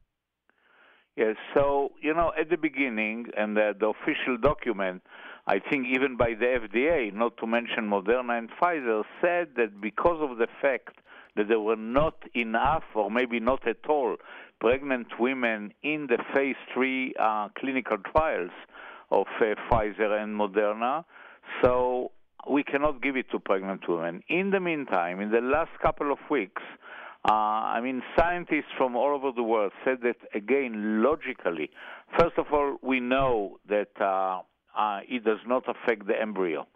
Yes, 1.22 1.36
so, 1.54 1.92
you 2.00 2.12
know, 2.14 2.32
at 2.36 2.50
the 2.50 2.56
beginning, 2.56 3.26
and 3.36 3.56
the, 3.56 3.76
the 3.78 3.86
official 3.86 4.36
document, 4.36 5.02
I 5.46 5.60
think 5.60 5.86
even 5.86 6.16
by 6.16 6.34
the 6.34 6.46
FDA, 6.46 7.14
not 7.14 7.36
to 7.36 7.46
mention 7.46 7.88
Moderna 7.88 8.36
and 8.36 8.50
Pfizer, 8.50 9.04
said 9.20 9.50
that 9.56 9.80
because 9.80 10.18
of 10.20 10.38
the 10.38 10.48
fact 10.60 10.96
that 11.36 11.46
there 11.46 11.60
were 11.60 11.76
not 11.76 12.16
enough, 12.34 12.82
or 12.96 13.08
maybe 13.08 13.38
not 13.38 13.68
at 13.68 13.86
all, 13.88 14.16
pregnant 14.60 15.20
women 15.20 15.72
in 15.84 16.08
the 16.08 16.18
phase 16.34 16.56
three 16.74 17.14
uh, 17.20 17.50
clinical 17.56 17.98
trials 17.98 18.50
of 19.12 19.26
uh, 19.40 19.54
Pfizer 19.70 20.20
and 20.20 20.34
Moderna, 20.36 21.04
so 21.62 22.10
we 22.50 22.64
cannot 22.64 23.00
give 23.00 23.16
it 23.16 23.30
to 23.30 23.38
pregnant 23.38 23.88
women. 23.88 24.24
In 24.28 24.50
the 24.50 24.58
meantime, 24.58 25.20
in 25.20 25.30
the 25.30 25.40
last 25.40 25.70
couple 25.80 26.10
of 26.10 26.18
weeks, 26.28 26.62
uh, 27.24 27.32
I 27.32 27.80
mean, 27.80 28.02
scientists 28.18 28.72
from 28.76 28.96
all 28.96 29.14
over 29.14 29.30
the 29.34 29.44
world 29.44 29.72
said 29.84 29.98
that, 30.02 30.16
again, 30.34 31.02
logically. 31.02 31.70
First 32.18 32.36
of 32.36 32.46
all, 32.52 32.78
we 32.82 32.98
know 32.98 33.58
that 33.68 33.90
uh, 34.00 34.40
uh, 34.76 35.00
it 35.08 35.24
does 35.24 35.38
not 35.46 35.64
affect 35.68 36.08
the 36.08 36.20
embryo. 36.20 36.66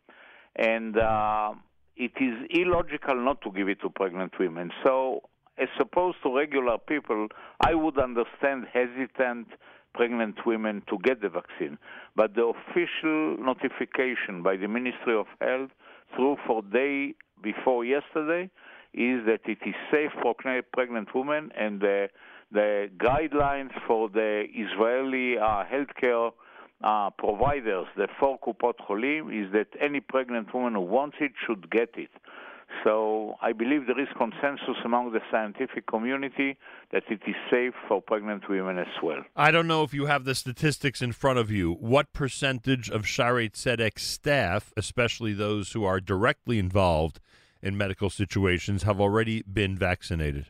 And 0.55 0.97
uh, 0.97 1.55
it 1.97 2.13
is 2.21 2.35
illogical 2.51 3.17
not 3.17 3.41
to 3.43 3.51
give 3.51 3.69
it 3.69 3.81
to 3.81 3.91
pregnant 3.91 4.35
women. 4.39 4.71
So, 4.85 5.23
as 5.59 5.69
opposed 5.81 6.19
to 6.23 6.37
regular 6.37 6.79
people, 6.79 7.27
I 7.67 7.75
would 7.75 7.99
understand 7.99 8.67
hesitant 8.73 9.49
pregnant 9.95 10.47
women 10.47 10.83
to 10.89 10.99
get 11.03 11.23
the 11.23 11.29
vaccine. 11.29 11.79
But 12.15 12.35
the 12.35 12.45
official 12.45 13.37
notification 13.39 14.43
by 14.45 14.57
the 14.57 14.69
Ministry 14.69 15.17
of 15.17 15.27
Health 15.41 15.71
through 16.15 16.37
for 16.47 16.63
day 16.63 17.15
before 17.43 17.85
yesterday 17.85 18.51
is 18.97 19.27
that 19.27 19.41
it 19.45 19.59
is 19.67 19.75
safe 19.91 20.11
for 20.23 20.35
pregnant 20.73 21.15
women, 21.15 21.53
and 21.57 21.81
the, 21.81 22.09
the 22.51 22.91
guidelines 22.97 23.73
for 23.87 24.09
the 24.09 24.45
Israeli 24.55 25.39
uh, 25.39 25.65
healthcare 25.65 26.33
uh, 26.83 27.11
providers, 27.11 27.87
the 27.97 28.09
four 28.19 28.39
Kupot 28.41 28.75
Cholim, 28.89 29.33
is 29.33 29.53
that 29.53 29.69
any 29.81 30.01
pregnant 30.01 30.53
woman 30.55 30.75
who 30.75 30.81
wants 30.81 31.17
it 31.21 31.33
should 31.47 31.71
get 31.71 31.91
it. 31.97 32.11
So 32.85 33.37
I 33.41 33.53
believe 33.53 33.87
there 33.87 34.01
is 34.01 34.09
consensus 34.17 34.77
among 34.85 35.13
the 35.13 35.21
scientific 35.31 35.87
community 35.87 36.59
that 36.91 37.05
it 37.09 37.21
is 37.27 37.35
safe 37.51 37.75
for 37.89 38.03
pregnant 38.03 38.49
women 38.49 38.79
as 38.79 38.89
well. 39.03 39.23
I 39.35 39.51
don't 39.51 39.67
know 39.67 39.83
if 39.83 39.95
you 39.95 40.07
have 40.07 40.25
the 40.25 40.35
statistics 40.35 41.01
in 41.01 41.13
front 41.13 41.39
of 41.39 41.51
you. 41.51 41.73
What 41.73 42.13
percentage 42.13 42.91
of 42.91 43.03
Shaarei 43.03 43.53
Tzedek 43.53 43.99
staff, 43.99 44.73
especially 44.77 45.33
those 45.33 45.73
who 45.73 45.85
are 45.85 46.01
directly 46.01 46.59
involved 46.59 47.21
in 47.63 47.77
medical 47.77 48.11
situations 48.11 48.83
have 48.85 49.01
already 49.01 49.43
been 49.43 49.77
vaccinated? 49.77 50.47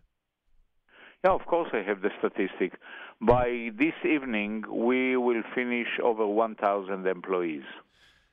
Yeah, 1.24 1.32
of 1.32 1.46
course, 1.46 1.70
I 1.72 1.82
have 1.82 2.02
the 2.02 2.10
statistic. 2.18 2.78
By 3.20 3.70
this 3.78 3.94
evening, 4.04 4.64
we 4.70 5.16
will 5.16 5.42
finish 5.54 5.88
over 6.02 6.26
1,000 6.26 7.06
employees. 7.06 7.64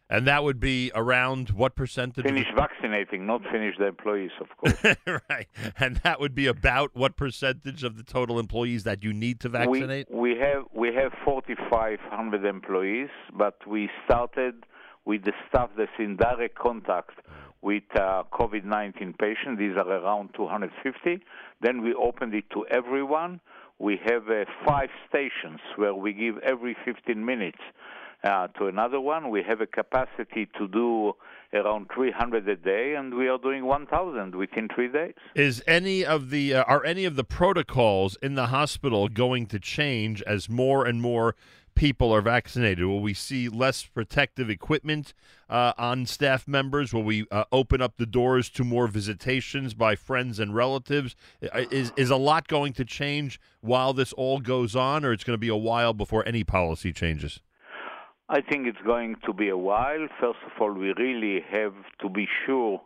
And 0.09 0.27
that 0.27 0.43
would 0.43 0.59
be 0.59 0.91
around 0.93 1.49
what 1.51 1.75
percentage? 1.75 2.23
Finish 2.23 2.49
of... 2.49 2.55
vaccinating, 2.55 3.25
not 3.25 3.41
finish 3.51 3.75
the 3.79 3.87
employees, 3.87 4.31
of 4.39 4.47
course. 4.57 4.95
right. 5.29 5.47
And 5.79 5.95
that 6.03 6.19
would 6.19 6.35
be 6.35 6.45
about 6.45 6.91
what 6.93 7.15
percentage 7.15 7.83
of 7.83 7.97
the 7.97 8.03
total 8.03 8.37
employees 8.37 8.83
that 8.83 9.03
you 9.03 9.13
need 9.13 9.39
to 9.39 9.49
vaccinate? 9.49 10.11
We, 10.11 10.33
we 10.33 10.39
have 10.39 10.65
we 10.71 10.93
have 10.93 11.13
4,500 11.25 12.45
employees, 12.45 13.09
but 13.35 13.65
we 13.65 13.89
started 14.05 14.65
with 15.05 15.23
the 15.23 15.33
staff 15.49 15.69
that's 15.77 15.89
in 15.97 16.17
direct 16.17 16.59
contact 16.59 17.19
with 17.63 17.83
uh, 17.95 18.23
COVID 18.31 18.65
19 18.65 19.15
patients. 19.17 19.57
These 19.57 19.75
are 19.77 19.89
around 19.89 20.29
250. 20.35 21.23
Then 21.61 21.81
we 21.81 21.93
opened 21.93 22.33
it 22.35 22.43
to 22.51 22.65
everyone. 22.67 23.39
We 23.79 23.99
have 24.05 24.29
uh, 24.29 24.45
five 24.67 24.89
stations 25.09 25.59
where 25.77 25.95
we 25.95 26.13
give 26.13 26.37
every 26.39 26.75
15 26.85 27.25
minutes 27.25 27.59
uh, 28.23 28.47
to 28.59 28.67
another 28.67 28.99
one. 28.99 29.29
We 29.29 29.43
have 29.43 29.61
a 29.61 29.65
capacity 29.65 30.47
to 30.57 30.67
do 30.67 31.13
around 31.53 31.87
300 31.93 32.47
a 32.47 32.55
day, 32.55 32.95
and 32.95 33.13
we 33.13 33.27
are 33.27 33.37
doing 33.37 33.65
1,000 33.65 34.35
within 34.35 34.67
three 34.73 34.87
days. 34.87 35.13
Is 35.35 35.63
any 35.67 36.05
of 36.05 36.29
the 36.29 36.55
uh, 36.55 36.63
are 36.63 36.85
any 36.85 37.05
of 37.05 37.15
the 37.15 37.23
protocols 37.23 38.17
in 38.21 38.35
the 38.35 38.47
hospital 38.47 39.07
going 39.07 39.45
to 39.47 39.59
change 39.59 40.21
as 40.23 40.49
more 40.49 40.85
and 40.85 41.01
more 41.01 41.35
people 41.75 42.13
are 42.13 42.21
vaccinated? 42.21 42.85
Will 42.85 43.01
we 43.01 43.13
see 43.13 43.49
less 43.49 43.83
protective 43.83 44.49
equipment 44.49 45.13
uh, 45.49 45.73
on 45.77 46.05
staff 46.05 46.47
members? 46.47 46.93
Will 46.93 47.03
we 47.03 47.25
uh, 47.31 47.45
open 47.51 47.81
up 47.81 47.97
the 47.97 48.05
doors 48.05 48.49
to 48.51 48.63
more 48.63 48.87
visitations 48.87 49.73
by 49.73 49.95
friends 49.95 50.39
and 50.39 50.55
relatives? 50.55 51.15
Is 51.41 51.91
is 51.95 52.09
a 52.09 52.17
lot 52.17 52.47
going 52.47 52.73
to 52.73 52.85
change 52.85 53.39
while 53.61 53.93
this 53.93 54.13
all 54.13 54.39
goes 54.39 54.75
on, 54.75 55.05
or 55.05 55.13
it's 55.13 55.23
going 55.23 55.35
to 55.35 55.41
be 55.41 55.49
a 55.49 55.55
while 55.55 55.93
before 55.93 56.27
any 56.27 56.43
policy 56.43 56.91
changes? 56.93 57.39
I 58.29 58.41
think 58.41 58.67
it's 58.67 58.81
going 58.85 59.17
to 59.25 59.33
be 59.33 59.49
a 59.49 59.57
while. 59.57 60.07
First 60.19 60.39
of 60.45 60.51
all, 60.59 60.73
we 60.73 60.93
really 60.93 61.43
have 61.51 61.73
to 62.01 62.09
be 62.09 62.27
sure 62.45 62.81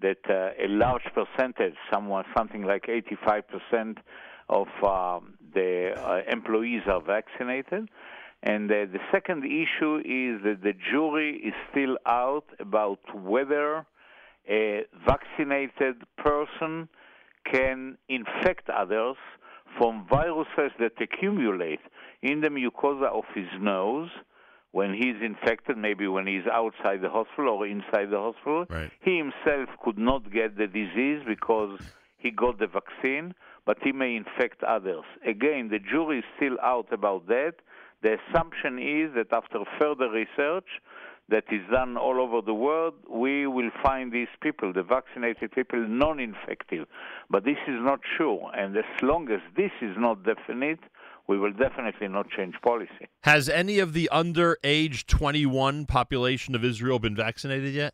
that 0.00 0.18
uh, 0.28 0.50
a 0.62 0.68
large 0.68 1.06
percentage, 1.14 1.74
someone 1.92 2.24
something 2.36 2.62
like 2.62 2.86
85% 2.86 3.98
of 4.48 4.68
um, 4.84 5.34
the 5.54 5.92
uh, 5.96 6.20
employees 6.30 6.82
are 6.86 7.00
vaccinated. 7.00 7.88
And 8.46 8.70
uh, 8.70 8.86
the 8.92 9.00
second 9.10 9.44
issue 9.44 9.96
is 9.96 10.40
that 10.44 10.58
the 10.62 10.72
jury 10.92 11.36
is 11.44 11.54
still 11.72 11.98
out 12.06 12.44
about 12.60 13.00
whether 13.12 13.84
a 14.48 14.82
vaccinated 15.04 15.96
person 16.16 16.88
can 17.52 17.98
infect 18.08 18.70
others 18.70 19.16
from 19.76 20.06
viruses 20.08 20.70
that 20.78 20.92
accumulate 21.00 21.80
in 22.22 22.40
the 22.40 22.48
mucosa 22.48 23.08
of 23.12 23.24
his 23.34 23.48
nose 23.60 24.10
when 24.70 24.94
he's 24.94 25.16
infected, 25.22 25.76
maybe 25.76 26.06
when 26.06 26.28
he's 26.28 26.46
outside 26.52 27.00
the 27.02 27.08
hospital 27.08 27.54
or 27.54 27.66
inside 27.66 28.10
the 28.10 28.18
hospital. 28.18 28.64
Right. 28.70 28.92
He 29.02 29.16
himself 29.16 29.70
could 29.82 29.98
not 29.98 30.32
get 30.32 30.56
the 30.56 30.68
disease 30.68 31.22
because 31.26 31.80
he 32.16 32.30
got 32.30 32.60
the 32.60 32.68
vaccine, 32.68 33.34
but 33.64 33.78
he 33.82 33.90
may 33.90 34.14
infect 34.14 34.62
others. 34.62 35.04
Again, 35.26 35.68
the 35.68 35.80
jury 35.80 36.18
is 36.18 36.24
still 36.36 36.56
out 36.62 36.92
about 36.92 37.26
that. 37.26 37.54
The 38.06 38.18
assumption 38.30 38.78
is 38.78 39.12
that 39.16 39.32
after 39.32 39.64
further 39.80 40.08
research 40.08 40.68
that 41.28 41.42
is 41.50 41.62
done 41.72 41.96
all 41.96 42.20
over 42.20 42.40
the 42.40 42.54
world, 42.54 42.94
we 43.10 43.48
will 43.48 43.70
find 43.82 44.12
these 44.12 44.28
people, 44.40 44.72
the 44.72 44.84
vaccinated 44.84 45.50
people, 45.50 45.80
non 45.88 46.20
infective. 46.20 46.86
But 47.28 47.44
this 47.44 47.58
is 47.66 47.80
not 47.82 47.98
sure. 48.16 48.52
And 48.56 48.76
as 48.76 48.84
long 49.02 49.28
as 49.32 49.40
this 49.56 49.72
is 49.82 49.96
not 49.98 50.22
definite, 50.22 50.78
we 51.26 51.36
will 51.36 51.52
definitely 51.52 52.06
not 52.06 52.30
change 52.30 52.54
policy. 52.62 53.08
Has 53.24 53.48
any 53.48 53.80
of 53.80 53.92
the 53.92 54.08
under 54.10 54.56
age 54.62 55.08
21 55.08 55.86
population 55.86 56.54
of 56.54 56.64
Israel 56.64 57.00
been 57.00 57.16
vaccinated 57.16 57.74
yet? 57.74 57.92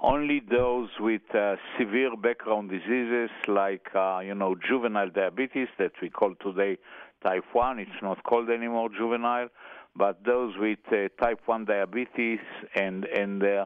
Only 0.00 0.40
those 0.48 0.88
with 1.00 1.22
uh, 1.34 1.56
severe 1.76 2.16
background 2.16 2.70
diseases 2.70 3.30
like, 3.48 3.88
uh, 3.96 4.20
you 4.20 4.34
know, 4.34 4.54
juvenile 4.54 5.10
diabetes 5.10 5.68
that 5.78 5.90
we 6.00 6.08
call 6.08 6.34
today 6.40 6.78
type 7.22 7.44
1. 7.52 7.78
It's 7.78 7.90
not 8.02 8.22
called 8.24 8.50
anymore 8.50 8.88
juvenile, 8.96 9.48
but 9.96 10.24
those 10.24 10.54
with 10.58 10.78
uh, 10.88 11.08
type 11.22 11.40
1 11.46 11.64
diabetes 11.64 12.40
and, 12.74 13.04
and 13.04 13.42
uh, 13.42 13.64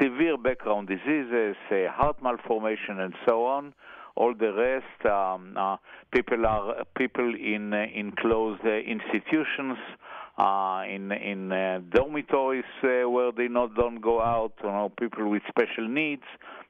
severe 0.00 0.36
background 0.36 0.88
diseases, 0.88 1.56
uh, 1.70 1.90
heart 1.90 2.22
malformation, 2.22 3.00
and 3.00 3.14
so 3.26 3.44
on, 3.44 3.74
all 4.16 4.34
the 4.34 4.52
rest, 4.52 5.06
um, 5.06 5.54
uh, 5.56 5.76
people 6.12 6.44
are 6.46 6.84
people 6.96 7.34
in 7.34 7.72
uh, 7.72 7.86
in 7.94 8.12
closed 8.12 8.60
uh, 8.64 8.70
institutions, 8.70 9.78
in 10.88 11.12
in 11.12 11.48
dormitories 11.94 12.64
where 12.82 13.32
they 13.32 13.48
not 13.48 13.74
don't 13.76 14.00
go 14.00 14.20
out. 14.20 14.52
You 14.62 14.68
know, 14.68 14.92
people 14.98 15.30
with 15.30 15.42
special 15.48 15.88
needs, 15.88 16.24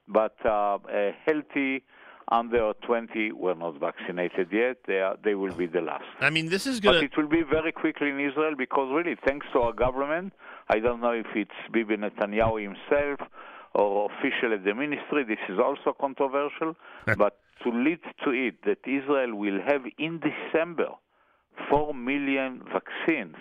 but 0.07 0.35
healthy 0.43 1.83
under 2.31 2.73
20 2.85 3.33
were 3.33 3.55
not 3.55 3.79
vaccinated 3.79 4.47
yet. 4.51 4.77
They 4.87 4.99
are, 4.99 5.17
they 5.23 5.35
will 5.35 5.53
be 5.53 5.67
the 5.67 5.81
last. 5.81 6.05
I 6.19 6.29
mean, 6.29 6.49
this 6.49 6.65
is 6.65 6.79
going 6.79 6.99
to. 6.99 7.05
It 7.05 7.17
will 7.17 7.27
be 7.27 7.43
very 7.43 7.71
quickly 7.71 8.09
in 8.09 8.19
Israel 8.19 8.55
because 8.57 8.89
really, 8.93 9.17
thanks 9.27 9.45
to 9.53 9.59
our 9.59 9.73
government, 9.73 10.33
I 10.69 10.79
don't 10.79 11.01
know 11.01 11.11
if 11.11 11.27
it's 11.35 11.51
Bibi 11.71 11.97
Netanyahu 11.97 12.63
himself 12.63 13.19
or 13.75 14.09
official 14.11 14.53
at 14.53 14.63
the 14.63 14.73
ministry. 14.73 15.23
This 15.25 15.43
is 15.49 15.59
also 15.59 15.95
controversial, 15.99 16.75
but 17.17 17.39
to 17.63 17.69
lead 17.69 17.99
to 18.23 18.31
it 18.31 18.55
that 18.65 18.79
Israel 18.85 19.35
will 19.35 19.59
have 19.67 19.83
in 19.97 20.19
December 20.19 20.89
4 21.69 21.93
million 21.93 22.61
vaccines 22.73 23.35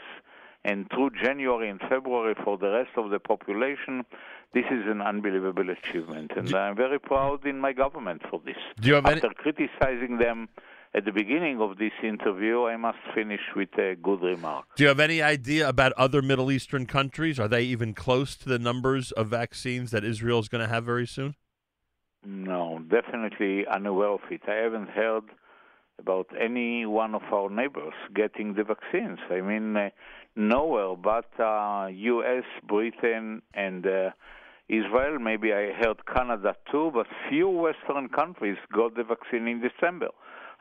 and 0.65 0.89
through 0.91 1.11
January 1.23 1.69
and 1.71 1.81
February 1.81 2.35
for 2.45 2.59
the 2.59 2.71
rest 2.71 2.91
of 2.97 3.11
the 3.11 3.19
population, 3.19 4.05
this 4.53 4.65
is 4.71 4.85
an 4.87 5.01
unbelievable 5.01 5.71
achievement. 5.71 6.33
And 6.37 6.53
I'm 6.55 6.77
very 6.77 6.99
proud 6.99 7.47
in 7.47 7.59
my 7.59 7.73
government 7.73 8.23
for 8.31 8.41
this. 8.45 8.57
Do 8.81 8.89
you 8.89 8.95
have 8.95 9.07
After 9.07 9.27
any... 9.27 9.35
criticizing 9.35 10.19
them 10.19 10.49
at 10.93 11.05
the 11.05 11.13
beginning 11.13 11.61
of 11.61 11.79
this 11.79 11.93
interview, 12.03 12.65
I 12.65 12.77
must 12.77 12.99
finish 13.15 13.41
with 13.55 13.73
a 13.79 13.95
good 13.95 14.23
remark. 14.23 14.67
Do 14.77 14.83
you 14.83 14.89
have 14.89 15.01
any 15.01 15.23
idea 15.23 15.69
about 15.69 15.93
other 15.93 16.21
Middle 16.21 16.51
Eastern 16.51 16.85
countries? 16.85 17.39
Are 17.39 17.49
they 17.49 17.63
even 17.63 17.95
close 17.95 18.37
to 18.37 18.49
the 18.49 18.59
numbers 18.59 19.13
of 19.13 19.29
vaccines 19.29 19.93
that 19.93 20.05
Israel 20.05 20.41
is 20.41 20.49
going 20.49 20.63
to 20.63 20.69
have 20.69 20.85
very 20.85 21.07
soon? 21.07 21.37
No, 22.25 22.81
definitely 22.91 23.67
unaware 23.67 24.09
of 24.09 24.21
it. 24.31 24.43
I 24.49 24.57
haven't 24.57 24.91
heard 24.91 25.25
about 25.99 26.27
any 26.39 26.87
one 26.87 27.15
of 27.15 27.23
our 27.33 27.49
neighbors 27.49 27.95
getting 28.15 28.55
the 28.55 28.65
vaccines. 28.65 29.19
I 29.31 29.41
mean, 29.43 29.77
uh, 29.77 29.91
nowhere 30.37 30.97
but 30.97 31.29
uh, 31.39 31.89
U.S., 31.89 32.45
Britain, 32.67 33.43
and 33.55 33.87
uh, 33.87 34.11
Israel. 34.69 35.19
Maybe 35.19 35.53
I 35.53 35.73
heard 35.73 35.99
Canada 36.07 36.55
too, 36.71 36.91
but 36.95 37.07
few 37.29 37.49
Western 37.49 38.09
countries 38.09 38.57
got 38.73 38.95
the 38.95 39.05
vaccine 39.05 39.49
in 39.49 39.61
December. 39.61 40.09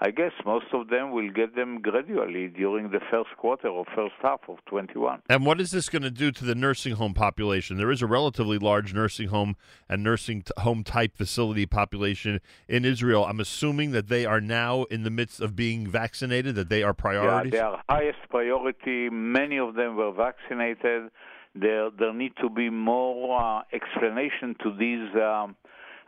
I 0.01 0.11
guess 0.11 0.31
most 0.45 0.67
of 0.71 0.87
them 0.87 1.11
will 1.11 1.29
get 1.29 1.55
them 1.55 1.81
gradually 1.81 2.47
during 2.47 2.91
the 2.91 3.01
first 3.11 3.29
quarter 3.35 3.67
or 3.67 3.83
first 3.93 4.13
half 4.21 4.39
of 4.47 4.63
21. 4.65 5.21
And 5.29 5.45
what 5.45 5.59
is 5.59 5.71
this 5.71 5.89
going 5.89 6.03
to 6.03 6.11
do 6.11 6.31
to 6.31 6.45
the 6.45 6.55
nursing 6.55 6.93
home 6.93 7.13
population? 7.13 7.75
There 7.75 7.91
is 7.91 8.01
a 8.01 8.07
relatively 8.07 8.57
large 8.57 8.93
nursing 8.93 9.27
home 9.27 9.57
and 9.89 10.01
nursing 10.01 10.45
home 10.59 10.85
type 10.85 11.17
facility 11.17 11.65
population 11.65 12.39
in 12.69 12.85
Israel. 12.85 13.25
I'm 13.25 13.41
assuming 13.41 13.91
that 13.91 14.07
they 14.07 14.25
are 14.25 14.39
now 14.39 14.83
in 14.83 15.03
the 15.03 15.09
midst 15.09 15.41
of 15.41 15.53
being 15.53 15.85
vaccinated, 15.85 16.55
that 16.55 16.69
they 16.69 16.81
are 16.81 16.93
priorities? 16.93 17.51
Yeah, 17.51 17.59
they 17.59 17.65
are 17.65 17.83
highest 17.89 18.19
priority. 18.29 19.09
Many 19.09 19.59
of 19.59 19.75
them 19.75 19.97
were 19.97 20.13
vaccinated. 20.13 21.11
There, 21.55 21.89
there 21.91 22.13
need 22.13 22.33
to 22.41 22.49
be 22.49 22.69
more 22.69 23.37
uh, 23.37 23.63
explanation 23.73 24.55
to 24.63 24.73
these. 24.77 25.13
Um, 25.21 25.57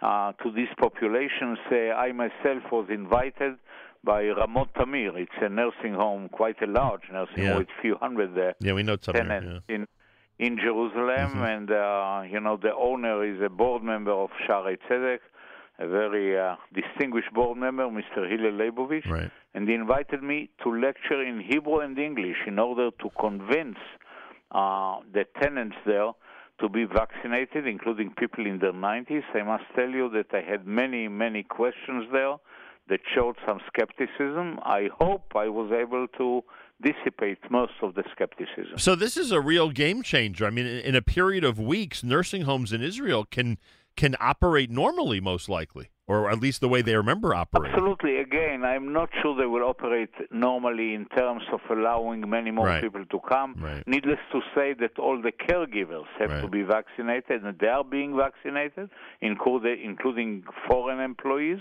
uh, 0.02 0.34
to 0.44 0.52
these 0.52 0.70
populations. 0.80 1.58
Uh, 1.72 1.94
I 1.94 2.12
myself 2.12 2.64
was 2.72 2.88
invited 2.90 3.56
by 4.04 4.24
Ramot 4.24 4.70
Tamir. 4.76 5.16
It's 5.16 5.32
a 5.42 5.50
nursing 5.50 5.94
home, 5.94 6.30
quite 6.30 6.62
a 6.62 6.68
large 6.68 7.04
nursing 7.12 7.44
yeah. 7.44 7.50
home 7.50 7.60
with 7.60 7.68
a 7.68 7.82
few 7.82 7.96
hundred 7.98 8.36
there. 8.36 8.56
yeah, 8.60 8.74
we 8.74 8.84
know 8.84 8.98
Tamir, 8.98 9.62
yeah. 9.68 9.76
in 9.76 9.88
in 10.40 10.58
Jerusalem, 10.58 11.34
mm-hmm. 11.34 11.44
and 11.44 11.72
uh, 11.72 12.24
you 12.32 12.40
know 12.40 12.58
the 12.58 12.74
owner 12.74 13.24
is 13.24 13.40
a 13.42 13.50
board 13.50 13.84
member 13.84 14.12
of 14.12 14.32
Shaarei 14.48 14.78
Tzedek, 14.90 15.20
a 15.78 15.88
very 15.88 16.38
uh, 16.38 16.56
distinguished 16.74 17.32
board 17.34 17.58
member, 17.58 17.84
Mr. 17.84 18.28
Hillel 18.30 18.54
Leibovich, 18.54 19.08
right. 19.08 19.30
and 19.54 19.68
he 19.68 19.76
invited 19.76 20.24
me 20.24 20.50
to 20.64 20.70
lecture 20.70 21.22
in 21.22 21.42
Hebrew 21.42 21.80
and 21.80 21.98
English 21.98 22.38
in 22.48 22.58
order 22.58 22.90
to 22.90 23.10
convince 23.20 23.78
uh, 24.52 24.98
the 25.14 25.26
tenants 25.40 25.78
there 25.86 26.12
to 26.62 26.70
be 26.70 26.86
vaccinated, 26.86 27.68
including 27.68 28.14
people 28.18 28.46
in 28.46 28.60
their 28.60 28.74
90s. 28.74 29.24
I 29.34 29.44
must 29.44 29.64
tell 29.76 29.90
you 29.90 30.10
that 30.12 30.28
I 30.34 30.42
had 30.42 30.66
many, 30.66 31.08
many 31.08 31.44
questions 31.44 32.08
there 32.12 32.36
that 32.90 33.00
showed 33.14 33.36
some 33.46 33.60
skepticism. 33.68 34.60
I 34.64 34.90
hope 34.98 35.34
I 35.36 35.50
was 35.50 35.72
able 35.72 36.08
to 36.18 36.44
dissipate 36.82 37.40
most 37.50 37.74
of 37.82 37.96
the 37.96 38.04
skepticism. 38.12 38.78
So 38.78 38.96
this 38.96 39.18
is 39.18 39.32
a 39.32 39.40
real 39.40 39.70
game 39.70 40.02
changer. 40.02 40.46
I 40.46 40.50
mean, 40.50 40.66
in 40.66 40.96
a 40.96 41.02
period 41.02 41.44
of 41.44 41.60
weeks, 41.60 42.04
nursing 42.04 42.44
homes 42.44 42.74
in 42.74 42.82
Israel 42.82 43.26
can 43.26 43.58
can 43.96 44.16
operate 44.20 44.70
normally, 44.70 45.20
most 45.20 45.50
likely, 45.50 45.90
or 46.08 46.30
at 46.30 46.40
least 46.40 46.62
the 46.62 46.68
way 46.68 46.82
they 46.82 46.96
remember 46.96 47.36
operating. 47.36 47.74
Absolutely. 47.74 48.18
Again, 48.18 48.64
I'm 48.64 48.94
not 48.94 49.10
sure 49.22 49.36
they 49.36 49.46
will 49.46 49.64
operate 49.64 50.10
normally 50.32 50.94
in 50.94 51.06
terms 51.18 51.44
of 51.52 51.60
allowing 51.70 52.30
many 52.30 52.52
more 52.52 52.68
right. 52.68 52.82
people 52.82 53.06
to 53.06 53.20
come. 53.28 53.56
Right. 53.60 53.84
Needless 53.88 54.20
to 54.32 54.42
say 54.56 54.74
that 54.80 54.98
all 54.98 55.22
the 55.22 55.32
caregivers 55.32 56.06
have 56.20 56.32
right. 56.32 56.42
to 56.42 56.48
be 56.48 56.64
vaccinated, 56.64 57.44
and 57.44 57.58
they 57.60 57.68
are 57.68 57.84
being 57.84 58.16
vaccinated, 58.18 58.90
including 59.22 60.44
foreign 60.70 61.00
employees. 61.00 61.60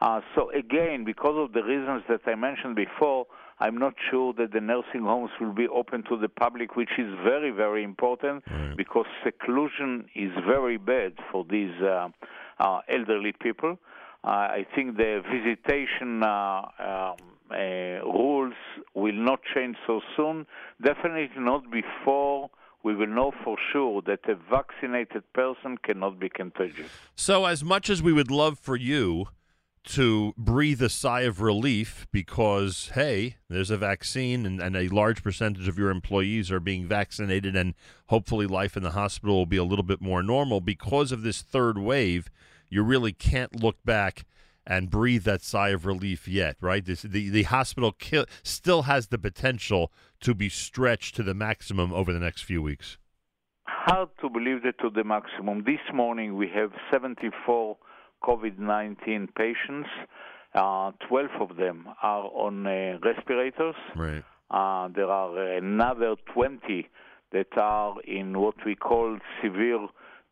Uh, 0.00 0.20
so 0.34 0.50
again, 0.50 1.04
because 1.04 1.34
of 1.36 1.52
the 1.52 1.62
reasons 1.62 2.02
that 2.08 2.20
I 2.26 2.34
mentioned 2.36 2.76
before, 2.76 3.26
I'm 3.60 3.76
not 3.76 3.94
sure 4.10 4.32
that 4.34 4.52
the 4.52 4.60
nursing 4.60 5.02
homes 5.02 5.30
will 5.40 5.52
be 5.52 5.66
open 5.68 6.04
to 6.04 6.16
the 6.16 6.28
public, 6.28 6.76
which 6.76 6.90
is 6.98 7.12
very, 7.24 7.50
very 7.50 7.82
important 7.82 8.44
right. 8.50 8.76
because 8.76 9.06
seclusion 9.24 10.06
is 10.14 10.30
very 10.46 10.76
bad 10.76 11.14
for 11.32 11.44
these 11.50 11.74
uh, 11.82 12.08
uh, 12.60 12.80
elderly 12.88 13.32
people. 13.32 13.78
Uh, 14.24 14.28
I 14.28 14.66
think 14.74 14.96
the 14.96 15.22
visitation 15.30 16.22
uh, 16.22 16.62
um, 16.78 17.16
uh, 17.50 17.54
rules 18.04 18.54
will 18.94 19.14
not 19.14 19.40
change 19.54 19.76
so 19.86 20.00
soon. 20.16 20.46
Definitely 20.82 21.30
not 21.38 21.70
before 21.70 22.50
we 22.84 22.94
will 22.94 23.06
know 23.06 23.32
for 23.44 23.56
sure 23.72 24.02
that 24.02 24.20
a 24.28 24.36
vaccinated 24.50 25.24
person 25.32 25.78
cannot 25.82 26.20
be 26.20 26.28
contagious. 26.28 26.90
So, 27.16 27.44
as 27.44 27.64
much 27.64 27.90
as 27.90 28.02
we 28.02 28.12
would 28.12 28.30
love 28.30 28.58
for 28.58 28.76
you 28.76 29.28
to 29.88 30.34
breathe 30.36 30.82
a 30.82 30.88
sigh 30.88 31.22
of 31.22 31.40
relief 31.40 32.06
because, 32.12 32.90
hey, 32.94 33.36
there's 33.48 33.70
a 33.70 33.76
vaccine 33.78 34.44
and, 34.44 34.60
and, 34.60 34.76
a 34.76 34.88
large 34.88 35.22
percentage 35.22 35.66
of 35.66 35.78
your 35.78 35.88
employees 35.90 36.52
are 36.52 36.60
being 36.60 36.86
vaccinated, 36.86 37.56
and 37.56 37.74
hopefully 38.08 38.46
life 38.46 38.76
in 38.76 38.82
the 38.82 38.90
hospital 38.90 39.36
will 39.36 39.46
be 39.46 39.56
a 39.56 39.64
little 39.64 39.84
bit 39.84 40.00
more 40.00 40.22
normal. 40.22 40.60
Because 40.60 41.10
of 41.10 41.22
this 41.22 41.40
third 41.40 41.78
wave, 41.78 42.28
you 42.68 42.82
really 42.82 43.12
can't 43.12 43.62
look 43.62 43.82
back 43.82 44.26
and 44.66 44.90
breathe 44.90 45.24
that 45.24 45.42
sigh 45.42 45.70
of 45.70 45.86
relief 45.86 46.28
yet, 46.28 46.56
right? 46.60 46.84
This, 46.84 47.00
the, 47.00 47.30
the 47.30 47.44
hospital 47.44 47.92
ki- 47.92 48.26
still 48.42 48.82
has 48.82 49.06
the 49.06 49.18
potential 49.18 49.90
to 50.20 50.34
be 50.34 50.50
stretched 50.50 51.16
to 51.16 51.22
the 51.22 51.34
maximum 51.34 51.94
over 51.94 52.12
the 52.12 52.20
next 52.20 52.42
few 52.42 52.60
weeks. 52.60 52.98
Hard 53.64 54.10
to 54.20 54.28
believe 54.28 54.62
that 54.64 54.78
to 54.80 54.90
the 54.90 55.04
maximum. 55.04 55.64
This 55.64 55.80
morning 55.94 56.36
we 56.36 56.48
have 56.54 56.72
74 56.92 57.78
COVID 58.22 58.58
19 58.58 59.28
patients. 59.36 59.88
Uh, 60.54 60.92
12 61.08 61.28
of 61.40 61.56
them 61.56 61.86
are 62.02 62.24
on 62.24 62.66
uh, 62.66 62.98
respirators. 63.02 63.74
Right. 63.94 64.24
Uh, 64.50 64.88
there 64.94 65.10
are 65.10 65.36
another 65.56 66.16
20 66.32 66.88
that 67.32 67.58
are 67.58 68.00
in 68.02 68.38
what 68.38 68.54
we 68.64 68.74
call 68.74 69.18
severe 69.42 69.86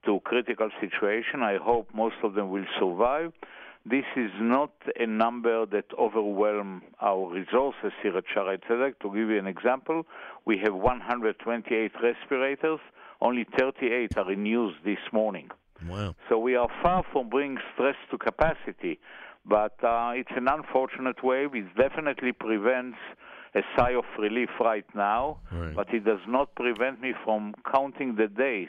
to 0.06 0.20
critical 0.24 0.70
situation. 0.80 1.42
I 1.42 1.58
hope 1.62 1.88
most 1.94 2.16
of 2.22 2.34
them 2.34 2.50
will 2.50 2.64
survive. 2.78 3.32
this 3.88 4.04
is 4.16 4.30
not 4.40 4.72
a 4.98 5.06
number 5.06 5.64
that 5.66 5.84
overwhelm 5.98 6.82
our 7.00 7.30
resources 7.30 7.92
here 8.02 8.16
at 8.16 8.24
Shaare 8.34 8.58
Zedek. 8.68 8.98
To 9.00 9.08
give 9.08 9.28
you 9.30 9.38
an 9.38 9.46
example, 9.46 10.04
we 10.44 10.58
have 10.64 10.74
128 10.74 11.92
respirators. 12.02 12.80
Only 13.20 13.46
38 13.58 14.16
are 14.16 14.32
in 14.32 14.44
use 14.44 14.74
this 14.84 14.98
morning. 15.12 15.50
Wow. 15.88 16.14
So 16.28 16.38
we 16.38 16.54
are 16.56 16.68
far 16.82 17.04
from 17.12 17.28
bringing 17.28 17.58
stress 17.74 17.96
to 18.10 18.18
capacity, 18.18 18.98
but 19.44 19.76
uh, 19.84 20.12
it's 20.14 20.30
an 20.36 20.48
unfortunate 20.48 21.22
wave. 21.22 21.54
It 21.54 21.74
definitely 21.76 22.32
prevents 22.32 22.98
a 23.54 23.60
sigh 23.76 23.92
of 23.94 24.04
relief 24.18 24.50
right 24.60 24.86
now, 24.94 25.38
Right. 25.52 25.74
but 25.74 25.92
it 25.94 26.04
does 26.04 26.20
not 26.26 26.54
prevent 26.54 27.00
me 27.00 27.12
from 27.24 27.54
counting 27.72 28.16
the 28.16 28.28
days 28.28 28.68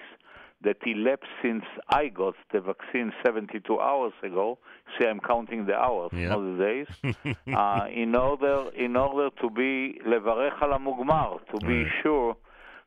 that 0.64 0.78
elapsed 0.86 1.30
since 1.42 1.64
I 1.90 2.08
got 2.08 2.34
the 2.52 2.62
vaccine 2.62 3.14
72 3.26 3.80
hours 3.80 4.14
ago. 4.24 4.58
See, 4.98 5.06
I'm 5.06 5.20
counting 5.20 5.66
the 5.66 5.76
hours, 5.76 6.12
Yeah. 6.14 6.30
not 6.30 6.40
the 6.40 6.58
days. 6.64 6.88
uh, 7.56 7.88
in 7.94 8.16
order, 8.16 8.70
in 8.76 8.96
order 8.96 9.30
to 9.42 9.50
be 9.50 10.00
levarech 10.06 10.60
al 10.62 11.40
to 11.52 11.60
be 11.66 11.84
Right. 11.84 11.92
sure 12.02 12.36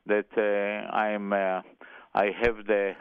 that 0.07 0.27
uh, 0.37 0.95
I'm, 0.97 1.33
uh, 1.33 1.61
I 2.15 2.27
have 2.43 2.67
the 2.67 2.95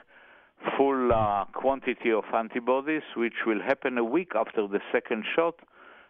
full 0.77 1.11
uh, 1.14 1.45
quantity 1.53 2.11
of 2.11 2.23
antibodies, 2.34 3.03
which 3.15 3.45
will 3.45 3.61
happen 3.61 3.98
a 3.98 4.03
week 4.03 4.31
after 4.36 4.68
the 4.68 4.80
second 4.91 5.23
shot, 5.36 5.56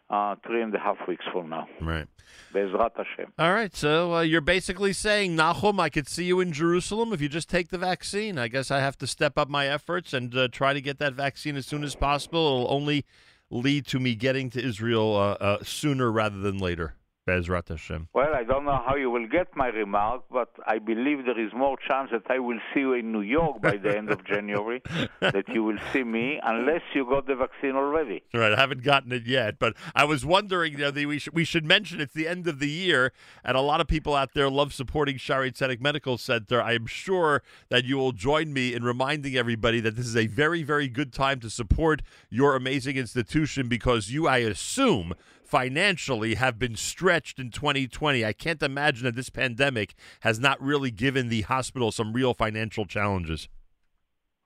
uh, 0.09 0.35
three 0.45 0.61
and 0.61 0.73
a 0.73 0.79
half 0.79 0.97
weeks 1.07 1.25
from 1.31 1.49
now. 1.49 1.67
Right. 1.79 2.07
Bezrat 2.53 2.91
Hashem. 2.95 3.31
All 3.37 3.53
right. 3.53 3.75
So 3.75 4.15
uh, 4.15 4.21
you're 4.21 4.41
basically 4.41 4.93
saying, 4.93 5.35
Nachum, 5.35 5.79
I 5.79 5.89
could 5.89 6.07
see 6.07 6.25
you 6.25 6.39
in 6.39 6.51
Jerusalem 6.51 7.13
if 7.13 7.21
you 7.21 7.29
just 7.29 7.49
take 7.49 7.69
the 7.69 7.77
vaccine. 7.77 8.37
I 8.37 8.47
guess 8.47 8.71
I 8.71 8.79
have 8.79 8.97
to 8.99 9.07
step 9.07 9.37
up 9.37 9.49
my 9.49 9.67
efforts 9.67 10.13
and 10.13 10.35
uh, 10.35 10.47
try 10.47 10.73
to 10.73 10.81
get 10.81 10.97
that 10.99 11.13
vaccine 11.13 11.55
as 11.55 11.65
soon 11.65 11.83
as 11.83 11.95
possible. 11.95 12.39
It'll 12.39 12.73
only 12.73 13.05
lead 13.51 13.85
to 13.87 13.99
me 13.99 14.15
getting 14.15 14.49
to 14.51 14.63
Israel 14.63 15.15
uh, 15.15 15.43
uh, 15.43 15.63
sooner 15.63 16.11
rather 16.11 16.39
than 16.39 16.57
later. 16.57 16.95
Bezrat 17.29 17.67
Hashem. 17.69 18.07
Well, 18.13 18.33
I 18.33 18.43
don't 18.43 18.65
know 18.65 18.81
how 18.87 18.95
you 18.95 19.09
will 19.11 19.27
get 19.27 19.55
my 19.55 19.67
remark, 19.67 20.23
but 20.31 20.49
I 20.65 20.79
believe 20.79 21.25
there 21.25 21.39
is 21.39 21.51
more 21.53 21.77
chance 21.87 22.09
that 22.11 22.23
I 22.29 22.39
will 22.39 22.59
see 22.73 22.81
you 22.81 22.93
in 22.93 23.11
New 23.11 23.21
York 23.21 23.61
by 23.61 23.77
the 23.77 23.95
end 23.95 24.09
of 24.09 24.25
January 24.25 24.81
that 25.19 25.47
you 25.47 25.63
will 25.63 25.77
see 25.93 26.03
me, 26.03 26.39
unless 26.43 26.81
you 26.93 27.05
got 27.05 27.27
the 27.27 27.35
vaccine 27.35 27.75
already. 27.75 28.23
Right, 28.33 28.51
I 28.51 28.59
haven't 28.59 28.83
gotten 28.83 29.11
it 29.11 29.27
yet, 29.27 29.59
but 29.59 29.75
I 29.93 30.05
was 30.05 30.25
wondering. 30.25 30.73
You 30.73 30.79
know, 30.79 30.91
the, 30.91 31.05
we 31.05 31.19
should 31.19 31.33
we 31.33 31.43
should 31.43 31.65
mention 31.65 32.01
it's 32.01 32.13
the 32.13 32.27
end 32.27 32.47
of 32.47 32.59
the 32.59 32.69
year, 32.69 33.11
and 33.43 33.55
a 33.55 33.61
lot 33.61 33.79
of 33.79 33.87
people 33.87 34.15
out 34.15 34.33
there 34.33 34.49
love 34.49 34.73
supporting 34.73 35.17
Shaare 35.17 35.53
Zedek 35.53 35.79
Medical 35.79 36.17
Center. 36.17 36.61
I 36.61 36.73
am 36.73 36.87
sure 36.87 37.43
that 37.69 37.85
you 37.85 37.97
will 37.97 38.11
join 38.11 38.53
me 38.53 38.73
in 38.73 38.83
reminding 38.83 39.35
everybody 39.35 39.79
that 39.81 39.95
this 39.95 40.07
is 40.07 40.17
a 40.17 40.27
very 40.27 40.63
very 40.63 40.87
good 40.87 41.13
time 41.13 41.39
to 41.41 41.49
support 41.49 42.01
your 42.29 42.55
amazing 42.55 42.97
institution 42.97 43.67
because 43.67 44.09
you, 44.09 44.27
I 44.27 44.37
assume, 44.39 45.13
financially 45.49 46.35
have 46.35 46.59
been 46.59 46.75
stretched 46.75 47.39
in 47.39 47.49
2020. 47.49 48.23
I 48.23 48.33
can't 48.33 48.61
imagine 48.61 49.05
that 49.05 49.15
this 49.15 49.29
pandemic 49.29 49.95
has 50.21 50.39
not 50.39 50.61
really 50.61 50.91
given 50.91 51.29
the 51.29 51.41
hospital 51.41 51.91
some 51.91 52.13
real 52.13 52.33
financial 52.33 52.85
challenges. 52.85 53.49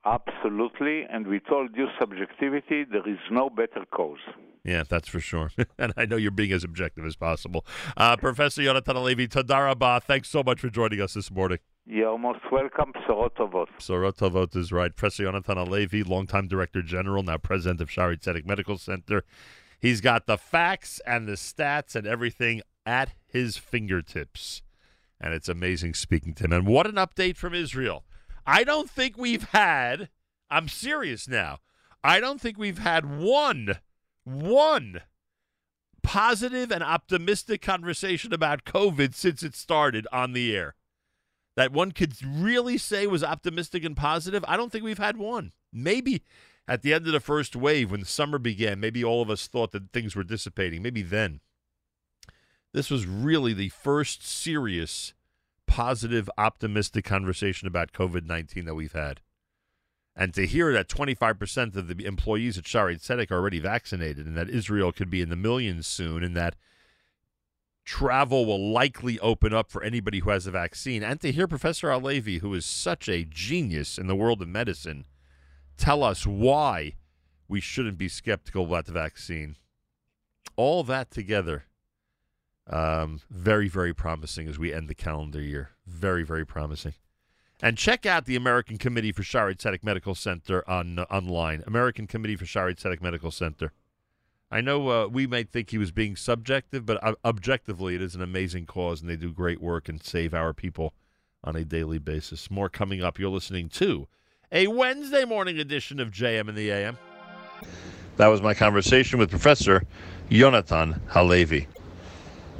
Absolutely, 0.06 1.04
and 1.10 1.26
with 1.26 1.42
all 1.50 1.66
due 1.66 1.88
subjectivity, 1.98 2.84
there 2.84 3.08
is 3.08 3.18
no 3.30 3.48
better 3.48 3.84
cause. 3.90 4.18
Yeah, 4.62 4.82
that's 4.86 5.08
for 5.08 5.20
sure. 5.20 5.50
and 5.78 5.92
I 5.96 6.04
know 6.04 6.16
you're 6.16 6.30
being 6.30 6.52
as 6.52 6.64
objective 6.64 7.04
as 7.06 7.16
possible. 7.16 7.64
Uh, 7.96 8.16
Professor 8.16 8.62
Yonatan 8.62 8.94
Halevi, 8.94 9.28
Tadarabah, 9.28 10.02
thanks 10.02 10.28
so 10.28 10.42
much 10.42 10.60
for 10.60 10.68
joining 10.68 11.00
us 11.00 11.14
this 11.14 11.30
morning. 11.30 11.58
You're 11.86 12.18
most 12.18 12.40
welcome, 12.50 12.92
Sorot 13.06 13.34
Tovot. 13.36 13.66
Sorot 13.78 14.16
Tovot 14.16 14.56
is 14.56 14.72
right. 14.72 14.94
Professor 14.94 15.24
Yonatan 15.24 15.56
Halevi, 15.56 16.02
longtime 16.02 16.48
Director 16.48 16.80
General, 16.82 17.22
now 17.22 17.36
President 17.38 17.80
of 17.80 17.88
Shaare 17.88 18.18
Zedek 18.18 18.46
Medical 18.46 18.78
Center. 18.78 19.22
He's 19.84 20.00
got 20.00 20.24
the 20.24 20.38
facts 20.38 20.98
and 21.04 21.28
the 21.28 21.32
stats 21.32 21.94
and 21.94 22.06
everything 22.06 22.62
at 22.86 23.12
his 23.26 23.58
fingertips. 23.58 24.62
And 25.20 25.34
it's 25.34 25.46
amazing 25.46 25.92
speaking 25.92 26.32
to 26.36 26.44
him. 26.44 26.54
And 26.54 26.66
what 26.66 26.86
an 26.86 26.94
update 26.94 27.36
from 27.36 27.52
Israel. 27.52 28.02
I 28.46 28.64
don't 28.64 28.88
think 28.88 29.18
we've 29.18 29.50
had, 29.50 30.08
I'm 30.50 30.68
serious 30.68 31.28
now, 31.28 31.58
I 32.02 32.18
don't 32.18 32.40
think 32.40 32.56
we've 32.56 32.78
had 32.78 33.04
one, 33.04 33.74
one 34.24 35.02
positive 36.02 36.72
and 36.72 36.82
optimistic 36.82 37.60
conversation 37.60 38.32
about 38.32 38.64
COVID 38.64 39.14
since 39.14 39.42
it 39.42 39.54
started 39.54 40.06
on 40.10 40.32
the 40.32 40.56
air. 40.56 40.76
That 41.56 41.72
one 41.72 41.92
could 41.92 42.14
really 42.26 42.78
say 42.78 43.06
was 43.06 43.22
optimistic 43.22 43.84
and 43.84 43.94
positive. 43.94 44.46
I 44.48 44.56
don't 44.56 44.72
think 44.72 44.82
we've 44.82 44.96
had 44.96 45.18
one. 45.18 45.52
Maybe 45.74 46.22
at 46.66 46.82
the 46.82 46.94
end 46.94 47.06
of 47.06 47.12
the 47.12 47.20
first 47.20 47.54
wave 47.54 47.90
when 47.90 48.04
summer 48.04 48.38
began, 48.38 48.80
maybe 48.80 49.04
all 49.04 49.20
of 49.22 49.30
us 49.30 49.46
thought 49.46 49.72
that 49.72 49.92
things 49.92 50.16
were 50.16 50.24
dissipating. 50.24 50.82
Maybe 50.82 51.02
then. 51.02 51.40
This 52.72 52.90
was 52.90 53.06
really 53.06 53.52
the 53.52 53.68
first 53.68 54.26
serious, 54.26 55.14
positive, 55.66 56.28
optimistic 56.36 57.04
conversation 57.04 57.68
about 57.68 57.92
COVID 57.92 58.26
19 58.26 58.64
that 58.64 58.74
we've 58.74 58.92
had. 58.92 59.20
And 60.16 60.32
to 60.34 60.46
hear 60.46 60.72
that 60.72 60.88
25% 60.88 61.76
of 61.76 61.88
the 61.88 62.04
employees 62.04 62.56
at 62.56 62.64
Shaare 62.64 63.00
Zedek 63.00 63.30
are 63.30 63.38
already 63.38 63.58
vaccinated 63.58 64.26
and 64.26 64.36
that 64.36 64.48
Israel 64.48 64.92
could 64.92 65.10
be 65.10 65.20
in 65.20 65.28
the 65.28 65.36
millions 65.36 65.86
soon 65.86 66.22
and 66.22 66.36
that 66.36 66.54
travel 67.84 68.46
will 68.46 68.72
likely 68.72 69.18
open 69.20 69.52
up 69.52 69.70
for 69.70 69.82
anybody 69.82 70.20
who 70.20 70.30
has 70.30 70.46
a 70.46 70.52
vaccine. 70.52 71.02
And 71.02 71.20
to 71.20 71.32
hear 71.32 71.48
Professor 71.48 71.90
Halevi, 71.90 72.38
who 72.38 72.54
is 72.54 72.64
such 72.64 73.08
a 73.08 73.24
genius 73.24 73.98
in 73.98 74.06
the 74.06 74.16
world 74.16 74.40
of 74.40 74.48
medicine, 74.48 75.04
tell 75.76 76.02
us 76.02 76.26
why 76.26 76.94
we 77.48 77.60
shouldn't 77.60 77.98
be 77.98 78.08
skeptical 78.08 78.64
about 78.64 78.86
the 78.86 78.92
vaccine. 78.92 79.56
All 80.56 80.82
that 80.84 81.10
together, 81.10 81.64
um, 82.66 83.20
very, 83.30 83.68
very 83.68 83.94
promising 83.94 84.48
as 84.48 84.58
we 84.58 84.72
end 84.72 84.88
the 84.88 84.94
calendar 84.94 85.40
year. 85.40 85.70
Very, 85.86 86.22
very 86.22 86.46
promising. 86.46 86.94
And 87.62 87.78
check 87.78 88.04
out 88.04 88.24
the 88.24 88.36
American 88.36 88.78
Committee 88.78 89.12
for 89.12 89.22
Zedek 89.22 89.84
Medical 89.84 90.14
Center 90.14 90.68
on 90.68 90.98
uh, 90.98 91.06
online. 91.10 91.62
American 91.66 92.06
Committee 92.06 92.36
for 92.36 92.44
Zedek 92.44 93.00
Medical 93.00 93.30
Center. 93.30 93.72
I 94.50 94.60
know 94.60 94.88
uh, 94.88 95.06
we 95.08 95.26
might 95.26 95.50
think 95.50 95.70
he 95.70 95.78
was 95.78 95.90
being 95.90 96.16
subjective, 96.16 96.86
but 96.86 97.02
uh, 97.02 97.14
objectively, 97.24 97.94
it 97.94 98.02
is 98.02 98.14
an 98.14 98.22
amazing 98.22 98.66
cause, 98.66 99.00
and 99.00 99.10
they 99.10 99.16
do 99.16 99.32
great 99.32 99.60
work 99.60 99.88
and 99.88 100.02
save 100.02 100.34
our 100.34 100.52
people 100.52 100.94
on 101.42 101.56
a 101.56 101.64
daily 101.64 101.98
basis. 101.98 102.50
More 102.50 102.68
coming 102.68 103.02
up. 103.02 103.18
You're 103.18 103.30
listening 103.30 103.68
to 103.70 104.08
a 104.54 104.68
Wednesday 104.68 105.24
morning 105.24 105.58
edition 105.58 105.98
of 105.98 106.12
JM 106.12 106.48
in 106.48 106.54
the 106.54 106.70
AM. 106.70 106.96
That 108.16 108.28
was 108.28 108.40
my 108.40 108.54
conversation 108.54 109.18
with 109.18 109.28
Professor 109.28 109.82
Jonathan 110.30 111.00
Halevi. 111.08 111.66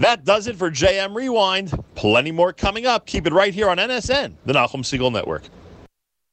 That 0.00 0.24
does 0.24 0.48
it 0.48 0.56
for 0.56 0.72
JM 0.72 1.14
Rewind. 1.14 1.72
Plenty 1.94 2.32
more 2.32 2.52
coming 2.52 2.84
up. 2.84 3.06
Keep 3.06 3.28
it 3.28 3.32
right 3.32 3.54
here 3.54 3.70
on 3.70 3.76
NSN, 3.76 4.34
the 4.44 4.52
Nachum 4.52 4.80
Segal 4.80 5.12
Network. 5.12 5.44